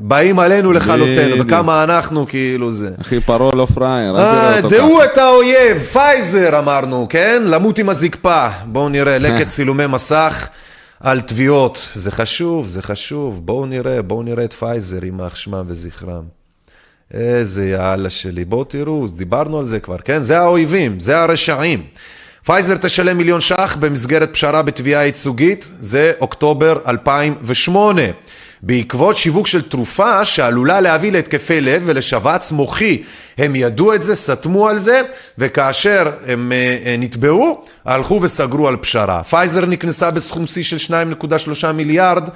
באים 0.00 0.38
עלינו 0.38 0.72
לכלותנו. 0.72 1.40
וכמה 1.40 1.84
אנחנו 1.84 2.26
כאילו 2.28 2.70
זה. 2.70 2.90
אחי, 3.00 3.20
פרעה 3.20 3.54
לא 3.54 3.66
פראייר, 3.74 4.10
אל 4.10 4.16
אה, 4.16 4.22
תראה 4.22 4.56
אותו 4.56 4.68
דעו. 4.68 5.04
את 5.04 5.18
האויב, 5.18 5.78
פייזר 5.78 6.58
אמרנו, 6.58 7.06
כן? 7.10 7.42
למות 7.46 7.78
עם 7.78 7.88
הזקפה. 7.88 8.48
בואו 8.66 8.88
נראה, 8.88 9.18
לקט 9.28 9.48
צילומי 9.48 9.86
מסך 9.86 10.48
על 11.00 11.20
תביעות. 11.20 11.88
זה 11.94 12.10
חשוב, 12.10 12.66
זה 12.66 12.82
חשוב. 12.82 13.46
בואו 13.46 13.66
נראה, 13.66 14.02
בואו 14.02 14.22
נראה 14.22 14.44
את 14.44 14.52
פייזר, 14.52 15.04
יימח 15.04 15.36
שמם 15.36 15.64
וזכרם. 15.66 16.22
איזה 17.14 17.68
יאללה 17.68 18.10
שלי. 18.10 18.44
בואו 18.44 18.64
תראו, 18.64 19.06
דיברנו 19.08 19.58
על 19.58 19.64
זה 19.64 19.80
כבר, 19.80 19.98
כן? 19.98 20.22
זה 20.22 20.38
האויבים, 20.38 21.00
זה 21.00 21.18
הרשעים. 21.18 21.82
פייזר 22.44 22.76
תשלם 22.76 23.18
מיליון 23.18 23.40
ש"ח 23.40 23.76
במסגרת 23.80 24.32
פשרה 24.32 24.62
בתביעה 24.62 25.04
ייצוגית, 25.04 25.68
זה 25.78 26.12
אוקטובר 26.20 26.78
2008. 26.88 28.02
בעקבות 28.62 29.16
שיווק 29.16 29.46
של 29.46 29.62
תרופה 29.62 30.24
שעלולה 30.24 30.80
להביא 30.80 31.12
להתקפי 31.12 31.60
לב 31.60 31.82
ולשבץ 31.86 32.52
מוחי. 32.52 33.02
הם 33.38 33.56
ידעו 33.56 33.94
את 33.94 34.02
זה, 34.02 34.14
סתמו 34.14 34.68
על 34.68 34.78
זה, 34.78 35.02
וכאשר 35.38 36.10
הם 36.26 36.52
אה, 36.52 36.78
אה, 36.86 36.96
נתבעו, 36.98 37.64
הלכו 37.84 38.18
וסגרו 38.22 38.68
על 38.68 38.76
פשרה. 38.76 39.24
פייזר 39.24 39.66
נקנסה 39.66 40.10
בסכום 40.10 40.46
שיא 40.46 40.62
של 40.62 40.94
2.3 41.22 41.72
מיליארד 41.72 42.28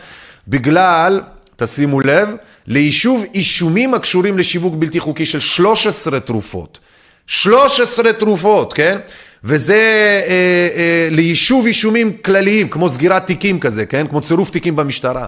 בגלל, 0.49 1.20
תשימו 1.57 2.01
לב, 2.01 2.29
ליישוב 2.66 3.25
אישומים 3.35 3.95
הקשורים 3.95 4.39
לשיווק 4.39 4.75
בלתי 4.75 5.01
חוקי 5.01 5.27
של 5.27 5.41
13 5.41 6.20
תרופות. 6.20 6.79
13 7.27 8.12
תרופות, 8.12 8.73
כן? 8.73 8.99
וזה 9.45 9.75
אה, 10.29 10.68
אה, 10.77 11.09
ליישוב 11.11 11.66
אישומים 11.66 12.12
כלליים, 12.12 12.68
כמו 12.68 12.89
סגירת 12.89 13.27
תיקים 13.27 13.61
כזה, 13.61 13.87
כן? 13.87 14.07
כמו 14.07 14.20
צירוף 14.20 14.51
תיקים 14.51 14.77
במשטרה. 14.77 15.27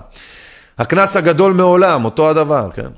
הקנס 0.78 1.16
הגדול 1.16 1.52
מעולם, 1.52 2.04
אותו 2.04 2.30
הדבר, 2.30 2.68
כן? 2.74 2.88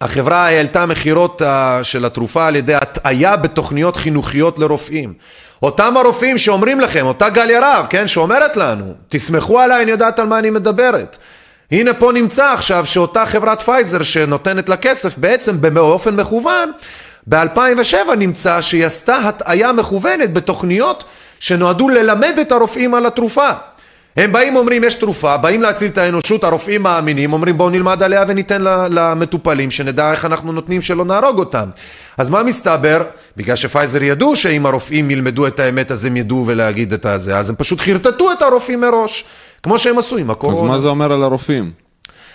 החברה 0.00 0.46
העלתה 0.46 0.86
מכירות 0.86 1.42
אה, 1.42 1.84
של 1.84 2.04
התרופה 2.04 2.46
על 2.46 2.56
ידי 2.56 2.74
הטעיה 2.74 3.36
בתוכניות 3.36 3.96
חינוכיות 3.96 4.58
לרופאים. 4.58 5.14
אותם 5.62 5.96
הרופאים 5.96 6.38
שאומרים 6.38 6.80
לכם, 6.80 7.06
אותה 7.06 7.28
גליה 7.28 7.60
רב, 7.62 7.86
כן, 7.90 8.06
שאומרת 8.06 8.56
לנו, 8.56 8.94
תסמכו 9.08 9.60
עליי, 9.60 9.82
אני 9.82 9.90
יודעת 9.90 10.18
על 10.18 10.26
מה 10.26 10.38
אני 10.38 10.50
מדברת. 10.50 11.16
הנה 11.70 11.94
פה 11.94 12.12
נמצא 12.12 12.52
עכשיו 12.52 12.86
שאותה 12.86 13.26
חברת 13.26 13.62
פייזר 13.62 14.02
שנותנת 14.02 14.68
לה 14.68 14.76
כסף, 14.76 15.18
בעצם 15.18 15.60
באופן 15.60 16.16
מכוון, 16.16 16.72
ב-2007 17.26 18.14
נמצא 18.18 18.60
שהיא 18.60 18.86
עשתה 18.86 19.16
הטעיה 19.16 19.72
מכוונת 19.72 20.32
בתוכניות 20.32 21.04
שנועדו 21.38 21.88
ללמד 21.88 22.38
את 22.40 22.52
הרופאים 22.52 22.94
על 22.94 23.06
התרופה. 23.06 23.50
הם 24.16 24.32
באים 24.32 24.56
אומרים 24.56 24.84
יש 24.84 24.94
תרופה, 24.94 25.36
באים 25.36 25.62
להציל 25.62 25.90
את 25.90 25.98
האנושות, 25.98 26.44
הרופאים 26.44 26.82
מאמינים, 26.82 27.32
אומרים 27.32 27.58
בואו 27.58 27.70
נלמד 27.70 28.02
עליה 28.02 28.24
וניתן 28.28 28.62
למטופלים 28.90 29.70
שנדע 29.70 30.12
איך 30.12 30.24
אנחנו 30.24 30.52
נותנים 30.52 30.82
שלא 30.82 31.04
נהרוג 31.04 31.38
אותם. 31.38 31.68
אז 32.18 32.30
מה 32.30 32.42
מסתבר? 32.42 33.02
בגלל 33.36 33.56
שפייזר 33.56 34.02
ידעו 34.02 34.36
שאם 34.36 34.66
הרופאים 34.66 35.10
ילמדו 35.10 35.46
את 35.46 35.60
האמת 35.60 35.90
אז 35.90 36.04
הם 36.04 36.16
ידעו 36.16 36.44
ולהגיד 36.46 36.92
את 36.92 37.06
הזה, 37.06 37.38
אז 37.38 37.50
הם 37.50 37.56
פשוט 37.56 37.80
חרטטו 37.80 38.32
את 38.32 38.42
הרופאים 38.42 38.80
מראש, 38.80 39.24
כמו 39.62 39.78
שהם 39.78 39.98
עשו 39.98 40.16
עם 40.16 40.30
הקורונה. 40.30 40.58
אז 40.58 40.62
מה 40.62 40.78
זה 40.78 40.88
אומר 40.88 41.12
על 41.12 41.22
הרופאים? 41.22 41.70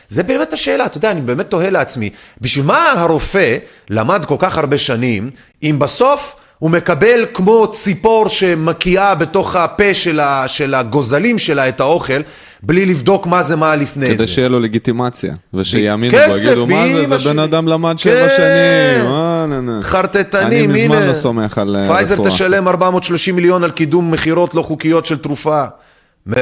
זה 0.09 0.23
באמת 0.23 0.53
השאלה, 0.53 0.85
אתה 0.85 0.97
יודע, 0.97 1.11
אני 1.11 1.21
באמת 1.21 1.49
תוהה 1.49 1.69
לעצמי, 1.69 2.09
בשביל 2.41 2.65
מה 2.65 2.91
הרופא 2.91 3.57
למד 3.89 4.25
כל 4.25 4.35
כך 4.39 4.57
הרבה 4.57 4.77
שנים, 4.77 5.29
אם 5.63 5.75
בסוף 5.79 6.35
הוא 6.59 6.69
מקבל 6.71 7.25
כמו 7.33 7.71
ציפור 7.71 8.29
שמקיאה 8.29 9.15
בתוך 9.15 9.55
הפה 9.55 9.93
של, 9.93 10.19
ה, 10.19 10.47
של 10.47 10.73
הגוזלים 10.73 11.37
שלה 11.37 11.69
את 11.69 11.79
האוכל, 11.79 12.21
בלי 12.63 12.85
לבדוק 12.85 13.27
מה 13.27 13.43
זה 13.43 13.55
מה 13.55 13.75
לפני 13.75 14.05
כדי 14.07 14.17
זה. 14.17 14.27
שיהיה 14.27 14.49
לו 14.49 14.59
לגיטימציה, 14.59 15.33
ושיאמינו 15.53 16.17
בו, 16.27 16.37
יגידו, 16.37 16.67
מה 16.67 16.87
זה, 16.87 17.05
זה 17.05 17.15
בן 17.15 17.19
שלי." 17.19 17.43
אדם 17.43 17.67
למד 17.67 17.99
שבע 17.99 18.27
כן. 18.27 18.35
שנים, 18.37 19.13
אה, 19.13 19.45
נה, 19.47 19.61
נה. 19.61 19.79
חרטטנים, 19.83 20.69
אני 20.71 20.83
הנה. 20.83 20.93
מזמן 20.95 21.07
לא 21.07 21.13
סומך 21.13 21.57
על 21.57 21.75
אה, 21.75 21.87
פייזר 21.87 22.13
רפואה. 22.13 22.29
תשלם 22.29 22.67
430 22.67 23.35
מיליון 23.35 23.63
על 23.63 23.71
קידום 23.71 24.11
מכירות 24.11 24.55
לא 24.55 24.61
חוקיות 24.61 25.05
של 25.05 25.17
תרופה. 25.17 25.63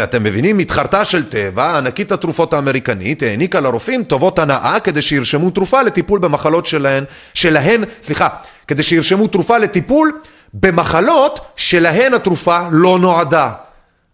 אתם 0.03 0.24
מבינים? 0.24 0.57
מתחרתה 0.57 1.05
של 1.05 1.24
טבע, 1.24 1.78
ענקית 1.78 2.11
התרופות 2.11 2.53
האמריקנית, 2.53 3.24
העניקה 3.24 3.59
לרופאים 3.59 4.03
טובות 4.03 4.39
הנאה 4.39 4.80
כדי 4.84 5.01
שירשמו 5.01 5.49
תרופה 5.49 5.82
לטיפול 5.82 6.20
במחלות 6.20 6.65
שלהן, 6.65 7.03
שלהן, 7.34 7.84
סליחה, 8.01 8.28
כדי 8.68 8.84
שירשמו 8.84 9.28
תרופה 9.28 9.57
לטיפול 9.57 10.11
במחלות 10.53 11.39
שלהן 11.55 12.13
התרופה 12.13 12.59
לא 12.72 12.99
נועדה. 12.99 13.51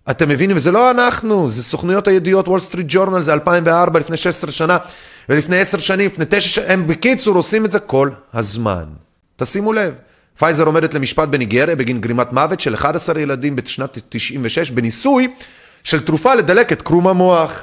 אתם 0.10 0.30
מבינים? 0.30 0.58
וזה 0.58 0.72
לא 0.72 0.92
אנחנו, 0.92 1.50
זה 1.50 1.64
סוכנויות 1.64 2.08
הידיעות, 2.08 2.48
וול 2.48 2.60
סטריט 2.60 2.86
ג'ורנל, 2.90 3.20
זה 3.20 3.34
2004, 3.34 4.00
לפני 4.00 4.18
16 4.18 4.52
שנה, 4.52 4.78
ולפני 5.30 5.60
10 5.60 5.80
שנים, 5.80 6.06
לפני 6.06 6.26
9 6.30 6.40
שנים, 6.40 6.70
הם 6.70 6.88
בקיצור 6.88 7.36
עושים 7.36 7.66
את 7.66 7.72
זה 7.72 7.80
כל 7.80 8.10
הזמן. 8.34 8.84
תשימו 9.36 9.74
לב, 9.74 9.94
פייזר 10.38 10.64
עומדת 10.64 10.94
למשפט 10.94 11.28
בניגריה 11.28 11.76
בגין 11.76 12.02
גרימת 12.02 12.34
מוות 12.34 12.60
של 12.60 12.74
11 12.74 13.20
ילדים 13.20 13.56
בשנת 13.56 13.98
96 14.10 14.72
בניסוי 14.72 15.34
של 15.84 16.06
תרופה 16.06 16.36
לדלקת 16.36 16.82
קרום 16.82 17.08
המוח. 17.08 17.60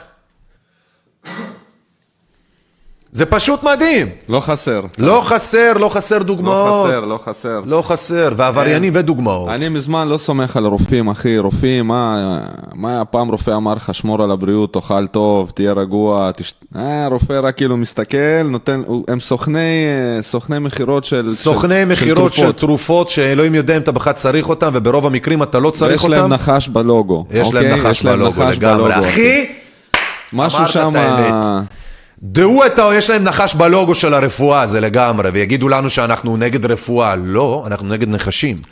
זה 3.12 3.26
פשוט 3.26 3.62
מדהים. 3.62 4.06
לא 4.28 4.40
חסר. 4.40 4.82
לא 4.98 5.22
חסר, 5.24 5.72
לא 5.72 5.88
חסר 5.88 6.18
לא 6.18 6.24
דוגמאות. 6.24 6.86
חסר, 6.86 7.00
לא 7.00 7.18
חסר. 7.24 7.60
לא 7.64 7.82
חסר, 7.82 8.32
ועבריינים 8.36 8.92
ודוגמאות. 8.96 9.48
אני 9.48 9.68
מזמן 9.68 10.08
לא 10.08 10.16
סומך 10.16 10.56
על 10.56 10.66
רופאים, 10.66 11.08
אחי, 11.08 11.38
רופאים, 11.38 11.86
מה, 11.86 12.40
מה 12.74 13.04
פעם 13.04 13.28
רופא 13.28 13.50
אמר 13.50 13.74
לך, 13.74 13.94
שמור 13.94 14.22
על 14.22 14.30
הבריאות, 14.30 14.72
תאכל 14.72 15.06
טוב, 15.06 15.50
תהיה 15.54 15.72
רגוע, 15.72 16.30
תש... 16.36 16.54
אה, 16.76 17.06
רופא 17.10 17.40
רק 17.42 17.56
כאילו 17.56 17.76
מסתכל, 17.76 18.42
נותן, 18.44 18.82
הם 19.08 19.20
סוכני, 19.20 19.84
אה, 20.16 20.22
סוכני 20.22 20.58
מכירות 20.58 21.04
של 21.04 21.30
סוכני 21.30 21.82
של, 21.82 21.84
מכירות 21.84 22.32
של 22.32 22.40
תרופות. 22.42 22.56
תרופות 22.56 23.08
שאלוהים 23.08 23.54
יודע 23.54 23.76
אם 23.76 23.82
אתה 23.82 23.92
בכלל 23.92 24.12
צריך 24.12 24.48
אותם, 24.48 24.70
וברוב 24.74 25.06
המקרים 25.06 25.42
אתה 25.42 25.58
לא 25.60 25.70
צריך 25.70 25.90
ויש 25.92 26.02
אותם. 26.02 26.12
להם 26.12 26.32
נחש 26.32 26.68
בלוגו. 26.68 27.26
יש 27.30 27.46
אוקיי? 27.46 27.62
להם 27.68 27.78
נחש 27.80 27.98
יש 27.98 28.06
בלוגו 28.06 28.44
נחש 28.44 28.56
לגמרי. 28.56 28.94
אחי, 29.08 29.46
משהו 30.32 30.66
שם... 30.66 30.92
דעו 32.22 32.66
את 32.66 32.78
ה... 32.78 32.90
יש 32.94 33.10
להם 33.10 33.24
נחש 33.24 33.54
בלוגו 33.54 33.94
של 33.94 34.14
הרפואה, 34.14 34.66
זה 34.66 34.80
לגמרי, 34.80 35.30
ויגידו 35.30 35.68
לנו 35.68 35.90
שאנחנו 35.90 36.36
נגד 36.36 36.66
רפואה. 36.66 37.16
לא, 37.16 37.64
אנחנו 37.66 37.88
נגד 37.88 38.08
נחשים. 38.08 38.62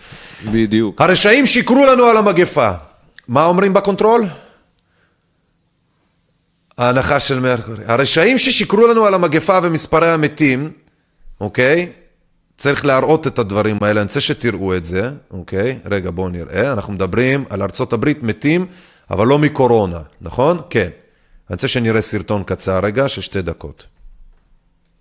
בדיוק. 0.53 1.01
הרשעים 1.01 1.47
שיקרו 1.47 1.87
לנו 1.87 2.05
על 2.05 2.17
המגפה. 2.17 2.71
מה 3.29 3.45
אומרים 3.45 3.75
ב 3.75 3.80
control? 3.80 4.25
ההנחה 6.79 7.21
של 7.21 7.41
מרקורי. 7.41 7.85
הרשעים 7.87 8.39
ששיקרו 8.39 8.87
לנו 8.87 9.05
על 9.05 9.15
המגפה 9.15 9.59
ומספרי 9.63 10.11
המתים, 10.11 10.71
אוקיי? 11.41 11.89
צריך 12.57 12.85
להראות 12.85 13.27
את 13.27 13.39
הדברים 13.39 13.79
האלה, 13.81 14.01
אני 14.01 14.07
רוצה 14.07 14.21
שתראו 14.21 14.77
את 14.77 14.85
זה, 14.85 15.11
אוקיי? 15.31 15.79
רגע, 15.91 16.11
בואו 16.11 16.29
נראה. 16.29 16.73
אנחנו 16.73 16.93
מדברים 16.93 17.45
על 17.51 17.63
ארצות 17.63 17.93
הברית 17.93 18.23
מתים, 18.23 18.67
אבל 19.11 19.27
לא 19.27 19.39
מקורונה, 19.39 19.99
נכון? 20.21 20.61
כן. 20.71 20.89
אני 21.51 21.55
רוצה 21.55 21.69
שנראה 21.69 22.03
סרטון 22.03 22.43
קצר 22.45 22.81
רגע 22.85 23.09
של 23.09 23.21
שתי 23.21 23.43
דקות. 23.43 23.87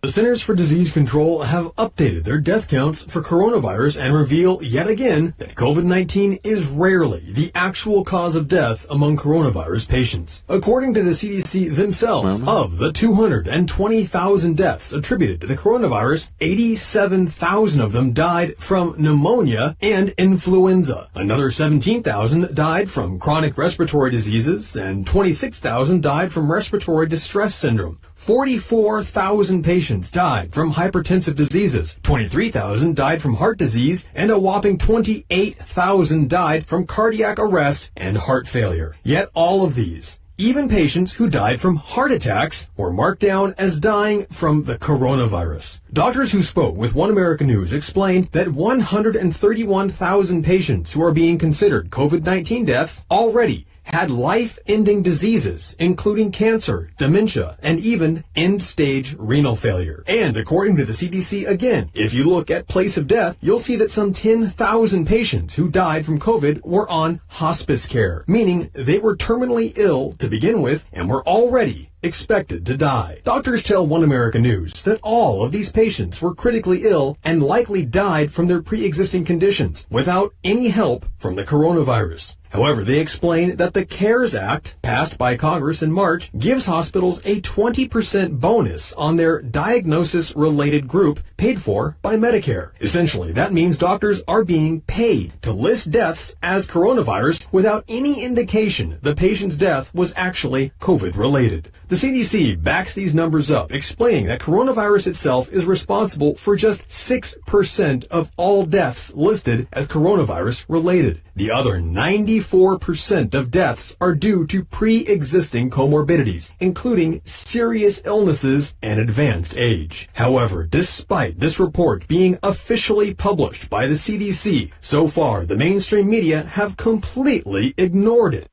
The 0.04 0.10
Centers 0.10 0.44
for 0.44 0.54
Disease 0.54 0.94
Control 0.94 1.42
have 1.42 1.76
updated 1.76 2.24
their 2.24 2.38
death 2.38 2.70
counts 2.70 3.02
for 3.02 3.24
coronavirus 3.24 4.00
and 4.00 4.14
reveal 4.14 4.62
yet 4.62 4.88
again 4.88 5.34
that 5.40 5.56
COVID 5.56 5.86
19 5.86 6.38
is 6.44 6.68
rarely 6.68 7.34
the 7.34 7.52
actual 7.56 8.04
cause 8.04 8.36
of 8.36 8.48
death 8.48 8.86
among 8.92 9.18
coronavirus 9.18 9.90
patients. 9.90 10.44
According 10.48 10.94
to 10.94 11.02
the 11.02 11.12
CDC 11.12 11.76
themselves, 11.76 12.44
of 12.44 12.78
the 12.78 12.92
220,000 12.92 14.56
deaths 14.56 14.94
attributed 14.94 15.42
to 15.42 15.48
the 15.48 15.58
coronavirus, 15.58 16.30
87,000 16.42 17.82
of 17.82 17.92
them 17.92 18.14
died 18.14 18.56
from 18.58 18.94
pneumonia 19.00 19.76
and 19.82 20.10
influenza. 20.10 21.10
Another 21.16 21.50
17,000 21.50 22.54
died 22.54 22.92
from 22.92 23.18
chronic 23.18 23.58
respiratory 23.58 24.12
diseases, 24.12 24.76
and 24.76 25.08
26,000 25.08 26.04
died 26.04 26.32
from 26.32 26.52
respiratory 26.52 27.08
distress 27.08 27.56
syndrome. 27.56 27.98
44,000 28.28 29.64
patients 29.64 30.12
died 30.12 30.52
from 30.52 30.74
hypertensive 30.74 31.36
diseases, 31.36 31.98
23,000 32.04 32.94
died 32.94 33.22
from 33.22 33.36
heart 33.36 33.58
disease, 33.58 34.06
and 34.14 34.30
a 34.30 34.38
whopping 34.38 34.78
28,000 34.78 36.30
died 36.30 36.68
from 36.68 36.86
cardiac 36.86 37.40
arrest 37.40 37.90
and 37.96 38.18
heart 38.18 38.46
failure. 38.46 38.98
Yet 39.02 39.30
all 39.34 39.64
of 39.64 39.76
these, 39.76 40.20
Even 40.40 40.70
patients 40.70 41.14
who 41.14 41.32
died 41.32 41.60
from 41.60 41.78
heart 41.78 42.12
attacks 42.12 42.70
were 42.78 42.94
marked 42.94 43.22
down 43.22 43.56
as 43.58 43.80
dying 43.80 44.28
from 44.28 44.66
the 44.66 44.78
coronavirus. 44.78 45.82
Doctors 45.92 46.32
who 46.32 46.44
spoke 46.44 46.78
with 46.78 46.94
One 46.94 47.10
American 47.10 47.48
News 47.48 47.74
explained 47.74 48.28
that 48.34 48.50
131,000 48.50 50.44
patients 50.46 50.94
who 50.94 51.02
are 51.02 51.12
being 51.12 51.40
considered 51.40 51.90
COVID-19 51.90 52.68
deaths 52.68 53.04
already 53.10 53.66
had 53.88 54.12
life-ending 54.12 55.02
diseases, 55.02 55.76
including 55.80 56.32
cancer, 56.32 56.92
dementia, 56.98 57.58
and 57.62 57.80
even 57.80 58.24
end-stage 58.36 59.16
renal 59.18 59.56
failure. 59.56 60.04
And 60.08 60.38
according 60.38 60.78
to 60.78 60.86
the 60.86 60.94
CDC, 60.94 61.48
again, 61.48 61.90
if 61.94 62.14
you 62.14 62.30
look 62.30 62.52
at 62.52 62.68
place 62.68 62.98
of 62.98 63.08
death, 63.08 63.38
you'll 63.42 63.60
see 63.60 63.76
that 63.78 63.90
some 63.90 64.14
10,000 64.14 65.06
patients 65.06 65.56
who 65.56 65.70
died 65.70 66.06
from 66.06 66.20
COVID 66.20 66.66
were 66.66 66.90
on 66.90 67.20
hospice 67.28 67.88
care, 67.88 68.24
meaning 68.28 68.70
they 68.74 69.00
were 69.00 69.16
terminally 69.16 69.74
ill 69.78 70.14
to 70.14 70.28
begin 70.28 70.62
with 70.62 70.88
and 70.92 71.10
were 71.10 71.24
already 71.28 71.90
expected 72.04 72.66
to 72.66 72.78
die. 72.78 73.20
Doctors 73.24 73.64
tell 73.64 73.86
One 73.86 74.04
American 74.04 74.42
News 74.42 74.84
that 74.84 75.00
all 75.04 75.44
of 75.44 75.52
these 75.52 75.72
patients 75.72 76.22
were 76.22 76.36
critically 76.36 76.84
ill 76.84 77.18
and 77.24 77.42
likely 77.42 77.86
died 77.86 78.32
from 78.32 78.48
their 78.48 78.62
pre-existing 78.62 79.26
conditions 79.26 79.86
without 79.90 80.34
any 80.44 80.70
help 80.70 81.06
from 81.18 81.36
the 81.36 81.44
coronavirus. 81.44 82.36
However, 82.52 82.84
they 82.84 83.00
explain 83.00 83.58
that 83.58 83.74
the 83.74 83.86
CARES 83.86 84.34
Act, 84.34 84.82
passed 84.82 85.18
by 85.18 85.36
Congress 85.36 85.84
in 85.84 85.92
March, 85.92 86.32
gives 86.38 86.66
hospitals 86.66 87.20
a 87.26 87.42
20% 87.42 88.40
bonus 88.40 88.94
on 88.94 89.18
their 89.18 89.42
diagnosis-related 89.42 90.88
group 90.88 91.20
paid 91.36 91.62
for 91.62 91.98
by 92.02 92.16
Medicare. 92.16 92.72
Essentially, 92.80 93.34
that 93.34 93.52
means 93.52 93.78
doctors 93.78 94.24
are 94.28 94.46
being 94.46 94.82
paid 94.82 95.34
to 95.42 95.52
list 95.52 95.92
deaths 95.92 96.36
as 96.42 96.68
coronavirus 96.68 97.52
without 97.52 97.84
any 97.88 98.24
indication 98.24 98.98
the 99.02 99.16
patient's 99.16 99.58
death 99.58 99.94
was 99.94 100.14
actually 100.16 100.72
COVID-related. 100.80 101.70
The 101.90 101.96
CDC 101.96 102.62
backs 102.62 102.96
these 102.96 103.16
numbers 103.16 103.50
up, 103.50 103.72
explaining 103.72 104.26
that 104.26 104.42
coronavirus 104.42 105.08
itself 105.08 105.50
is 105.54 105.64
responsible 105.64 106.36
for 106.36 106.58
just 106.58 106.86
6% 106.90 108.08
of 108.10 108.30
all 108.36 108.66
deaths 108.66 109.14
listed 109.16 109.70
as 109.72 109.88
coronavirus 109.88 110.66
related. 110.68 111.22
The 111.38 111.50
other 111.50 111.80
94% 111.80 113.34
of 113.34 113.52
deaths 113.52 113.96
are 114.02 114.14
due 114.14 114.46
to 114.48 114.66
pre-existing 114.66 115.70
comorbidities, 115.70 116.52
including 116.60 117.22
serious 117.24 118.02
illnesses 118.04 118.74
and 118.82 119.00
advanced 119.00 119.56
age. 119.56 120.10
However, 120.16 120.66
despite 120.66 121.40
this 121.40 121.58
report 121.58 122.06
being 122.10 122.38
officially 122.44 123.14
published 123.14 123.70
by 123.70 123.88
the 123.88 123.94
CDC, 123.94 124.74
so 124.82 125.08
far 125.08 125.46
the 125.46 125.56
mainstream 125.56 126.10
media 126.10 126.42
have 126.42 126.76
completely 126.76 127.74
ignored 127.78 128.34
it. 128.34 128.50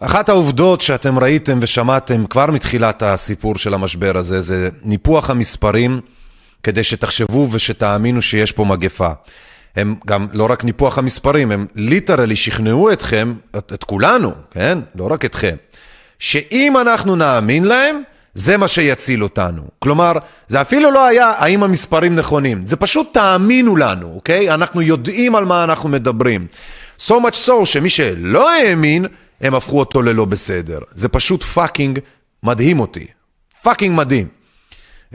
אחת 0.00 0.28
העובדות 0.28 0.80
שאתם 0.80 1.18
ראיתם 1.18 1.58
ושמעתם 1.62 2.26
כבר 2.26 2.46
מתחילת 2.46 3.02
הסיפור 3.02 3.58
של 3.58 3.74
המשבר 3.74 4.16
הזה, 4.16 4.40
זה 4.40 4.68
ניפוח 4.82 5.30
המספרים 5.30 6.00
כדי 6.62 6.82
שתחשבו 6.82 7.48
ושתאמינו 7.50 8.22
שיש 8.22 8.52
פה 8.52 8.64
מגפה. 8.64 9.10
הם 9.76 9.94
גם 10.06 10.26
לא 10.32 10.46
רק 10.50 10.64
ניפוח 10.64 10.98
המספרים, 10.98 11.50
הם 11.50 11.66
ליטרלי 11.74 12.36
שכנעו 12.36 12.92
אתכם, 12.92 13.34
את, 13.56 13.72
את 13.72 13.84
כולנו, 13.84 14.32
כן? 14.50 14.78
לא 14.94 15.12
רק 15.12 15.24
אתכם, 15.24 15.56
שאם 16.18 16.76
אנחנו 16.76 17.16
נאמין 17.16 17.64
להם, 17.64 18.02
זה 18.34 18.56
מה 18.56 18.68
שיציל 18.68 19.22
אותנו. 19.22 19.62
כלומר, 19.78 20.12
זה 20.48 20.60
אפילו 20.60 20.90
לא 20.90 21.06
היה 21.06 21.32
האם 21.38 21.62
המספרים 21.62 22.16
נכונים, 22.16 22.66
זה 22.66 22.76
פשוט 22.76 23.14
תאמינו 23.14 23.76
לנו, 23.76 24.12
אוקיי? 24.14 24.54
אנחנו 24.54 24.82
יודעים 24.82 25.34
על 25.34 25.44
מה 25.44 25.64
אנחנו 25.64 25.88
מדברים. 25.88 26.46
So 27.00 27.12
much 27.12 27.48
so 27.48 27.64
שמי 27.64 27.90
שלא 27.90 28.50
האמין, 28.50 29.06
הם 29.40 29.54
הפכו 29.54 29.78
אותו 29.78 30.02
ללא 30.02 30.24
בסדר. 30.24 30.78
זה 30.94 31.08
פשוט 31.08 31.42
fucking 31.42 31.98
מדהים 32.42 32.80
אותי. 32.80 33.06
fucking 33.62 33.96
מדהים. 33.96 34.28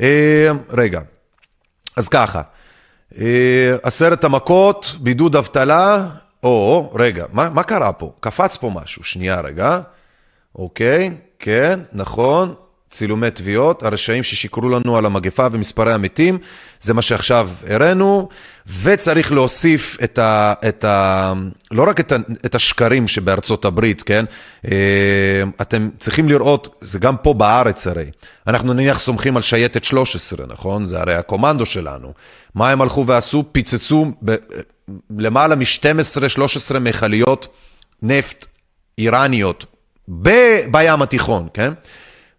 אה, 0.02 0.52
רגע, 0.70 1.02
אז 1.96 2.10
ככה. 2.10 2.42
אה, 3.18 3.76
עשרת 3.84 4.24
המכות, 4.24 4.96
בידוד 5.00 5.36
אבטלה, 5.36 6.08
או, 6.44 6.92
רגע, 6.96 7.26
מה, 7.32 7.50
מה 7.50 7.64
קרה 7.64 7.94
פה? 7.94 8.12
קפץ 8.20 8.58
פה 8.58 8.72
משהו, 8.76 9.04
שנייה 9.04 9.42
רגע. 9.42 9.80
אוקיי, 10.56 11.12
כן, 11.40 11.80
נכון, 11.94 12.54
צילומי 12.90 13.32
תביעות, 13.32 13.84
הרשעים 13.84 14.24
ששיקרו 14.24 14.70
לנו 14.70 14.98
על 14.98 15.06
המגפה 15.06 15.48
ומספרי 15.52 15.94
המתים, 15.94 16.38
זה 16.82 16.94
מה 16.94 17.02
שעכשיו 17.02 17.50
הראינו, 17.70 18.30
וצריך 18.68 19.32
להוסיף 19.32 19.98
את 20.04 20.18
ה... 20.18 20.54
את 20.68 20.84
ה 20.84 21.34
לא 21.72 21.90
רק 21.90 22.00
את, 22.00 22.12
ה, 22.12 22.16
את 22.46 22.56
השקרים 22.56 23.08
שבארצות 23.08 23.66
הברית, 23.66 24.04
כן? 24.04 24.26
אה, 24.72 25.44
אתם 25.62 25.90
צריכים 26.00 26.30
לראות, 26.30 26.76
זה 26.82 27.00
גם 27.00 27.18
פה 27.18 27.34
בארץ 27.34 27.88
הרי, 27.88 28.06
אנחנו 28.48 28.74
נניח 28.74 29.00
סומכים 29.00 29.36
על 29.36 29.42
שייטת 29.42 29.84
13, 29.84 30.46
נכון? 30.48 30.86
זה 30.86 31.02
הרי 31.02 31.14
הקומנדו 31.14 31.66
שלנו. 31.66 32.14
מה 32.56 32.70
הם 32.70 32.82
הלכו 32.82 33.08
ועשו? 33.08 33.44
פיצצו 33.52 34.12
ב, 34.26 34.36
למעלה 35.18 35.56
מ-12-13 35.56 36.80
מכליות 36.80 37.48
נפט 38.02 38.46
איראניות 38.98 39.66
ב- 40.22 40.66
בים 40.72 41.02
התיכון, 41.02 41.48
כן? 41.54 41.74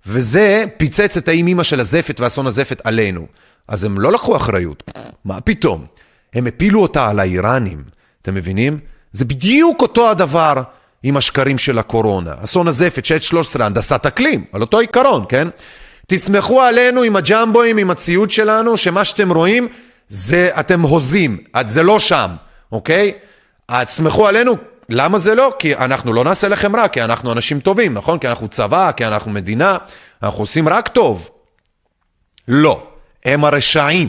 וזה 0.07 0.65
פיצץ 0.77 1.17
את 1.17 1.29
האימא 1.29 1.63
של 1.63 1.81
הזפת 1.81 2.21
ואסון 2.21 2.47
הזפת 2.47 2.81
עלינו. 2.85 3.27
אז 3.69 3.85
הם 3.85 4.01
לא 4.01 4.13
לקחו 4.13 4.37
אחריות, 4.37 4.91
מה 5.25 5.41
פתאום? 5.41 5.87
הם 6.35 6.47
הפילו 6.47 6.83
אותה 6.83 7.09
על 7.09 7.21
האיראנים, 7.21 7.85
אתם 8.23 8.35
מבינים? 8.35 8.79
זה 9.13 9.25
בדיוק 9.25 9.83
אותו 9.83 10.11
הדבר 10.11 10.63
עם 11.03 11.17
השקרים 11.17 11.59
של 11.59 11.79
הקורונה. 11.79 12.33
אסון 12.45 12.69
הזפת, 12.69 13.05
שעת 13.05 13.23
13, 13.23 13.67
הנדסת 13.67 14.07
אקלים, 14.07 14.45
על 14.53 14.61
אותו 14.61 14.79
עיקרון, 14.79 15.25
כן? 15.29 15.49
תסמכו 16.07 16.63
עלינו 16.63 17.03
עם 17.03 17.17
הג'מבואים, 17.17 17.79
עם 17.79 17.91
הציוד 17.91 18.31
שלנו, 18.31 18.77
שמה 18.77 19.05
שאתם 19.05 19.33
רואים, 19.33 19.69
זה 20.09 20.51
אתם 20.61 20.81
הוזים, 20.81 21.39
זה 21.67 21.83
לא 21.83 21.99
שם, 21.99 22.31
אוקיי? 22.73 23.13
תסמכו 23.71 24.29
עלינו, 24.29 24.57
למה 24.89 25.19
זה 25.19 25.35
לא? 25.35 25.53
כי 25.59 25.77
אנחנו 25.77 26.13
לא 26.13 26.25
נעשה 26.25 26.49
לכם 26.49 26.77
רע, 26.77 26.89
כי 26.89 27.03
אנחנו 27.03 27.33
אנשים 27.33 27.61
טובים, 27.61 27.95
נכון? 27.95 28.19
כי 28.19 28.29
אנחנו 28.29 28.49
צבא, 28.49 28.91
כי 28.93 29.07
אנחנו 29.07 29.31
מדינה, 29.31 29.77
אנחנו 30.23 30.43
עושים 30.43 30.69
רק 30.69 30.89
טוב. 30.89 31.31
לא, 32.49 32.87
הם 33.25 33.45
הרשעים, 33.45 34.09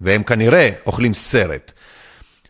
והם 0.00 0.22
כנראה 0.22 0.70
אוכלים 0.86 1.14
סרט. 1.14 1.72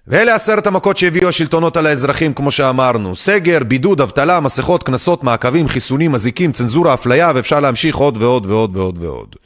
ואלה 0.06 0.34
עשרת 0.34 0.66
המכות 0.66 0.96
שהביאו 0.96 1.28
השלטונות 1.28 1.76
על 1.76 1.86
האזרחים, 1.86 2.34
כמו 2.34 2.50
שאמרנו. 2.50 3.16
סגר, 3.16 3.58
בידוד, 3.68 4.00
אבטלה, 4.00 4.40
מסכות, 4.40 4.82
קנסות, 4.82 5.24
מעקבים, 5.24 5.68
חיסונים, 5.68 6.14
אזיקים, 6.14 6.52
צנזורה, 6.52 6.94
אפליה, 6.94 7.32
ואפשר 7.34 7.60
להמשיך 7.60 7.96
עוד 7.96 8.16
ועוד 8.16 8.46
ועוד 8.46 8.76
ועוד 8.76 8.98
ועוד. 9.02 9.36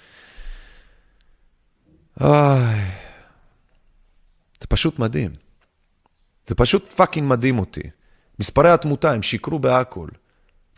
איי, 2.21 2.81
זה 4.61 4.67
פשוט 4.69 4.99
מדהים. 4.99 5.31
זה 6.47 6.55
פשוט 6.55 6.89
fucking 6.89 7.29
מדהים 7.29 7.59
אותי. 7.59 7.83
מספרי 8.39 8.71
התמותה, 8.71 9.13
הם 9.13 9.23
שיקרו 9.23 9.59
בהכל. 9.59 10.09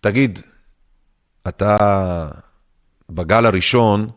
תגיד, 0.01 0.39
אתה 1.49 1.77
בגל 3.11 3.47
הראשון, 3.47 4.11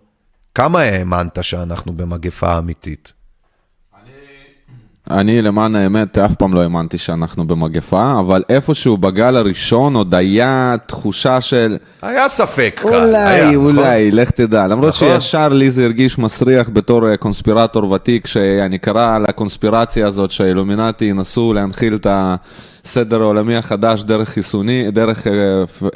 כמה 0.60 0.80
האמנת 0.80 1.38
שאנחנו 1.41 1.93
במגפה 1.93 2.57
אמיתית? 2.57 3.14
אני 5.12 5.41
למען 5.41 5.76
האמת 5.76 6.18
אף 6.18 6.36
פעם 6.36 6.53
לא 6.53 6.62
האמנתי 6.62 6.97
שאנחנו 6.97 7.47
במגפה, 7.47 8.20
אבל 8.20 8.43
איפשהו 8.49 8.97
בגל 8.97 9.36
הראשון 9.36 9.95
עוד 9.95 10.16
היה 10.16 10.76
תחושה 10.86 11.41
של... 11.41 11.78
היה 12.01 12.30
ספק. 12.30 12.82
אולי, 12.84 13.18
היה, 13.18 13.55
אולי, 13.55 14.07
נכון? 14.07 14.20
לך 14.20 14.32
תדע. 14.32 14.68
למרות 14.68 14.89
נכון. 14.89 15.20
שישר 15.20 15.49
לי 15.49 15.72
זה 15.72 15.84
הרגיש 15.84 16.20
מסריח 16.20 16.70
בתור 16.74 17.10
אה, 17.10 17.18
קונספירטור 17.18 17.91
ותיק, 17.91 18.28
שאני 18.28 18.78
קרא 18.78 19.16
על 19.16 19.26
הקונספירציה 19.26 20.07
הזאת 20.07 20.32
שהאילומינטי 20.32 21.05
ינסו 21.05 21.53
להנחיל 21.53 21.95
את 21.95 22.07
הסדר 22.86 23.21
העולמי 23.21 23.55
החדש 23.57 24.03
דרך 24.03 24.30
חיסוני, 24.30 24.91
דרך 24.91 25.27
אה, 25.27 25.34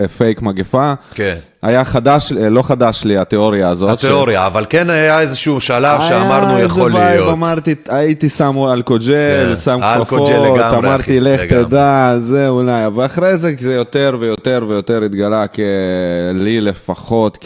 אה, 0.01 0.07
פייק 0.07 0.41
מגפה. 0.41 0.93
כן. 1.15 1.36
היה 1.63 1.84
חדש, 1.84 2.34
אה, 2.41 2.49
לא 2.49 2.61
חדש 2.61 3.03
לי 3.05 3.17
התיאוריה 3.17 3.69
הזאת. 3.69 3.99
ש- 3.99 4.03
התיאוריה, 4.05 4.47
אבל 4.47 4.65
כן 4.69 4.89
היה 4.89 5.19
איזשהו 5.19 5.61
שלב 5.61 5.99
היה 6.01 6.09
שאמרנו 6.09 6.53
איזה 6.57 6.65
יכול 6.65 6.95
vibe, 6.95 7.09
להיות. 7.19 7.31
אמרתי, 7.34 7.75
הייתי 7.89 8.29
שם 8.29 8.55
אלכוג'ל, 8.73 9.13
כן, 9.49 9.55
שם 9.63 9.79
אלכוג'ל 9.84 10.34
כפפות, 10.57 10.73
אמרתי, 10.77 11.19
לך. 11.19 11.41
תדע, 11.41 12.13
זה 12.17 12.47
אולי, 12.49 12.86
אבל 12.86 13.05
אחרי 13.05 13.38
זה 13.38 13.53
זה 13.59 13.73
יותר 13.75 14.17
ויותר 14.19 14.65
ויותר 14.67 15.03
התגלה 15.03 15.45
כלי 15.47 16.61
לפחות 16.61 17.38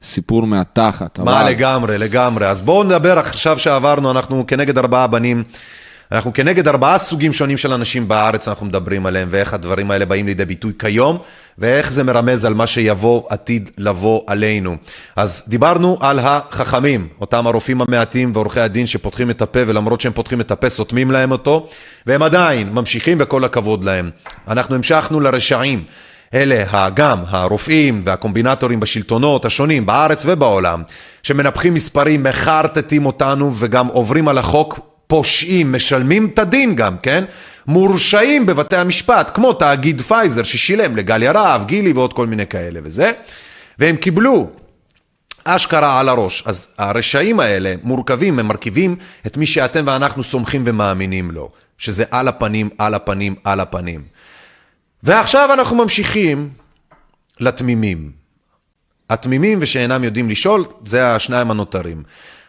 כסיפור 0.00 0.46
מהתחת. 0.46 1.18
מה 1.18 1.40
אבל- 1.40 1.50
לגמרי, 1.50 1.98
לגמרי. 1.98 2.46
אז 2.46 2.62
בואו 2.62 2.84
נדבר 2.84 3.18
עכשיו 3.18 3.58
שעברנו, 3.58 4.10
אנחנו 4.10 4.44
כנגד 4.46 4.78
ארבעה 4.78 5.06
בנים. 5.06 5.42
אנחנו 6.12 6.32
כנגד 6.32 6.68
ארבעה 6.68 6.98
סוגים 6.98 7.32
שונים 7.32 7.56
של 7.56 7.72
אנשים 7.72 8.08
בארץ, 8.08 8.48
אנחנו 8.48 8.66
מדברים 8.66 9.06
עליהם, 9.06 9.28
ואיך 9.30 9.54
הדברים 9.54 9.90
האלה 9.90 10.04
באים 10.04 10.26
לידי 10.26 10.44
ביטוי 10.44 10.72
כיום, 10.78 11.18
ואיך 11.58 11.92
זה 11.92 12.04
מרמז 12.04 12.44
על 12.44 12.54
מה 12.54 12.66
שיבוא, 12.66 13.22
עתיד 13.28 13.70
לבוא 13.78 14.20
עלינו. 14.26 14.76
אז 15.16 15.42
דיברנו 15.48 15.98
על 16.00 16.18
החכמים, 16.18 17.08
אותם 17.20 17.46
הרופאים 17.46 17.80
המעטים 17.80 18.30
ועורכי 18.34 18.60
הדין 18.60 18.86
שפותחים 18.86 19.30
את 19.30 19.42
הפה, 19.42 19.58
ולמרות 19.66 20.00
שהם 20.00 20.12
פותחים 20.12 20.40
את 20.40 20.50
הפה, 20.50 20.70
סותמים 20.70 21.10
להם 21.10 21.30
אותו, 21.30 21.68
והם 22.06 22.22
עדיין 22.22 22.72
ממשיכים 22.72 23.18
וכל 23.20 23.44
הכבוד 23.44 23.84
להם. 23.84 24.10
אנחנו 24.48 24.74
המשכנו 24.74 25.20
לרשעים. 25.20 25.84
אלה 26.34 26.88
גם 26.94 27.18
הרופאים 27.28 28.02
והקומבינטורים 28.04 28.80
בשלטונות 28.80 29.44
השונים 29.44 29.86
בארץ 29.86 30.22
ובעולם, 30.26 30.82
שמנפחים 31.22 31.74
מספרים, 31.74 32.22
מחרטטים 32.22 33.06
אותנו 33.06 33.52
וגם 33.54 33.86
עוברים 33.86 34.28
על 34.28 34.38
החוק, 34.38 34.87
פושעים, 35.08 35.72
משלמים 35.72 36.30
את 36.34 36.38
הדין 36.38 36.74
גם, 36.74 36.98
כן? 37.02 37.24
מורשעים 37.66 38.46
בבתי 38.46 38.76
המשפט, 38.76 39.30
כמו 39.34 39.52
תאגיד 39.52 40.00
פייזר 40.00 40.42
ששילם 40.42 40.96
לגליה 40.96 41.32
רהב, 41.32 41.66
גילי 41.66 41.92
ועוד 41.92 42.12
כל 42.12 42.26
מיני 42.26 42.46
כאלה 42.46 42.80
וזה, 42.82 43.12
והם 43.78 43.96
קיבלו 43.96 44.50
אשכרה 45.44 46.00
על 46.00 46.08
הראש. 46.08 46.42
אז 46.46 46.68
הרשעים 46.78 47.40
האלה 47.40 47.74
מורכבים, 47.82 48.38
הם 48.38 48.48
מרכיבים 48.48 48.96
את 49.26 49.36
מי 49.36 49.46
שאתם 49.46 49.84
ואנחנו 49.86 50.22
סומכים 50.22 50.62
ומאמינים 50.66 51.30
לו, 51.30 51.50
שזה 51.78 52.04
על 52.10 52.28
הפנים, 52.28 52.68
על 52.78 52.94
הפנים, 52.94 53.34
על 53.44 53.60
הפנים. 53.60 54.02
ועכשיו 55.02 55.50
אנחנו 55.52 55.76
ממשיכים 55.76 56.48
לתמימים. 57.40 58.12
התמימים 59.10 59.58
ושאינם 59.62 60.04
יודעים 60.04 60.30
לשאול, 60.30 60.64
זה 60.84 61.14
השניים 61.14 61.50
הנותרים. 61.50 62.02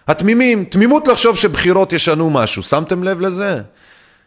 התמימים, 0.10 0.64
תמימות 0.64 1.08
לחשוב 1.08 1.36
שבחירות 1.36 1.94
ישנו 1.94 2.30
משהו, 2.30 2.64
שמתם 2.64 3.04
לב 3.04 3.22
לזה? 3.22 3.62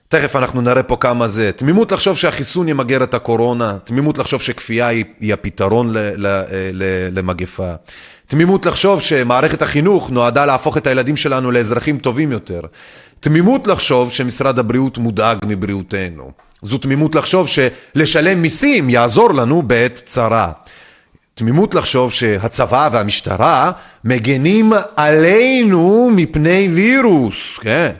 תכף 0.08 0.36
אנחנו 0.36 0.60
נראה 0.60 0.82
פה 0.82 0.96
כמה 0.96 1.28
זה. 1.28 1.52
תמימות 1.52 1.92
לחשוב 1.92 2.16
שהחיסון 2.16 2.68
ימגר 2.68 3.02
את 3.02 3.14
הקורונה, 3.14 3.76
תמימות 3.84 4.18
לחשוב 4.18 4.42
שכפייה 4.42 4.86
היא, 4.86 5.04
היא 5.20 5.32
הפתרון 5.32 5.92
ל, 5.92 5.98
ל, 5.98 6.42
ל, 6.72 7.08
למגפה. 7.18 7.72
תמימות 8.26 8.66
לחשוב 8.66 9.00
שמערכת 9.00 9.62
החינוך 9.62 10.10
נועדה 10.10 10.46
להפוך 10.46 10.76
את 10.76 10.86
הילדים 10.86 11.16
שלנו 11.16 11.50
לאזרחים 11.50 11.98
טובים 11.98 12.32
יותר. 12.32 12.60
תמימות 13.20 13.66
לחשוב 13.66 14.12
שמשרד 14.12 14.58
הבריאות 14.58 14.98
מודאג 14.98 15.38
מבריאותנו. 15.46 16.30
זו 16.62 16.78
תמימות 16.78 17.14
לחשוב 17.14 17.48
שלשלם 17.48 18.42
מיסים 18.42 18.90
יעזור 18.90 19.34
לנו 19.34 19.62
בעת 19.62 20.02
צרה. 20.04 20.52
תמימות 21.34 21.74
לחשוב 21.74 22.12
שהצבא 22.12 22.88
והמשטרה 22.92 23.72
מגנים 24.04 24.72
עלינו 24.96 26.10
מפני 26.16 26.68
וירוס, 26.74 27.58
כן. 27.58 27.92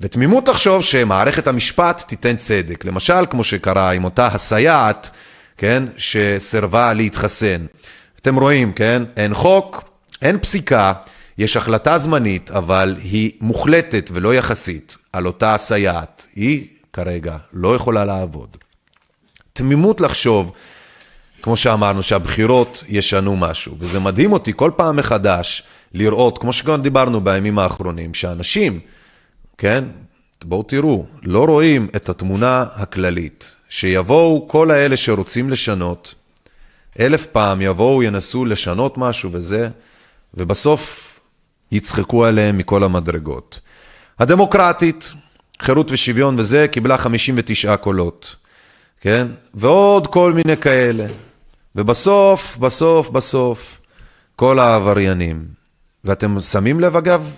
ותמימות 0.00 0.48
לחשוב 0.48 0.82
שמערכת 0.82 1.46
המשפט 1.46 2.04
תיתן 2.06 2.36
צדק. 2.36 2.84
למשל, 2.84 3.26
כמו 3.30 3.44
שקרה 3.44 3.90
עם 3.90 4.04
אותה 4.04 4.26
הסייעת, 4.26 5.10
כן, 5.58 5.82
שסרבה 5.96 6.92
להתחסן. 6.92 7.66
אתם 8.20 8.36
רואים, 8.36 8.72
כן, 8.72 9.02
אין 9.16 9.34
חוק, 9.34 9.84
אין 10.22 10.38
פסיקה, 10.38 10.92
יש 11.38 11.56
החלטה 11.56 11.98
זמנית, 11.98 12.50
אבל 12.50 12.96
היא 13.02 13.30
מוחלטת 13.40 14.10
ולא 14.12 14.34
יחסית 14.34 14.96
על 15.12 15.26
אותה 15.26 15.54
הסייעת. 15.54 16.26
היא 16.36 16.66
כרגע 16.92 17.36
לא 17.52 17.76
יכולה 17.76 18.04
לעבוד. 18.04 18.56
תמימות 19.52 20.00
לחשוב, 20.00 20.52
כמו 21.42 21.56
שאמרנו, 21.56 22.02
שהבחירות 22.02 22.84
ישנו 22.88 23.36
משהו, 23.36 23.76
וזה 23.78 24.00
מדהים 24.00 24.32
אותי 24.32 24.52
כל 24.56 24.70
פעם 24.76 24.96
מחדש 24.96 25.62
לראות, 25.94 26.38
כמו 26.38 26.52
שגם 26.52 26.82
דיברנו 26.82 27.20
בימים 27.20 27.58
האחרונים, 27.58 28.14
שאנשים, 28.14 28.80
כן, 29.58 29.84
בואו 30.44 30.62
תראו, 30.62 31.06
לא 31.22 31.44
רואים 31.44 31.88
את 31.96 32.08
התמונה 32.08 32.64
הכללית, 32.74 33.56
שיבואו 33.68 34.48
כל 34.48 34.70
האלה 34.70 34.96
שרוצים 34.96 35.50
לשנות, 35.50 36.14
אלף 37.00 37.26
פעם 37.26 37.60
יבואו, 37.60 38.02
ינסו 38.02 38.44
לשנות 38.44 38.98
משהו 38.98 39.30
וזה, 39.32 39.68
ובסוף 40.34 41.12
יצחקו 41.72 42.24
עליהם 42.24 42.58
מכל 42.58 42.84
המדרגות. 42.84 43.60
הדמוקרטית, 44.18 45.12
חירות 45.62 45.90
ושוויון 45.90 46.34
וזה, 46.38 46.68
קיבלה 46.68 46.98
59 46.98 47.76
קולות, 47.76 48.36
כן? 49.00 49.26
ועוד 49.54 50.06
כל 50.06 50.32
מיני 50.32 50.56
כאלה. 50.56 51.06
ובסוף, 51.76 52.56
בסוף, 52.56 53.10
בסוף, 53.10 53.80
כל 54.36 54.58
העבריינים. 54.58 55.46
ואתם 56.04 56.40
שמים 56.40 56.80
לב, 56.80 56.96
אגב, 56.96 57.30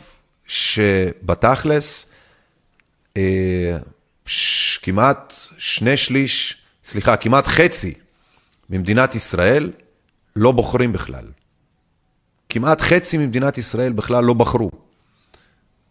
שבתכלס, 0.46 2.10
אה, 3.16 3.76
ש, 4.26 4.78
כמעט 4.78 5.34
שני 5.58 5.96
שליש, 5.96 6.62
סליחה, 6.84 7.16
כמעט 7.16 7.46
חצי 7.46 7.94
ממדינת 8.70 9.14
ישראל 9.14 9.72
לא 10.36 10.52
בוחרים 10.52 10.92
בכלל. 10.92 11.24
כמעט 12.48 12.80
חצי 12.80 13.18
ממדינת 13.18 13.58
ישראל 13.58 13.92
בכלל 13.92 14.24
לא 14.24 14.34
בחרו, 14.34 14.70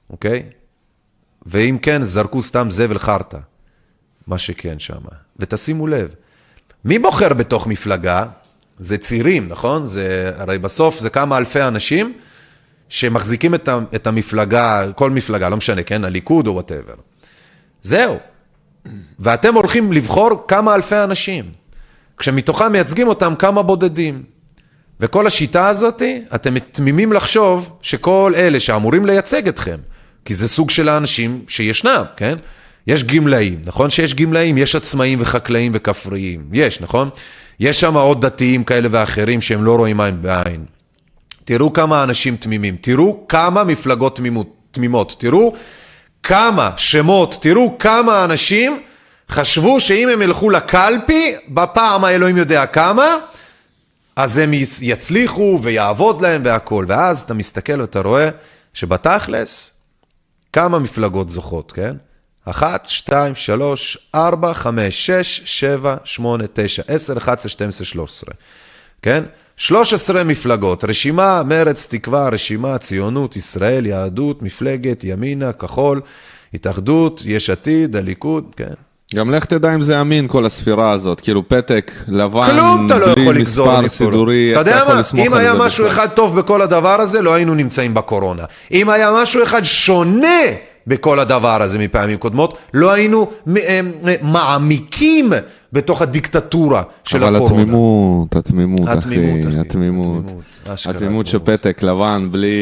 אוקיי? 0.10 0.50
ואם 1.46 1.78
כן, 1.82 2.04
זרקו 2.04 2.42
סתם 2.42 2.72
זבל 2.72 3.00
חרטא, 3.00 3.38
מה 4.28 4.38
שכן 4.38 4.80
שם. 4.80 5.02
ותשימו 5.38 5.88
לב, 5.88 6.16
מי 6.86 7.00
בוחר 7.00 7.34
בתוך 7.34 7.68
מפלגה? 7.68 8.26
זה 8.84 8.98
צעירים, 8.98 9.48
נכון? 9.48 9.86
זה, 9.86 10.32
הרי 10.38 10.58
בסוף 10.58 11.00
זה 11.00 11.10
כמה 11.10 11.38
אלפי 11.38 11.62
אנשים 11.62 12.14
שמחזיקים 12.90 13.56
את, 13.96 14.08
המפלגה, 14.08 14.86
כל 14.96 15.10
מפלגה, 15.10 15.50
לא 15.50 15.58
משנה, 15.58 15.84
כן? 15.84 16.04
הליכוד 16.04 16.48
או 16.48 16.54
וואטאבר. 16.54 16.94
זהו. 17.82 18.18
ואתם 19.20 19.56
הולכים 19.56 19.94
לבחור 19.94 20.30
כמה 20.48 20.76
אלפי 20.76 20.96
אנשים, 20.96 21.46
כשמתוכם 22.18 22.72
מייצגים 22.72 23.08
אותם 23.08 23.34
כמה 23.40 23.64
בודדים. 23.64 24.24
וכל 25.00 25.28
השיטה 25.28 25.68
הזאת, 25.68 26.02
אתם 26.36 26.60
תמימים 26.60 27.14
לחשוב 27.14 27.78
שכל 27.82 28.34
אלה 28.36 28.60
שאמורים 28.60 29.06
לייצג 29.06 29.48
אתכם, 29.48 29.78
כי 30.26 30.34
זה 30.34 30.48
סוג 30.48 30.70
של 30.70 30.90
האנשים 30.90 31.42
שישנם, 31.48 32.04
כן? 32.18 32.38
יש 32.88 33.04
גמלאים, 33.04 33.62
נכון 33.66 33.90
שיש 33.90 34.14
גמלאים? 34.14 34.58
יש 34.58 34.76
עצמאים 34.76 35.20
וחקלאים 35.22 35.72
וכפריים, 35.76 36.50
יש, 36.54 36.82
נכון? 36.82 37.10
יש 37.64 37.80
שם 37.80 37.98
עוד 37.98 38.26
דתיים 38.26 38.64
כאלה 38.64 38.88
ואחרים 38.92 39.42
שהם 39.42 39.64
לא 39.64 39.76
רואים 39.76 40.02
עין 40.02 40.22
בעין. 40.22 40.66
תראו 41.46 41.74
כמה 41.74 42.04
אנשים 42.04 42.36
תמימים, 42.36 42.76
תראו 42.82 43.28
כמה 43.28 43.64
מפלגות 43.64 44.16
תמימות, 44.16 44.48
תמימות, 44.72 45.16
תראו 45.20 45.54
כמה 46.24 46.72
שמות, 46.78 47.38
תראו 47.42 47.76
כמה 47.80 48.24
אנשים 48.24 48.82
חשבו 49.30 49.80
שאם 49.80 50.10
הם 50.10 50.22
ילכו 50.22 50.50
לקלפי, 50.50 51.36
בפעם 51.48 52.04
האלוהים 52.04 52.38
יודע 52.38 52.66
כמה, 52.66 53.18
אז 54.16 54.38
הם 54.38 54.52
יצליחו 54.82 55.60
ויעבוד 55.62 56.22
להם 56.22 56.42
והכול. 56.46 56.86
ואז 56.88 57.22
אתה 57.22 57.34
מסתכל 57.34 57.82
ואתה 57.82 58.00
רואה 58.00 58.30
שבתכלס, 58.74 59.72
כמה 60.54 60.80
מפלגות 60.80 61.30
זוכות, 61.30 61.72
כן? 61.72 61.96
אחת, 62.46 62.86
שתיים, 62.88 63.36
שלוש, 63.36 63.98
ארבע, 64.16 64.54
חמש, 64.54 65.06
שש, 65.06 65.42
שבע, 65.46 65.96
שמונה, 66.04 66.44
תשע, 66.54 66.84
עשר, 66.88 67.18
אחת 67.18 67.38
עשרה, 67.38 67.50
שתים 67.50 67.70
עשרה, 67.70 67.86
שלוש 67.86 68.12
עשרה, 68.12 68.34
כן? 69.02 69.24
שלוש 69.58 69.94
עשרה 69.94 70.24
מפלגות, 70.24 70.84
רשימה, 70.84 71.44
מרץ, 71.44 71.88
תקווה, 71.90 72.30
רשימה, 72.30 72.78
ציונות, 72.78 73.36
ישראל, 73.36 73.86
יהדות, 73.86 74.42
מפלגת, 74.42 75.04
ימינה, 75.04 75.54
כחול, 75.54 76.02
התאחדות, 76.54 77.22
יש 77.26 77.50
עתיד, 77.50 77.96
הליכוד, 77.96 78.44
כן? 78.56 78.74
גם 79.16 79.32
לך 79.32 79.46
תדע 79.46 79.76
אם 79.76 79.82
זה 79.82 80.02
אמין 80.02 80.28
כל 80.28 80.46
הספירה 80.46 80.92
הזאת, 80.92 81.22
כאילו 81.22 81.50
פתק 81.50 81.92
לבן, 82.08 82.52
כלום 82.52 82.86
אתה 82.86 83.00
לא 83.00 83.06
יכול 83.06 83.36
לגזור 83.36 83.82
מספר 83.82 84.06
סידורי, 84.06 84.52
אתה 84.52 84.60
יודע 84.60 84.84
מה, 84.88 85.02
אם 85.26 85.34
היה 85.34 85.54
משהו 85.54 85.86
בכלל. 85.86 85.96
אחד 85.96 86.08
טוב 86.08 86.40
בכל 86.40 86.62
הדבר 86.62 87.02
הזה, 87.02 87.22
לא 87.22 87.34
היינו 87.34 87.56
נמצאים 87.56 87.94
בקורונה. 87.94 88.44
אם 88.72 88.90
היה 88.90 89.12
משהו 89.22 89.44
אחד 89.44 89.64
שונה 89.64 90.42
בכל 90.88 91.20
הדבר 91.20 91.62
הזה 91.62 91.80
מפעמים 91.80 92.18
קודמות, 92.18 92.58
לא 92.74 92.92
היינו 92.92 93.32
אה, 93.58 93.80
אה, 94.08 94.16
מעמיקים 94.22 95.34
בתוך 95.74 96.02
הדיקטטורה 96.02 96.84
של 97.04 97.24
אבל 97.24 97.36
הקורונה. 97.36 97.62
התמימות, 97.62 98.36
התמימות, 98.36 98.88
התמימות, 98.88 99.48
אחי, 99.48 99.60
התמימות. 99.60 100.26
אשכרה 100.68 100.94
התמימות 100.94 101.26
שפתק 101.26 101.84
לבן 101.84 102.28
בלי... 102.32 102.58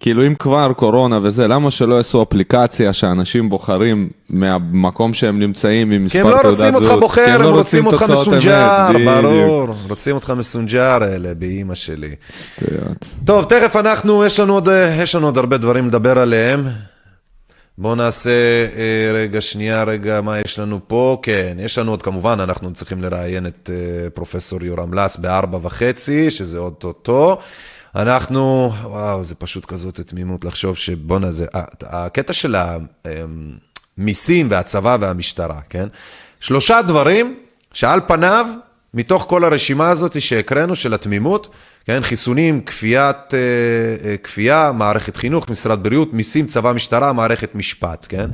כאילו 0.00 0.26
אם 0.26 0.34
כבר 0.34 0.72
קורונה 0.72 1.18
וזה, 1.22 1.48
למה 1.48 1.70
שלא 1.70 1.94
יעשו 1.94 2.22
אפליקציה 2.22 2.92
שאנשים 2.92 3.48
בוחרים 3.48 4.08
מהמקום 4.30 5.14
שהם 5.14 5.38
נמצאים 5.38 5.90
עם 5.90 5.98
כי 5.98 6.04
מספר 6.04 6.20
הם 6.20 6.36
לא 6.36 6.42
תעודת 6.42 6.56
זהות? 6.56 6.74
רוצים 6.74 6.88
אותך 6.90 7.00
בוחר, 7.00 7.24
כי 7.24 7.30
הם 7.30 7.42
לא 7.42 7.50
רוצים 7.50 7.86
אותך 7.86 8.02
מסונג'ר. 8.02 8.92
ברור. 9.04 9.68
רוצים 9.88 10.14
אותך 10.14 10.30
מסונג'ר 10.30 10.98
אלה, 11.02 11.34
באימא 11.34 11.74
שלי. 11.74 12.14
שטויות. 12.44 13.04
טוב, 13.24 13.44
תכף 13.44 13.76
אנחנו, 13.76 14.24
יש 14.24 14.40
לנו 14.40 14.52
עוד, 14.52 14.68
אה, 14.68 15.02
יש 15.02 15.14
לנו 15.14 15.26
עוד 15.26 15.38
הרבה 15.38 15.56
דברים 15.56 15.86
לדבר 15.86 16.18
עליהם. 16.18 16.68
בואו 17.78 17.94
נעשה 17.94 18.30
אה, 18.76 19.12
רגע, 19.14 19.40
שנייה, 19.40 19.84
רגע, 19.84 20.20
מה 20.20 20.38
יש 20.38 20.58
לנו 20.58 20.80
פה? 20.86 21.18
כן, 21.22 21.56
יש 21.60 21.78
לנו 21.78 21.90
עוד, 21.90 22.02
כמובן, 22.02 22.40
אנחנו 22.40 22.72
צריכים 22.72 23.02
לראיין 23.02 23.46
את 23.46 23.70
אה, 23.72 24.10
פרופסור 24.10 24.64
יורם 24.64 24.94
לס 24.94 25.16
בארבע 25.16 25.58
וחצי, 25.62 26.30
שזה 26.30 26.58
אוטוטו. 26.58 27.38
אנחנו, 27.96 28.72
וואו, 28.84 29.24
זה 29.24 29.34
פשוט 29.34 29.64
כזאת 29.64 30.00
תמימות 30.00 30.44
לחשוב 30.44 30.76
שבואנה 30.76 31.32
זה, 31.32 31.46
אה, 31.54 31.64
הקטע 31.82 32.32
של 32.32 32.54
ה... 32.54 32.76
אה, 33.06 33.24
מיסים 33.98 34.46
והצבא 34.50 34.96
והמשטרה, 35.00 35.60
כן? 35.68 35.88
שלושה 36.40 36.82
דברים 36.82 37.38
שעל 37.72 38.00
פניו, 38.06 38.46
מתוך 38.94 39.26
כל 39.28 39.44
הרשימה 39.44 39.90
הזאת 39.90 40.20
שהקראנו, 40.20 40.76
של 40.76 40.94
התמימות, 40.94 41.48
כן, 41.84 42.02
חיסונים, 42.02 42.60
כפיית, 42.60 43.34
אה, 43.34 43.38
אה, 44.10 44.16
כפייה, 44.16 44.72
מערכת 44.72 45.16
חינוך, 45.16 45.48
משרד 45.50 45.82
בריאות, 45.82 46.12
מיסים, 46.12 46.46
צבא, 46.46 46.72
משטרה, 46.72 47.12
מערכת 47.12 47.54
משפט, 47.54 48.06
כן? 48.08 48.30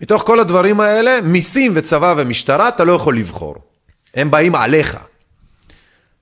מתוך 0.00 0.22
כל 0.22 0.40
הדברים 0.40 0.80
האלה, 0.80 1.20
מיסים 1.20 1.72
וצבא 1.74 2.14
ומשטרה, 2.16 2.68
אתה 2.68 2.84
לא 2.84 2.92
יכול 2.92 3.16
לבחור. 3.16 3.54
הם 4.14 4.30
באים 4.30 4.54
עליך. 4.54 4.96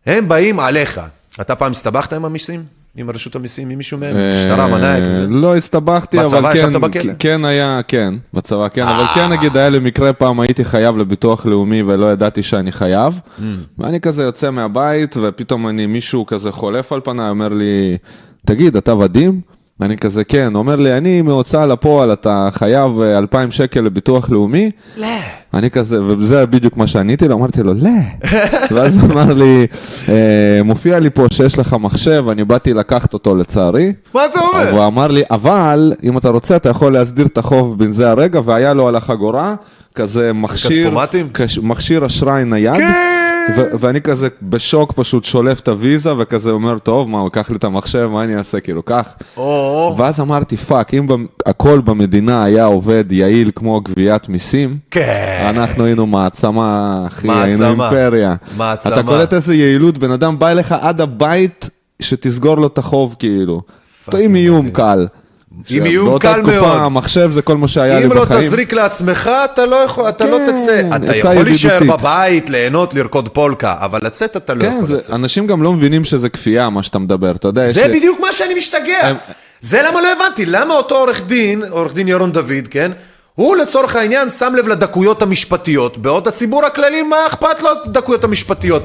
הם 0.07 0.29
באים 0.29 0.61
עליך. 0.61 1.01
אתה 1.41 1.57
פעם 1.57 1.73
הסתבכת 1.73 2.13
עם 2.13 2.25
המיסים? 2.25 2.80
עם 2.97 3.11
רשות 3.11 3.37
המיסים, 3.37 3.71
עם 3.71 3.79
מישהו 3.79 3.99
מהם? 3.99 4.17
משטרה, 4.35 4.67
מנהיג? 4.69 5.03
אה? 5.05 5.27
לא 5.31 5.57
הסתבכתי, 5.57 6.19
בצבא 6.19 6.39
אבל 6.39 6.53
כן, 6.53 6.59
ישבת 6.59 6.81
בכלא? 6.81 7.13
כן 7.19 7.45
היה, 7.45 7.81
כן, 7.89 8.15
בצבא 8.35 8.69
כן, 8.69 8.83
אבל 8.83 9.05
כן 9.15 9.29
נגיד 9.33 9.57
היה 9.57 9.69
לי 9.69 9.79
מקרה 9.79 10.13
פעם 10.13 10.41
הייתי 10.41 10.65
חייב 10.65 10.97
לביטוח 10.99 11.47
לאומי 11.47 11.83
ולא 11.83 12.13
ידעתי 12.13 12.43
שאני 12.43 12.73
חייב, 12.73 13.21
Mm. 13.39 13.43
ואני 13.79 14.01
כזה 14.01 14.23
יוצא 14.23 14.51
מהבית 14.51 15.15
ופתאום 15.23 15.69
אני, 15.69 15.87
מישהו 15.87 16.27
כזה 16.27 16.53
חולף 16.53 16.93
על 16.93 17.01
פניי, 17.05 17.31
אומר 17.31 17.49
לי, 17.49 17.97
תגיד, 18.47 18.77
אתה 18.77 18.95
ודים? 18.97 19.41
אני 19.83 19.97
כזה, 19.97 20.25
כן, 20.25 20.55
אומר 20.55 20.77
לי, 20.77 20.97
אני 20.97 21.23
מהוצאה 21.23 21.67
לפועל, 21.67 22.13
אתה 22.13 22.49
חייב 22.53 23.01
אה, 23.01 23.19
2,000 23.19 23.51
שקל 23.51 23.81
לביטוח 23.81 24.31
לאומי? 24.31 24.71
לא. 24.97 25.07
אני 25.55 25.71
כזה, 25.71 26.05
וזה 26.05 26.47
בדיוק 26.47 26.77
מה 26.77 26.87
שעניתי 26.87 27.29
לו, 27.29 27.37
אמרתי 27.37 27.63
לו, 27.63 27.75
לא. 27.75 27.91
ואז 28.75 28.97
הוא 28.97 29.13
אמר 29.13 29.33
לי, 29.33 29.67
"אה, 30.09 30.15
מופיע 30.65 30.99
לי 30.99 31.11
פה 31.11 31.27
שיש 31.33 31.59
לך 31.59 31.77
מחשב, 31.81 32.25
אני 32.31 32.45
באתי 32.45 32.75
לקחת 32.75 33.13
אותו 33.13 33.35
לצערי. 33.37 33.93
מה 34.15 34.27
אתה 34.27 34.41
אומר? 34.41 34.75
והוא 34.75 34.87
אמר 34.87 35.07
לי, 35.09 35.23
אבל 35.31 35.93
אם 36.03 36.19
אתה 36.19 36.29
רוצה, 36.29 36.57
אתה 36.57 36.69
יכול 36.69 36.93
להסדיר 36.93 37.27
את 37.27 37.39
החוב 37.39 37.79
בזה 37.85 38.11
הרגע, 38.11 38.41
והיה 38.45 38.73
לו 38.75 38.89
על 38.89 38.97
החגורה 38.97 39.55
כזה 39.95 40.33
מכשיר, 40.33 40.87
כספומטים? 40.87 41.29
כש- 41.35 41.59
מכשיר 41.59 42.07
אשראי 42.07 42.45
נייד. 42.45 42.77
כן! 42.77 43.30
ו- 43.57 43.81
ואני 43.81 44.01
כזה 44.01 44.29
בשוק 44.43 44.93
פשוט 44.93 45.25
שולף 45.25 45.61
את 45.61 45.69
הוויזה 45.69 46.13
וכזה 46.19 46.51
אומר, 46.51 46.79
טוב, 46.79 47.09
מה, 47.09 47.19
הוא 47.19 47.27
ייקח 47.27 47.51
לי 47.51 47.57
את 47.57 47.65
המחשב, 47.65 48.07
מה 48.13 48.25
אני 48.25 48.37
אעשה, 48.37 48.61
כאילו, 48.61 48.83
קח. 48.83 49.15
או, 49.37 49.95
ואז 49.99 50.21
אמרתי, 50.21 50.57
fuck, 50.57 50.95
אם 50.95 51.07
במ- 51.07 51.27
הכל 51.47 51.81
במדינה 51.85 52.45
היה 52.45 52.65
עובד 52.65 53.13
יעיל 53.13 53.51
כמו 53.55 53.81
גביית 53.81 54.29
מיסים, 54.29 54.77
כן. 54.91 55.47
אנחנו 55.57 55.85
היינו 55.85 56.07
מעצמה, 56.07 57.03
אחי, 57.07 57.29
היינו 57.31 57.59
מעצמה. 57.67 57.85
אימפריה. 57.85 58.35
מעצמה. 58.57 58.93
אתה 58.95 59.03
קולט 59.03 59.35
איזה 59.35 59.55
יעילות, 59.55 59.99
בן 59.99 60.11
אדם 60.11 60.39
בא 60.39 60.49
אליך 60.49 60.75
עד 60.81 61.01
הבית 61.01 61.71
שתסגור 62.03 62.55
לו 62.59 62.67
את 62.67 62.79
החוב, 62.79 63.17
כאילו. 63.19 63.63
עם 64.19 64.35
איום 64.35 64.71
קל. 64.71 65.07
עם 65.71 65.87
איום 65.87 66.09
באותה 66.09 66.35
קל 66.35 66.41
תקופה, 66.41 66.61
מאוד. 66.61 66.79
המחשב 66.83 67.31
זה 67.31 67.43
כל 67.43 67.57
מה 67.57 67.69
שהיה 67.69 67.99
לי 67.99 68.05
אם 68.05 68.13
לא 68.13 68.25
בחיים. 68.25 68.41
תזריק 68.41 68.73
לעצמך, 68.73 69.31
אתה 69.45 69.67
לא 69.67 69.77
יכול, 69.77 70.09
אתה 70.09 70.27
לא 70.27 70.39
כן, 70.47 70.53
תצא. 70.53 70.83
אתה 70.97 71.17
יכול 71.17 71.45
להישאר 71.45 71.71
ידידותית. 71.77 72.01
בבית, 72.01 72.51
ליהנות, 72.51 72.95
לרקוד 72.95 73.29
פולקה, 73.29 73.75
אבל 73.81 74.01
לצאת 74.03 74.37
אתה 74.37 74.55
לא 74.55 74.61
כן, 74.63 74.73
יכול 74.73 74.85
זה- 74.85 74.97
לצאת. 74.97 75.11
אנשים 75.15 75.47
גם 75.47 75.63
לא 75.63 75.73
מבינים 75.73 76.05
שזה 76.05 76.29
כפייה, 76.29 76.71
מה 76.71 76.83
שאתה 76.83 76.99
מדבר, 76.99 77.31
אתה 77.31 77.49
יודע, 77.49 77.67
זה 77.67 77.87
לי- 77.87 77.99
בדיוק 77.99 78.21
מה 78.21 78.33
שאני 78.33 78.55
משתגע. 78.55 78.99
הם- 79.03 79.17
זה 79.61 79.83
למה 79.83 80.01
לא 80.01 80.09
הבנתי, 80.13 80.47
למה 80.47 80.75
אותו 80.75 80.97
עורך 80.97 81.23
דין, 81.27 81.63
עורך 81.71 81.95
דין 81.95 82.09
ירון 82.09 82.33
דוד, 82.33 82.69
כן? 82.71 82.93
הוא 83.35 83.57
לצורך 83.57 83.97
העניין 83.97 84.29
שם 84.29 84.53
לב 84.57 84.69
לדקויות 84.69 85.23
המשפטיות, 85.23 85.99
בעוד 85.99 86.29
הציבור 86.29 86.67
הכללי, 86.67 87.03
מה 87.03 87.17
אכפת 87.27 87.63
לו 87.63 87.69
הדקויות 87.85 88.25
המשפטיות? 88.25 88.83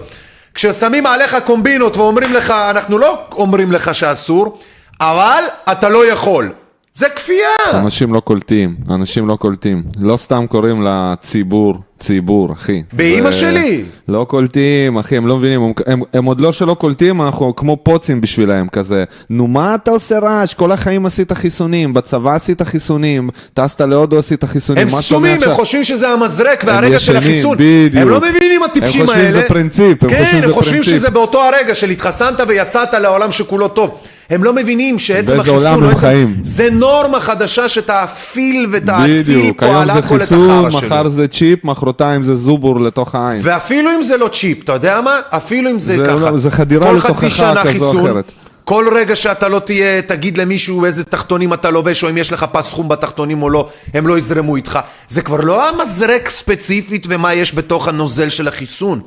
כששמים 0.53 1.05
עליך 1.05 1.37
קומבינות 1.45 1.97
ואומרים 1.97 2.33
לך, 2.33 2.51
אנחנו 2.51 2.97
לא 2.97 3.17
אומרים 3.31 3.71
לך 3.71 3.95
שאסור, 3.95 4.59
אבל 5.01 5.43
אתה 5.71 5.89
לא 5.89 6.07
יכול. 6.11 6.51
זה 6.97 7.09
כפייה. 7.09 7.47
אנשים 7.73 8.13
לא 8.13 8.19
קולטים, 8.19 8.75
אנשים 8.89 9.27
לא 9.27 9.35
קולטים. 9.35 9.83
לא 10.01 10.17
סתם 10.17 10.45
קוראים 10.49 10.83
לציבור 10.87 11.75
ציבור, 11.99 12.53
אחי. 12.53 12.81
באמא 12.93 13.31
זה- 13.31 13.37
שלי. 13.39 13.83
לא 14.07 14.25
קולטים, 14.29 14.97
אחי, 14.97 15.17
הם 15.17 15.27
לא 15.27 15.37
מבינים, 15.37 15.61
הם, 15.61 15.71
הם, 15.87 16.01
הם 16.13 16.25
עוד 16.25 16.41
לא 16.41 16.51
שלא 16.51 16.73
קולטים, 16.73 17.21
אנחנו 17.21 17.55
כמו 17.55 17.77
פוצים 17.83 18.21
בשבילם, 18.21 18.67
כזה. 18.67 19.03
נו, 19.29 19.47
מה 19.47 19.75
אתה 19.75 19.91
עושה 19.91 20.19
רעש? 20.19 20.53
כל 20.53 20.71
החיים 20.71 21.05
עשית 21.05 21.31
חיסונים, 21.31 21.93
בצבא 21.93 22.33
עשית 22.35 22.61
חיסונים, 22.61 23.29
טסת 23.53 23.81
להודו 23.81 24.17
עשית 24.19 24.43
חיסונים. 24.43 24.87
הם 24.87 25.01
סתומים, 25.01 25.43
הם 25.43 25.53
חושבים 25.53 25.83
שזה 25.83 26.09
המזרק 26.09 26.63
הם 26.63 26.69
והרגע 26.69 26.99
של 26.99 27.15
ישנים, 27.15 27.31
החיסון. 27.31 27.57
בדיוק. 27.59 28.01
הם 28.01 28.09
לא 28.09 28.17
מבינים 28.21 28.63
הטיפשים 28.63 29.01
הם 29.01 29.09
האלה. 29.09 29.21
חושבים 29.21 29.31
שזה 29.41 29.47
פרינציפ, 29.47 30.03
הם 30.03 30.09
כן, 30.09 30.15
חושבים 30.23 30.35
הם 30.37 30.43
שזה 30.43 30.53
חושבים 30.53 30.73
פרינציפ. 30.81 30.95
שזה 30.99 31.09
באותו 31.09 31.43
הרגע 31.43 31.75
של 31.75 31.89
התחסנת 31.89 32.39
ויצאת 32.47 32.93
לעולם 32.93 33.31
שכולו 33.31 33.67
טוב. 33.67 33.97
הם 34.29 34.43
לא 34.43 34.53
מבינים 34.53 34.99
שעצם 34.99 35.27
באיזה 35.27 35.41
החיסון, 35.41 35.57
עולם 35.57 35.81
לא 35.81 35.85
הם 35.87 35.91
עצם- 35.91 35.99
חיים. 35.99 36.35
זה 36.41 36.69
נורמה 36.71 37.19
חדשה 37.19 37.69
שתאפיל 37.69 38.67
ותאציל 38.71 39.21
בדיוק, 39.23 39.59
פה 39.59 39.65
היום 39.65 39.75
על 39.77 39.87
זה 39.87 39.99
הכל 39.99 40.15
את 40.15 40.21
חיסון, 40.21 40.49
החרא 40.65 40.69
שלו. 40.69 40.81
מחר 40.87 41.07
זה 41.09 41.27
צ'יפ, 41.27 41.63
מחרתיים 41.65 42.23
זה 42.23 42.35
זובור 42.35 42.81
לתוך 42.81 43.15
העין. 43.15 43.39
ואפילו 43.43 43.91
אם 43.95 44.03
זה 44.03 44.17
לא 44.17 44.27
צ'יפ, 44.27 44.63
אתה 44.63 44.71
יודע 44.73 45.01
מה? 45.01 45.19
אפילו 45.29 45.69
אם 45.71 45.79
זה, 45.79 45.95
זה 45.97 46.05
ככה. 46.05 46.31
לא- 46.31 46.37
זה 46.37 46.51
חדירה 46.51 46.91
לתוכחה 46.93 47.13
כזו 47.13 47.85
או 47.85 47.91
חיסון, 47.91 48.05
אחרת. 48.05 48.31
כל 48.63 48.85
רגע 48.95 49.15
שאתה 49.15 49.47
לא 49.49 49.59
תהיה, 49.59 50.01
תגיד 50.01 50.37
למישהו 50.37 50.85
איזה 50.85 51.03
תחתונים 51.03 51.53
אתה 51.53 51.69
לובש, 51.71 52.03
או 52.03 52.09
אם 52.09 52.17
יש 52.17 52.33
לך 52.33 52.45
פס 52.51 52.73
חום 52.73 52.87
בתחתונים 52.89 53.43
או 53.43 53.49
לא, 53.49 53.69
הם 53.93 54.07
לא 54.07 54.17
יזרמו 54.19 54.55
איתך. 54.55 54.79
זה 55.07 55.21
כבר 55.21 55.41
לא 55.41 55.69
המזרק 55.69 56.29
ספציפית 56.29 57.05
ומה 57.09 57.33
יש 57.33 57.55
בתוך 57.55 57.87
הנוזל 57.87 58.29
של 58.29 58.47
החיסון. 58.47 58.99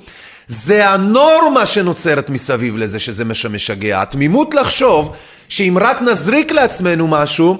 זה 0.48 0.88
הנורמה 0.88 1.66
שנוצרת 1.66 2.30
מסביב 2.30 2.76
לזה 2.76 2.98
שזה 2.98 3.24
מש- 3.24 3.46
משגע. 3.46 4.02
התמימות 4.02 4.54
לחשוב 4.54 5.12
שאם 5.48 5.78
רק 5.80 6.02
נזריק 6.02 6.52
לעצמנו 6.52 7.08
משהו, 7.08 7.56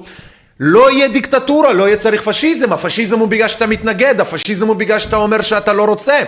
לא 0.61 0.91
יהיה 0.91 1.09
דיקטטורה, 1.09 1.73
לא 1.73 1.85
יהיה 1.89 1.97
צריך 1.97 2.23
פשיזם, 2.23 2.73
הפשיזם 2.73 3.19
הוא 3.19 3.29
בגלל 3.29 3.49
שאתה 3.49 3.67
מתנגד, 3.67 4.21
הפשיזם 4.21 4.67
הוא 4.69 4.77
בגלל 4.77 4.99
שאתה 4.99 5.17
אומר 5.17 5.41
שאתה 5.43 5.73
לא 5.73 5.85
רוצה. 5.85 6.19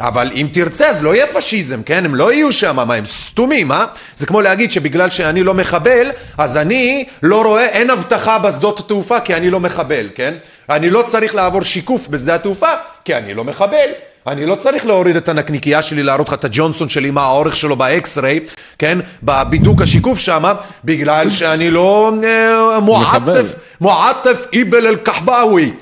אבל 0.00 0.30
אם 0.34 0.46
תרצה, 0.52 0.88
אז 0.88 1.02
לא 1.02 1.14
יהיה 1.14 1.26
פשיזם, 1.26 1.82
כן? 1.82 2.04
הם 2.04 2.14
לא 2.14 2.32
יהיו 2.32 2.52
שם, 2.52 2.76
מה, 2.76 2.94
הם 2.94 3.06
סתומים, 3.06 3.72
אה? 3.72 3.84
זה 4.16 4.26
כמו 4.26 4.40
להגיד 4.40 4.72
שבגלל 4.72 5.10
שאני 5.10 5.42
לא 5.42 5.54
מחבל, 5.54 6.10
אז 6.38 6.56
אני 6.56 7.04
לא 7.22 7.42
רואה, 7.44 7.66
אין 7.66 7.90
אבטחה 7.90 8.38
בשדות 8.38 8.80
התעופה 8.80 9.20
כי 9.20 9.34
אני 9.34 9.50
לא 9.50 9.60
מחבל, 9.60 10.06
כן? 10.14 10.34
אני 10.70 10.90
לא 10.90 11.02
צריך 11.02 11.34
לעבור 11.34 11.62
שיקוף 11.62 12.08
בשדה 12.08 12.34
התעופה 12.34 12.70
כי 13.04 13.14
אני 13.14 13.34
לא 13.34 13.44
מחבל. 13.44 13.88
אני 14.28 14.46
לא 14.46 14.54
צריך 14.54 14.86
להוריד 14.86 15.16
את 15.16 15.28
הנקניקייה 15.28 15.82
שלי, 15.82 16.02
להראות 16.02 16.28
לך 16.28 16.34
את 16.34 16.44
הג'ונסון 16.44 16.88
שלי, 16.88 17.10
מה 17.10 17.22
האורך 17.22 17.56
שלו 17.56 17.76
באקס-ריי, 17.76 18.40
כן? 18.78 18.98
בבידוק 19.22 19.82
השיקוף 19.82 20.18
שם, 20.18 20.52
בגלל 20.84 21.30
שאני 21.30 21.70
לא 21.70 22.12
אה, 22.24 22.80
מועטף, 22.80 23.54
מועטף 23.80 24.46
איבל 24.52 24.86
אל-קחבאווי. 24.86 25.72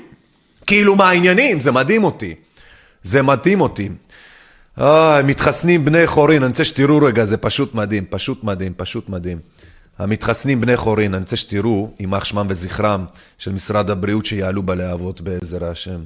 כאילו, 0.67 0.95
מה 0.95 1.09
העניינים? 1.09 1.59
זה 1.59 1.71
מדהים 1.71 2.03
אותי. 2.03 2.35
זה 3.03 3.21
מדהים 3.21 3.61
אותי. 3.61 3.89
אה, 4.81 5.21
מתחסנים 5.23 5.85
בני 5.85 6.07
חורין, 6.07 6.43
אני 6.43 6.49
רוצה 6.49 6.65
שתראו 6.65 6.97
רגע, 6.97 7.25
זה 7.25 7.37
פשוט 7.37 7.75
מדהים, 7.75 8.05
פשוט 8.09 8.43
מדהים, 8.43 8.73
פשוט 8.77 9.09
מדהים. 9.09 9.39
המתחסנים 9.99 10.61
בני 10.61 10.77
חורין, 10.77 11.13
אני 11.13 11.23
רוצה 11.23 11.35
שתראו, 11.35 11.89
יימח 11.99 12.25
שמם 12.25 12.47
וזכרם 12.49 13.05
של 13.37 13.51
משרד 13.51 13.89
הבריאות 13.89 14.25
שיעלו 14.25 14.63
בלהבות 14.63 15.21
בעזר 15.21 15.65
השם. 15.65 15.99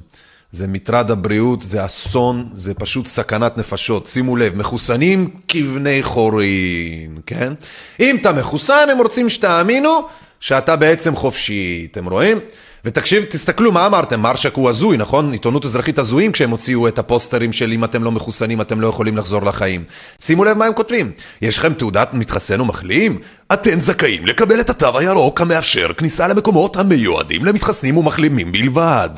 זה 0.52 0.66
מטרד 0.66 1.10
הבריאות, 1.10 1.62
זה 1.62 1.84
אסון, 1.84 2.48
זה 2.52 2.74
פשוט 2.74 3.06
סכנת 3.06 3.58
נפשות. 3.58 4.06
שימו 4.06 4.36
לב, 4.36 4.56
מחוסנים 4.56 5.30
כבני 5.48 6.02
חורין, 6.02 7.20
כן? 7.26 7.52
אם 8.00 8.16
אתה 8.20 8.32
מחוסן, 8.32 8.88
הם 8.92 8.98
רוצים 8.98 9.28
שתאמינו 9.28 10.08
שאתה 10.40 10.76
בעצם 10.76 11.16
חופשי, 11.16 11.88
אתם 11.90 12.08
רואים? 12.08 12.38
ותקשיב, 12.84 13.24
תסתכלו 13.24 13.72
מה 13.72 13.86
אמרתם, 13.86 14.20
מרשק 14.20 14.54
הוא 14.54 14.68
הזוי, 14.68 14.96
נכון? 14.96 15.32
עיתונות 15.32 15.64
אזרחית 15.64 15.98
הזויים 15.98 16.32
כשהם 16.32 16.50
הוציאו 16.50 16.88
את 16.88 16.98
הפוסטרים 16.98 17.52
של 17.52 17.72
אם 17.72 17.84
אתם 17.84 18.04
לא 18.04 18.12
מחוסנים 18.12 18.60
אתם 18.60 18.80
לא 18.80 18.86
יכולים 18.86 19.16
לחזור 19.16 19.42
לחיים. 19.42 19.84
שימו 20.20 20.44
לב 20.44 20.58
מה 20.58 20.66
הם 20.66 20.72
כותבים, 20.72 21.12
יש 21.42 21.58
לכם 21.58 21.74
תעודת 21.74 22.14
מתחסן 22.14 22.60
או 22.60 22.64
מחלים? 22.64 23.18
אתם 23.52 23.80
זכאים 23.80 24.26
לקבל 24.26 24.60
את 24.60 24.70
התו 24.70 24.98
הירוק 24.98 25.40
המאפשר 25.40 25.92
כניסה 25.92 26.28
למקומות 26.28 26.76
המיועדים 26.76 27.44
למתחסנים 27.44 27.96
ומחלימים 27.96 28.52
בלבד. 28.52 29.10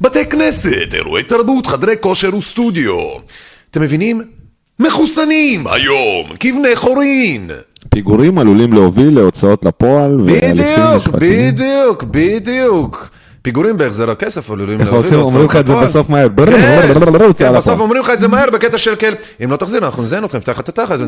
בתי 0.00 0.26
כנסת, 0.26 0.94
אירועי 0.94 1.22
תרבות, 1.22 1.66
חדרי 1.66 1.94
כושר 2.00 2.36
וסטודיו. 2.36 2.98
אתם 3.70 3.82
מבינים? 3.82 4.22
מחוסנים 4.78 5.66
היום, 5.66 6.36
כבני 6.40 6.76
חורין. 6.76 7.50
פיגורים 7.88 8.38
עלולים 8.38 8.72
להוביל 8.72 9.14
להוצאות 9.14 9.64
לפועל 9.64 10.20
בדיוק. 10.26 11.08
בדיוק, 11.08 12.04
בדיוק. 12.10 13.10
פיגורים 13.42 13.76
בהחזר 13.76 14.10
הכסף 14.10 14.50
עלולים 14.50 14.80
איך 14.80 14.92
להוביל 14.92 15.14
עושים, 15.14 15.20
אומרים 15.20 15.46
לך 15.46 15.56
את 15.56 15.66
זה 15.66 15.72
לפועל. 15.72 15.86
בסוף 15.86 16.10
מהר. 16.10 16.28
כן, 16.36 16.44
כן, 16.44 17.30
לפועל. 17.30 17.56
בסוף 17.56 17.80
אומרים 17.80 18.02
לך 18.02 18.10
את 18.10 18.20
זה 18.20 18.28
מהר 18.28 18.50
בקטע 18.50 18.78
של 18.78 18.94
כן, 18.98 19.14
אם 19.44 19.50
לא 19.50 19.56
תחזיר 19.56 19.84
אנחנו 19.84 20.02
נזיין 20.02 20.24
אתכם, 20.24 20.38
נפתח 20.38 20.60
את 20.60 20.68
התחת, 20.68 20.98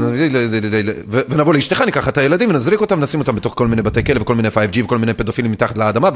ונבוא 1.28 1.54
לאשתך, 1.54 1.80
ניקח 1.80 2.09
את 2.09 2.18
הילדים 2.18 2.50
ונזריק 2.50 2.80
אותם, 2.80 3.00
נשים 3.00 3.20
אותם 3.20 3.36
בתוך 3.36 3.54
כל 3.56 3.66
מיני 3.66 3.82
בתי 3.82 4.04
כלא 4.04 4.20
וכל 4.20 4.34
מיני 4.34 4.48
5G 4.48 4.84
וכל 4.84 4.98
מיני 4.98 5.14
פדופילים 5.14 5.52
מתחת 5.52 5.78
לאדמה 5.78 6.09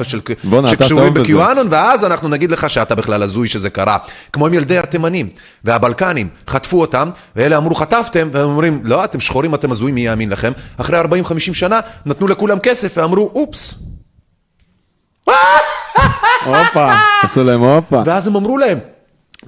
שקשורים. 0.67 1.15
בקיואנון, 1.15 1.67
ואז 1.71 2.05
אנחנו 2.05 2.29
נגיד 2.29 2.51
לך 2.51 2.71
שאתה 2.71 2.95
בכלל 2.95 3.23
הזוי 3.23 3.49
שזה 3.49 3.71
קרה. 3.71 3.97
כמו 4.33 4.47
עם 4.47 4.55
ילדי 4.55 4.79
התימנים 4.79 5.29
והבלקנים, 5.65 6.29
חטפו 6.49 6.81
אותם, 6.81 7.11
ואלה 7.37 7.57
אמרו 7.57 7.75
חטפתם, 7.75 8.29
והם 8.33 8.49
אומרים, 8.49 8.81
לא, 8.85 9.05
אתם 9.05 9.21
שחורים, 9.21 9.55
אתם 9.55 9.71
הזויים, 9.71 9.95
מי 9.95 10.07
יאמין 10.07 10.31
לכם? 10.31 10.53
אחרי 10.77 11.01
40-50 11.01 11.05
שנה 11.39 11.81
נתנו 12.07 12.27
לכולם 12.27 12.59
כסף 12.59 12.93
ואמרו, 12.97 13.31
אופס. 13.35 13.75
הופה, 16.45 16.93
עשו 17.23 17.45
להם 17.45 17.61
הופה. 17.61 18.03
ואז 18.07 18.27
הם 18.27 18.37
אמרו 18.37 18.59
להם, 18.59 18.79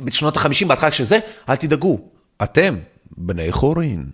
בשנות 0.05 0.37
ה-50, 0.37 0.67
בהתחלה 0.69 0.91
שזה, 0.93 1.19
אל 1.49 1.57
תדאגו, 1.57 1.99
אתם 2.43 2.75
בני 3.17 3.53
חורין. 3.53 4.05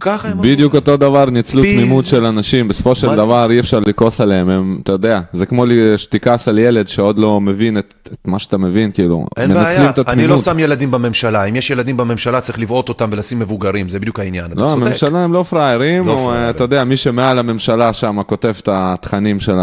ככה 0.00 0.28
הם 0.28 0.32
אמרו. 0.32 0.44
בדיוק 0.44 0.74
אותו 0.74 0.96
דבר, 0.96 1.24
ניצלו 1.30 1.62
פיז. 1.62 1.80
תמימות 1.80 2.04
של 2.04 2.26
אנשים, 2.26 2.68
בסופו 2.68 2.94
של 2.94 3.06
מה- 3.06 3.16
דבר 3.16 3.50
אי 3.50 3.60
אפשר 3.60 3.78
לכעוס 3.80 4.20
עליהם, 4.20 4.48
הם, 4.50 4.78
אתה 4.82 4.92
יודע, 4.92 5.20
זה 5.32 5.46
כמו 5.46 5.64
שתכעס 5.96 6.48
על 6.48 6.58
ילד 6.58 6.88
שעוד 6.88 7.18
לא 7.18 7.40
מבין 7.40 7.78
את, 7.78 7.94
את 8.12 8.28
מה 8.28 8.38
שאתה 8.38 8.58
מבין, 8.58 8.92
כאילו, 8.92 9.26
אין 9.36 9.50
מנצלים 9.50 9.66
בעיה, 9.66 9.90
את 9.90 9.98
אני 9.98 10.02
התמימות. 10.08 10.30
לא 10.30 10.38
שם 10.38 10.58
ילדים 10.58 10.90
בממשלה, 10.90 11.44
אם 11.44 11.56
יש 11.56 11.70
ילדים 11.70 11.96
בממשלה 11.96 12.40
צריך 12.40 12.58
לבעוט 12.58 12.88
אותם 12.88 13.08
ולשים 13.12 13.38
מבוגרים, 13.38 13.88
זה 13.88 13.98
בדיוק 14.00 14.20
העניין, 14.20 14.46
לא. 14.56 14.72
הממשלה 14.72 15.18
הם 15.24 15.32
לא 15.32 15.42
פראיירים, 15.42 16.06
לא. 16.06 16.32
אתה 16.50 16.64
יודע, 16.64 16.84
מי 16.84 16.96
שמעל 16.96 17.38
הממשלה 17.38 17.92
שם 17.92 18.22
כותב 18.26 18.54
את 18.60 18.68
התכנים 18.72 19.40
של 19.40 19.56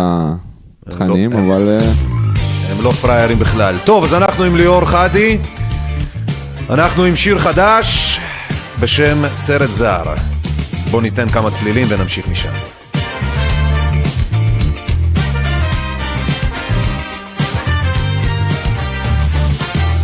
התכנים, 0.87 1.31
לא- 1.31 1.37
אבל... 1.37 1.69
אה, 1.69 1.91
הם 2.71 2.83
לא 2.83 2.91
פראיירים 2.91 3.39
בכלל. 3.39 3.75
טוב, 3.85 4.03
אז 4.03 4.13
אנחנו 4.13 4.43
עם 4.43 4.55
ליאור 4.55 4.85
חדי, 4.85 5.37
אנחנו 6.69 7.03
עם 7.03 7.15
שיר 7.15 7.39
חדש 7.39 8.19
בשם 8.79 9.23
סרט 9.33 9.69
זר. 9.69 10.03
בואו 10.91 11.01
ניתן 11.01 11.29
כמה 11.29 11.51
צלילים 11.51 11.87
ונמשיך 11.89 12.27
משם. 12.27 12.49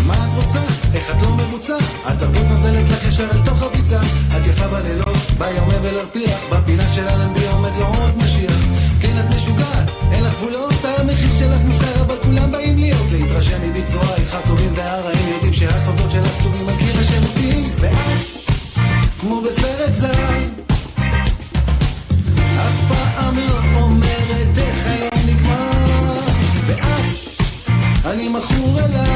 מה 0.07 0.13
את 0.13 0.43
רוצה? 0.43 0.59
איך 0.93 1.09
את 1.11 1.21
לא 1.21 1.29
מרוצה? 1.29 1.75
התרבות 2.05 2.33
נוזלת 2.37 2.38
כמו 19.19 19.41
בסרט 19.41 19.95
זר 19.95 20.39
אף 22.57 22.89
פעם 22.89 23.37
לא 23.37 23.79
אומרת 23.81 24.57
איך 24.57 24.87
היום 24.87 25.27
נגמר. 25.27 25.69
ואת 26.67 26.85
אני 28.05 28.29
מכור 28.29 28.79
אלייך 28.79 29.08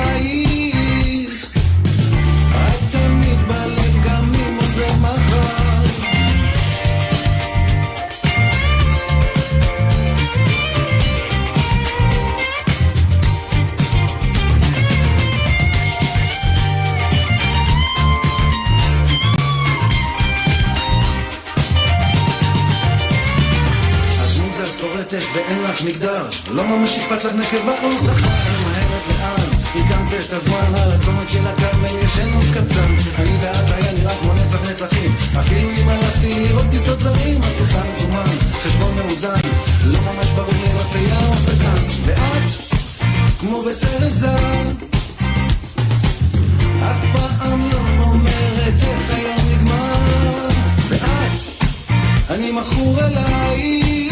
שורטת 25.22 25.36
ואין 25.36 25.64
לך 25.64 25.84
מגדר. 25.84 26.28
לא 26.52 26.68
ממש 26.68 26.98
אכפת 26.98 27.24
לך 27.24 27.34
נקבה 27.34 27.74
או 27.84 28.00
זכר 28.00 28.28
ממהרת 28.62 29.08
לאן? 29.10 29.60
הקמת 29.76 30.24
את 30.28 30.34
הזמן 30.34 30.76
על 30.76 30.92
הצומת 30.92 31.30
של 31.30 31.48
הכרמל 31.48 32.04
ישן 32.06 32.34
עוד 32.34 32.44
קטן 32.54 32.96
אני 33.20 33.38
ואת 33.42 33.72
היה 33.72 33.94
נראה 33.94 34.16
כמו 34.16 34.34
נצח 34.34 34.70
נצחים. 34.70 35.16
אפילו 35.40 35.70
אם 35.70 35.90
הלכתי 35.90 36.40
לראות 36.40 36.66
טיסות 36.72 37.00
זרים 37.00 37.42
את 37.42 37.62
רוצה 37.62 37.84
מזומן 37.90 38.24
חשבון 38.64 38.96
מאוזן. 38.96 39.40
לא 39.86 40.00
ממש 40.00 40.28
ברור 40.30 40.54
לי 40.64 40.72
רפייה 40.76 41.20
או 41.30 41.36
סכן 41.36 42.04
ואת 42.06 42.44
כמו 43.40 43.62
בסרט 43.62 44.14
זר. 44.14 44.64
אף 46.84 47.06
פעם 47.14 47.70
לא 47.72 48.04
אומרת 48.04 48.74
איך 48.82 49.10
היום 49.10 49.40
נגמר. 49.52 50.50
ואת 50.90 51.32
אני 52.30 52.52
מכור 52.52 53.00
אלייך 53.00 54.03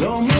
זר, 0.00 0.39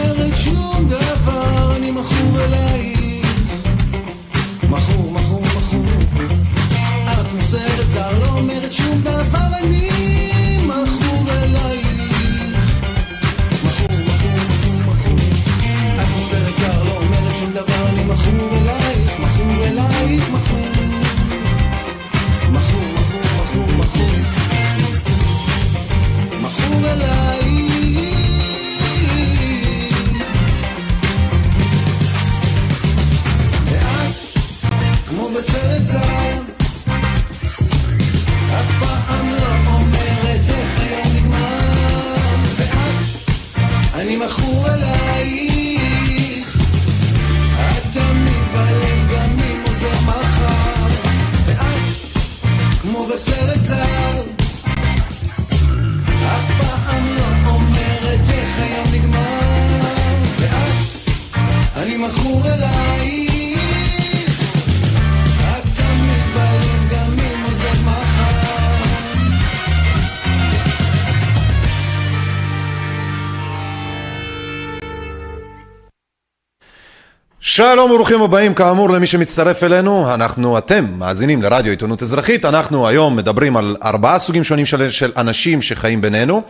שלום 77.53 77.91
וברוכים 77.91 78.21
הבאים 78.21 78.53
כאמור 78.53 78.89
למי 78.89 79.07
שמצטרף 79.07 79.63
אלינו, 79.63 80.13
אנחנו, 80.13 80.57
אתם 80.57 80.85
מאזינים 80.97 81.41
לרדיו 81.41 81.71
עיתונות 81.71 82.01
אזרחית, 82.01 82.45
אנחנו 82.45 82.87
היום 82.87 83.15
מדברים 83.15 83.57
על 83.57 83.75
ארבעה 83.83 84.19
סוגים 84.19 84.43
שונים 84.43 84.65
של, 84.65 84.89
של 84.89 85.11
אנשים 85.17 85.61
שחיים 85.61 86.01
בינינו, 86.01 86.41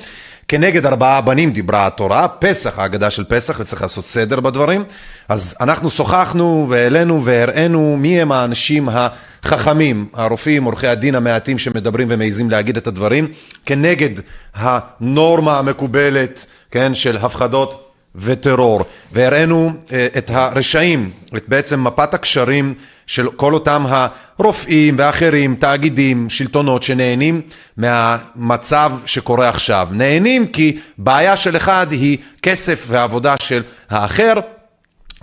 כנגד 0.48 0.86
ארבעה 0.86 1.22
בנים 1.22 1.52
דיברה 1.52 1.88
התורה, 1.88 2.28
פסח, 2.28 2.80
ההגדה 2.80 3.10
של 3.10 3.24
פסח, 3.24 3.60
וצריך 3.60 3.82
לעשות 3.82 4.04
סדר 4.04 4.40
בדברים, 4.40 4.84
אז 5.30 5.56
אנחנו 5.62 5.90
שוחחנו 5.90 6.68
והעלינו 6.70 7.26
והראינו 7.26 7.98
מי 7.98 8.22
הם 8.22 8.32
האנשים 8.32 8.90
החכמים, 8.90 10.08
הרופאים, 10.14 10.64
עורכי 10.64 10.88
הדין 10.88 11.16
המעטים 11.16 11.58
שמדברים 11.58 12.08
ומעיזים 12.12 12.50
להגיד 12.50 12.78
את 12.78 12.88
הדברים, 12.88 13.28
כנגד 13.66 14.20
הנורמה 14.56 15.60
המקובלת, 15.60 16.46
כן, 16.72 16.94
של 16.94 17.18
הפחדות 17.18 17.81
וטרור, 18.16 18.82
והראינו 19.12 19.72
אה, 19.92 20.08
את 20.18 20.30
הרשעים, 20.30 21.12
את 21.38 21.44
בעצם 21.48 21.84
מפת 21.84 22.14
הקשרים 22.14 22.74
של 23.06 23.30
כל 23.30 23.54
אותם 23.54 23.86
הרופאים 23.90 24.96
ואחרים, 24.98 25.56
תאגידים, 25.56 26.30
שלטונות 26.30 26.84
שנהנים 26.84 27.42
מהמצב 27.78 28.94
שקורה 29.06 29.50
עכשיו. 29.50 29.88
נהנים 29.92 30.48
כי 30.48 30.80
בעיה 30.98 31.38
של 31.38 31.56
אחד 31.56 31.88
היא 31.92 32.18
כסף 32.42 32.86
ועבודה 32.88 33.36
של 33.40 33.64
האחר, 33.90 34.34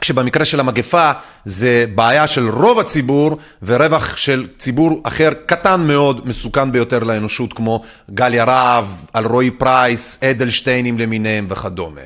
כשבמקרה 0.01 0.45
של 0.45 0.61
המגפה 0.61 1.11
זה 1.45 1.85
בעיה 1.95 2.27
של 2.27 2.49
רוב 2.49 2.79
הציבור 2.79 3.39
ורווח 3.63 4.17
של 4.17 4.47
ציבור 4.59 5.01
אחר 5.05 5.33
קטן 5.47 5.81
מאוד, 5.81 6.29
מסוכן 6.29 6.73
ביותר 6.73 6.99
לאנושות 6.99 7.53
כמו 7.53 7.83
גליה 8.11 8.45
רהב, 8.45 8.85
אלרועי 9.17 9.51
פרייס, 9.51 10.23
אדלשטיינים 10.25 10.99
למיניהם 10.99 11.47
וכדומה. 11.49 12.01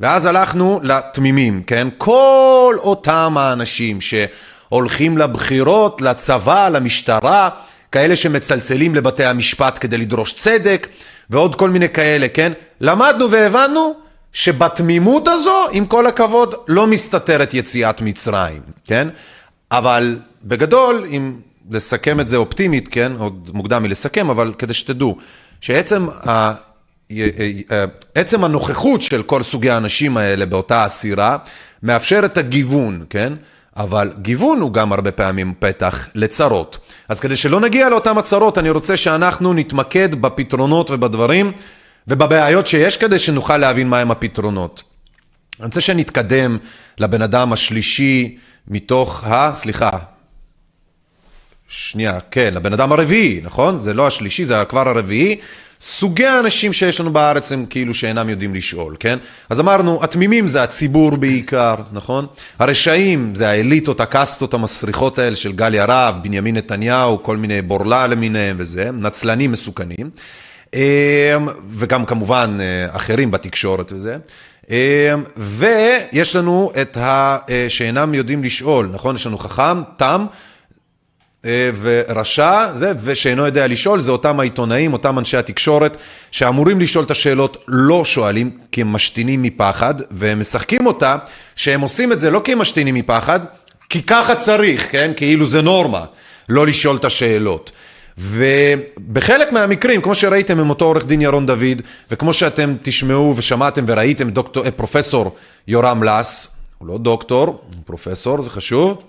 ואז 0.00 0.26
הלכנו 0.26 0.80
לתמימים, 0.82 1.62
כן? 1.62 1.88
כל 1.98 2.76
אותם 2.78 3.34
האנשים 3.38 3.98
שהולכים 4.00 5.18
לבחירות, 5.18 6.00
לצבא, 6.00 6.68
למשטרה, 6.68 7.48
כאלה 7.92 8.16
שמצלצלים 8.16 8.94
לבתי 8.94 9.24
המשפט 9.24 9.78
כדי 9.80 9.98
לדרוש 9.98 10.32
צדק 10.32 10.88
ועוד 11.30 11.54
כל 11.54 11.70
מיני 11.70 11.88
כאלה, 11.88 12.28
כן? 12.28 12.52
למדנו 12.80 13.30
והבנו 13.30 13.94
שבתמימות 14.32 15.28
הזו, 15.28 15.66
עם 15.72 15.86
כל 15.86 16.06
הכבוד, 16.06 16.54
לא 16.68 16.86
מסתתרת 16.86 17.54
יציאת 17.54 18.00
מצרים, 18.00 18.60
כן? 18.84 19.08
אבל 19.70 20.16
בגדול, 20.44 21.06
אם 21.10 21.34
לסכם 21.70 22.20
את 22.20 22.28
זה 22.28 22.36
אופטימית, 22.36 22.88
כן? 22.88 23.12
עוד 23.18 23.50
מוקדם 23.54 23.82
מלסכם, 23.82 24.30
אבל 24.30 24.52
כדי 24.58 24.74
שתדעו, 24.74 25.16
שעצם 25.60 26.08
ה... 26.28 26.52
עצם 28.14 28.44
הנוכחות 28.44 29.02
של 29.02 29.22
כל 29.22 29.42
סוגי 29.42 29.70
האנשים 29.70 30.16
האלה 30.16 30.46
באותה 30.46 30.86
אסירה, 30.86 31.36
מאפשר 31.82 32.20
את 32.24 32.38
הגיוון, 32.38 33.04
כן? 33.10 33.32
אבל 33.76 34.12
גיוון 34.22 34.60
הוא 34.60 34.72
גם 34.72 34.92
הרבה 34.92 35.12
פעמים 35.12 35.54
פתח 35.58 36.08
לצרות. 36.14 36.78
אז 37.08 37.20
כדי 37.20 37.36
שלא 37.36 37.60
נגיע 37.60 37.88
לאותם 37.88 38.18
הצרות, 38.18 38.58
אני 38.58 38.70
רוצה 38.70 38.96
שאנחנו 38.96 39.54
נתמקד 39.54 40.14
בפתרונות 40.14 40.90
ובדברים 40.90 41.52
ובבעיות 42.08 42.66
שיש 42.66 42.96
כדי 42.96 43.18
שנוכל 43.18 43.56
להבין 43.56 43.88
מהם 43.88 44.10
הפתרונות. 44.10 44.82
אני 45.60 45.66
רוצה 45.66 45.80
שנתקדם 45.80 46.58
לבן 46.98 47.22
אדם 47.22 47.52
השלישי 47.52 48.36
מתוך 48.68 49.24
ה... 49.24 49.54
סליחה. 49.54 49.90
שנייה, 51.68 52.18
כן, 52.30 52.54
לבן 52.54 52.72
אדם 52.72 52.92
הרביעי, 52.92 53.40
נכון? 53.42 53.78
זה 53.78 53.94
לא 53.94 54.06
השלישי, 54.06 54.44
זה 54.44 54.64
כבר 54.68 54.88
הרביעי. 54.88 55.36
סוגי 55.80 56.26
האנשים 56.26 56.72
שיש 56.72 57.00
לנו 57.00 57.12
בארץ 57.12 57.52
הם 57.52 57.66
כאילו 57.70 57.94
שאינם 57.94 58.28
יודעים 58.28 58.54
לשאול, 58.54 58.96
כן? 59.00 59.18
אז 59.50 59.60
אמרנו, 59.60 59.98
התמימים 60.02 60.46
זה 60.48 60.62
הציבור 60.62 61.16
בעיקר, 61.16 61.74
נכון? 61.92 62.26
הרשעים 62.58 63.34
זה 63.34 63.48
האליטות, 63.48 64.00
הקאסטות 64.00 64.54
המסריחות 64.54 65.18
האלה 65.18 65.36
של 65.36 65.52
גליה 65.52 65.84
רהב, 65.84 66.14
בנימין 66.22 66.56
נתניהו, 66.56 67.22
כל 67.22 67.36
מיני 67.36 67.62
בורלה 67.62 68.06
למיניהם 68.06 68.56
וזה, 68.58 68.90
נצלנים 68.92 69.52
מסוכנים. 69.52 70.10
וגם 71.70 72.04
כמובן 72.06 72.58
אחרים 72.90 73.30
בתקשורת 73.30 73.92
וזה. 73.92 74.16
ויש 75.36 76.36
לנו 76.36 76.72
את 76.82 76.96
ה... 76.96 77.38
שאינם 77.68 78.14
יודעים 78.14 78.44
לשאול, 78.44 78.90
נכון? 78.92 79.14
יש 79.14 79.26
לנו 79.26 79.38
חכם, 79.38 79.82
תם. 79.96 80.26
ורשע, 81.80 82.66
זה, 82.74 82.92
ושאינו 83.04 83.46
יודע 83.46 83.66
לשאול, 83.66 84.00
זה 84.00 84.12
אותם 84.12 84.40
העיתונאים, 84.40 84.92
אותם 84.92 85.18
אנשי 85.18 85.36
התקשורת, 85.36 85.96
שאמורים 86.30 86.80
לשאול 86.80 87.04
את 87.04 87.10
השאלות, 87.10 87.64
לא 87.68 88.04
שואלים, 88.04 88.50
כי 88.72 88.80
הם 88.80 88.92
משתינים 88.92 89.42
מפחד, 89.42 89.94
והם 90.10 90.40
משחקים 90.40 90.86
אותה, 90.86 91.16
שהם 91.56 91.80
עושים 91.80 92.12
את 92.12 92.20
זה 92.20 92.30
לא 92.30 92.40
כי 92.44 92.52
הם 92.52 92.58
משתינים 92.58 92.94
מפחד, 92.94 93.40
כי 93.88 94.02
ככה 94.02 94.34
צריך, 94.34 94.92
כן? 94.92 95.12
כאילו 95.16 95.46
זה 95.46 95.62
נורמה, 95.62 96.04
לא 96.48 96.66
לשאול 96.66 96.96
את 96.96 97.04
השאלות. 97.04 97.72
ובחלק 98.18 99.52
מהמקרים, 99.52 100.00
כמו 100.00 100.14
שראיתם 100.14 100.60
עם 100.60 100.70
אותו 100.70 100.84
עורך 100.84 101.06
דין 101.06 101.22
ירון 101.22 101.46
דוד, 101.46 101.82
וכמו 102.10 102.32
שאתם 102.32 102.74
תשמעו 102.82 103.34
ושמעתם 103.36 103.84
וראיתם 103.88 104.30
דוקטור, 104.30 104.70
פרופסור 104.70 105.36
יורם 105.68 106.02
לס, 106.02 106.56
הוא 106.78 106.88
לא 106.88 106.98
דוקטור, 106.98 107.46
הוא 107.46 107.82
פרופסור, 107.84 108.42
זה 108.42 108.50
חשוב. 108.50 109.02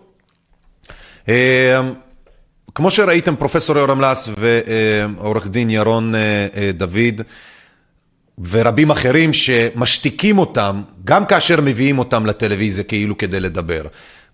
כמו 2.75 2.91
שראיתם 2.91 3.35
פרופסור 3.35 3.77
יורם 3.77 4.01
לס 4.01 4.29
ועורך 4.37 5.47
דין 5.47 5.69
ירון 5.69 6.13
דוד 6.73 7.21
ורבים 8.49 8.91
אחרים 8.91 9.33
שמשתיקים 9.33 10.37
אותם, 10.37 10.81
גם 11.05 11.25
כאשר 11.25 11.61
מביאים 11.61 11.99
אותם 11.99 12.25
לטלוויזיה 12.25 12.83
כאילו 12.83 13.17
כדי 13.17 13.39
לדבר. 13.39 13.81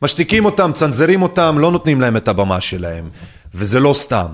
משתיקים 0.01 0.45
אותם, 0.45 0.71
צנזרים 0.73 1.21
אותם, 1.21 1.55
לא 1.59 1.71
נותנים 1.71 2.01
להם 2.01 2.17
את 2.17 2.27
הבמה 2.27 2.61
שלהם. 2.61 3.09
וזה 3.55 3.79
לא 3.79 3.93
סתם. 3.93 4.27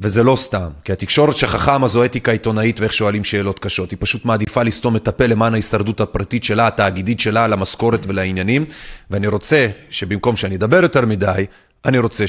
וזה 0.00 0.22
לא 0.22 0.36
סתם, 0.36 0.68
כי 0.84 0.92
התקשורת 0.92 1.36
שכחה 1.36 1.78
מה 1.78 1.88
זו 1.88 2.04
אתיקה 2.04 2.32
עיתונאית 2.32 2.80
ואיך 2.80 2.92
שואלים 2.92 3.24
שאלות 3.24 3.58
קשות. 3.58 3.90
היא 3.90 3.98
פשוט 4.00 4.24
מעדיפה 4.24 4.62
לסתום 4.62 4.96
את 4.96 5.08
הפה 5.08 5.26
למען 5.26 5.52
ההישרדות 5.52 6.00
הפרטית 6.00 6.44
שלה, 6.44 6.66
התאגידית 6.66 7.20
שלה, 7.20 7.46
למשכורת 7.46 8.06
ולעניינים. 8.06 8.64
ואני 9.10 9.26
רוצה 9.26 9.66
שבמקום 9.90 10.36
שאני 10.36 10.56
אדבר 10.56 10.82
יותר 10.82 11.06
מדי, 11.06 11.46
אני 11.84 11.98
רוצה 11.98 12.26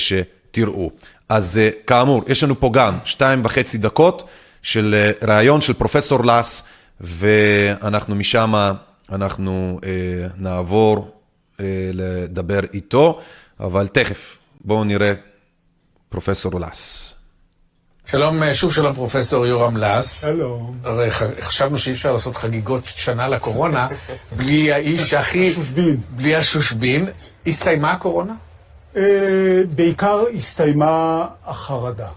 שתראו. 0.52 0.92
אז 1.30 1.60
כאמור, 1.88 2.24
יש 2.28 2.44
לנו 2.44 2.60
פה 2.60 2.70
גם 2.74 2.98
שתיים 3.06 3.42
וחצי 3.46 3.78
דקות 3.78 4.24
של 4.62 5.10
ראיון 5.22 5.62
של 5.62 5.74
פרופסור 5.74 6.26
לס, 6.26 6.68
ואנחנו 7.02 8.16
משם, 8.16 8.74
אנחנו 9.12 9.80
אה, 9.84 10.28
נעבור 10.38 11.12
אה, 11.60 11.66
לדבר 11.94 12.60
איתו, 12.74 13.20
אבל 13.60 13.88
תכף, 13.88 14.38
בואו 14.62 14.84
נראה 14.84 15.14
פרופסור 16.10 16.60
לס. 16.60 17.14
שלום, 18.06 18.54
שוב 18.54 18.74
שלום 18.74 18.94
פרופסור 18.94 19.46
יורם 19.46 19.78
לס. 19.78 20.22
שלום. 20.22 20.78
הרי 20.84 21.12
חשבנו 21.42 21.78
שאי 21.78 21.92
אפשר 21.92 22.14
לעשות 22.14 22.36
חגיגות 22.36 22.84
שנה 22.86 23.28
לקורונה 23.28 23.88
בלי 24.38 24.72
האיש 24.72 25.14
הכי... 25.14 25.52
השושבין. 25.52 26.02
בלי 26.10 26.36
השושבין. 26.36 27.10
הסתיימה 27.48 27.92
הקורונה? 27.92 28.34
בעיקר 29.76 30.24
הסתיימה 30.36 31.28
החרדה. 31.46 32.10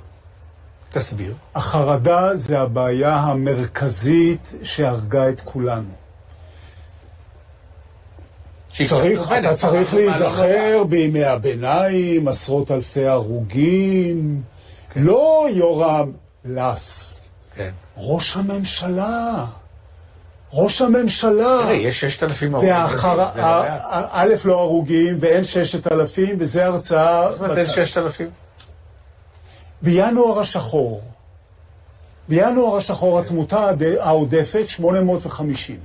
תסביר. 0.89 1.35
החרדה 1.55 2.37
זה 2.37 2.61
הבעיה 2.61 3.15
המרכזית 3.15 4.53
שהרגה 4.63 5.29
את 5.29 5.41
כולנו. 5.41 5.91
צריך, 8.85 9.33
אתה 9.39 9.55
צריך 9.55 9.95
להיזכר 9.95 10.85
בימי 10.89 11.25
הביניים, 11.25 12.29
עשרות 12.29 12.71
אלפי 12.71 13.07
הרוגים. 13.07 14.43
לא 14.97 15.47
יורם 15.51 16.13
לס. 16.45 17.21
כן. 17.57 17.71
ראש 17.97 18.37
הממשלה. 18.37 19.45
ראש 20.57 20.83
הממשלה. 20.83 21.59
תראה, 21.63 21.75
יש 21.75 22.01
ששת 22.01 22.23
אלפים 22.23 22.55
הרוגים. 22.55 22.75
ואחר... 22.75 23.29
א', 24.13 24.35
לא 24.45 24.61
הרוגים, 24.61 25.17
ואין 25.21 25.45
ששת 25.45 25.93
אלפים, 25.93 26.37
וזה 26.39 26.67
הרצאה... 26.67 27.33
זאת 27.33 27.41
אומרת, 27.41 27.59
אין 27.59 27.67
ששת 27.67 27.99
אלפים? 27.99 28.31
בינואר 29.83 30.41
השחור. 30.41 31.03
בינואר 32.29 32.77
השחור 32.77 33.19
התמותה 33.19 33.71
העודפת 34.01 34.65
850. 34.69 35.77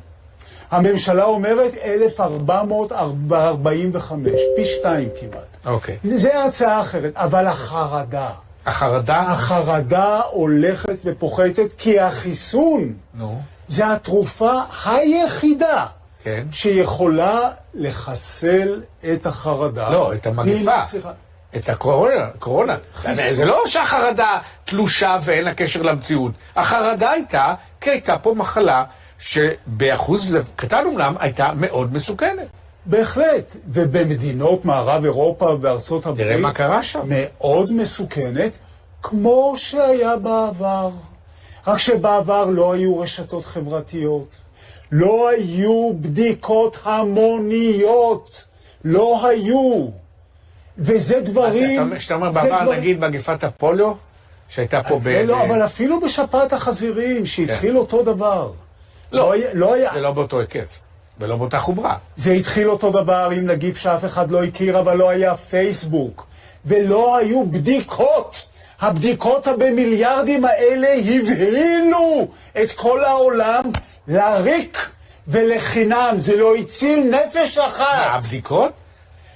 הממשלה 0.72 1.24
אומרת 1.24 1.72
1445, 1.84 4.32
פי 4.56 4.66
שתיים 4.66 5.10
כמעט. 5.20 5.58
אוקיי. 5.66 5.98
זה 6.16 6.44
הצעה 6.44 6.82
אחרת, 6.82 7.12
אבל 7.16 7.48
החרדה. 7.48 8.30
החרדה? 8.66 9.20
החרדה 9.20 10.22
הולכת 10.32 10.96
ופוחתת 11.06 11.70
כי 11.78 12.00
החיסון 12.00 12.94
נו. 13.14 13.42
זה 13.70 13.94
התרופה 13.94 14.62
היחידה 14.86 15.86
כן. 16.24 16.48
שיכולה 16.52 17.50
לחסל 17.74 18.82
את 19.14 19.26
החרדה. 19.26 19.90
לא, 19.90 20.14
את 20.14 20.28
המגפה. 20.28 20.82
את 21.56 21.70
הקורונה, 21.70 22.28
קורונה. 22.40 22.76
זה 23.14 23.46
לא 23.46 23.64
שהחרדה 23.66 24.38
תלושה 24.66 25.18
ואין 25.24 25.44
לה 25.44 25.54
קשר 25.54 25.82
למציאות. 25.82 26.32
החרדה 26.56 27.12
הייתה, 27.12 27.54
כי 27.82 27.90
הייתה 27.90 28.18
פה 28.18 28.34
מחלה 28.38 28.84
שבאחוז 29.20 30.36
קטן 30.56 30.86
אומנם 30.86 31.16
הייתה 31.20 31.52
מאוד 31.56 31.94
מסוכנת. 31.94 32.48
בהחלט, 32.86 33.56
ובמדינות 33.68 34.66
מערב 34.66 35.04
אירופה 35.04 35.58
וארצות 35.62 36.06
הברית, 36.06 36.28
נראה 36.28 36.42
מה 36.42 36.54
קרה 36.54 36.84
שם. 36.84 37.00
מאוד 37.06 37.72
מסוכנת, 37.72 38.52
כמו 39.04 39.54
שהיה 39.58 40.16
בעבר. 40.18 40.90
רק 41.70 41.78
שבעבר 41.78 42.46
לא 42.46 42.74
היו 42.74 43.00
רשתות 43.00 43.46
חברתיות, 43.46 44.28
לא 44.92 45.30
היו 45.30 45.92
בדיקות 46.02 46.78
המוניות, 46.84 48.46
לא 48.84 49.28
היו. 49.28 49.88
וזה 50.78 51.22
דברים... 51.22 51.94
כשאתה 51.98 52.14
אומר 52.14 52.32
בעבר, 52.32 52.64
דבר... 52.64 52.74
נגיד 52.74 53.00
מגפת 53.00 53.44
הפוליו, 53.44 53.94
שהייתה 54.50 54.84
פה 54.84 55.00
ב... 55.00 55.02
זה 55.02 55.24
לא, 55.26 55.42
אבל 55.46 55.66
אפילו 55.66 56.02
בשפעת 56.02 56.54
החזירים, 56.54 57.26
שהתחיל 57.26 57.72
כן. 57.72 57.76
אותו 57.76 58.04
דבר. 58.04 58.52
לא, 59.12 59.32
היה, 59.32 59.54
לא 59.54 59.74
היה... 59.74 59.92
זה 59.94 60.02
לא 60.02 60.12
באותו 60.12 60.40
היקף. 60.40 60.80
ולא 61.20 61.36
באותה 61.36 61.60
חומרה. 61.60 61.98
זה 62.16 62.32
התחיל 62.32 62.70
אותו 62.70 62.92
דבר 62.92 63.30
עם 63.34 63.46
נגיף 63.48 63.78
שאף 63.78 64.06
אחד 64.06 64.32
לא 64.32 64.44
הכיר, 64.44 64.80
אבל 64.80 64.98
לא 64.98 65.10
היה 65.10 65.36
פייסבוק. 65.36 66.26
ולא 66.66 67.18
היו 67.18 67.46
בדיקות. 67.46 68.46
הבדיקות 68.82 69.48
הבמיליארדים 69.48 70.46
האלה 70.46 70.88
הבהילו 70.94 72.28
את 72.62 72.72
כל 72.72 73.04
העולם 73.04 73.64
לריק 74.08 74.90
ולחינם. 75.28 76.14
זה 76.18 76.38
לא 76.38 76.56
הציל 76.56 77.00
נפש 77.00 77.58
אחת. 77.58 77.80
מה, 77.80 78.14
הבדיקות? 78.16 78.72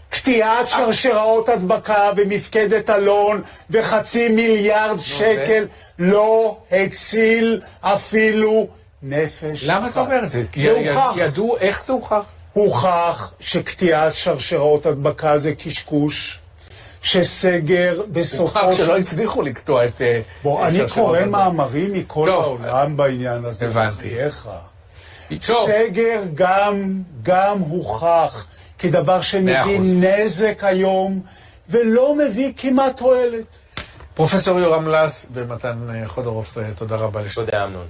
קטיעת 0.10 0.68
שרשראות 0.68 1.50
הדבקה 1.50 2.12
ומפקדת 2.18 2.90
אלון 2.90 3.42
וחצי 3.70 4.30
מיליארד 4.30 5.00
שקל 5.00 5.68
לא 6.00 6.58
הציל 6.72 7.62
אפילו 7.82 8.68
נפש 9.04 9.64
למה 9.64 9.90
אתה 9.90 10.02
אומר 10.02 10.24
את 10.24 10.30
זה? 10.30 10.44
זה 10.56 10.72
הוכח. 10.72 11.14
ידעו 11.18 11.58
איך 11.58 11.86
זה 11.86 11.94
הוכח? 11.94 12.22
הוכח 12.54 13.34
שקטיעת 13.40 14.14
שרשראות 14.14 14.86
הדבקה 14.86 15.38
זה 15.38 15.56
קשקוש, 15.56 16.40
שסגר 17.04 18.02
בסופו... 18.12 18.60
הוכח 18.60 18.78
שלא 18.78 18.98
הצליחו 18.98 19.42
לקטוע 19.42 19.86
את... 19.86 20.02
בוא, 20.44 20.68
אני 20.68 20.80
קורא 20.94 21.26
מאמרים 21.26 21.94
מכל 21.94 22.30
העולם 22.30 22.98
בעניין 22.98 23.46
הזה. 23.46 23.68
הבנתי. 23.68 24.16
סגר 25.42 26.22
גם, 26.34 27.02
גם 27.24 27.60
הוכח 27.60 28.48
כדבר 28.80 29.22
שמביא. 29.22 29.80
נזק 29.80 30.64
היום 30.64 31.22
ולא 31.70 32.16
מביא 32.16 32.54
כמעט 32.58 32.98
תועלת. 32.98 33.46
פרופסור 34.14 34.60
יורם 34.60 34.88
לס 34.88 35.26
ומתן 35.34 35.86
אה, 35.90 36.08
חודורוף, 36.08 36.58
אה, 36.58 36.74
תודה 36.76 36.96
רבה 36.96 37.22
לך. 37.22 37.34
תודה, 37.34 37.64
אמנון. 37.64 37.88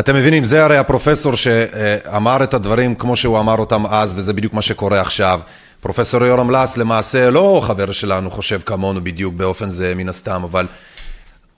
אתם 0.00 0.14
מבינים, 0.14 0.44
זה 0.44 0.64
הרי 0.64 0.76
הפרופסור 0.76 1.34
שאמר 1.36 2.42
את 2.42 2.54
הדברים 2.54 2.94
כמו 2.94 3.16
שהוא 3.16 3.38
אמר 3.38 3.58
אותם 3.58 3.86
אז, 3.86 4.14
וזה 4.16 4.32
בדיוק 4.32 4.52
מה 4.54 4.62
שקורה 4.62 5.00
עכשיו. 5.00 5.40
פרופסור 5.80 6.24
יורם 6.24 6.50
לס 6.50 6.76
למעשה 6.76 7.30
לא 7.30 7.60
חבר 7.64 7.92
שלנו, 7.92 8.30
חושב 8.30 8.60
כמונו 8.66 9.04
בדיוק 9.04 9.34
באופן 9.34 9.68
זה 9.68 9.94
מן 9.94 10.08
הסתם, 10.08 10.42
אבל 10.44 10.66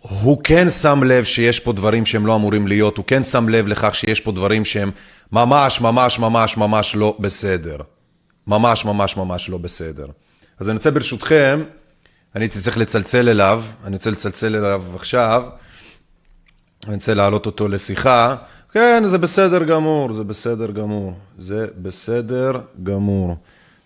הוא 0.01 0.39
כן 0.45 0.71
שם 0.71 1.03
לב 1.05 1.25
שיש 1.25 1.61
פה 1.61 1.73
דברים 1.73 2.07
שהם 2.07 2.27
לא 2.27 2.37
אמורים 2.37 2.67
להיות, 2.67 2.97
הוא 2.97 3.05
כן 3.07 3.23
שם 3.23 3.49
לב 3.49 3.67
לכך 3.67 3.95
שיש 3.95 4.21
פה 4.21 4.33
דברים 4.33 4.65
שהם 4.65 4.91
ממש 5.33 5.81
ממש 5.81 6.19
ממש 6.19 6.57
ממש 6.57 6.97
לא 6.97 7.17
בסדר. 7.21 7.77
ממש 8.47 8.85
ממש 8.85 9.17
ממש 9.17 9.49
לא 9.49 9.59
בסדר. 9.59 10.07
אז 10.61 10.69
אני 10.69 10.77
רוצה 10.77 10.91
ברשותכם, 10.91 11.63
אני 12.37 12.45
הייתי 12.45 12.59
צריך 12.59 12.79
לצלצל 12.79 13.29
אליו, 13.29 13.63
אני 13.85 13.97
רוצה 13.97 14.11
לצלצל 14.11 14.57
אליו 14.57 14.83
עכשיו, 14.95 15.43
אני 16.87 16.95
רוצה 16.95 17.15
להעלות 17.15 17.47
אותו 17.47 17.69
לשיחה. 17.69 18.37
כן, 18.73 19.03
זה 19.07 19.19
בסדר 19.19 19.65
גמור, 19.65 20.13
זה 20.13 20.25
בסדר 20.25 20.71
גמור, 20.71 21.15
זה 21.39 21.67
בסדר 21.83 22.61
גמור. 22.83 23.37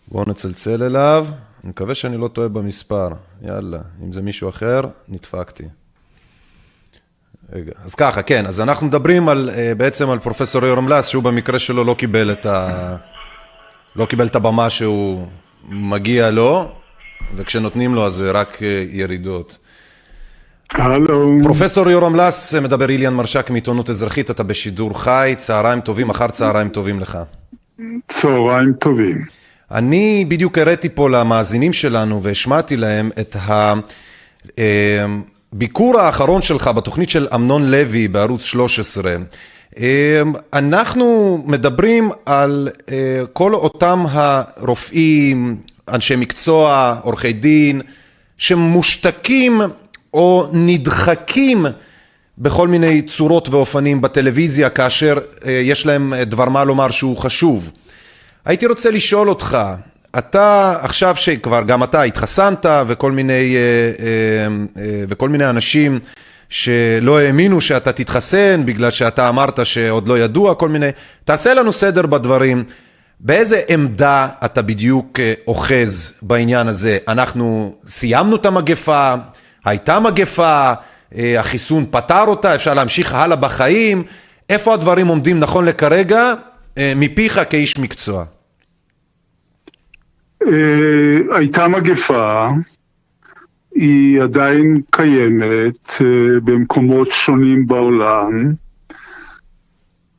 בואו 0.08 0.24
נצלצל 0.28 0.82
אליו, 0.82 1.26
אני 1.64 1.70
מקווה 1.70 1.94
שאני 1.94 2.16
לא 2.16 2.28
טועה 2.28 2.48
במספר. 2.48 3.08
יאללה, 3.42 3.78
אם 4.04 4.12
זה 4.12 4.22
מישהו 4.22 4.48
אחר, 4.48 4.80
נדפקתי. 5.08 5.64
רגע, 7.52 7.72
אז 7.84 7.94
ככה, 7.94 8.22
כן, 8.22 8.46
אז 8.46 8.60
אנחנו 8.60 8.86
מדברים 8.86 9.28
על, 9.28 9.50
אה, 9.54 9.72
בעצם 9.74 10.10
על 10.10 10.18
פרופסור 10.18 10.66
יורם 10.66 10.88
לס, 10.88 11.06
שהוא 11.06 11.22
במקרה 11.22 11.58
שלו 11.58 11.84
לא 11.84 11.94
קיבל 11.94 12.32
את 12.32 12.46
ה... 12.46 12.96
לא 13.96 14.06
קיבל 14.06 14.26
את 14.26 14.36
הבמה 14.36 14.70
שהוא 14.70 15.26
מגיע 15.68 16.30
לו, 16.30 16.72
וכשנותנים 17.36 17.94
לו 17.94 18.06
אז 18.06 18.12
זה 18.12 18.30
רק 18.30 18.62
אה, 18.62 18.84
ירידות. 18.90 19.58
הלו. 20.70 21.38
פרופסור 21.42 21.90
יורם 21.90 22.16
לס, 22.16 22.54
מדבר 22.54 22.88
איליאן 22.88 23.14
מרשק 23.14 23.50
מעיתונות 23.50 23.90
אזרחית, 23.90 24.30
אתה 24.30 24.42
בשידור 24.42 25.00
חי, 25.00 25.34
צהריים 25.36 25.80
טובים, 25.80 26.10
אחר 26.10 26.28
צהריים 26.28 26.68
טובים 26.68 27.00
לך. 27.00 27.18
צהריים 28.08 28.72
טובים. 28.72 29.24
אני 29.70 30.24
בדיוק 30.28 30.58
הראיתי 30.58 30.88
פה 30.88 31.10
למאזינים 31.10 31.72
שלנו 31.72 32.22
והשמעתי 32.22 32.76
להם 32.76 33.10
את 33.20 33.36
הביקור 35.52 36.00
האחרון 36.00 36.42
שלך 36.42 36.70
בתוכנית 36.76 37.10
של 37.10 37.28
אמנון 37.34 37.70
לוי 37.70 38.08
בערוץ 38.08 38.44
13. 38.44 39.16
אנחנו 40.52 41.42
מדברים 41.46 42.10
על 42.26 42.68
אה, 42.90 43.22
כל 43.32 43.54
אותם 43.54 44.04
הרופאים, 44.10 45.56
אנשי 45.88 46.16
מקצוע, 46.16 46.96
עורכי 47.02 47.32
דין, 47.32 47.80
שמושתקים 48.38 49.60
או 50.16 50.48
נדחקים 50.52 51.66
בכל 52.38 52.68
מיני 52.68 53.02
צורות 53.02 53.48
ואופנים 53.48 54.00
בטלוויזיה 54.00 54.70
כאשר 54.70 55.18
אה, 55.46 55.52
יש 55.52 55.86
להם 55.86 56.14
דבר 56.14 56.44
מה 56.44 56.64
לומר 56.64 56.90
שהוא 56.90 57.16
חשוב. 57.16 57.72
הייתי 58.44 58.66
רוצה 58.66 58.90
לשאול 58.90 59.28
אותך, 59.28 59.58
אתה 60.18 60.76
עכשיו 60.82 61.16
שכבר 61.16 61.62
גם 61.66 61.82
אתה 61.82 62.02
התחסנת 62.02 62.66
וכל 62.86 63.12
מיני, 63.12 63.56
אה, 63.56 63.60
אה, 64.06 64.82
אה, 64.82 65.04
וכל 65.08 65.28
מיני 65.28 65.50
אנשים 65.50 65.98
שלא 66.48 67.18
האמינו 67.18 67.60
שאתה 67.60 67.92
תתחסן 67.92 68.66
בגלל 68.66 68.90
שאתה 68.90 69.28
אמרת 69.28 69.66
שעוד 69.66 70.08
לא 70.08 70.18
ידוע 70.18 70.54
כל 70.54 70.68
מיני, 70.68 70.88
תעשה 71.24 71.54
לנו 71.54 71.72
סדר 71.72 72.06
בדברים. 72.06 72.64
באיזה 73.20 73.62
עמדה 73.68 74.28
אתה 74.44 74.62
בדיוק 74.62 75.20
אה, 75.20 75.32
אוחז 75.46 76.12
בעניין 76.22 76.68
הזה? 76.68 76.98
אנחנו 77.08 77.74
סיימנו 77.88 78.36
את 78.36 78.46
המגפה, 78.46 79.14
הייתה 79.66 80.00
מגפה, 80.00 80.72
אה, 81.16 81.40
החיסון 81.40 81.86
פתר 81.90 82.24
אותה, 82.26 82.54
אפשר 82.54 82.74
להמשיך 82.74 83.14
הלאה 83.14 83.36
בחיים, 83.36 84.02
איפה 84.48 84.74
הדברים 84.74 85.06
עומדים 85.06 85.40
נכון 85.40 85.64
לכרגע 85.64 86.34
אה, 86.78 86.92
מפיך 86.96 87.40
כאיש 87.50 87.78
מקצוע? 87.78 88.24
אה, 90.46 91.36
הייתה 91.38 91.68
מגפה, 91.68 92.48
היא 93.74 94.22
עדיין 94.22 94.80
קיימת 94.90 95.88
במקומות 96.44 97.08
שונים 97.10 97.66
בעולם. 97.66 98.54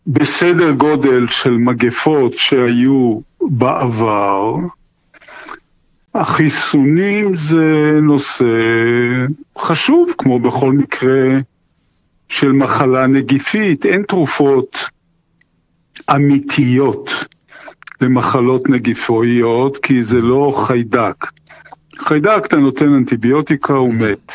בסדר 0.08 0.72
גודל 0.72 1.28
של 1.28 1.52
מגפות 1.52 2.34
שהיו 2.38 3.20
בעבר, 3.42 4.56
החיסונים 6.18 7.36
זה 7.36 7.92
נושא 8.02 8.46
חשוב, 9.58 10.10
כמו 10.18 10.40
בכל 10.40 10.72
מקרה 10.72 11.40
של 12.30 12.52
מחלה 12.52 13.08
נגיפית. 13.08 13.86
אין 13.86 14.04
תרופות 14.04 14.78
אמיתיות 16.16 17.10
למחלות 18.02 18.70
נגיפויות, 18.70 19.78
כי 19.78 20.04
זה 20.04 20.22
לא 20.22 20.64
חיידק. 20.68 21.26
חיידק, 21.98 22.42
אתה 22.46 22.58
נותן 22.58 22.94
אנטיביוטיקה, 22.94 23.74
הוא 23.74 23.94
מת. 23.94 24.32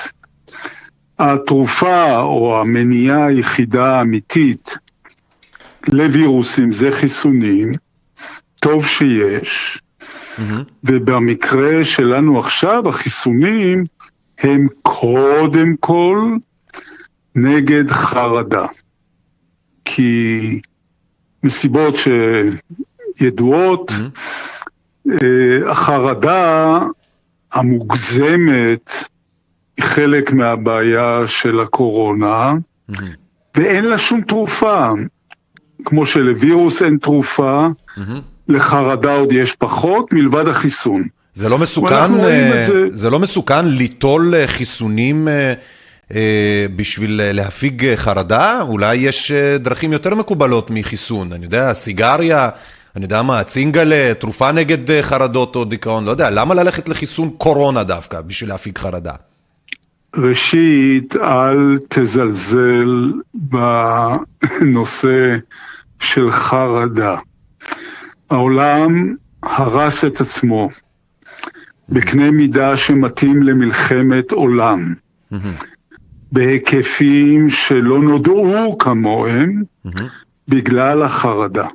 התרופה 1.19 2.17
או 2.17 2.61
המניעה 2.61 3.27
היחידה 3.27 3.99
האמיתית 3.99 4.71
לווירוסים 5.89 6.73
זה 6.73 6.93
חיסונים, 6.93 7.73
טוב 8.61 8.87
שיש, 8.87 9.82
ובמקרה 10.85 11.85
שלנו 11.85 12.39
עכשיו 12.41 12.89
החיסונים 12.89 13.85
הם 14.39 14.67
קודם 14.83 15.77
כל 15.81 16.31
נגד 17.35 17.91
חרדה. 17.91 18.67
כי 19.85 20.61
מסיבות 21.43 21.95
שידועות, 23.19 23.93
אה, 25.11 25.71
החרדה 25.71 26.79
המוגזמת 27.53 28.91
היא 29.77 29.85
חלק 29.85 30.33
מהבעיה 30.33 31.23
של 31.27 31.61
הקורונה, 31.61 32.53
ואין 33.57 33.85
לה 33.85 33.99
שום 33.99 34.21
תרופה. 34.21 34.91
כמו 35.85 36.07
שלווירוס 36.07 36.83
אין 36.83 36.99
תרופה, 36.99 37.69
לחרדה 38.53 39.15
עוד 39.15 39.33
יש 39.33 39.53
פחות, 39.55 40.13
מלבד 40.13 40.49
החיסון. 40.49 41.03
זה 41.35 41.49
לא 41.49 41.59
מסוכן, 41.59 42.15
אה, 42.15 42.65
זה- 42.67 42.87
זה 42.91 43.11
לא 43.11 43.19
מסוכן 43.19 43.67
ליטול 43.67 44.35
אה, 44.35 44.47
חיסונים 44.47 45.29
אה, 45.29 45.55
בשביל 46.77 47.21
להפיג 47.33 47.95
חרדה? 47.95 48.61
אולי 48.61 48.95
יש 48.97 49.33
דרכים 49.59 49.93
יותר 49.93 50.15
מקובלות 50.15 50.71
מחיסון, 50.71 51.33
אני 51.33 51.45
יודע, 51.45 51.73
סיגריה, 51.73 52.49
אני 52.97 53.05
יודע 53.05 53.23
מה, 53.23 53.43
צינגלה, 53.45 54.13
תרופה 54.19 54.53
נגד 54.53 55.01
חרדות 55.01 55.57
או 55.57 55.65
דיכאון, 55.65 56.05
לא 56.05 56.11
יודע, 56.11 56.31
למה 56.31 56.55
ללכת 56.55 56.89
לחיסון 56.89 57.31
קורונה 57.39 57.83
דווקא 57.85 58.21
בשביל 58.21 58.49
להפיג 58.51 58.79
חרדה? 58.79 59.13
ראשית, 60.17 61.17
אל 61.17 61.79
תזלזל 61.89 63.13
בנושא 64.61 65.37
של 66.01 66.31
חרדה. 66.31 67.17
העולם 68.33 69.15
הרס 69.43 70.05
את 70.05 70.21
עצמו 70.21 70.69
בקנה 71.89 72.31
מידה 72.31 72.77
שמתאים 72.77 73.43
למלחמת 73.43 74.33
עולם, 74.33 74.95
בהיקפים 76.33 77.51
שלא 77.51 77.99
נודעו 77.99 78.79
כמוהם 78.79 79.63
בגלל 80.49 81.03
החרדה. 81.03 81.67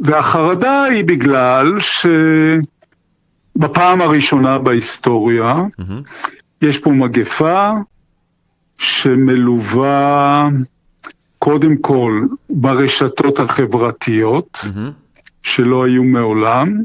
והחרדה 0.00 0.84
היא 0.84 1.04
בגלל 1.04 1.76
שבפעם 3.56 4.00
הראשונה 4.00 4.58
בהיסטוריה 4.58 5.54
יש 6.62 6.78
פה 6.78 6.90
מגפה 6.90 7.70
שמלווה 8.78 10.48
קודם 11.38 11.76
כל 11.76 12.22
ברשתות 12.50 13.38
החברתיות, 13.38 14.58
שלא 15.42 15.84
היו 15.84 16.04
מעולם, 16.04 16.82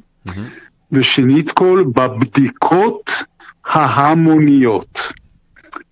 ושנית 0.92 1.52
כל 1.52 1.84
בבדיקות 1.96 3.12
ההמוניות, 3.66 5.14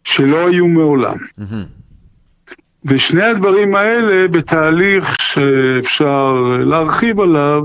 שלא 0.03 0.47
היו 0.47 0.67
מעולם. 0.67 1.17
ושני 2.85 3.23
הדברים 3.23 3.75
האלה 3.75 4.27
בתהליך 4.27 5.15
שאפשר 5.21 6.33
להרחיב 6.65 7.19
עליו, 7.19 7.63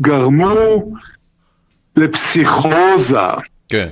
גרמו 0.00 0.92
לפסיכוזה 1.96 3.18
כן. 3.68 3.88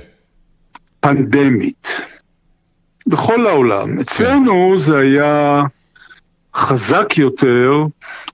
פנדמית. 0.99 2.01
בכל 3.07 3.47
העולם. 3.47 3.99
אצלנו 3.99 4.79
זה 4.79 4.97
היה 4.99 5.61
חזק 6.55 7.17
יותר 7.17 7.71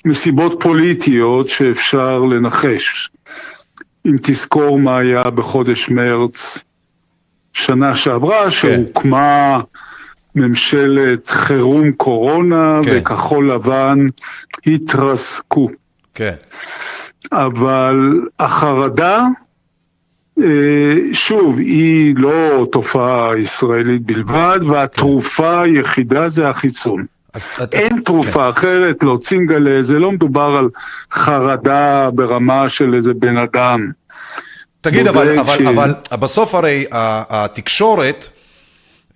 מסיבות 0.05 0.63
פוליטיות 0.63 1.49
שאפשר 1.49 2.19
לנחש. 2.19 3.09
אם 4.05 4.15
תזכור 4.21 4.79
מה 4.79 4.97
היה 4.97 5.23
בחודש 5.23 5.89
מרץ 5.89 6.63
שנה 7.53 7.95
שעברה, 7.95 8.51
שהוקמה 8.51 9.59
ממשלת 10.35 11.27
חירום 11.27 11.91
קורונה 11.91 12.79
כן. 12.83 12.97
וכחול 12.97 13.51
לבן 13.51 14.07
התרסקו. 14.65 15.69
כן. 16.13 16.35
אבל 17.31 18.21
החרדה, 18.39 19.23
אה, 20.41 20.95
שוב, 21.13 21.57
היא 21.57 22.15
לא 22.17 22.67
תופעה 22.71 23.37
ישראלית 23.37 24.01
בלבד, 24.01 24.59
והתרופה 24.67 25.61
היחידה 25.61 26.29
זה 26.29 26.49
החיסון. 26.49 27.05
אין 27.71 28.01
תרופה 28.05 28.49
אחרת 28.49 28.95
להוציא 29.03 29.37
גלה, 29.47 29.81
זה 29.81 29.93
לא 29.93 30.11
מדובר 30.11 30.55
על 30.59 30.67
חרדה 31.13 32.09
ברמה 32.13 32.69
של 32.69 32.93
איזה 32.95 33.11
בן 33.13 33.37
אדם. 33.37 33.91
תגיד, 34.81 35.07
אבל, 35.07 35.25
בודק 35.25 35.39
אבל, 35.39 35.57
ש- 35.57 35.61
אבל 35.67 35.93
בסוף 36.19 36.55
הרי 36.55 36.85
התקשורת 36.91 38.27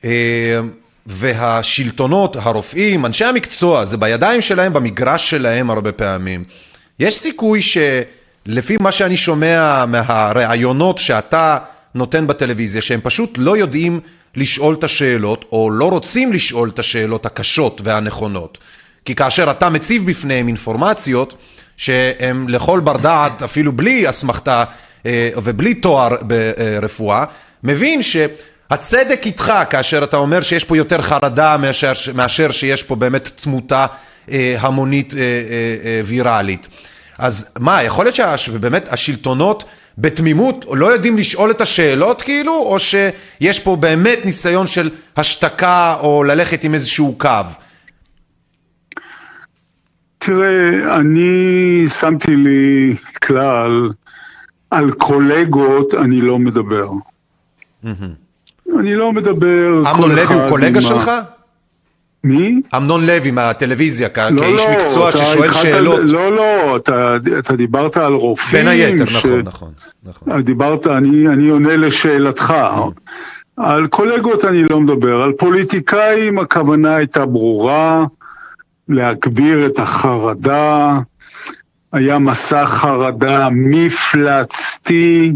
אה, 0.06 0.60
והשלטונות, 1.06 2.36
הרופאים, 2.36 3.06
אנשי 3.06 3.26
המקצוע, 3.26 3.86
זה 3.86 3.98
בידיים 3.98 4.42
שלהם, 4.42 4.74
במגרש 4.74 5.30
שלהם 5.30 5.70
הרבה 5.70 5.92
פעמים. 5.92 6.44
יש 7.00 7.20
סיכוי 7.20 7.60
שלפי 7.62 8.78
מה 8.80 8.92
שאני 8.92 9.18
שומע 9.18 9.86
מהראיונות 9.88 10.98
שאתה 10.98 11.58
נותן 11.96 12.28
בטלוויזיה, 12.28 12.82
שהם 12.82 13.00
פשוט 13.04 13.34
לא 13.38 13.58
יודעים 13.58 14.00
לשאול 14.36 14.76
את 14.80 14.84
השאלות, 14.84 15.46
או 15.52 15.72
לא 15.72 15.90
רוצים 15.90 16.34
לשאול 16.34 16.70
את 16.70 16.80
השאלות 16.80 17.26
הקשות 17.26 17.82
והנכונות. 17.84 18.58
כי 19.06 19.16
כאשר 19.16 19.52
אתה 19.52 19.70
מציב 19.70 20.10
בפניהם 20.10 20.48
אינפורמציות, 20.48 21.36
שהם 21.78 22.50
לכל 22.50 22.80
בר 22.80 22.98
דעת, 22.98 23.42
אפילו 23.42 23.72
בלי 23.72 24.10
אסמכתה 24.10 24.64
אה, 25.06 25.30
ובלי 25.36 25.74
תואר 25.74 26.16
ברפואה, 26.22 27.26
מבין 27.64 28.02
שהצדק 28.02 29.22
איתך 29.26 29.54
כאשר 29.70 30.04
אתה 30.04 30.18
אומר 30.18 30.42
שיש 30.42 30.64
פה 30.64 30.78
יותר 30.78 31.02
חרדה 31.02 31.58
מאשר, 31.58 31.94
מאשר 32.14 32.52
שיש 32.52 32.84
פה 32.84 32.96
באמת 32.96 33.32
תמותה 33.36 33.86
אה, 34.32 34.56
המונית 34.60 35.14
אה, 35.14 36.02
ויראלית. 36.06 36.68
אז 37.18 37.54
מה, 37.60 37.84
יכול 37.84 38.06
להיות 38.06 38.20
שבאמת 38.36 38.94
השלטונות 38.94 39.64
בתמימות 39.98 40.66
לא 40.74 40.86
יודעים 40.86 41.18
לשאול 41.18 41.52
את 41.52 41.62
השאלות 41.62 42.22
כאילו, 42.22 42.54
או 42.54 42.78
שיש 42.80 43.60
פה 43.60 43.76
באמת 43.76 44.20
ניסיון 44.26 44.68
של 44.68 44.90
השתקה 45.18 45.96
או 46.00 46.24
ללכת 46.24 46.64
עם 46.64 46.74
איזשהו 46.74 47.16
קו? 47.18 47.30
תראה, 50.18 50.96
אני 50.98 51.86
שמתי 52.00 52.36
לי 52.36 52.96
כלל, 53.24 53.90
על 54.72 54.92
קולגות 54.92 55.94
אני 55.94 56.22
לא 56.22 56.40
מדבר. 56.40 56.90
אני 58.80 58.96
לא 58.96 59.14
מדבר... 59.14 59.92
אמנון 59.92 60.12
לוי 60.12 60.36
הוא 60.36 60.50
קולגה 60.50 60.82
שלך? 60.82 61.12
מי? 62.24 62.62
אמנון 62.76 63.06
לוי 63.06 63.32
מהטלוויזיה, 63.32 64.10
כ- 64.10 64.18
לא, 64.32 64.42
כאיש 64.42 64.62
לא, 64.68 64.72
מקצוע 64.74 65.12
ששואל 65.12 65.52
שאלות. 65.52 66.00
לא, 66.10 66.36
לא, 66.36 66.76
אתה, 66.78 67.14
אתה 67.40 67.56
דיברת 67.56 67.98
על 67.98 68.14
רופאים. 68.14 68.66
בין 68.66 68.68
היתר, 68.68 69.06
ש- 69.06 69.26
נכון, 69.26 69.72
נכון. 70.04 70.42
דיברת, 70.42 70.88
אני, 70.88 71.28
אני 71.28 71.50
עונה 71.50 71.76
לשאלתך. 71.78 72.54
על 73.58 73.88
קולגות 73.88 74.46
אני 74.46 74.64
לא 74.64 74.80
מדבר, 74.82 75.22
על 75.22 75.32
פוליטיקאים 75.32 76.40
הכוונה 76.40 76.96
הייתה 76.96 77.26
ברורה, 77.26 78.06
להגביר 78.90 79.66
את 79.66 79.80
החרדה, 79.80 81.00
היה 81.94 82.20
מסע 82.20 82.66
חרדה 82.66 83.48
מפלצתי 83.52 85.32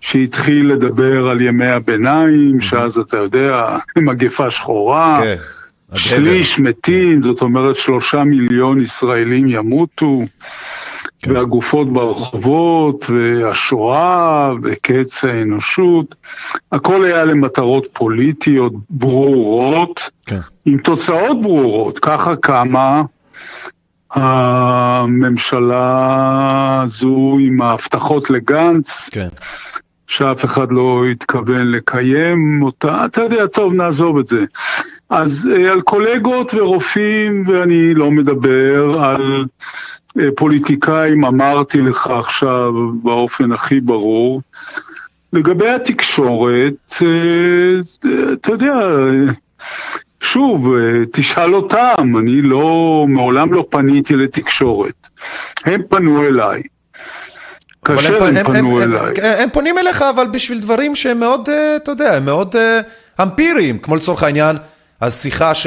שהתחיל 0.00 0.72
לדבר 0.72 1.28
על 1.28 1.40
ימי 1.40 1.66
הביניים, 1.66 2.60
שאז 2.60 2.98
אתה 2.98 3.16
יודע, 3.16 3.76
מגפה 3.96 4.50
שחורה, 4.50 5.20
כן, 5.22 5.36
שליש 5.94 6.58
מתים, 6.58 7.22
זאת 7.22 7.40
אומרת 7.40 7.76
שלושה 7.76 8.24
מיליון 8.24 8.82
ישראלים 8.82 9.48
ימותו. 9.48 10.22
והגופות 11.26 11.92
ברחובות, 11.92 13.10
והשואה, 13.10 14.50
וקץ 14.62 15.24
האנושות, 15.24 16.14
הכל 16.72 17.04
היה 17.04 17.24
למטרות 17.24 17.86
פוליטיות 17.92 18.72
ברורות, 18.90 20.10
כן. 20.26 20.40
עם 20.64 20.78
תוצאות 20.78 21.42
ברורות. 21.42 21.98
ככה 21.98 22.36
קמה 22.36 23.02
הממשלה 24.10 25.82
הזו 26.84 27.38
עם 27.40 27.62
ההבטחות 27.62 28.30
לגנץ, 28.30 29.08
כן. 29.12 29.28
שאף 30.08 30.44
אחד 30.44 30.72
לא 30.72 31.04
התכוון 31.12 31.70
לקיים 31.70 32.62
אותה. 32.62 33.04
אתה 33.04 33.22
יודע, 33.22 33.46
טוב, 33.46 33.74
נעזוב 33.74 34.18
את 34.18 34.26
זה. 34.26 34.44
אז 35.10 35.48
אה, 35.52 35.72
על 35.72 35.80
קולגות 35.80 36.54
ורופאים, 36.54 37.44
ואני 37.46 37.94
לא 37.94 38.10
מדבר 38.10 39.00
על 39.00 39.44
אה, 40.18 40.28
פוליטיקאים, 40.36 41.24
אמרתי 41.24 41.80
לך 41.80 42.06
עכשיו 42.06 42.72
באופן 43.02 43.52
הכי 43.52 43.80
ברור. 43.80 44.42
לגבי 45.32 45.68
התקשורת, 45.68 46.92
אה, 47.02 47.80
אתה 48.32 48.52
יודע, 48.52 48.74
שוב, 50.20 50.68
תשאל 51.12 51.54
אותם, 51.54 52.18
אני 52.18 52.42
לא, 52.42 53.04
מעולם 53.08 53.52
לא 53.54 53.66
פניתי 53.70 54.16
לתקשורת. 54.16 55.06
הם 55.64 55.82
פנו 55.90 56.24
אליי. 56.26 56.62
כאשר 57.96 58.24
הם, 58.24 58.36
הם, 58.36 58.44
פנו 58.44 58.82
הם, 58.82 58.94
אליי. 58.94 59.12
הם, 59.22 59.40
הם 59.40 59.48
פונים 59.52 59.78
אליך, 59.78 60.02
אבל 60.02 60.26
בשביל 60.26 60.60
דברים 60.60 60.94
שהם 60.94 61.20
מאוד, 61.20 61.48
אה, 61.48 61.76
אתה 61.76 61.90
יודע, 61.90 62.16
הם 62.16 62.24
מאוד 62.24 62.56
אה, 62.56 62.80
אמפיריים, 63.22 63.78
כמו 63.78 63.96
לצורך 63.96 64.22
העניין, 64.22 64.56
השיחה, 65.00 65.54
ש... 65.54 65.66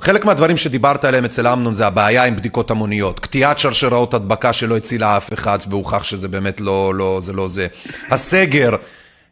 חלק 0.00 0.24
מהדברים 0.24 0.56
שדיברת 0.56 1.04
עליהם 1.04 1.24
אצל 1.24 1.46
אמנון 1.46 1.74
זה 1.74 1.86
הבעיה 1.86 2.24
עם 2.24 2.36
בדיקות 2.36 2.70
המוניות, 2.70 3.20
קטיעת 3.20 3.58
שרשראות 3.58 4.14
הדבקה 4.14 4.52
שלא 4.52 4.76
הצילה 4.76 5.16
אף 5.16 5.32
אחד, 5.32 5.58
והוכח 5.70 6.02
שזה 6.02 6.28
באמת 6.28 6.60
לא, 6.60 6.94
לא, 6.94 7.18
זה 7.22 7.32
לא 7.32 7.48
זה. 7.48 7.66
הסגר, 8.10 8.70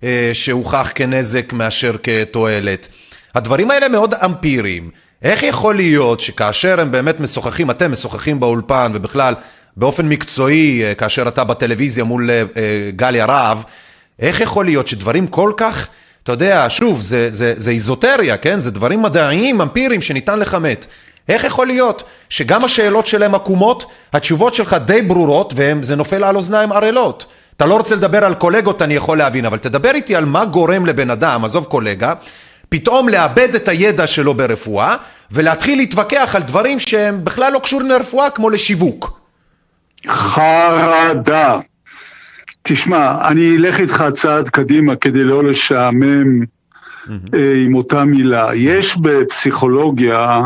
אה, 0.05 0.31
שהוכח 0.33 0.91
כנזק 0.95 1.53
מאשר 1.53 1.97
כתועלת. 2.03 2.89
הדברים 3.35 3.71
האלה 3.71 3.89
מאוד 3.89 4.15
אמפיריים. 4.15 4.91
איך 5.23 5.43
יכול 5.43 5.75
להיות 5.75 6.21
שכאשר 6.21 6.81
הם 6.81 6.91
באמת 6.91 7.21
משוחחים, 7.21 7.71
אתם 7.71 7.93
משוחחים 7.93 8.41
באולפן 8.41 8.93
ובכלל 8.95 9.35
באופן 9.77 10.09
מקצועי, 10.09 10.85
אה, 10.85 10.95
כאשר 10.95 11.29
אתה 11.29 11.45
בטלוויזיה 11.45 12.05
מול 12.05 12.31
אה, 12.31 12.43
אה, 12.57 12.91
גליה 12.97 13.25
רהב, 13.25 13.59
איך 14.21 14.41
יכול 14.41 14.65
להיות 14.65 14.89
שדברים 14.89 15.27
כל 15.27 15.53
כך, 15.57 15.87
אתה 16.23 16.33
יודע, 16.33 16.67
שוב, 16.69 17.01
זה, 17.01 17.29
זה, 17.31 17.55
זה 17.57 17.71
איזוטריה, 17.71 18.37
כן? 18.37 18.59
זה 18.59 18.71
דברים 18.71 19.03
מדעיים, 19.03 19.61
אמפיריים, 19.61 20.03
שניתן 20.03 20.39
לכמת. 20.39 20.87
איך 21.29 21.45
יכול 21.45 21.67
להיות 21.67 22.03
שגם 22.29 22.65
השאלות 22.65 23.07
שלהם 23.07 23.35
עקומות, 23.35 23.85
התשובות 24.13 24.55
שלך 24.55 24.77
די 24.85 25.03
ברורות, 25.03 25.55
וזה 25.57 25.97
נופל 25.97 26.25
על 26.25 26.37
אוזניים 26.37 26.73
ערלות? 26.73 27.27
אתה 27.57 27.67
לא 27.67 27.77
רוצה 27.77 27.95
לדבר 27.95 28.25
על 28.25 28.35
קולגות, 28.35 28.83
אני 28.83 28.95
יכול 28.95 29.19
להבין, 29.19 29.45
אבל 29.45 29.59
תדבר 29.59 29.91
איתי 29.95 30.17
על 30.17 30.25
מה 30.25 30.45
גורם 30.45 30.87
לבן 30.87 31.11
אדם, 31.11 31.45
עזוב 31.45 31.65
קולגה, 31.65 32.15
פתאום 32.69 33.09
לאבד 33.09 33.55
את 33.55 33.69
הידע 33.69 34.07
שלו 34.07 34.35
ברפואה, 34.35 34.97
ולהתחיל 35.31 35.79
להתווכח 35.79 36.33
על 36.35 36.43
דברים 36.43 36.79
שהם 36.79 37.25
בכלל 37.25 37.53
לא 37.53 37.59
קשורים 37.59 37.89
לרפואה, 37.91 38.31
כמו 38.31 38.51
לשיווק. 38.51 39.24
חרדה. 40.07 41.61
תשמע, 42.63 43.29
אני 43.29 43.57
אלך 43.57 43.81
איתך 43.81 44.05
צעד 44.15 44.49
קדימה 44.49 44.97
כדי 44.97 45.25
לא 45.25 45.45
לשעמם 45.45 46.43
אה, 47.35 47.55
עם 47.67 47.75
אותה 47.75 48.05
מילה. 48.05 48.51
יש 48.55 48.97
בפסיכולוגיה 48.97 50.41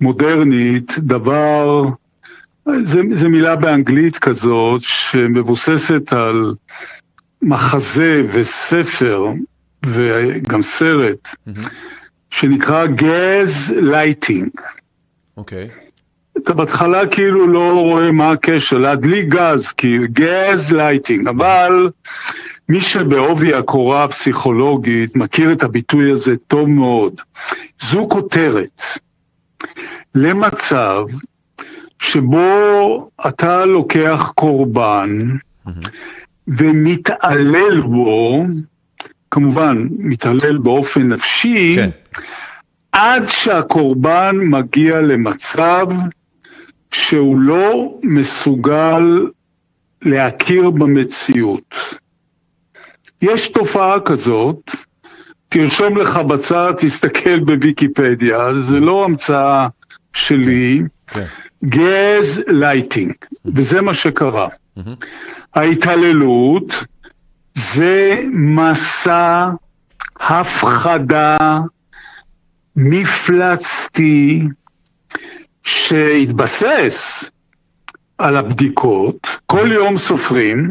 מודרנית 0.00 0.98
דבר, 0.98 1.84
זה, 2.84 3.00
זה 3.14 3.28
מילה 3.28 3.56
באנגלית 3.56 4.18
כזאת, 4.18 4.82
שמבוססת 4.82 6.12
על 6.12 6.54
מחזה 7.42 8.22
וספר 8.32 9.26
וגם 9.86 10.62
סרט, 10.62 11.28
שנקרא 12.30 12.86
גז 12.86 13.74
לייטינג. 13.76 14.50
אוקיי. 15.36 15.68
אתה 16.38 16.54
בהתחלה 16.54 17.06
כאילו 17.06 17.46
לא 17.46 17.80
רואה 17.80 18.12
מה 18.12 18.30
הקשר, 18.30 18.76
להדליק 18.76 19.28
גז, 19.28 19.72
כאילו 19.72 20.04
גז 20.12 20.72
לייטינג, 20.72 21.28
אבל 21.28 21.90
מי 22.68 22.80
שבעובי 22.80 23.54
הקורה 23.54 24.04
הפסיכולוגית 24.04 25.16
מכיר 25.16 25.52
את 25.52 25.62
הביטוי 25.62 26.12
הזה 26.12 26.36
טוב 26.48 26.68
מאוד. 26.68 27.20
זו 27.80 28.06
כותרת 28.10 28.82
למצב 30.14 31.04
שבו 31.98 33.10
אתה 33.28 33.64
לוקח 33.64 34.32
קורבן 34.34 35.28
ומתעלל 36.48 37.80
בו 37.80 38.46
כמובן 39.30 39.88
מתעלל 39.98 40.58
באופן 40.58 41.02
נפשי, 41.02 41.76
כן. 41.76 41.90
עד 42.92 43.28
שהקורבן 43.28 44.36
מגיע 44.42 45.00
למצב 45.00 45.86
שהוא 46.92 47.40
לא 47.40 47.98
מסוגל 48.02 49.26
להכיר 50.02 50.70
במציאות. 50.70 51.74
יש 53.22 53.48
תופעה 53.48 54.00
כזאת, 54.00 54.70
תרשום 55.48 55.96
לך 55.96 56.16
בצד, 56.16 56.72
תסתכל 56.78 57.40
בוויקיפדיה, 57.40 58.38
זה 58.60 58.80
לא 58.80 59.04
המצאה 59.04 59.68
שלי, 60.12 60.82
כן. 61.06 61.26
גז 61.64 62.42
לייטינג, 62.46 63.14
וזה 63.44 63.80
מה 63.80 63.94
שקרה. 63.94 64.48
ההתעללות 65.54 66.84
זה 67.54 68.22
מסע 68.32 69.50
הפחדה 70.20 71.60
מפלצתי 72.76 74.48
שהתבסס 75.62 77.30
על 78.18 78.36
הבדיקות, 78.36 79.26
כל 79.46 79.72
יום 79.72 79.98
סופרים, 79.98 80.70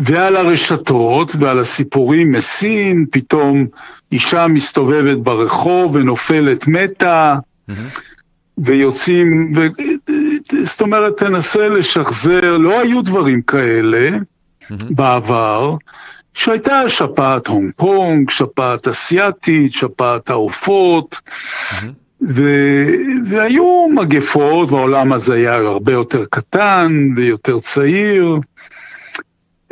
ועל 0.00 0.36
הרשתות 0.36 1.32
ועל 1.38 1.58
הסיפורים 1.58 2.32
מסין, 2.32 3.06
פתאום 3.10 3.66
אישה 4.12 4.46
מסתובבת 4.46 5.18
ברחוב 5.18 5.94
ונופלת 5.94 6.66
מתה, 6.68 7.36
ויוצאים, 8.58 9.52
ו... 9.56 9.60
זאת 10.64 10.80
אומרת, 10.80 11.16
תנסה 11.16 11.68
לשחזר, 11.68 12.56
לא 12.56 12.80
היו 12.80 13.02
דברים 13.02 13.42
כאלה 13.42 14.10
בעבר, 14.70 15.76
שהייתה 16.34 16.88
שפעת 16.88 17.46
הונג 17.46 17.70
קונג, 17.76 18.30
שפעת 18.30 18.88
אסיאתית, 18.88 19.72
שפעת 19.72 20.30
העופות, 20.30 21.20
ו... 22.28 22.44
והיו 23.26 23.86
מגפות, 23.94 24.72
והעולם 24.72 25.12
הזה 25.12 25.34
היה 25.34 25.54
הרבה 25.54 25.92
יותר 25.92 26.24
קטן 26.30 26.92
ויותר 27.16 27.60
צעיר. 27.60 28.36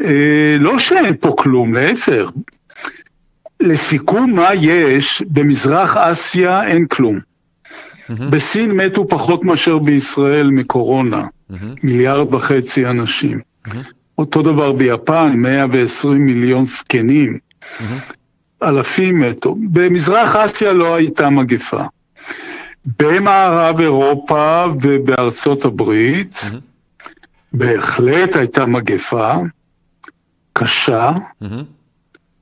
אה, 0.01 0.56
לא 0.60 0.78
שאין 0.78 1.16
פה 1.20 1.35
כלום, 1.39 1.74
להפך. 1.74 2.31
לסיכום, 3.60 4.31
מה 4.31 4.48
יש? 4.55 5.22
במזרח 5.27 5.97
אסיה 5.97 6.66
אין 6.66 6.86
כלום. 6.86 7.18
בסין 8.31 8.70
מתו 8.70 9.09
פחות 9.09 9.44
מאשר 9.44 9.78
בישראל 9.78 10.51
מקורונה, 10.51 11.27
מיליארד 11.82 12.35
וחצי 12.35 12.86
אנשים. 12.86 13.40
אותו 14.18 14.43
דבר 14.43 14.72
ביפן, 14.72 15.32
120 15.36 16.27
מיליון 16.27 16.64
זקנים. 16.64 17.39
אלפים 18.62 19.20
מתו. 19.20 19.56
במזרח 19.70 20.36
אסיה 20.36 20.72
לא 20.72 20.94
הייתה 20.94 21.31
מגפה. 21.31 21.82
במערב 22.98 23.81
אירופה 23.81 24.66
ובארצות 24.82 25.65
הברית 25.65 26.40
בהחלט 27.52 28.36
הייתה 28.36 28.66
מגפה 28.66 29.35
קשה, 30.52 31.12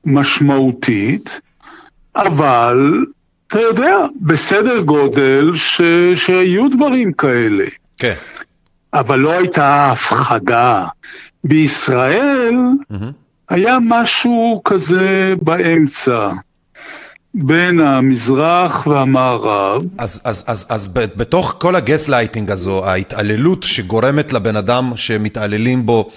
משמעותית, 0.04 1.40
אבל 2.16 3.04
אתה 3.46 3.60
יודע, 3.60 3.96
בסדר 4.20 4.80
גודל 4.80 5.50
ש... 5.54 5.80
שהיו 6.14 6.68
דברים 6.68 7.12
כאלה. 7.12 7.64
כן. 7.98 8.14
אבל 8.94 9.18
לא 9.18 9.30
הייתה 9.30 9.90
הפחדה. 9.92 10.86
בישראל 11.44 12.54
היה 13.48 13.78
משהו 13.82 14.60
כזה 14.64 15.34
באמצע, 15.42 16.30
בין 17.42 17.80
המזרח 17.80 18.86
והמערב. 18.86 19.82
אז, 19.98 20.20
אז, 20.24 20.44
אז, 20.46 20.66
אז 20.68 20.88
בתוך 20.88 21.54
כל 21.58 21.76
הגס 21.76 22.08
לייטינג 22.08 22.50
הזו, 22.50 22.86
ההתעללות 22.86 23.62
שגורמת 23.62 24.32
לבן 24.32 24.56
אדם 24.56 24.92
שמתעללים 24.96 25.86
בו 25.86 26.10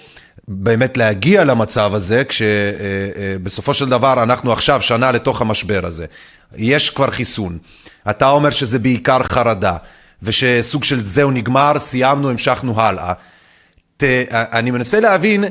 באמת 0.47 0.97
להגיע 0.97 1.43
למצב 1.43 1.93
הזה, 1.93 2.23
כשבסופו 2.23 3.73
של 3.73 3.89
דבר 3.89 4.23
אנחנו 4.23 4.51
עכשיו 4.51 4.81
שנה 4.81 5.11
לתוך 5.11 5.41
המשבר 5.41 5.85
הזה. 5.85 6.05
יש 6.55 6.89
כבר 6.89 7.11
חיסון. 7.11 7.57
אתה 8.09 8.29
אומר 8.29 8.49
שזה 8.49 8.79
בעיקר 8.79 9.23
חרדה, 9.23 9.77
ושסוג 10.23 10.83
של 10.83 10.99
זהו 10.99 11.31
נגמר, 11.31 11.79
סיימנו, 11.79 12.29
המשכנו 12.29 12.81
הלאה. 12.81 13.13
ת, 13.97 14.03
אני 14.31 14.71
מנסה 14.71 14.99
להבין 14.99 15.43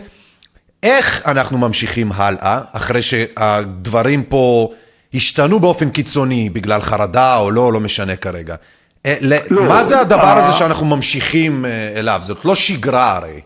איך 0.83 1.23
אנחנו 1.27 1.59
ממשיכים 1.59 2.13
הלאה, 2.13 2.61
אחרי 2.73 3.03
שהדברים 3.03 4.23
פה 4.23 4.73
השתנו 5.15 5.61
באופן 5.61 5.91
קיצוני, 5.91 6.51
בגלל 6.51 6.81
חרדה 6.81 7.37
או 7.37 7.51
לא, 7.51 7.73
לא 7.73 7.81
משנה 7.81 8.17
כרגע. 8.17 8.55
אה, 9.07 9.17
לא, 9.51 9.69
מה 9.69 9.85
זה 9.85 10.01
הדבר 10.01 10.39
הזה 10.39 10.49
אה, 10.49 10.53
שאנחנו 10.53 10.87
ממשיכים 10.87 11.65
אה, 11.65 11.93
אליו? 11.97 12.19
זאת 12.23 12.45
לא 12.45 12.55
שגרה 12.55 13.17
הרי. 13.17 13.41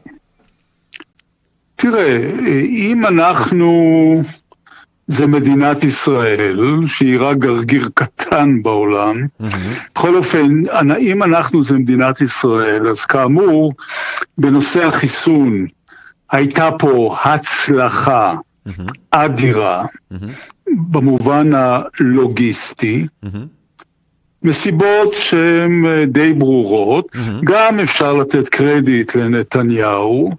תראה, 1.77 2.17
אם 2.69 3.07
אנחנו, 3.07 4.23
זה 5.09 5.27
מדינת 5.27 5.85
ישראל, 5.85 6.81
שהיא 6.87 7.19
רק 7.21 7.37
גרגיר 7.37 7.89
קטן 7.95 8.63
בעולם, 8.63 9.17
בכל 9.95 10.17
אופן, 10.17 10.49
אם 11.01 11.23
אנחנו 11.23 11.63
זה 11.63 11.75
מדינת 11.75 12.21
ישראל, 12.21 12.89
אז 12.89 13.05
כאמור, 13.05 13.73
בנושא 14.39 14.85
החיסון 14.85 15.67
הייתה 16.31 16.71
פה 16.79 17.17
הצלחה 17.25 18.35
אדירה, 19.11 19.85
במובן 20.67 21.51
הלוגיסטי, 21.55 23.07
מסיבות 24.43 25.13
שהן 25.13 25.87
אה, 25.87 26.07
די 26.07 26.33
ברורות. 26.33 27.17
גם 27.45 27.81
אפשר 27.81 28.15
לתת 28.15 28.49
קרדיט 28.49 29.17
לנתניהו, 29.17 30.31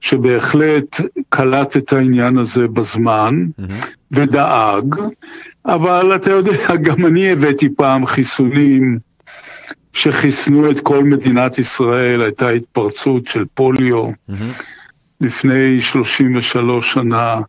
שבהחלט 0.00 1.00
קלט 1.28 1.76
את 1.76 1.92
העניין 1.92 2.38
הזה 2.38 2.68
בזמן 2.68 3.46
ודאג, 4.12 4.94
אבל 5.66 6.16
אתה 6.16 6.30
יודע, 6.30 6.76
גם 6.86 7.06
אני 7.06 7.32
הבאתי 7.32 7.68
פעם 7.76 8.06
חיסונים 8.06 8.98
שחיסנו 9.92 10.70
את 10.70 10.80
כל 10.80 11.04
מדינת 11.04 11.58
ישראל, 11.58 12.22
הייתה 12.22 12.48
התפרצות 12.48 13.26
של 13.26 13.44
פוליו 13.54 14.10
לפני 15.20 15.80
33 15.80 16.92
שנה. 16.92 17.40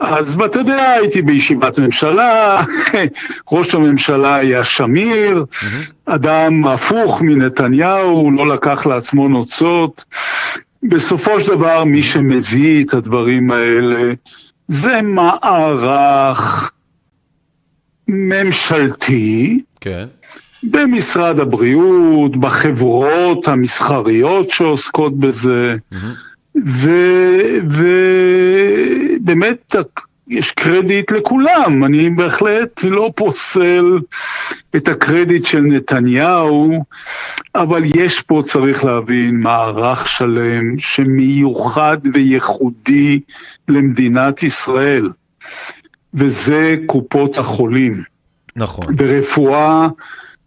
אז 0.00 0.36
ואתה 0.36 0.58
יודע, 0.58 0.90
הייתי 0.90 1.22
בישיבת 1.22 1.78
ממשלה, 1.78 2.62
ראש 3.52 3.74
הממשלה 3.74 4.34
היה 4.34 4.64
שמיר, 4.64 5.44
אדם 6.06 6.66
הפוך 6.66 7.22
מנתניהו, 7.22 8.30
לא 8.30 8.48
לקח 8.48 8.86
לעצמו 8.86 9.28
נוצות. 9.28 10.04
בסופו 10.82 11.40
של 11.40 11.48
דבר, 11.48 11.84
מי 11.84 12.02
שמביא 12.02 12.84
את 12.84 12.94
הדברים 12.94 13.50
האלה 13.50 14.12
זה 14.68 15.02
מערך 15.02 16.70
ממשלתי, 18.08 19.60
כן. 19.80 20.06
במשרד 20.62 21.40
הבריאות, 21.40 22.36
בחברות 22.36 23.48
המסחריות 23.48 24.50
שעוסקות 24.50 25.18
בזה, 25.18 25.76
ובאמת 29.14 29.74
יש 30.28 30.50
קרדיט 30.50 31.12
לכולם, 31.12 31.84
אני 31.84 32.10
בהחלט 32.10 32.84
לא 32.84 33.12
פוסל 33.16 33.98
את 34.76 34.88
הקרדיט 34.88 35.44
של 35.44 35.60
נתניהו, 35.60 36.84
אבל 37.54 37.82
יש 37.96 38.22
פה, 38.22 38.42
צריך 38.46 38.84
להבין, 38.84 39.40
מערך 39.40 40.08
שלם 40.08 40.78
שמיוחד 40.78 41.98
וייחודי 42.12 43.20
למדינת 43.68 44.42
ישראל, 44.42 45.10
וזה 46.14 46.76
קופות 46.86 47.38
החולים. 47.38 48.02
נכון. 48.56 48.96
ברפואה 48.96 49.88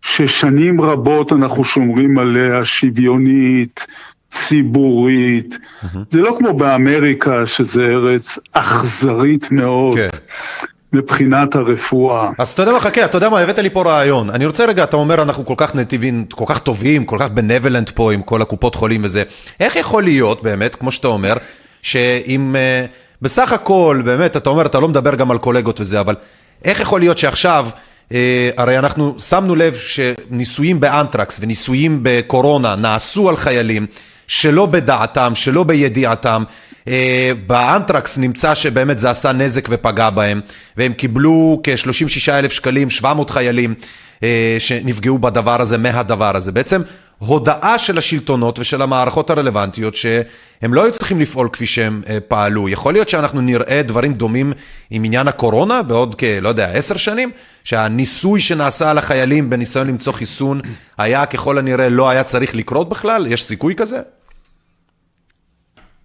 ששנים 0.01 0.81
רבות 0.81 1.31
אנחנו 1.31 1.63
שומרים 1.63 2.17
עליה 2.17 2.65
שוויונית, 2.65 3.87
ציבורית. 4.31 5.57
זה 6.11 6.17
לא 6.17 6.35
כמו 6.39 6.53
באמריקה, 6.57 7.47
שזה 7.47 7.81
ארץ 7.81 8.39
אכזרית 8.53 9.51
מאוד. 9.51 9.95
כן. 9.95 10.09
מבחינת 10.93 11.55
הרפואה. 11.55 12.29
אז 12.37 12.49
אתה 12.49 12.61
יודע 12.61 12.71
מה, 12.71 12.79
חכה, 12.79 13.05
אתה 13.05 13.17
יודע 13.17 13.29
מה, 13.29 13.39
הבאת 13.39 13.59
לי 13.59 13.69
פה 13.69 13.83
רעיון. 13.83 14.29
אני 14.29 14.45
רוצה 14.45 14.65
רגע, 14.65 14.83
אתה 14.83 14.95
אומר, 14.97 15.21
אנחנו 15.21 15.45
כל 15.45 15.53
כך 15.57 15.75
נתיבים, 15.75 16.25
כל 16.25 16.45
כך 16.47 16.59
טובים, 16.59 17.05
כל 17.05 17.17
כך 17.19 17.29
בנבלנד 17.29 17.89
פה 17.89 18.13
עם 18.13 18.21
כל 18.21 18.41
הקופות 18.41 18.75
חולים 18.75 19.03
וזה. 19.03 19.23
איך 19.59 19.75
יכול 19.75 20.03
להיות, 20.03 20.43
באמת, 20.43 20.75
כמו 20.75 20.91
שאתה 20.91 21.07
אומר, 21.07 21.33
שאם 21.81 22.55
אה, 22.55 22.85
בסך 23.21 23.51
הכל, 23.51 24.01
באמת, 24.05 24.37
אתה 24.37 24.49
אומר, 24.49 24.65
אתה 24.65 24.79
לא 24.79 24.87
מדבר 24.87 25.15
גם 25.15 25.31
על 25.31 25.37
קולגות 25.37 25.79
וזה, 25.79 25.99
אבל 25.99 26.15
איך 26.65 26.79
יכול 26.79 26.99
להיות 26.99 27.17
שעכשיו, 27.17 27.67
אה, 28.13 28.49
הרי 28.57 28.79
אנחנו 28.79 29.15
שמנו 29.19 29.55
לב 29.55 29.73
שניסויים 29.75 30.79
באנטרקס 30.79 31.39
וניסויים 31.41 31.99
בקורונה 32.03 32.75
נעשו 32.75 33.29
על 33.29 33.37
חיילים 33.37 33.85
שלא 34.31 34.65
בדעתם, 34.65 35.31
שלא 35.35 35.63
בידיעתם. 35.63 36.43
אה, 36.87 37.31
באנטרקס 37.47 38.17
נמצא 38.17 38.55
שבאמת 38.55 38.97
זה 38.97 39.09
עשה 39.09 39.31
נזק 39.31 39.67
ופגע 39.69 40.09
בהם, 40.09 40.41
והם 40.77 40.93
קיבלו 40.93 41.61
כ-36 41.63 42.31
אלף 42.31 42.51
שקלים, 42.51 42.89
700 42.89 43.29
חיילים 43.29 43.73
אה, 44.23 44.55
שנפגעו 44.59 45.19
בדבר 45.19 45.61
הזה, 45.61 45.77
מהדבר 45.77 46.35
הזה. 46.35 46.51
בעצם 46.51 46.81
הודעה 47.17 47.77
של 47.77 47.97
השלטונות 47.97 48.59
ושל 48.59 48.81
המערכות 48.81 49.29
הרלוונטיות 49.29 49.95
שהם 49.95 50.73
לא 50.73 50.83
היו 50.83 50.91
צריכים 50.91 51.19
לפעול 51.19 51.49
כפי 51.53 51.65
שהם 51.65 52.01
אה, 52.09 52.17
פעלו. 52.27 52.69
יכול 52.69 52.93
להיות 52.93 53.09
שאנחנו 53.09 53.41
נראה 53.41 53.81
דברים 53.83 54.13
דומים 54.13 54.53
עם 54.89 55.03
עניין 55.03 55.27
הקורונה 55.27 55.83
בעוד 55.83 56.15
כ... 56.17 56.23
לא 56.41 56.49
יודע, 56.49 56.67
עשר 56.67 56.97
שנים, 56.97 57.31
שהניסוי 57.63 58.39
שנעשה 58.39 58.91
על 58.91 58.97
החיילים 58.97 59.49
בניסיון 59.49 59.87
למצוא 59.87 60.13
חיסון 60.13 60.61
היה 60.97 61.25
ככל 61.25 61.57
הנראה 61.57 61.89
לא 61.89 62.09
היה 62.09 62.23
צריך 62.23 62.55
לקרות 62.55 62.89
בכלל? 62.89 63.27
יש 63.29 63.43
סיכוי 63.43 63.75
כזה? 63.75 63.99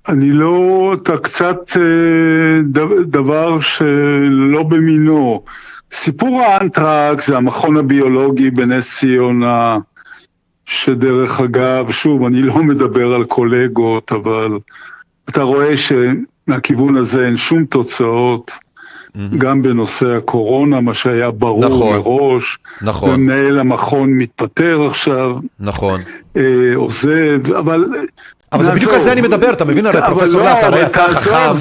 אני 0.08 0.30
לא, 0.30 0.94
אתה 1.02 1.16
קצת 1.16 1.76
אה, 1.76 2.62
דבר 3.06 3.60
שלא 3.60 4.62
במינו. 4.62 5.42
סיפור 5.92 6.42
האנטרקס 6.42 7.26
זה 7.26 7.36
המכון 7.36 7.76
הביולוגי 7.76 8.50
בנס 8.50 8.98
ציונה, 8.98 9.78
שדרך 10.66 11.40
אגב, 11.40 11.90
שוב, 11.90 12.24
אני 12.24 12.42
לא 12.42 12.62
מדבר 12.62 13.14
על 13.14 13.24
קולגות, 13.24 14.12
אבל 14.12 14.58
אתה 15.28 15.42
רואה 15.42 15.74
שמהכיוון 15.76 16.96
הזה 16.96 17.26
אין 17.26 17.36
שום 17.36 17.64
תוצאות, 17.64 18.50
גם 19.38 19.62
בנושא 19.62 20.16
הקורונה, 20.16 20.80
מה 20.80 20.94
שהיה 20.94 21.30
ברור 21.30 21.64
נכון. 21.64 21.96
מראש. 21.96 22.58
נכון. 22.82 23.10
ומנהל 23.10 23.58
המכון 23.58 24.10
מתפטר 24.10 24.86
עכשיו, 24.86 25.36
נכון. 25.60 26.00
אה, 26.36 26.42
עוזב, 26.74 27.52
אבל... 27.58 27.84
אבל 28.52 28.64
זה 28.64 28.72
בדיוק 28.72 28.92
על 28.92 29.00
זה 29.00 29.12
אני 29.12 29.20
מדבר, 29.20 29.52
אתה 29.52 29.64
מבין? 29.64 29.86
הרי 29.86 30.00
פרופסור 30.08 30.40
לא, 30.42 30.50
לס, 30.50 30.62
הרי 30.62 30.86
אתה 30.86 31.04
חכם. 31.14 31.56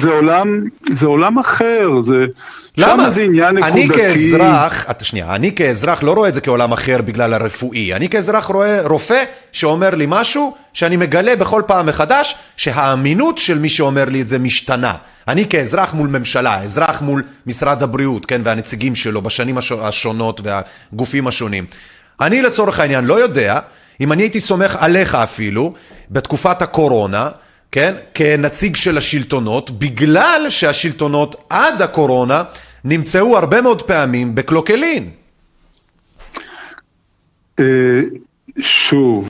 זה 0.92 1.06
עולם, 1.06 1.38
אחר, 1.38 1.88
זה... 2.04 2.12
למה? 2.78 3.10
זה 3.10 3.22
עניין 3.22 3.54
נקודתי. 3.56 3.72
אני 3.72 3.88
כאזרח, 3.88 4.86
שנייה, 5.02 5.34
אני 5.34 5.52
כאזרח 5.54 6.02
לא 6.02 6.12
רואה 6.12 6.28
את 6.28 6.34
זה 6.34 6.40
כעולם 6.40 6.72
אחר 6.72 7.02
בגלל 7.02 7.34
הרפואי. 7.34 7.94
אני 7.94 8.08
כאזרח 8.08 8.46
רואה 8.46 8.80
רופא 8.86 9.24
שאומר 9.52 9.94
לי 9.94 10.04
משהו 10.08 10.54
שאני 10.72 10.96
מגלה 10.96 11.36
בכל 11.36 11.62
פעם 11.66 11.86
מחדש 11.86 12.34
שהאמינות 12.56 13.38
של 13.38 13.58
מי 13.58 13.68
שאומר 13.68 14.04
לי 14.04 14.20
את 14.22 14.26
זה 14.26 14.38
משתנה. 14.38 14.94
אני 15.28 15.48
כאזרח 15.48 15.94
מול 15.94 16.08
ממשלה, 16.08 16.62
אזרח 16.62 17.02
מול 17.02 17.22
משרד 17.46 17.82
הבריאות, 17.82 18.26
כן, 18.26 18.40
והנציגים 18.44 18.94
שלו 18.94 19.22
בשנים 19.22 19.58
הש- 19.58 19.72
השונות 19.72 20.40
והגופים 20.44 21.26
השונים. 21.26 21.64
אני 22.20 22.42
לצורך 22.42 22.80
העניין 22.80 23.04
לא 23.04 23.14
יודע 23.20 23.58
אם 24.00 24.12
אני 24.12 24.22
הייתי 24.22 24.40
סומך 24.40 24.76
עליך 24.80 25.14
אפילו 25.14 25.74
בתקופת 26.10 26.62
הקורונה, 26.62 27.28
כן, 27.72 27.94
כנציג 28.14 28.76
של 28.76 28.98
השלטונות, 28.98 29.70
בגלל 29.70 30.46
שהשלטונות 30.48 31.36
עד 31.50 31.82
הקורונה 31.82 32.42
נמצאו 32.84 33.38
הרבה 33.38 33.60
מאוד 33.60 33.82
פעמים 33.82 34.34
בקלוקלין. 34.34 35.10
אה, 37.60 37.64
שוב, 38.60 39.28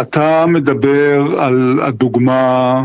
אתה 0.00 0.46
מדבר 0.46 1.40
על 1.40 1.80
הדוגמה, 1.82 2.82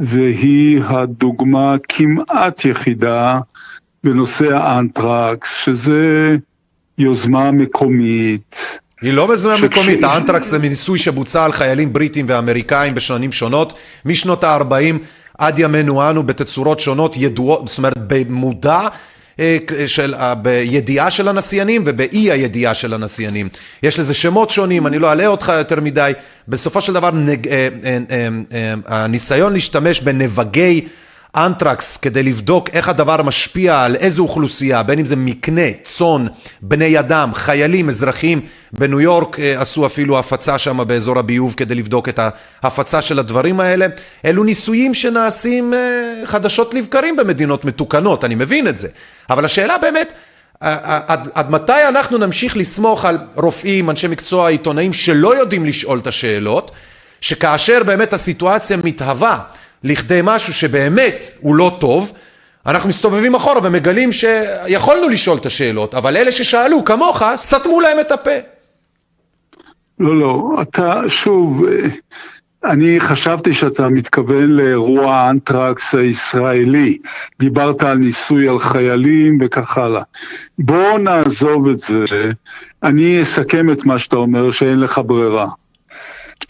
והיא 0.00 0.80
הדוגמה 0.84 1.76
כמעט 1.88 2.64
יחידה 2.64 3.38
בנושא 4.04 4.56
האנטרקס, 4.56 5.56
שזה 5.56 6.36
יוזמה 6.98 7.50
מקומית. 7.50 8.80
היא 9.02 9.12
לא 9.12 9.28
מזוהה 9.28 9.56
מקומית, 9.56 10.04
האנטרקס 10.04 10.46
זה 10.46 10.58
ניסוי 10.58 10.98
שבוצע 10.98 11.44
על 11.44 11.52
חיילים 11.52 11.92
בריטים 11.92 12.26
ואמריקאים 12.28 12.94
בשנים 12.94 13.32
שונות, 13.32 13.72
משנות 14.04 14.44
ה-40 14.44 14.96
עד 15.38 15.58
ימינו 15.58 16.10
אנו 16.10 16.22
בתצורות 16.22 16.80
שונות 16.80 17.14
ידועות, 17.16 17.68
זאת 17.68 17.78
אומרת 17.78 17.98
במודע, 18.06 18.88
אה, 19.40 19.58
של, 19.86 20.14
אה, 20.14 20.34
בידיעה 20.34 21.10
של 21.10 21.28
הנסיינים 21.28 21.82
ובאי 21.86 22.30
הידיעה 22.30 22.74
של 22.74 22.94
הנסיינים. 22.94 23.48
יש 23.82 23.98
לזה 23.98 24.14
שמות 24.14 24.50
שונים, 24.50 24.86
אני 24.86 24.98
לא 24.98 25.12
אלאה 25.12 25.26
אותך 25.26 25.52
יותר 25.58 25.80
מדי. 25.80 26.12
בסופו 26.48 26.80
של 26.80 26.92
דבר 26.92 27.10
נג, 27.10 27.48
אה, 27.48 27.68
הניסיון 28.86 29.52
להשתמש 29.52 30.00
בנבגי 30.00 30.88
אנטרקס 31.36 31.96
כדי 31.96 32.22
לבדוק 32.22 32.68
איך 32.72 32.88
הדבר 32.88 33.22
משפיע 33.22 33.82
על 33.82 33.96
איזו 33.96 34.22
אוכלוסייה, 34.22 34.82
בין 34.82 34.98
אם 34.98 35.04
זה 35.04 35.16
מקנה, 35.16 35.62
צאן, 35.84 36.26
בני 36.60 36.98
אדם, 36.98 37.34
חיילים, 37.34 37.88
אזרחים. 37.88 38.40
בניו 38.72 39.00
יורק 39.00 39.40
אה, 39.40 39.60
עשו 39.60 39.86
אפילו 39.86 40.18
הפצה 40.18 40.58
שם 40.58 40.80
באזור 40.86 41.18
הביוב 41.18 41.54
כדי 41.56 41.74
לבדוק 41.74 42.08
את 42.08 42.20
ההפצה 42.62 43.02
של 43.02 43.18
הדברים 43.18 43.60
האלה. 43.60 43.86
אלו 44.24 44.44
ניסויים 44.44 44.94
שנעשים 44.94 45.74
אה, 45.74 46.12
חדשות 46.24 46.74
לבקרים 46.74 47.16
במדינות 47.16 47.64
מתוקנות, 47.64 48.24
אני 48.24 48.34
מבין 48.34 48.68
את 48.68 48.76
זה. 48.76 48.88
אבל 49.30 49.44
השאלה 49.44 49.78
באמת, 49.78 50.12
אה, 50.62 51.00
עד, 51.06 51.28
עד 51.34 51.50
מתי 51.50 51.88
אנחנו 51.88 52.18
נמשיך 52.18 52.56
לסמוך 52.56 53.04
על 53.04 53.18
רופאים, 53.34 53.90
אנשי 53.90 54.08
מקצוע, 54.08 54.48
עיתונאים 54.50 54.92
שלא 54.92 55.38
יודעים 55.38 55.64
לשאול 55.66 55.98
את 55.98 56.06
השאלות, 56.06 56.70
שכאשר 57.20 57.82
באמת 57.82 58.12
הסיטואציה 58.12 58.76
מתהווה 58.76 59.38
לכדי 59.84 60.20
משהו 60.24 60.52
שבאמת 60.52 61.24
הוא 61.40 61.56
לא 61.56 61.76
טוב, 61.80 62.12
אנחנו 62.66 62.88
מסתובבים 62.88 63.34
אחורה 63.34 63.60
ומגלים 63.62 64.12
שיכולנו 64.12 65.08
לשאול 65.08 65.38
את 65.38 65.46
השאלות, 65.46 65.94
אבל 65.94 66.16
אלה 66.16 66.32
ששאלו 66.32 66.84
כמוך, 66.84 67.22
סתמו 67.36 67.80
להם 67.80 68.00
את 68.00 68.12
הפה. 68.12 68.30
לא, 69.98 70.20
לא, 70.20 70.62
אתה, 70.62 71.02
שוב, 71.08 71.64
אה, 71.64 71.88
אני 72.64 73.00
חשבתי 73.00 73.54
שאתה 73.54 73.88
מתכוון 73.88 74.50
לאירוע 74.50 75.14
האנטרקס 75.14 75.94
הישראלי. 75.94 76.98
דיברת 77.38 77.82
על 77.82 77.98
ניסוי 77.98 78.48
על 78.48 78.58
חיילים 78.58 79.38
וכך 79.40 79.78
הלאה. 79.78 80.02
בוא 80.58 80.98
נעזוב 80.98 81.68
את 81.68 81.80
זה. 81.80 82.04
אני 82.82 83.22
אסכם 83.22 83.72
את 83.72 83.84
מה 83.84 83.98
שאתה 83.98 84.16
אומר, 84.16 84.50
שאין 84.50 84.80
לך 84.80 85.00
ברירה. 85.06 85.46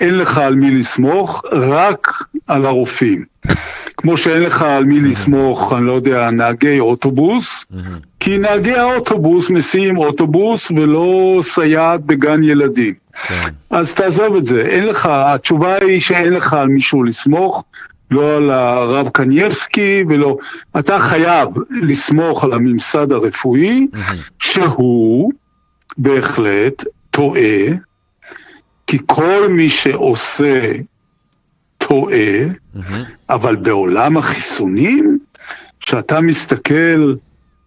אין 0.00 0.18
לך 0.18 0.38
על 0.38 0.54
מי 0.54 0.70
לסמוך, 0.70 1.42
רק 1.52 2.22
על 2.46 2.66
הרופאים. 2.66 3.24
כמו 3.96 4.16
שאין 4.16 4.42
לך 4.42 4.62
על 4.62 4.84
מי 4.84 5.00
לסמוך, 5.00 5.72
אני 5.72 5.86
לא 5.86 5.92
יודע, 5.92 6.30
נהגי 6.30 6.80
אוטובוס, 6.80 7.66
כי 8.20 8.38
נהגי 8.38 8.74
האוטובוס 8.74 9.50
מסיעים 9.50 9.98
אוטובוס 9.98 10.70
ולא 10.70 11.38
סייעת 11.42 12.00
בגן 12.00 12.42
ילדים. 12.42 12.94
אז 13.70 13.94
תעזוב 13.94 14.36
את 14.36 14.46
זה, 14.46 14.60
אין 14.60 14.84
לך, 14.84 15.08
התשובה 15.12 15.76
היא 15.76 16.00
שאין 16.00 16.32
לך 16.32 16.52
על 16.52 16.68
מישהו 16.68 17.02
לסמוך, 17.02 17.64
לא 18.10 18.36
על 18.36 18.50
הרב 18.50 19.08
קנייבסקי 19.08 20.04
ולא, 20.08 20.36
אתה 20.78 20.98
חייב 20.98 21.48
לסמוך 21.82 22.44
על 22.44 22.52
הממסד 22.52 23.12
הרפואי, 23.12 23.86
שהוא 24.38 25.32
בהחלט 25.98 26.84
טועה, 27.10 27.66
כי 28.86 28.98
כל 29.06 29.48
מי 29.50 29.68
שעושה 29.70 30.72
טועה, 31.78 32.38
אבל 33.30 33.56
בעולם 33.56 34.16
החיסונים, 34.16 35.18
כשאתה 35.80 36.20
מסתכל 36.20 37.14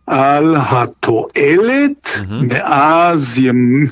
על 0.08 0.56
התועלת 0.58 2.10
מאז 2.30 3.40
ימ... 3.40 3.86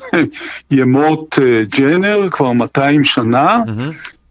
ימות 0.72 1.40
אה, 1.41 1.62
ג'נר, 1.78 2.30
כבר 2.32 2.52
200 2.52 3.04
שנה, 3.04 3.64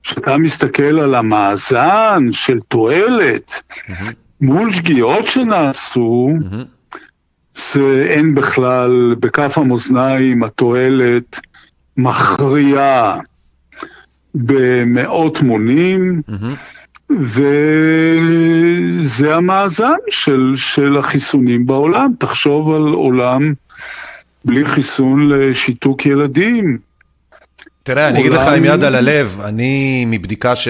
כשאתה 0.02 0.36
מסתכל 0.36 1.00
על 1.00 1.14
המאזן 1.14 2.26
של 2.32 2.60
תועלת 2.68 3.62
מול 4.40 4.72
שגיאות 4.72 5.26
שנעשו, 5.26 6.30
זה 7.54 8.06
אין 8.08 8.34
בכלל, 8.34 9.14
בכף 9.18 9.58
המאזניים 9.58 10.42
התועלת 10.42 11.40
מכריעה 11.96 13.18
במאות 14.34 15.40
מונים, 15.40 16.22
וזה 17.10 17.44
המאזן 19.34 19.94
של, 20.10 20.54
של 20.56 20.98
החיסונים 20.98 21.66
בעולם. 21.66 22.12
תחשוב 22.18 22.70
על 22.70 22.82
עולם 22.82 23.54
בלי 24.44 24.66
חיסון 24.66 25.28
לשיתוק 25.28 26.06
ילדים. 26.06 26.78
תראה, 27.82 28.08
אני 28.08 28.20
אגיד 28.20 28.32
לך 28.32 28.42
עם 28.56 28.64
יד 28.64 28.84
על 28.84 28.94
הלב, 28.94 29.40
אני 29.44 30.04
מבדיקה 30.06 30.56
ש... 30.56 30.68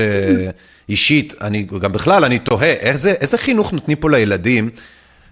אישית, 0.89 1.35
אני 1.41 1.63
גם 1.63 1.93
בכלל, 1.93 2.25
אני 2.25 2.39
תוהה, 2.39 2.71
איזה, 2.71 3.11
איזה 3.11 3.39
חינוך 3.39 3.73
נותנים 3.73 3.97
פה 3.97 4.11
לילדים, 4.11 4.71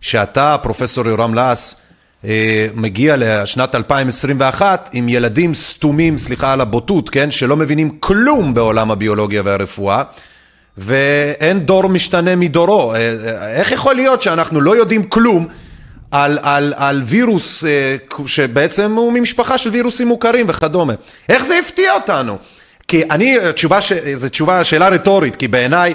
שאתה, 0.00 0.56
פרופסור 0.62 1.06
יורם 1.06 1.34
לס, 1.34 1.83
מגיע 2.74 3.16
לשנת 3.18 3.74
2021 3.74 4.90
עם 4.92 5.08
ילדים 5.08 5.54
סתומים, 5.54 6.18
סליחה 6.18 6.52
על 6.52 6.60
הבוטות, 6.60 7.10
כן, 7.10 7.30
שלא 7.30 7.56
מבינים 7.56 7.90
כלום 8.00 8.54
בעולם 8.54 8.90
הביולוגיה 8.90 9.42
והרפואה, 9.44 10.02
ואין 10.78 11.60
דור 11.60 11.88
משתנה 11.88 12.36
מדורו. 12.36 12.94
אה, 12.94 12.98
אה, 12.98 13.54
איך 13.54 13.72
יכול 13.72 13.94
להיות 13.94 14.22
שאנחנו 14.22 14.60
לא 14.60 14.76
יודעים 14.76 15.02
כלום 15.02 15.46
על, 16.10 16.38
על, 16.42 16.74
על 16.76 17.02
וירוס 17.04 17.64
אה, 17.64 17.96
שבעצם 18.26 18.94
הוא 18.96 19.12
ממשפחה 19.12 19.58
של 19.58 19.70
וירוסים 19.70 20.08
מוכרים 20.08 20.46
וכדומה? 20.48 20.92
איך 21.28 21.44
זה 21.44 21.58
הפתיע 21.58 21.94
אותנו? 21.94 22.38
כי 22.88 23.04
אני, 23.10 23.36
תשובה, 23.54 23.80
ש... 23.80 23.92
זו 23.92 24.28
תשובה, 24.28 24.64
שאלה 24.64 24.88
רטורית, 24.88 25.36
כי 25.36 25.48
בעיניי 25.48 25.94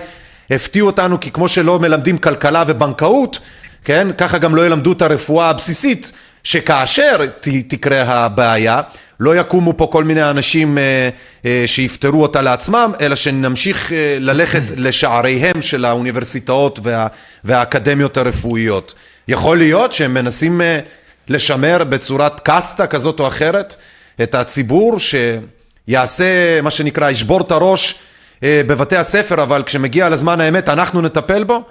הפתיעו 0.52 0.88
אותנו, 0.88 1.20
כי 1.20 1.32
כמו 1.32 1.48
שלא 1.48 1.80
מלמדים 1.80 2.18
כלכלה 2.18 2.64
ובנקאות, 2.68 3.40
כן, 3.84 4.08
ככה 4.18 4.38
גם 4.38 4.56
לא 4.56 4.66
ילמדו 4.66 4.92
את 4.92 5.02
הרפואה 5.02 5.50
הבסיסית, 5.50 6.12
שכאשר 6.44 7.26
ת, 7.40 7.48
תקרה 7.68 8.02
הבעיה, 8.02 8.82
לא 9.20 9.36
יקומו 9.36 9.78
פה 9.78 9.88
כל 9.92 10.04
מיני 10.04 10.30
אנשים 10.30 10.78
אה, 10.78 11.10
אה, 11.46 11.64
שיפתרו 11.66 12.22
אותה 12.22 12.42
לעצמם, 12.42 12.92
אלא 13.02 13.16
שנמשיך 13.16 13.94
אה, 13.94 14.18
ללכת 14.20 14.62
לשעריהם 14.86 15.62
של 15.62 15.86
האוניברסיטאות 15.86 16.80
וה, 16.84 17.08
והאקדמיות 17.44 18.18
הרפואיות. 18.18 18.96
יכול 19.28 19.58
להיות 19.58 19.94
שהם 19.94 20.14
מנסים 20.14 20.62
אה, 20.62 20.80
לשמר 21.28 21.84
בצורת 21.84 22.40
קסטה 22.44 22.88
כזאת 22.88 23.20
או 23.20 23.28
אחרת 23.28 23.76
את 24.24 24.36
הציבור 24.36 24.98
שיעשה 25.00 26.62
מה 26.62 26.72
שנקרא, 26.72 27.10
ישבור 27.10 27.42
את 27.42 27.52
הראש 27.52 27.96
אה, 28.44 28.62
בבתי 28.68 28.98
הספר, 28.98 29.44
אבל 29.44 29.64
כשמגיע 29.64 30.10
לזמן 30.10 30.42
האמת 30.42 30.70
אנחנו 30.70 31.02
נטפל 31.02 31.44
בו. 31.44 31.64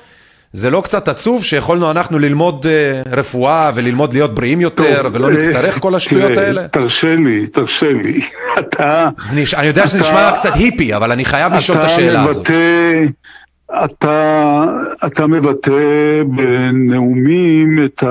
זה 0.52 0.70
לא 0.70 0.80
קצת 0.80 1.08
עצוב 1.08 1.44
שיכולנו 1.44 1.90
אנחנו 1.90 2.18
ללמוד 2.18 2.66
אה, 2.66 3.02
רפואה 3.12 3.70
וללמוד 3.74 4.12
להיות 4.12 4.34
בריאים 4.34 4.60
יותר 4.60 5.02
טוב, 5.02 5.14
ולא 5.14 5.26
אה, 5.26 5.30
נצטרך 5.32 5.78
כל 5.80 5.94
השטויות 5.94 6.32
תראה, 6.32 6.46
האלה? 6.46 6.68
תרשה 6.68 7.14
לי, 7.16 7.46
תרשה 7.46 7.92
לי. 7.92 8.20
אתה... 8.60 9.08
נש... 9.36 9.54
אני 9.54 9.66
יודע 9.66 9.86
שזה 9.86 9.98
אתה- 10.00 10.06
נשמע 10.06 10.30
קצת 10.34 10.50
היפי, 10.54 10.96
אבל 10.96 11.12
אני 11.12 11.24
חייב 11.24 11.54
לשאול 11.54 11.78
את 11.78 11.84
השאלה 11.84 12.22
הזאת. 12.22 12.46
אתה 12.46 12.52
מבטא, 12.52 13.84
אתה, 13.84 14.64
אתה 15.06 15.26
מבטא 15.26 16.22
בנאומים 16.26 17.84
את 17.84 18.04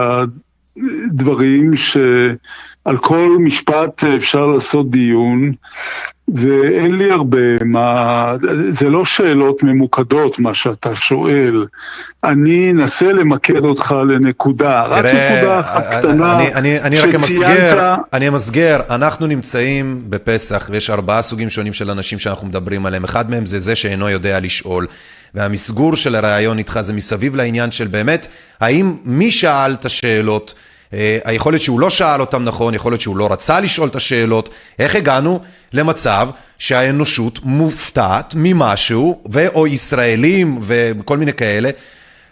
הדברים 1.11 1.75
שעל 1.75 2.97
כל 3.01 3.37
משפט 3.39 4.03
אפשר 4.03 4.47
לעשות 4.47 4.91
דיון, 4.91 5.51
ואין 6.35 6.95
לי 6.97 7.11
הרבה 7.11 7.37
מה, 7.65 8.33
זה 8.69 8.89
לא 8.89 9.05
שאלות 9.05 9.63
ממוקדות 9.63 10.39
מה 10.39 10.53
שאתה 10.53 10.95
שואל. 10.95 11.65
אני 12.23 12.71
אנסה 12.71 13.05
למקד 13.13 13.65
אותך 13.65 13.95
לנקודה, 14.09 14.83
רק 14.85 15.05
נקודה 15.05 15.59
אחת 15.59 15.83
קטנה 15.97 16.33
אני, 16.35 16.53
אני, 16.53 16.79
אני 16.81 16.99
רק 16.99 17.09
שציינת- 17.09 17.15
אמסגר, 17.15 17.95
אני 18.13 18.27
אמסגר, 18.27 18.79
אנחנו 18.89 19.27
נמצאים 19.27 20.01
בפסח 20.09 20.67
ויש 20.71 20.89
ארבעה 20.89 21.21
סוגים 21.21 21.49
שונים 21.49 21.73
של 21.73 21.89
אנשים 21.91 22.19
שאנחנו 22.19 22.47
מדברים 22.47 22.85
עליהם, 22.85 23.03
אחד 23.03 23.29
מהם 23.29 23.45
זה 23.45 23.59
זה 23.59 23.75
שאינו 23.75 24.09
יודע 24.09 24.39
לשאול. 24.39 24.87
והמסגור 25.35 25.95
של 25.95 26.15
הראיון 26.15 26.57
איתך 26.57 26.79
זה 26.81 26.93
מסביב 26.93 27.35
לעניין 27.35 27.71
של 27.71 27.87
באמת, 27.87 28.27
האם 28.59 28.95
מי 29.05 29.31
שאל 29.31 29.73
את 29.73 29.85
השאלות, 29.85 30.53
אה, 30.93 31.19
יכול 31.31 31.53
להיות 31.53 31.61
שהוא 31.61 31.79
לא 31.79 31.89
שאל 31.89 32.21
אותם 32.21 32.43
נכון, 32.43 32.73
יכול 32.73 32.91
להיות 32.91 33.01
שהוא 33.01 33.17
לא 33.17 33.31
רצה 33.31 33.59
לשאול 33.59 33.89
את 33.89 33.95
השאלות, 33.95 34.49
איך 34.79 34.95
הגענו? 34.95 35.39
למצב 35.73 36.29
שהאנושות 36.57 37.39
מופתעת 37.43 38.33
ממשהו, 38.37 39.21
ו/או 39.31 39.67
ישראלים 39.67 40.59
וכל 40.61 41.17
מיני 41.17 41.33
כאלה, 41.33 41.69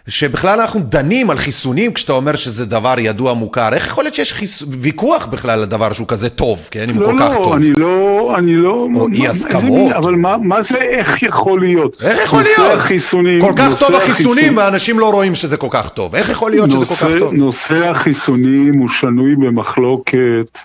שבכלל 0.08 0.60
אנחנו 0.60 0.80
דנים 0.80 1.30
על 1.30 1.36
חיסונים 1.36 1.92
כשאתה 1.92 2.12
אומר 2.12 2.36
שזה 2.36 2.66
דבר 2.66 2.94
ידוע 2.98 3.34
מוכר, 3.34 3.74
איך 3.74 3.86
יכול 3.86 4.04
להיות 4.04 4.14
שיש 4.14 4.32
חיס... 4.32 4.62
ויכוח 4.68 5.26
בכלל 5.26 5.58
על 5.58 5.64
דבר 5.64 5.92
שהוא 5.92 6.06
כזה 6.08 6.28
טוב, 6.28 6.68
כן? 6.70 6.90
אם 6.90 6.94
הוא 6.96 7.02
לא, 7.02 7.08
כל 7.08 7.16
כך 7.18 7.30
לא, 7.38 7.44
טוב. 7.44 7.52
אני 7.52 7.70
לא, 7.72 8.34
אני 8.38 8.56
לא... 8.56 8.86
או 8.96 9.08
אי 9.08 9.28
הסכמות. 9.28 9.62
מין- 9.64 9.92
אבל 9.92 10.14
מה, 10.14 10.36
מה 10.36 10.62
זה 10.62 10.76
איך 10.78 11.22
יכול 11.22 11.60
להיות? 11.60 12.02
איך 12.02 12.18
יכול 12.24 12.38
נושא 12.38 12.60
להיות? 12.60 12.78
החיסונים, 12.80 13.40
כל 13.40 13.52
כך 13.56 13.70
נושא 13.70 13.86
טוב 13.86 13.94
החיסונים 13.94 14.56
ואנשים 14.56 14.98
לא 14.98 15.10
רואים 15.12 15.34
שזה 15.34 15.56
כל 15.56 15.68
כך 15.70 15.88
טוב. 15.88 16.14
איך 16.14 16.28
יכול 16.30 16.50
להיות 16.50 16.70
שזה 16.70 16.86
כל 16.86 16.94
כך 16.94 17.02
נושא- 17.02 17.18
טוב? 17.18 17.32
נושא 17.34 17.88
החיסונים 17.88 18.78
הוא 18.78 18.88
שנוי 18.88 19.36
במחלוקת 19.36 20.58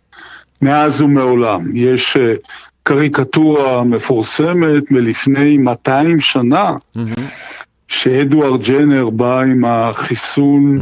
מאז 0.62 1.02
ומעולם. 1.02 1.60
יש 1.76 2.18
אה, 2.20 2.34
קריקטורה 2.84 3.84
מפורסמת 3.84 4.92
מלפני 4.92 5.58
200 5.58 6.20
שנה, 6.20 6.72
שאדוארד 7.92 8.64
ג'נר 8.64 9.10
בא 9.10 9.40
עם 9.40 9.66
החיסון 9.66 10.80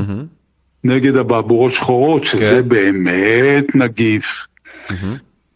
נגד 0.83 1.15
אבעבועות 1.15 1.71
שחורות, 1.73 2.23
שזה 2.23 2.61
כן. 2.63 2.69
באמת 2.69 3.75
נגיף. 3.75 4.47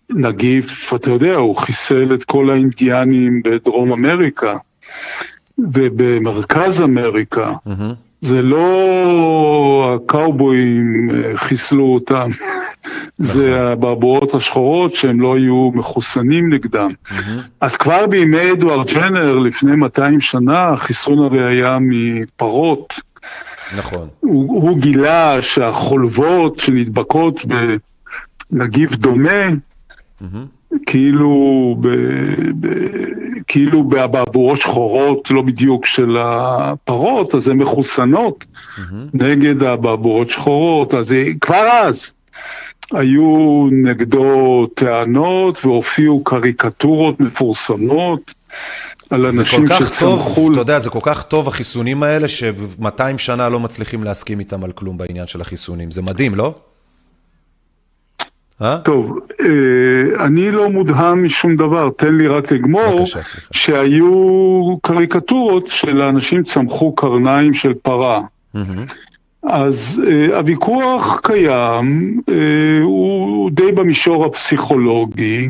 נגיף, 0.09 0.93
אתה 0.93 1.09
יודע, 1.11 1.35
הוא 1.35 1.55
חיסל 1.57 2.13
את 2.13 2.23
כל 2.23 2.49
האינדיאנים 2.49 3.41
בדרום 3.43 3.91
אמריקה 3.91 4.57
ובמרכז 5.57 6.81
אמריקה. 6.81 7.53
זה 8.23 8.41
לא 8.41 9.95
הקאובויים 9.95 11.09
אה, 11.11 11.37
חיסלו 11.37 11.93
אותם, 11.93 12.31
זה 13.15 13.61
הבעבועות 13.61 14.33
השחורות 14.33 14.95
שהם 14.95 15.21
לא 15.21 15.35
היו 15.35 15.71
מחוסנים 15.73 16.53
נגדם. 16.53 16.91
אז 17.61 17.77
כבר 17.77 18.07
בימי 18.07 18.51
אדוארד 18.51 18.87
ג'נר, 18.87 19.35
לפני 19.39 19.75
200 19.75 20.21
שנה, 20.21 20.69
החיסון 20.69 21.19
הרי 21.19 21.55
היה 21.55 21.77
מפרות. 21.81 22.93
נכון. 23.77 24.07
הוא, 24.19 24.61
הוא 24.63 24.79
גילה 24.79 25.41
שהחולבות 25.41 26.59
שנדבקות 26.59 27.45
בנגיף 28.51 28.91
דומה, 28.91 29.49
כאילו, 30.85 31.75
ב, 31.79 31.87
ב, 32.59 32.67
כאילו 33.47 33.83
באבעבועות 33.83 34.59
שחורות, 34.59 35.31
לא 35.31 35.41
בדיוק 35.41 35.85
של 35.85 36.17
הפרות, 36.19 37.35
אז 37.35 37.47
הן 37.47 37.57
מחוסנות 37.57 38.45
נגד 39.13 39.63
האבעבועות 39.63 40.29
שחורות. 40.29 40.93
אז 40.93 41.15
כבר 41.41 41.69
אז 41.83 42.13
היו 42.91 43.67
נגדו 43.71 44.67
טענות 44.75 45.65
והופיעו 45.65 46.23
קריקטורות 46.23 47.19
מפורסמות 47.19 48.33
על 49.09 49.31
זה 49.31 49.41
אנשים 49.41 49.67
כל 49.67 49.73
כך 49.73 49.99
טוב, 49.99 50.19
שצמחו... 50.19 50.51
אתה 50.51 50.59
יודע, 50.59 50.79
זה 50.79 50.89
כל 50.89 50.99
כך 51.01 51.23
טוב 51.23 51.47
החיסונים 51.47 52.03
האלה, 52.03 52.27
ש-200 52.27 53.17
שנה 53.17 53.49
לא 53.49 53.59
מצליחים 53.59 54.03
להסכים 54.03 54.39
איתם 54.39 54.63
על 54.63 54.71
כלום 54.71 54.97
בעניין 54.97 55.27
של 55.27 55.41
החיסונים. 55.41 55.91
זה 55.91 56.01
מדהים, 56.01 56.35
לא? 56.35 56.55
אה? 58.61 58.77
טוב, 58.77 59.19
אה, 59.41 60.25
אני 60.25 60.51
לא 60.51 60.69
מודהם 60.69 61.25
משום 61.25 61.55
דבר, 61.55 61.89
תן 61.97 62.15
לי 62.15 62.27
רק 62.27 62.51
לגמור, 62.51 62.95
בבקשה. 62.99 63.19
שהיו 63.51 64.77
קריקטורות 64.81 65.67
שלאנשים 65.67 66.43
צמחו 66.43 66.95
קרניים 66.95 67.53
של 67.53 67.73
פרה. 67.73 68.21
אז 69.43 70.01
אה, 70.07 70.38
הוויכוח 70.38 71.19
קיים, 71.23 72.21
אה, 72.30 72.84
הוא 72.84 73.51
די 73.51 73.71
במישור 73.71 74.25
הפסיכולוגי, 74.25 75.49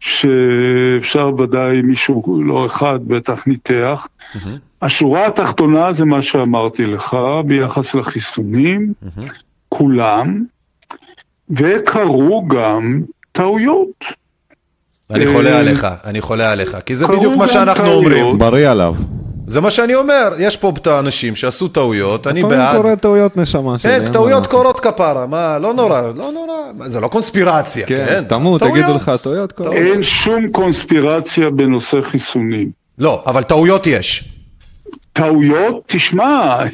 שאפשר 0.00 1.30
ודאי 1.38 1.82
מישהו, 1.82 2.42
לא 2.44 2.66
אחד, 2.66 2.98
בטח 3.06 3.46
ניתח. 3.46 4.06
השורה 4.82 5.26
התחתונה 5.26 5.92
זה 5.92 6.04
מה 6.04 6.22
שאמרתי 6.22 6.86
לך 6.86 7.16
ביחס 7.46 7.94
לחיסונים, 7.94 8.92
כולם, 9.68 10.44
וקרו 11.50 12.48
גם 12.48 13.02
טעויות. 13.32 14.04
אני 15.10 15.26
אה, 15.26 15.32
חולה 15.32 15.60
עליך, 15.60 15.86
אני 16.04 16.20
חולה 16.20 16.52
עליך, 16.52 16.76
כי 16.86 16.96
זה 16.96 17.06
בדיוק 17.06 17.36
מה 17.36 17.48
שאנחנו 17.48 17.84
טעויות. 17.84 18.04
אומרים. 18.04 18.38
בריא 18.38 18.68
עליו. 18.68 18.94
זה 19.46 19.60
מה 19.60 19.70
שאני 19.70 19.94
אומר, 19.94 20.32
יש 20.38 20.56
פה 20.56 20.72
את 20.76 20.86
האנשים 20.86 21.34
שעשו 21.34 21.68
טעויות, 21.68 22.26
אני 22.26 22.40
לפעמים 22.40 22.58
בעד. 22.58 22.76
קורה 22.76 22.96
טעויות 22.96 23.36
נשמה 23.36 23.78
שלי. 23.78 23.94
אין 23.94 24.06
כן, 24.06 24.12
טעויות. 24.12 24.46
קורות 24.46 24.80
כפרה, 24.80 25.26
מה, 25.26 25.58
לא 25.58 25.74
נורא, 25.74 26.00
לא 26.16 26.30
נורא, 26.32 26.88
זה 26.88 27.00
לא 27.00 27.08
קונספירציה, 27.08 27.86
כן, 27.86 28.06
כן? 28.08 28.24
תמות. 28.24 28.62
תגידו 28.62 28.94
לך 28.94 29.12
טעויות 29.22 29.52
קורות. 29.52 29.72
אין 29.72 30.02
שום 30.02 30.48
קונספירציה 30.52 31.50
בנושא 31.50 32.00
חיסונים. 32.10 32.70
לא, 32.98 33.22
אבל 33.26 33.42
טעויות 33.42 33.86
יש. 33.86 34.33
טעויות, 35.14 35.82
תשמע, 35.86 36.64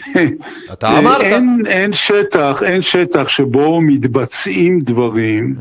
אתה 0.73 0.99
אמרת. 0.99 1.21
אין, 1.21 1.63
אין 1.67 1.93
שטח, 1.93 2.63
אין 2.63 2.83
שטח 2.83 3.29
שבו 3.29 3.81
מתבצעים 3.81 4.81
דברים, 4.81 5.55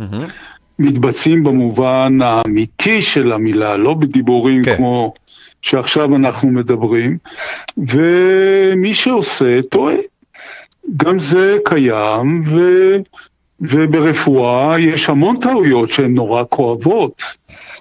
מתבצעים 0.80 1.43
במובן 1.43 2.18
האמיתי 2.22 3.01
של 3.01 3.31
המילה, 3.31 3.77
לא 3.77 3.93
בדיבורים 3.93 4.64
כן. 4.64 4.76
כמו 4.77 5.14
שעכשיו 5.61 6.15
אנחנו 6.15 6.49
מדברים, 6.49 7.18
ומי 7.77 8.95
שעושה 8.95 9.61
טועה. 9.61 9.95
גם 10.97 11.19
זה 11.19 11.57
קיים, 11.65 12.43
ו... 12.47 12.60
וברפואה 13.61 14.80
יש 14.80 15.10
המון 15.10 15.39
טעויות 15.39 15.89
שהן 15.89 16.14
נורא 16.14 16.43
כואבות. 16.49 17.22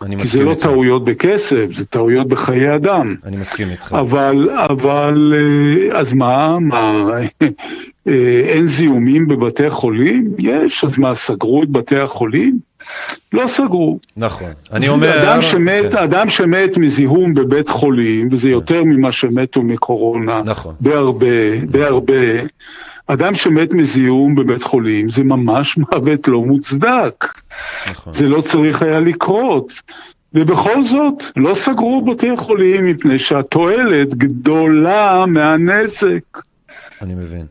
אני 0.03 0.17
כי 0.17 0.25
זה 0.25 0.45
לא 0.45 0.51
איתך. 0.51 0.63
טעויות 0.63 1.05
בכסף, 1.05 1.67
זה 1.71 1.85
טעויות 1.85 2.29
בחיי 2.29 2.75
אדם. 2.75 3.15
אני 3.25 3.37
מסכים 3.37 3.71
איתך. 3.71 3.97
אבל, 4.01 4.51
אבל, 4.51 5.35
אה, 5.37 5.99
אז 5.99 6.13
מה, 6.13 6.59
מה, 6.59 7.11
אה, 8.09 8.43
אין 8.49 8.67
זיהומים 8.67 9.29
בבתי 9.29 9.71
חולים? 9.71 10.35
יש, 10.39 10.85
אז 10.85 10.99
מה, 10.99 11.15
סגרו 11.15 11.63
את 11.63 11.69
בתי 11.69 11.97
החולים? 11.97 12.59
לא 13.33 13.49
סגרו. 13.49 13.99
נכון. 14.17 14.51
אני 14.73 14.89
אומר... 14.89 15.23
אדם 15.23 15.43
שמת, 15.43 15.93
כן. 15.93 15.97
אדם 15.97 16.29
שמת 16.29 16.77
מזיהום 16.77 17.35
בבית 17.35 17.69
חולים, 17.69 18.29
וזה 18.33 18.51
יותר 18.51 18.85
ממה 18.85 19.13
שמתו 19.13 19.63
מקורונה, 19.63 20.43
נכון. 20.45 20.75
בהרבה, 20.81 21.27
בהרבה, 21.71 22.15
אדם 23.09 23.35
שמת 23.35 23.73
מזיהום 23.73 24.35
בבית 24.35 24.63
חולים 24.63 25.09
זה 25.09 25.23
ממש 25.25 25.77
מוות 25.93 26.29
לא 26.29 26.41
מוצדק. 26.41 27.25
נכון. 27.91 28.15
זה 28.15 28.29
לא 28.29 28.41
צריך 28.41 28.83
היה 28.83 29.01
לקרות. 29.01 29.73
ובכל 30.35 30.83
זאת, 30.83 31.23
לא 31.37 31.55
סגרו 31.55 32.05
בתי 32.05 32.37
חולים 32.37 32.87
מפני 32.87 33.19
שהתועלת 33.19 34.15
גדולה 34.15 35.25
מהנזק. 35.27 36.39
אני 37.03 37.15
מבין. 37.15 37.47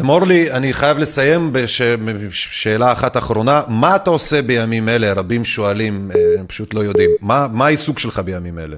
אמור 0.00 0.26
לי, 0.26 0.52
אני 0.52 0.72
חייב 0.72 0.98
לסיים 0.98 1.52
בשאלה 1.52 2.92
אחת 2.92 3.16
אחרונה. 3.16 3.62
מה 3.68 3.96
אתה 3.96 4.10
עושה 4.10 4.42
בימים 4.42 4.88
אלה? 4.88 5.12
רבים 5.12 5.44
שואלים, 5.44 6.10
אה, 6.14 6.40
הם 6.40 6.46
פשוט 6.46 6.74
לא 6.74 6.80
יודעים. 6.80 7.10
מה, 7.20 7.46
מה 7.52 7.66
העיסוק 7.66 7.98
שלך 7.98 8.18
בימים 8.18 8.58
אלה? 8.58 8.76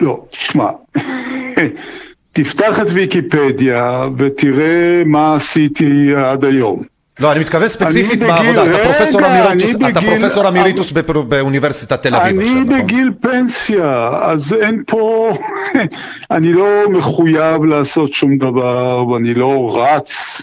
לא, 0.00 0.26
תשמע, 0.30 0.68
תפתח 2.36 2.78
את 2.82 2.86
ויקיפדיה 2.92 4.04
ותראה 4.18 4.66
מה 5.06 5.34
עשיתי 5.36 5.86
עד 6.16 6.44
היום. 6.44 6.82
לא, 7.20 7.32
אני 7.32 7.40
מתכוון 7.40 7.68
ספציפית 7.68 8.22
אני 8.22 8.30
בעבודה. 8.32 8.64
בגיל- 8.64 8.74
אתה 8.74 8.84
פרופסור 8.84 9.20
רגע, 9.20 9.28
אמיריטוס, 9.50 9.74
אני 9.74 9.88
אתה 9.90 10.00
בגיל- 10.00 10.10
פרופסור 10.18 10.48
אמיריטוס 10.48 10.92
בפר- 10.92 11.22
באוניברסיטת 11.22 12.02
תל 12.02 12.14
אביב 12.14 12.40
עכשיו, 12.40 12.52
אני 12.56 12.64
נכון? 12.64 12.78
בגיל 12.84 13.10
פנסיה, 13.20 14.08
אז 14.22 14.52
אין 14.62 14.82
פה, 14.86 15.30
אני 16.36 16.52
לא 16.52 16.66
מחויב 16.90 17.64
לעשות 17.64 18.12
שום 18.12 18.38
דבר 18.38 19.06
ואני 19.08 19.34
לא 19.34 19.78
רץ 19.82 20.42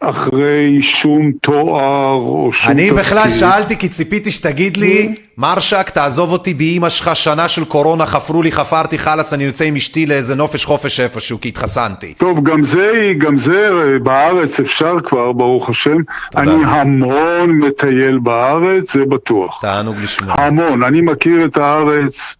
אחרי 0.00 0.82
שום 0.82 1.32
תואר 1.42 2.14
או 2.14 2.50
שום 2.52 2.70
אני 2.70 2.90
בכלל 2.90 3.24
תפקיד. 3.24 3.40
שאלתי 3.40 3.76
כי 3.76 3.88
ציפיתי 3.88 4.30
שתגיד 4.30 4.76
לי, 4.76 5.14
מרשק, 5.38 5.90
תעזוב 5.90 6.32
אותי 6.32 6.54
באימא 6.54 6.88
שלך, 6.88 7.16
שנה 7.16 7.48
של 7.48 7.64
קורונה, 7.64 8.06
חפרו 8.06 8.42
לי, 8.42 8.52
חפרתי, 8.52 8.98
חלאס, 8.98 9.34
אני 9.34 9.44
יוצא 9.44 9.64
עם 9.64 9.76
אשתי 9.76 10.06
לאיזה 10.06 10.34
נופש 10.34 10.64
חופש 10.64 11.00
איפשהו, 11.00 11.40
כי 11.40 11.48
התחסנתי. 11.48 12.14
טוב, 12.14 12.44
גם 12.44 12.64
זה, 12.64 13.12
גם 13.18 13.38
זה 13.38 13.68
אה, 13.68 13.98
בארץ 13.98 14.60
אפשר 14.60 14.94
כבר, 15.04 15.32
ברוך 15.32 15.70
השם. 15.70 15.96
אני 16.36 16.64
המון 16.64 17.50
מטייל 17.50 18.18
בארץ, 18.18 18.92
זה 18.92 19.04
בטוח. 19.04 19.58
תענוג 19.60 19.96
לשמוע. 20.02 20.34
המון, 20.38 20.82
אני 20.82 21.00
מכיר 21.00 21.44
את 21.44 21.56
הארץ 21.56 22.36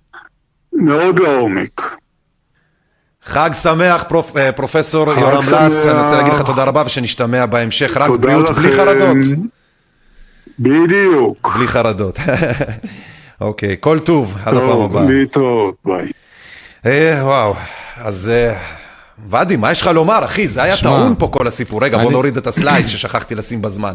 מאוד 0.73 1.19
לעומק. 1.19 1.99
חג 3.29 3.51
שמח, 3.63 4.05
פרופ, 4.09 4.37
אה, 4.37 4.53
פרופסור 4.53 5.15
חג 5.15 5.21
יורם 5.21 5.45
לס. 5.53 5.87
אני 5.87 6.01
רוצה 6.03 6.17
להגיד 6.17 6.33
לך 6.33 6.43
תודה 6.43 6.65
רבה 6.65 6.83
ושנשתמע 6.87 7.47
בהמשך, 7.47 7.97
רק 7.97 8.11
בריאות 8.11 8.51
בלי 8.51 8.69
לכם. 8.69 8.77
חרדות. 8.77 9.17
בדיוק. 10.59 11.49
בלי 11.55 11.69
חרדות. 11.69 12.19
אוקיי, 13.41 13.77
כל 13.81 13.99
טוב, 13.99 14.35
עד 14.45 14.55
הפעם 14.55 14.69
טוב, 14.69 14.97
הבאה. 14.97 15.05
להתראות, 15.11 15.75
ביי. 15.85 16.13
אה, 16.87 17.19
וואו, 17.23 17.55
אז 17.97 18.31
אה, 18.35 18.59
ואדי, 19.29 19.57
מה 19.57 19.71
יש 19.71 19.83
לך 19.83 19.87
לומר, 19.87 20.25
אחי? 20.25 20.49
זה 20.49 20.63
היה 20.63 20.77
טעון 20.77 21.15
פה 21.19 21.29
כל 21.33 21.47
הסיפור. 21.47 21.85
רגע, 21.85 21.99
בוא 21.99 22.13
נוריד 22.13 22.37
את 22.37 22.47
הסלייד 22.47 22.87
ששכחתי 22.87 23.35
לשים 23.35 23.63
בזמן. 23.63 23.95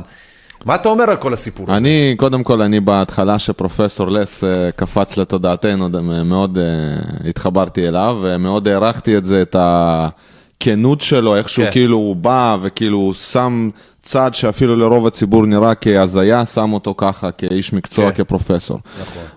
מה 0.65 0.75
אתה 0.75 0.89
אומר 0.89 1.03
על 1.09 1.15
כל 1.15 1.33
הסיפור 1.33 1.65
הזה? 1.69 1.77
אני, 1.77 2.15
קודם 2.17 2.43
כל, 2.43 2.61
אני 2.61 2.79
בהתחלה 2.79 3.39
שפרופסור 3.39 4.07
לס 4.11 4.43
אה, 4.43 4.71
קפץ 4.75 5.17
לתודעתנו, 5.17 5.89
ד- 5.89 5.99
מאוד 5.99 6.57
אה, 6.57 7.29
התחברתי 7.29 7.87
אליו, 7.87 8.17
ומאוד 8.21 8.67
הערכתי 8.67 9.17
את 9.17 9.25
זה, 9.25 9.41
את 9.41 9.55
הכנות 9.59 11.01
שלו, 11.01 11.35
איך 11.35 11.49
שהוא 11.49 11.65
כן. 11.65 11.71
כאילו 11.71 11.97
הוא 11.97 12.15
בא, 12.15 12.57
וכאילו 12.61 12.97
הוא 12.97 13.13
שם 13.13 13.69
צד 14.03 14.33
שאפילו 14.33 14.75
לרוב 14.75 15.07
הציבור 15.07 15.45
נראה 15.45 15.75
כהזיה, 15.75 16.45
שם 16.45 16.73
אותו 16.73 16.93
ככה, 16.97 17.31
כאיש 17.31 17.73
מקצוע, 17.73 18.11
כן. 18.11 18.23
כפרופסור. 18.23 18.79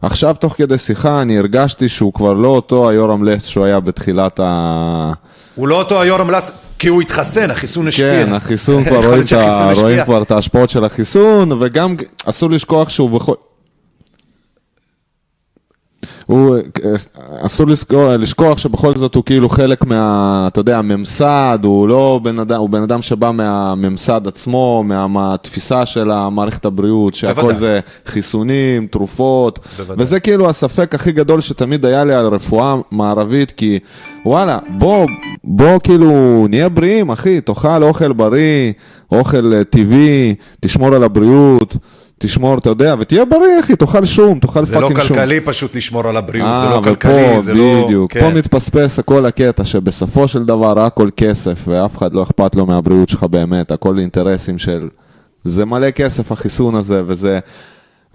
עכשיו, 0.02 0.36
תוך 0.40 0.52
כדי 0.56 0.78
שיחה, 0.78 1.22
אני 1.22 1.38
הרגשתי 1.38 1.88
שהוא 1.88 2.12
כבר 2.12 2.34
לא 2.34 2.48
אותו 2.48 2.88
היורם 2.90 3.24
לס 3.24 3.44
שהוא 3.46 3.64
היה 3.64 3.80
בתחילת 3.80 4.40
ה... 4.40 5.12
הוא 5.56 5.68
לא 5.68 5.78
אותו 5.78 6.00
היורם 6.00 6.30
לס, 6.30 6.52
כי 6.78 6.88
הוא 6.88 7.02
התחסן, 7.02 7.50
החיסון 7.50 7.88
השפיע. 7.88 8.26
כן, 8.26 8.32
החיסון 8.32 8.84
כבר 8.88 9.06
רואים, 9.06 9.22
את. 9.22 9.78
רואים 9.78 10.04
כבר 10.04 10.22
את 10.22 10.30
ההשפעות 10.30 10.70
של 10.70 10.84
החיסון, 10.84 11.52
וגם 11.52 11.96
אסור 12.24 12.50
לשכוח 12.50 12.88
שהוא 12.88 13.10
בכל... 13.10 13.34
הוא, 16.26 16.56
אסור 17.40 17.66
לשכוח, 17.66 18.10
לשכוח 18.18 18.58
שבכל 18.58 18.94
זאת 18.94 19.14
הוא 19.14 19.24
כאילו 19.24 19.48
חלק 19.48 19.84
מה, 19.84 20.44
אתה 20.52 20.60
יודע, 20.60 20.78
הממסד, 20.78 21.58
הוא 21.62 21.88
לא 21.88 22.20
בן 22.22 22.38
אדם, 22.38 22.60
הוא 22.60 22.70
בן 22.70 22.82
אדם 22.82 23.02
שבא 23.02 23.30
מהממסד 23.30 24.26
עצמו, 24.26 24.82
מה, 24.86 25.06
מהתפיסה 25.06 25.86
של 25.86 26.10
המערכת 26.10 26.64
הבריאות, 26.64 27.14
שהכל 27.14 27.40
בוודאי. 27.40 27.56
זה 27.56 27.80
חיסונים, 28.06 28.86
תרופות, 28.86 29.58
בוודאי. 29.76 29.96
וזה 30.04 30.20
כאילו 30.20 30.48
הספק 30.48 30.94
הכי 30.94 31.12
גדול 31.12 31.40
שתמיד 31.40 31.86
היה 31.86 32.04
לי 32.04 32.14
על 32.14 32.26
רפואה 32.26 32.76
מערבית, 32.90 33.50
כי 33.52 33.78
וואלה, 34.24 34.58
בוא, 34.78 35.06
בוא 35.44 35.78
כאילו 35.84 36.46
נהיה 36.50 36.68
בריאים, 36.68 37.10
אחי, 37.10 37.40
תאכל 37.40 37.82
אוכל 37.82 38.12
בריא, 38.12 38.72
אוכל 39.12 39.52
אה, 39.54 39.64
טבעי, 39.64 40.34
תשמור 40.60 40.94
על 40.94 41.04
הבריאות. 41.04 41.76
תשמור, 42.18 42.58
אתה 42.58 42.70
יודע, 42.70 42.94
ותהיה 42.98 43.24
בריא, 43.24 43.60
אחי, 43.60 43.76
תאכל 43.76 44.04
שום, 44.04 44.38
תאכל 44.38 44.62
זה 44.62 44.74
לא 44.74 44.80
fucking 44.80 45.00
שום. 45.00 45.16
כלכלי 45.16 45.40
פשוט 45.40 45.74
לשמור 45.74 46.08
על 46.08 46.16
הבריאות, 46.16 46.58
זה 46.58 46.64
אה, 46.64 46.70
לא 46.70 46.78
אבל 46.78 46.94
כלכלי, 46.94 47.34
פה, 47.34 47.40
זה 47.40 47.54
לא... 47.54 47.84
בדיוק, 47.84 48.12
כן. 48.12 48.20
פה 48.20 48.30
מתפספס 48.30 48.98
הכל 48.98 49.26
הקטע 49.26 49.64
שבסופו 49.64 50.28
של 50.28 50.44
דבר 50.44 50.80
הכל 50.80 51.08
כסף 51.16 51.58
ואף 51.68 51.96
אחד 51.96 52.14
לא 52.14 52.22
אכפת 52.22 52.54
לו 52.54 52.66
מהבריאות 52.66 53.08
שלך 53.08 53.22
באמת, 53.22 53.70
הכל 53.70 53.98
אינטרסים 53.98 54.58
של... 54.58 54.88
זה 55.44 55.64
מלא 55.64 55.90
כסף 55.90 56.32
החיסון 56.32 56.74
הזה 56.74 57.02
וזה... 57.06 57.38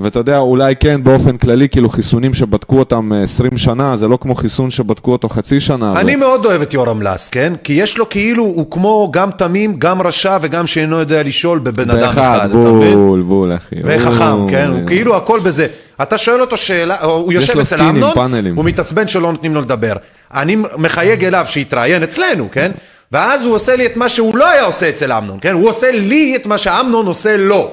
ואתה 0.03 0.19
יודע, 0.19 0.37
אולי 0.37 0.75
כן 0.75 1.03
באופן 1.03 1.37
כללי, 1.37 1.69
כאילו 1.69 1.89
חיסונים 1.89 2.33
שבדקו 2.33 2.79
אותם 2.79 3.13
אה, 3.13 3.23
20 3.23 3.57
שנה, 3.57 3.97
זה 3.97 4.07
לא 4.07 4.17
כמו 4.21 4.35
חיסון 4.35 4.69
שבדקו 4.69 5.11
אותו 5.11 5.29
חצי 5.29 5.59
שנה. 5.59 5.93
אני 5.99 6.15
ו- 6.15 6.19
מאוד 6.19 6.45
אוהב 6.45 6.61
את 6.61 6.73
יורם 6.73 7.01
לס, 7.01 7.29
כן? 7.29 7.53
כי 7.63 7.73
יש 7.73 7.97
לו 7.97 8.09
כאילו, 8.09 8.43
הוא 8.43 8.71
כמו 8.71 9.09
גם 9.13 9.31
תמים, 9.31 9.75
גם 9.79 10.01
רשע 10.01 10.37
וגם 10.41 10.67
שאינו 10.67 10.99
יודע 10.99 11.23
לשאול 11.23 11.59
בבן 11.59 11.89
אדם 11.89 12.09
אחד, 12.09 12.49
אתה 12.49 12.57
מבין? 12.57 12.93
בול, 12.93 13.21
בול, 13.21 13.55
אחי. 13.55 13.75
וחכם, 13.83 14.37
בול. 14.37 14.51
כן? 14.51 14.69
הוא 14.71 14.87
כאילו 14.87 15.15
הכל 15.17 15.39
בזה. 15.39 15.67
אתה 16.01 16.17
שואל 16.17 16.41
אותו 16.41 16.57
שאלה, 16.57 17.01
הוא 17.01 17.33
יושב 17.33 17.59
אצל 17.59 17.81
אמנון. 17.81 18.33
הוא 18.55 18.65
מתעצבן 18.65 19.07
שלא 19.07 19.31
נותנים 19.31 19.55
לו 19.55 19.61
לדבר. 19.61 19.93
אני 20.33 20.57
מחייג 20.77 21.25
אליו 21.25 21.45
שיתראיין 21.47 22.03
אצלנו, 22.03 22.47
כן? 22.51 22.71
ואז 23.11 23.45
הוא 23.45 23.55
עושה 23.55 23.75
לי 23.75 23.85
את 23.85 23.97
מה 23.97 24.09
שהוא 24.09 24.37
לא 24.37 24.49
היה 24.49 24.63
עושה 24.63 24.89
אצל 24.89 25.11
אמנון, 25.11 25.37
כן? 25.41 25.53
הוא 25.53 25.69
עושה 25.69 25.91
לי 25.91 26.35
את 26.35 26.45
מה 26.45 26.57
שאמנון 26.57 27.05
עושה 27.05 27.37
לו. 27.37 27.71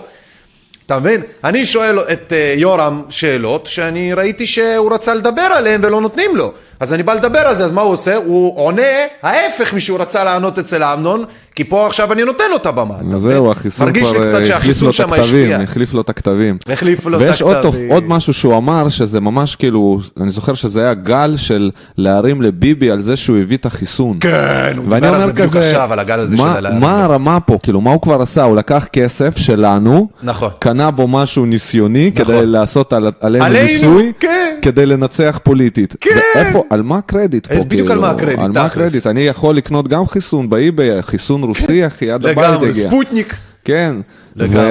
אתה 0.89 0.98
מבין? 0.98 1.23
אני 1.44 1.65
שואל 1.65 1.98
את 1.98 2.32
אה, 2.32 2.55
יורם 2.56 3.02
שאלות 3.10 3.66
שאני 3.66 4.12
ראיתי 4.12 4.47
שהוא 4.47 4.94
רצה 4.94 5.15
לדבר 5.15 5.43
עליהן 5.43 5.85
ולא 5.85 6.01
נותנים 6.01 6.36
לו. 6.36 6.52
אז 6.80 6.92
אני 6.92 7.02
בא 7.02 7.14
לדבר 7.14 7.38
על 7.38 7.56
זה, 7.56 7.64
אז 7.64 7.72
מה 7.72 7.80
הוא 7.80 7.92
עושה? 7.92 8.16
הוא 8.16 8.59
עונה 8.59 8.82
ההפך 9.22 9.74
משהוא 9.74 9.98
רצה 9.98 10.24
לענות 10.24 10.59
אצל 10.59 10.82
אמנון, 10.82 11.24
כי 11.55 11.64
פה 11.64 11.86
עכשיו 11.86 12.12
אני 12.12 12.24
נותן 12.24 12.44
לו 12.50 12.56
את 12.56 12.66
הבמה. 12.66 12.94
זהו? 13.16 13.50
החיסון 13.50 13.92
כבר 13.92 14.22
אה, 14.22 14.56
החליף 14.56 14.82
לו 14.82 14.90
את 14.90 15.00
הכתבים. 15.00 15.60
החליף 15.60 15.94
לו 15.94 16.00
את 16.00 16.10
הכתבים. 16.10 16.59
החליף 16.72 17.06
לו 17.06 17.16
את 17.16 17.22
ויש 17.22 17.42
עוד. 17.42 17.56
הכתבים. 17.56 18.09
משהו 18.09 18.32
שהוא 18.32 18.56
אמר, 18.56 18.88
שזה 18.88 19.20
ממש 19.20 19.56
כאילו, 19.56 19.98
אני 20.20 20.30
זוכר 20.30 20.55
שזה 20.55 20.80
היה 20.82 20.94
גל 20.94 21.34
של 21.36 21.70
להרים 21.96 22.42
לביבי 22.42 22.90
על 22.90 23.00
זה 23.00 23.16
שהוא 23.16 23.38
הביא 23.38 23.56
את 23.56 23.66
החיסון. 23.66 24.16
כן, 24.20 24.72
הוא 24.76 24.84
דיבר 24.94 25.14
על 25.14 25.26
זה 25.26 25.32
בדיוק 25.32 25.56
עכשיו, 25.56 25.92
על 25.92 25.98
הגל 25.98 26.18
הזה 26.18 26.36
מה, 26.36 26.42
של 26.42 26.56
הלהרים 26.56 26.80
מה 26.80 27.05
הרמה 27.05 27.40
פה, 27.40 27.59
כאילו, 27.62 27.80
מה 27.80 27.90
הוא 27.90 28.00
כבר 28.02 28.22
עשה? 28.22 28.42
הוא 28.42 28.56
לקח 28.56 28.86
כסף 28.92 29.36
שלנו, 29.36 30.09
נכון. 30.22 30.50
קנה 30.59 30.90
בו 30.90 31.09
משהו 31.09 31.46
ניסיוני 31.46 32.10
נכון. 32.14 32.34
כדי 32.34 32.46
לעשות 32.46 32.92
על, 32.92 33.10
עלינו 33.20 33.44
עלינו, 33.44 33.66
ניסוי, 33.66 34.12
כן. 34.20 34.48
כדי 34.62 34.86
לנצח 34.86 35.40
פוליטית. 35.43 35.97
כן. 36.01 36.10
ואיפה, 36.35 36.62
על 36.70 36.82
מה 36.82 36.98
הקרדיט 36.98 37.47
פה? 37.47 37.55
אה, 37.55 37.64
בדיוק 37.64 37.90
על 37.90 37.98
מה 37.98 38.10
הקרדיט, 38.10 38.39
על 38.39 38.52
מה. 38.52 38.60
הקרדיט? 38.60 39.06
אני 39.06 39.20
יכול 39.20 39.56
לקנות 39.56 39.89
גם 39.89 40.06
חיסון 40.06 40.51
באי-ביי, 40.51 41.02
חיסון 41.02 41.43
רוסי, 41.43 41.86
אחי, 41.86 42.10
עד 42.10 42.26
הבית 42.26 42.39
לגמרי, 42.39 42.68
הגיע. 42.68 42.89
ספוטניק. 42.89 43.35
כן. 43.64 43.97
לגמרי. 44.36 44.66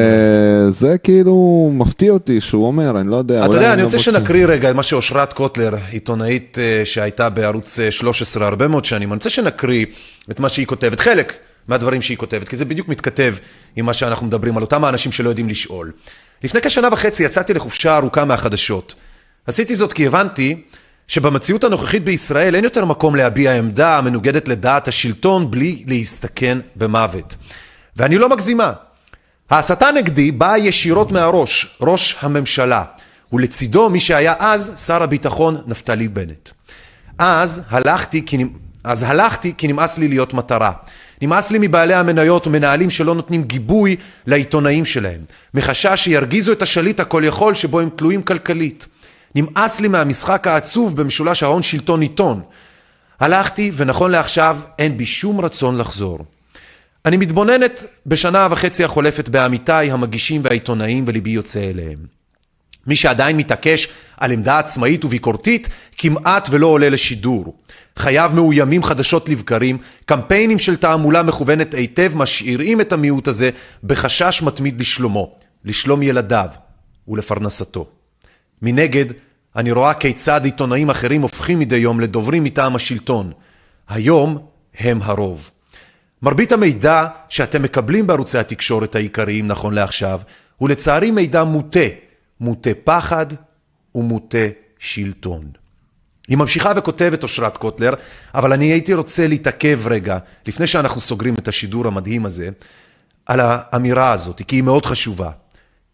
וזה 0.67 0.97
כאילו 0.97 1.69
מפתיע 1.73 2.11
אותי 2.11 2.41
שהוא 2.41 2.67
אומר, 2.67 2.99
אני 2.99 3.09
לא 3.09 3.15
יודע. 3.15 3.45
אתה 3.45 3.55
יודע, 3.55 3.73
אני 3.73 3.83
רוצה. 3.83 3.99
שנקריא 3.99 4.45
רגע 4.45 4.69
את 4.69 4.75
מה 4.75 4.83
שאושרת 4.83 5.33
קוטלר, 5.33 5.75
עיתונאית 5.91 6.57
אה, 6.61 6.81
שהייתה 6.85 7.29
בערוץ 7.29 7.79
אה, 7.79 7.91
13 7.91 8.47
הרבה 8.47 8.67
מאוד 8.67 8.85
שנים, 8.85 9.09
אני 9.09 9.15
רוצה 9.15 9.29
שנקריא 9.29 9.85
את 10.31 10.39
מה 10.39 10.49
שהיא 10.49 10.65
כותבת, 10.65 10.99
חלק 10.99 11.33
מהדברים 11.67 12.01
שהיא 12.01 12.17
כותבת, 12.17 12.47
כי 12.49 12.57
זה 12.57 12.65
בדיוק 12.65 12.87
מתכתב 12.87 13.35
עם 13.75 13.85
מה 13.85 13.93
שאנחנו 13.93 14.27
מדברים 14.27 14.57
על 14.57 14.63
אותם 14.63 14.83
האנשים 14.83 15.11
שלא 15.11 15.29
יודעים 15.29 15.49
לשאול. 15.49 15.91
לפני 16.43 16.61
כשנה 16.61 16.87
וחצי 16.91 17.23
יצאתי 17.23 17.53
לחופשה 17.53 17.97
ארוכה 17.97 18.25
מהחדשות. 18.25 18.95
עשיתי 19.47 19.75
זאת 19.75 19.93
כי 19.93 20.07
הבנתי 20.07 20.61
שבמציאות 21.07 21.63
הנוכחית 21.63 22.03
בישראל 22.03 22.55
אין 22.55 22.63
יותר 22.63 22.85
מקום 22.85 23.15
להביע 23.15 23.57
עמדה 23.57 23.97
המנוגדת 23.97 24.47
לדעת 24.47 24.87
השלטון 24.87 25.51
בלי 25.51 25.83
להסתכן 25.87 26.57
במוות. 26.75 27.35
ואני 27.97 28.17
לא 28.17 28.29
מגזימה. 28.29 28.73
ההסתה 29.49 29.91
נגדי 29.91 30.31
באה 30.31 30.57
ישירות 30.57 31.11
מהראש, 31.11 31.77
ראש 31.81 32.17
הממשלה, 32.21 32.83
ולצידו 33.33 33.89
מי 33.89 33.99
שהיה 33.99 34.33
אז 34.39 34.85
שר 34.85 35.03
הביטחון 35.03 35.61
נפתלי 35.67 36.07
בנט. 36.07 36.49
אז 37.17 37.61
הלכתי 37.69 38.25
כי, 38.25 38.45
אז 38.83 39.03
הלכתי 39.03 39.53
כי 39.57 39.67
נמאס 39.67 39.97
לי 39.97 40.07
להיות 40.07 40.33
מטרה. 40.33 40.71
נמאס 41.21 41.51
לי 41.51 41.57
מבעלי 41.61 41.93
המניות 41.93 42.47
ומנהלים 42.47 42.89
שלא 42.89 43.15
נותנים 43.15 43.43
גיבוי 43.43 43.95
לעיתונאים 44.25 44.85
שלהם, 44.85 45.21
מחשש 45.53 46.03
שירגיזו 46.03 46.51
את 46.51 46.61
השליט 46.61 46.99
הכל 46.99 47.23
יכול 47.25 47.55
שבו 47.55 47.79
הם 47.79 47.89
תלויים 47.95 48.21
כלכלית. 48.21 48.85
נמאס 49.35 49.79
לי 49.79 49.87
מהמשחק 49.87 50.47
העצוב 50.47 51.01
במשולש 51.01 51.43
ההון 51.43 51.63
שלטון 51.63 52.01
עיתון. 52.01 52.41
הלכתי 53.19 53.71
ונכון 53.75 54.11
לעכשיו 54.11 54.59
אין 54.79 54.97
בי 54.97 55.05
שום 55.05 55.41
רצון 55.41 55.77
לחזור. 55.77 56.19
אני 57.05 57.17
מתבוננת 57.17 57.83
בשנה 58.05 58.47
וחצי 58.51 58.83
החולפת 58.83 59.29
בעמיתיי 59.29 59.91
המגישים 59.91 60.41
והעיתונאים 60.43 61.03
וליבי 61.07 61.29
יוצא 61.29 61.59
אליהם. 61.59 61.97
מי 62.87 62.95
שעדיין 62.95 63.37
מתעקש 63.37 63.87
על 64.17 64.31
עמדה 64.31 64.59
עצמאית 64.59 65.05
וביקורתית, 65.05 65.67
כמעט 65.97 66.47
ולא 66.51 66.67
עולה 66.67 66.89
לשידור. 66.89 67.55
חייו 67.97 68.31
מאוימים 68.33 68.83
חדשות 68.83 69.29
לבקרים, 69.29 69.77
קמפיינים 70.05 70.59
של 70.59 70.75
תעמולה 70.75 71.23
מכוונת 71.23 71.73
היטב 71.73 72.11
משאירים 72.15 72.81
את 72.81 72.93
המיעוט 72.93 73.27
הזה 73.27 73.49
בחשש 73.83 74.41
מתמיד 74.41 74.81
לשלומו, 74.81 75.35
לשלום 75.65 76.03
ילדיו 76.03 76.49
ולפרנסתו. 77.07 77.96
מנגד, 78.61 79.05
אני 79.55 79.71
רואה 79.71 79.93
כיצד 79.93 80.45
עיתונאים 80.45 80.89
אחרים 80.89 81.21
הופכים 81.21 81.59
מדי 81.59 81.75
יום 81.75 81.99
לדוברים 81.99 82.43
מטעם 82.43 82.75
השלטון. 82.75 83.31
היום 83.89 84.37
הם 84.79 84.99
הרוב. 85.01 85.51
מרבית 86.21 86.51
המידע 86.51 87.07
שאתם 87.29 87.63
מקבלים 87.63 88.07
בערוצי 88.07 88.37
התקשורת 88.37 88.95
העיקריים 88.95 89.47
נכון 89.47 89.73
לעכשיו, 89.73 90.21
הוא 90.57 90.69
לצערי 90.69 91.11
מידע 91.11 91.43
מוטה, 91.43 91.79
מוטה 92.39 92.69
פחד 92.83 93.25
ומוטה 93.95 94.47
שלטון. 94.79 95.51
היא 96.27 96.37
ממשיכה 96.37 96.73
וכותבת 96.77 97.23
אושרת 97.23 97.57
קוטלר, 97.57 97.93
אבל 98.35 98.53
אני 98.53 98.65
הייתי 98.65 98.93
רוצה 98.93 99.27
להתעכב 99.27 99.79
רגע, 99.85 100.17
לפני 100.45 100.67
שאנחנו 100.67 101.01
סוגרים 101.01 101.35
את 101.35 101.47
השידור 101.47 101.87
המדהים 101.87 102.25
הזה, 102.25 102.49
על 103.25 103.39
האמירה 103.39 104.11
הזאת, 104.11 104.41
כי 104.47 104.55
היא 104.55 104.63
מאוד 104.63 104.85
חשובה. 104.85 105.31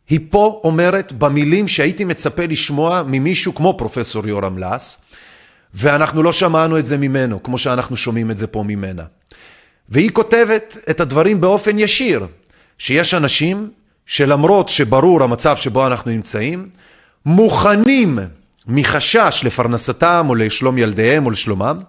היא 0.10 0.20
פה 0.30 0.62
אומרת 0.64 1.12
במילים 1.12 1.68
שהייתי 1.68 2.06
מצפה 2.06 2.46
לשמוע 2.46 3.04
ממישהו 3.08 3.56
כמו 3.56 3.78
פרופסור 3.78 4.28
יורם 4.28 4.58
לס, 4.58 5.06
ואנחנו 5.74 6.24
לא 6.24 6.34
שמענו 6.34 6.80
את 6.80 6.86
זה 6.86 6.98
ממנו, 6.98 7.44
כמו 7.44 7.58
שאנחנו 7.58 7.98
שומעים 7.98 8.32
את 8.32 8.38
זה 8.38 8.48
פה 8.48 8.64
ממנה. 8.64 9.04
והיא 9.90 10.12
כותבת 10.12 10.78
את 10.90 11.00
הדברים 11.00 11.42
באופן 11.42 11.80
ישיר, 11.80 12.28
שיש 12.78 13.14
אנשים 13.14 13.72
שלמרות 14.06 14.70
שברור 14.70 15.24
המצב 15.24 15.58
שבו 15.58 15.88
אנחנו 15.88 16.12
נמצאים, 16.12 16.70
מוכנים 17.26 18.20
מחשש 18.68 19.42
לפרנסתם 19.46 20.26
או 20.30 20.36
לשלום 20.36 20.78
ילדיהם 20.78 21.26
או 21.26 21.32
לשלומם, 21.32 21.80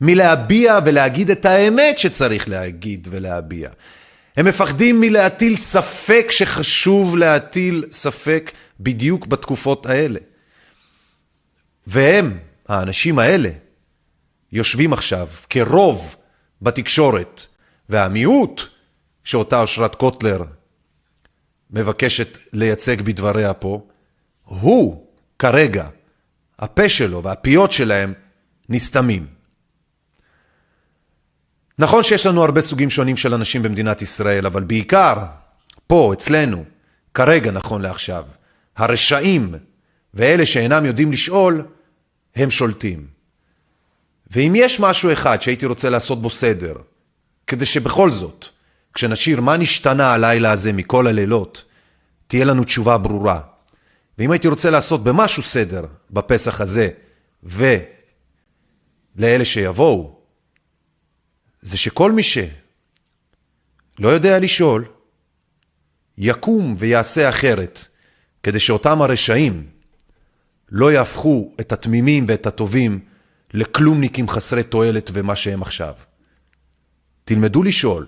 מלהביע 0.00 0.78
ולהגיד 0.84 1.30
את 1.30 1.46
האמת 1.46 1.98
שצריך 1.98 2.48
להגיד 2.48 3.08
ולהביע. 3.10 3.68
הם 4.36 4.46
מפחדים 4.46 5.00
מלהטיל 5.00 5.56
ספק 5.56 6.26
שחשוב 6.30 7.16
להטיל 7.16 7.84
ספק 7.92 8.52
בדיוק 8.80 9.26
בתקופות 9.26 9.86
האלה. 9.86 10.18
והם, 11.86 12.38
האנשים 12.68 13.18
האלה, 13.18 13.50
יושבים 14.52 14.92
עכשיו 14.92 15.28
כרוב 15.50 16.16
בתקשורת, 16.62 17.46
והמיעוט 17.88 18.62
שאותה 19.24 19.60
אושרת 19.60 19.94
קוטלר 19.94 20.44
מבקשת 21.70 22.38
לייצג 22.52 23.02
בדבריה 23.02 23.54
פה, 23.54 23.86
הוא 24.44 25.06
כרגע, 25.38 25.88
הפה 26.58 26.88
שלו 26.88 27.22
והפיות 27.22 27.72
שלהם 27.72 28.12
נסתמים. 28.68 29.39
נכון 31.80 32.02
שיש 32.02 32.26
לנו 32.26 32.44
הרבה 32.44 32.60
סוגים 32.60 32.90
שונים 32.90 33.16
של 33.16 33.34
אנשים 33.34 33.62
במדינת 33.62 34.02
ישראל, 34.02 34.46
אבל 34.46 34.62
בעיקר 34.62 35.14
פה, 35.86 36.12
אצלנו, 36.12 36.64
כרגע, 37.14 37.50
נכון 37.50 37.82
לעכשיו, 37.82 38.24
הרשעים 38.76 39.54
ואלה 40.14 40.46
שאינם 40.46 40.84
יודעים 40.84 41.12
לשאול, 41.12 41.66
הם 42.36 42.50
שולטים. 42.50 43.06
ואם 44.30 44.52
יש 44.56 44.80
משהו 44.80 45.12
אחד 45.12 45.42
שהייתי 45.42 45.66
רוצה 45.66 45.90
לעשות 45.90 46.22
בו 46.22 46.30
סדר, 46.30 46.74
כדי 47.46 47.66
שבכל 47.66 48.10
זאת, 48.10 48.46
כשנשיר 48.94 49.40
מה 49.40 49.56
נשתנה 49.56 50.12
הלילה 50.12 50.50
הזה 50.50 50.72
מכל 50.72 51.06
הלילות, 51.06 51.64
תהיה 52.26 52.44
לנו 52.44 52.64
תשובה 52.64 52.98
ברורה. 52.98 53.40
ואם 54.18 54.30
הייתי 54.30 54.48
רוצה 54.48 54.70
לעשות 54.70 55.04
במשהו 55.04 55.42
סדר 55.42 55.84
בפסח 56.10 56.60
הזה, 56.60 56.88
ולאלה 57.42 57.84
שיבואו, 59.44 60.19
זה 61.62 61.78
שכל 61.78 62.12
מי 62.12 62.22
שלא 62.22 62.48
יודע 64.08 64.38
לשאול, 64.38 64.84
יקום 66.18 66.76
ויעשה 66.78 67.28
אחרת, 67.28 67.88
כדי 68.42 68.60
שאותם 68.60 69.02
הרשעים 69.02 69.66
לא 70.68 70.92
יהפכו 70.92 71.52
את 71.60 71.72
התמימים 71.72 72.24
ואת 72.28 72.46
הטובים 72.46 73.00
לכלומניקים 73.54 74.28
חסרי 74.28 74.62
תועלת 74.62 75.10
ומה 75.12 75.36
שהם 75.36 75.62
עכשיו. 75.62 75.94
תלמדו 77.24 77.62
לשאול, 77.62 78.06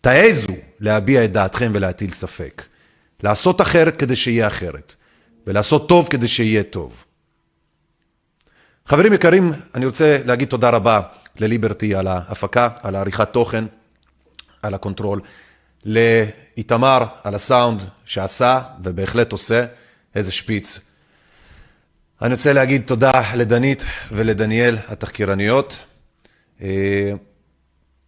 תעזו 0.00 0.56
להביע 0.80 1.24
את 1.24 1.32
דעתכם 1.32 1.72
ולהטיל 1.74 2.10
ספק. 2.10 2.62
לעשות 3.22 3.60
אחרת 3.60 3.96
כדי 3.96 4.16
שיהיה 4.16 4.46
אחרת, 4.46 4.94
ולעשות 5.46 5.88
טוב 5.88 6.08
כדי 6.10 6.28
שיהיה 6.28 6.62
טוב. 6.62 7.04
חברים 8.86 9.12
יקרים, 9.12 9.52
אני 9.74 9.86
רוצה 9.86 10.18
להגיד 10.24 10.48
תודה 10.48 10.70
רבה 10.70 11.00
לליברטי 11.40 11.94
על 11.94 12.06
ההפקה, 12.06 12.68
על 12.82 12.96
העריכת 12.96 13.32
תוכן, 13.32 13.64
על 14.62 14.74
הקונטרול, 14.74 15.20
לאיתמר 15.84 17.04
על 17.24 17.34
הסאונד 17.34 17.82
שעשה 18.04 18.62
ובהחלט 18.84 19.32
עושה, 19.32 19.66
איזה 20.14 20.32
שפיץ. 20.32 20.80
אני 22.22 22.32
רוצה 22.32 22.52
להגיד 22.52 22.82
תודה 22.86 23.12
לדנית 23.34 23.84
ולדניאל 24.12 24.78
התחקירניות. 24.88 25.78
אה, 26.62 27.12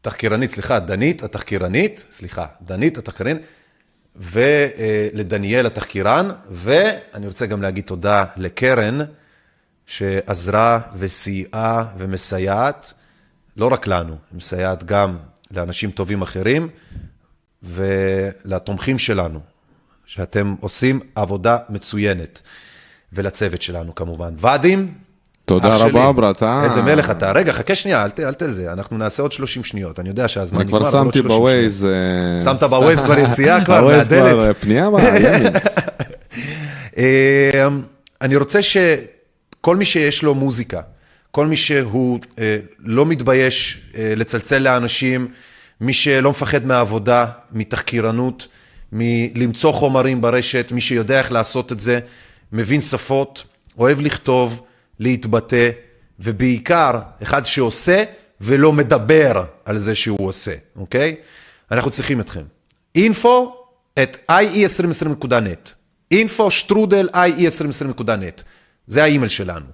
תחקירנית, 0.01 0.51
סליחה, 0.51 0.79
דנית 0.79 1.23
התחקירנית, 1.23 2.07
סליחה, 2.11 2.47
דנית 2.63 2.99
התחקירנית, 2.99 3.43
ולדניאל 4.17 5.67
התחקירן, 5.67 6.31
ואני 6.51 7.27
רוצה 7.27 7.47
גם 7.47 7.63
להגיד 7.63 7.85
תודה 7.85 8.25
לקרן, 8.37 8.99
שעזרה 9.87 10.81
וסייעה 10.97 11.85
ומסייעת, 11.99 12.93
לא 13.57 13.67
רק 13.73 13.87
לנו, 13.87 14.11
היא 14.13 14.37
מסייעת 14.37 14.85
גם 14.85 15.17
לאנשים 15.51 15.91
טובים 15.91 16.23
אחרים 16.23 16.69
ולתומכים 17.63 18.99
שלנו, 18.99 19.41
שאתם 20.07 20.55
עושים 20.61 21.01
עבודה 21.15 21.57
מצוינת, 21.69 22.41
ולצוות 23.13 23.63
שלנו 23.63 23.95
כמובן. 23.95 24.35
ואדים, 24.39 24.95
תודה 25.45 25.75
אח 25.75 25.81
רבה, 25.81 26.03
שלי, 26.05 26.13
ברט, 26.17 26.43
אה? 26.43 26.65
איזה 26.65 26.83
מלך 26.83 27.11
אתה. 27.11 27.33
רגע, 27.33 27.53
חכה 27.53 27.75
שנייה, 27.75 28.05
אל 28.05 28.11
ת- 28.11 28.21
אל 28.21 28.35
תזה, 28.35 28.73
אנחנו 28.73 28.99
נעשה 28.99 29.23
עוד 29.23 29.33
30 29.33 29.65
שניות. 29.65 30.01
אני 30.01 30.09
יודע 30.09 30.29
שהזמן 30.29 30.59
אני 30.61 30.67
נגמר, 30.67 30.81
כבר 30.81 30.89
אבל 30.89 30.99
עוד 30.99 31.07
שמתי 31.07 31.19
30 31.19 31.37
בווייז... 31.39 31.85
אה, 31.85 32.41
שמת 32.45 32.63
בווייז 32.63 33.03
כבר 33.05 33.19
יציאה 33.19 33.61
כבר 33.65 33.85
מהדלת. 33.87 34.07
כבר, 34.33 34.49
אה, 34.49 34.55
פנייה 34.55 34.91
בימין. 34.91 35.53
אה, 36.99 37.69
אני 38.23 38.37
רוצה 38.37 38.61
שכל 38.63 39.77
מי 39.77 39.85
שיש 39.85 40.23
לו 40.23 40.35
מוזיקה, 40.35 40.81
כל 41.33 41.47
מי 41.47 41.57
שהוא 41.57 42.19
אה, 42.39 42.59
לא 42.79 43.07
מתבייש 43.07 43.81
אה, 43.95 44.15
לצלצל 44.17 44.59
לאנשים, 44.59 45.29
מי 45.81 45.93
שלא 45.93 46.31
מפחד 46.31 46.67
מהעבודה, 46.67 47.27
מתחקירנות, 47.53 48.49
מלמצוא 48.93 49.73
חומרים 49.73 50.21
ברשת, 50.21 50.73
מי 50.73 50.81
שיודע 50.81 51.19
איך 51.19 51.33
לעשות 51.33 51.73
את 51.73 51.81
זה, 51.81 52.01
מבין 52.53 52.81
שפות, 52.81 53.45
אוהב 53.79 54.01
לכתוב, 54.01 54.63
להתבטא, 55.01 55.71
ובעיקר 56.21 56.99
אחד 57.23 57.47
שעושה 57.47 58.05
ולא 58.41 58.73
מדבר 58.73 59.45
על 59.65 59.79
זה 59.79 59.95
שהוא 59.95 60.29
עושה, 60.29 60.55
אוקיי? 60.77 61.17
אנחנו 61.71 61.91
צריכים 61.91 62.21
אתכם. 62.21 62.43
info 62.99 63.29
at 64.01 64.31
ie2020.net 64.31 65.71
info 66.15 66.51
שטרודל 66.51 67.09
ie2020.net 67.15 68.43
זה 68.87 69.03
האימייל 69.03 69.29
שלנו. 69.29 69.67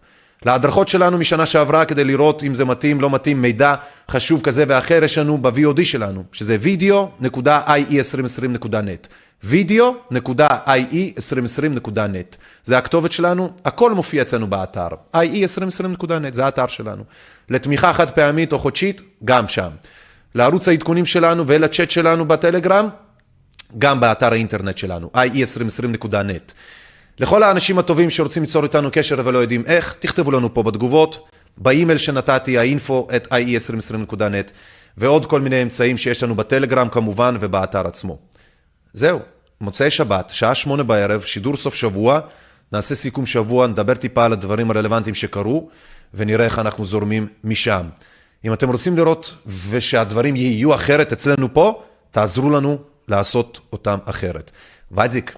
להדרכות 0.47 0.89
שלנו 0.89 1.19
משנה 1.19 1.47
שעברה 1.47 1.85
כדי 1.85 2.05
לראות 2.05 2.43
אם 2.43 2.55
זה 2.55 2.65
מתאים, 2.65 3.01
לא 3.01 3.11
מתאים, 3.11 3.43
מידע 3.43 3.75
חשוב 4.11 4.43
כזה 4.43 4.65
ואחר, 4.69 5.05
יש 5.05 5.19
לנו 5.19 5.39
ב-VOD 5.39 5.85
שלנו, 5.85 6.25
שזה 6.33 6.57
video.ie2020.net 6.63 9.09
video.ie2020.net 9.45 12.37
זה 12.65 12.79
הכתובת 12.79 13.13
שלנו, 13.13 13.51
הכל 13.65 13.93
מופיע 13.93 14.23
אצלנו 14.23 14.47
באתר, 14.47 14.89
ie2020.net 15.17 16.33
זה 16.33 16.45
האתר 16.45 16.67
שלנו. 16.67 17.05
לתמיכה 17.49 17.93
חד 17.93 18.11
פעמית 18.11 18.53
או 18.53 18.59
חודשית, 18.59 19.03
גם 19.25 19.49
שם. 19.49 19.71
לערוץ 20.35 20.69
העדכונים 20.69 21.07
שלנו 21.07 21.45
ולצ'אט 21.47 21.91
שלנו 21.91 22.29
בטלגרם, 22.29 22.89
גם 23.79 24.01
באתר 24.01 24.33
האינטרנט 24.33 24.79
שלנו, 24.79 25.11
ie2020.net. 25.15 26.53
לכל 27.21 27.43
האנשים 27.43 27.79
הטובים 27.79 28.11
שרוצים 28.11 28.43
ליצור 28.43 28.65
איתנו 28.65 28.89
קשר 28.93 29.17
ולא 29.25 29.39
יודעים 29.39 29.65
איך, 29.67 29.95
תכתבו 29.99 30.31
לנו 30.31 30.55
פה 30.55 30.63
בתגובות, 30.63 31.29
באימייל 31.57 31.99
שנתתי, 31.99 32.59
ה-info 32.59 33.11
at 33.11 33.33
ie2020.net, 33.33 34.53
ועוד 34.97 35.27
כל 35.27 35.41
מיני 35.41 35.63
אמצעים 35.63 35.97
שיש 35.97 36.23
לנו 36.23 36.35
בטלגרם 36.35 36.89
כמובן 36.89 37.37
ובאתר 37.41 37.87
עצמו. 37.87 38.19
זהו, 38.93 39.19
מוצאי 39.61 39.91
שבת, 39.91 40.31
שעה 40.33 40.55
שמונה 40.55 40.83
בערב, 40.83 41.23
שידור 41.23 41.57
סוף 41.57 41.75
שבוע, 41.75 42.21
נעשה 42.73 42.95
סיכום 42.95 43.27
שבוע, 43.27 43.67
נדבר 43.67 43.95
טיפה 43.95 44.25
על 44.25 44.33
הדברים 44.33 44.71
הרלוונטיים 44.71 45.15
שקרו, 45.15 45.69
ונראה 46.15 46.45
איך 46.45 46.59
אנחנו 46.59 46.85
זורמים 46.85 47.27
משם. 47.45 47.87
אם 48.45 48.53
אתם 48.53 48.71
רוצים 48.71 48.97
לראות 48.97 49.35
ושהדברים 49.71 50.37
יהיו 50.37 50.75
אחרת 50.75 51.13
אצלנו 51.13 51.55
פה, 51.55 51.83
תעזרו 52.11 52.51
לנו 52.51 52.79
לעשות 53.09 53.61
אותם 53.73 53.99
אחרת. 54.05 54.51
וייזיק, 54.91 55.37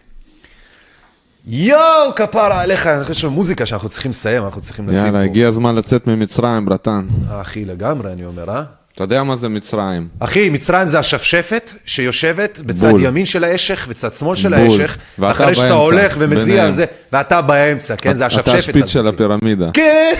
יואו, 1.47 2.15
כפרה 2.17 2.61
עליך, 2.63 2.87
אני 2.87 3.03
חושב 3.05 3.15
שמוזיקה 3.15 3.67
שאנחנו 3.67 3.89
צריכים 3.89 4.11
לסיים, 4.11 4.45
אנחנו 4.45 4.61
צריכים 4.61 4.89
לשים 4.89 5.07
יאללה. 5.07 5.25
הגיע 5.25 5.49
הזמן 5.49 5.75
לצאת 5.75 6.07
ממצרים, 6.07 6.65
ברטן. 6.65 7.07
אחי, 7.29 7.65
לגמרי, 7.65 8.13
אני 8.13 8.25
אומר, 8.25 8.51
אה? 8.51 8.63
אתה 9.01 9.15
יודע 9.15 9.23
מה 9.23 9.37
זה 9.37 9.49
מצרים? 9.49 10.09
אחי, 10.19 10.51
מצרים 10.51 10.87
זה 10.87 10.99
השפשפת 10.99 11.73
שיושבת 11.85 12.61
בצד 12.67 12.91
בול. 12.91 13.05
ימין 13.05 13.27
של 13.27 13.45
האשך 13.45 13.87
וצד 13.89 14.13
שמאל 14.13 14.37
של 14.37 14.57
בול. 14.57 14.81
האשך, 14.81 14.97
אחרי 15.23 15.55
שאתה 15.55 15.73
הולך 15.73 16.17
ומזיע. 16.19 16.65
על 16.65 16.71
זה, 16.71 16.85
ואתה 17.13 17.43
באמצע, 17.43 17.97
כן? 17.97 18.15
זה 18.15 18.27
השפשפת. 18.27 18.49
אתה 18.49 18.59
השפיץ. 18.59 18.87
של 18.87 19.09
הפירמידה. 19.09 19.71
כן, 19.73 20.13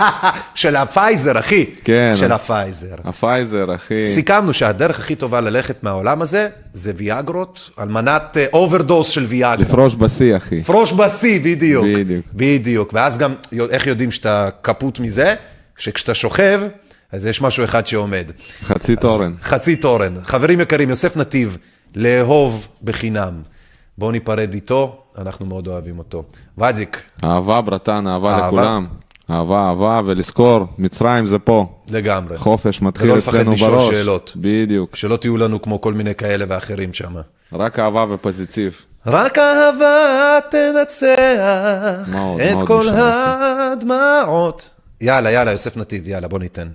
של 0.54 0.76
הפייזר, 0.76 1.38
אחי. 1.38 1.64
כן. 1.84 2.12
של 2.16 2.32
הפייזר. 2.32 2.94
הפייזר, 3.04 3.74
אחי. 3.74 4.08
סיכמנו 4.08 4.54
שהדרך 4.54 4.98
הכי 4.98 5.14
טובה 5.14 5.40
ללכת 5.40 5.82
מהעולם 5.82 6.22
הזה, 6.22 6.48
זה 6.72 6.92
ויאגרות, 6.96 7.70
על 7.76 7.88
מנת 7.88 8.36
overdose 8.52 9.08
של 9.08 9.24
ויאגרה. 9.24 9.66
לפרוש 9.66 9.94
בשיא, 9.94 10.36
אחי. 10.36 10.62
פרוש 10.62 10.92
בשיא, 10.92 11.40
בדיוק. 11.40 11.86
בדיוק. 11.94 12.26
בדיוק. 12.34 12.90
ואז 12.92 13.18
גם, 13.18 13.34
איך 13.70 13.86
יודעים 13.86 14.10
שאתה 14.10 14.48
כפות 14.62 15.00
מזה? 15.00 15.34
שכשאתה 15.78 16.14
שוכב, 16.14 16.60
אז 17.12 17.26
יש 17.26 17.42
משהו 17.42 17.64
אחד 17.64 17.86
שעומד. 17.86 18.30
חצי 18.64 18.96
תורן. 18.96 19.32
חצי 19.42 19.76
תורן. 19.76 20.14
חברים 20.24 20.60
יקרים, 20.60 20.90
יוסף 20.90 21.16
נתיב, 21.16 21.58
לאהוב 21.94 22.68
בחינם. 22.84 23.42
בואו 23.98 24.10
ניפרד 24.10 24.54
איתו, 24.54 25.02
אנחנו 25.18 25.46
מאוד 25.46 25.66
אוהבים 25.66 25.98
אותו. 25.98 26.24
ודזיק, 26.58 27.02
אהבה, 27.24 27.60
ברטן, 27.60 28.06
אהבה 28.06 28.30
אהבה. 28.34 28.46
לכולם. 28.46 28.86
אהבה, 29.30 29.68
אהבה, 29.68 30.00
ולזכור, 30.06 30.66
מצרים 30.78 31.26
זה 31.26 31.38
פה. 31.38 31.66
לגמרי. 31.88 32.36
חופש 32.38 32.82
מתחיל 32.82 33.10
ולא 33.10 33.18
לפחד 33.18 33.34
אצלנו 33.34 33.52
לשאול 33.52 33.70
בראש. 33.70 33.94
שאלות. 33.94 34.32
בדיוק. 34.36 34.96
שלא 34.96 35.16
תהיו 35.16 35.36
לנו 35.36 35.62
כמו 35.62 35.80
כל 35.80 35.94
מיני 35.94 36.14
כאלה 36.14 36.44
ואחרים 36.48 36.92
שם. 36.92 37.14
רק 37.52 37.78
אהבה 37.78 38.06
ופוזיטיב. 38.10 38.82
רק 39.06 39.38
אהבה 39.38 40.38
תנצח 40.50 42.08
מה 42.08 42.20
עוד? 42.20 42.40
את 42.40 42.52
מה 42.54 42.60
עוד 42.60 42.66
כל 42.66 42.88
הדמעות. 42.88 44.70
יאללה, 45.00 45.30
יאללה, 45.30 45.50
יוסף 45.52 45.76
נתיב, 45.76 46.08
יאללה, 46.08 46.28
בוא 46.28 46.38
ניתן. 46.38 46.68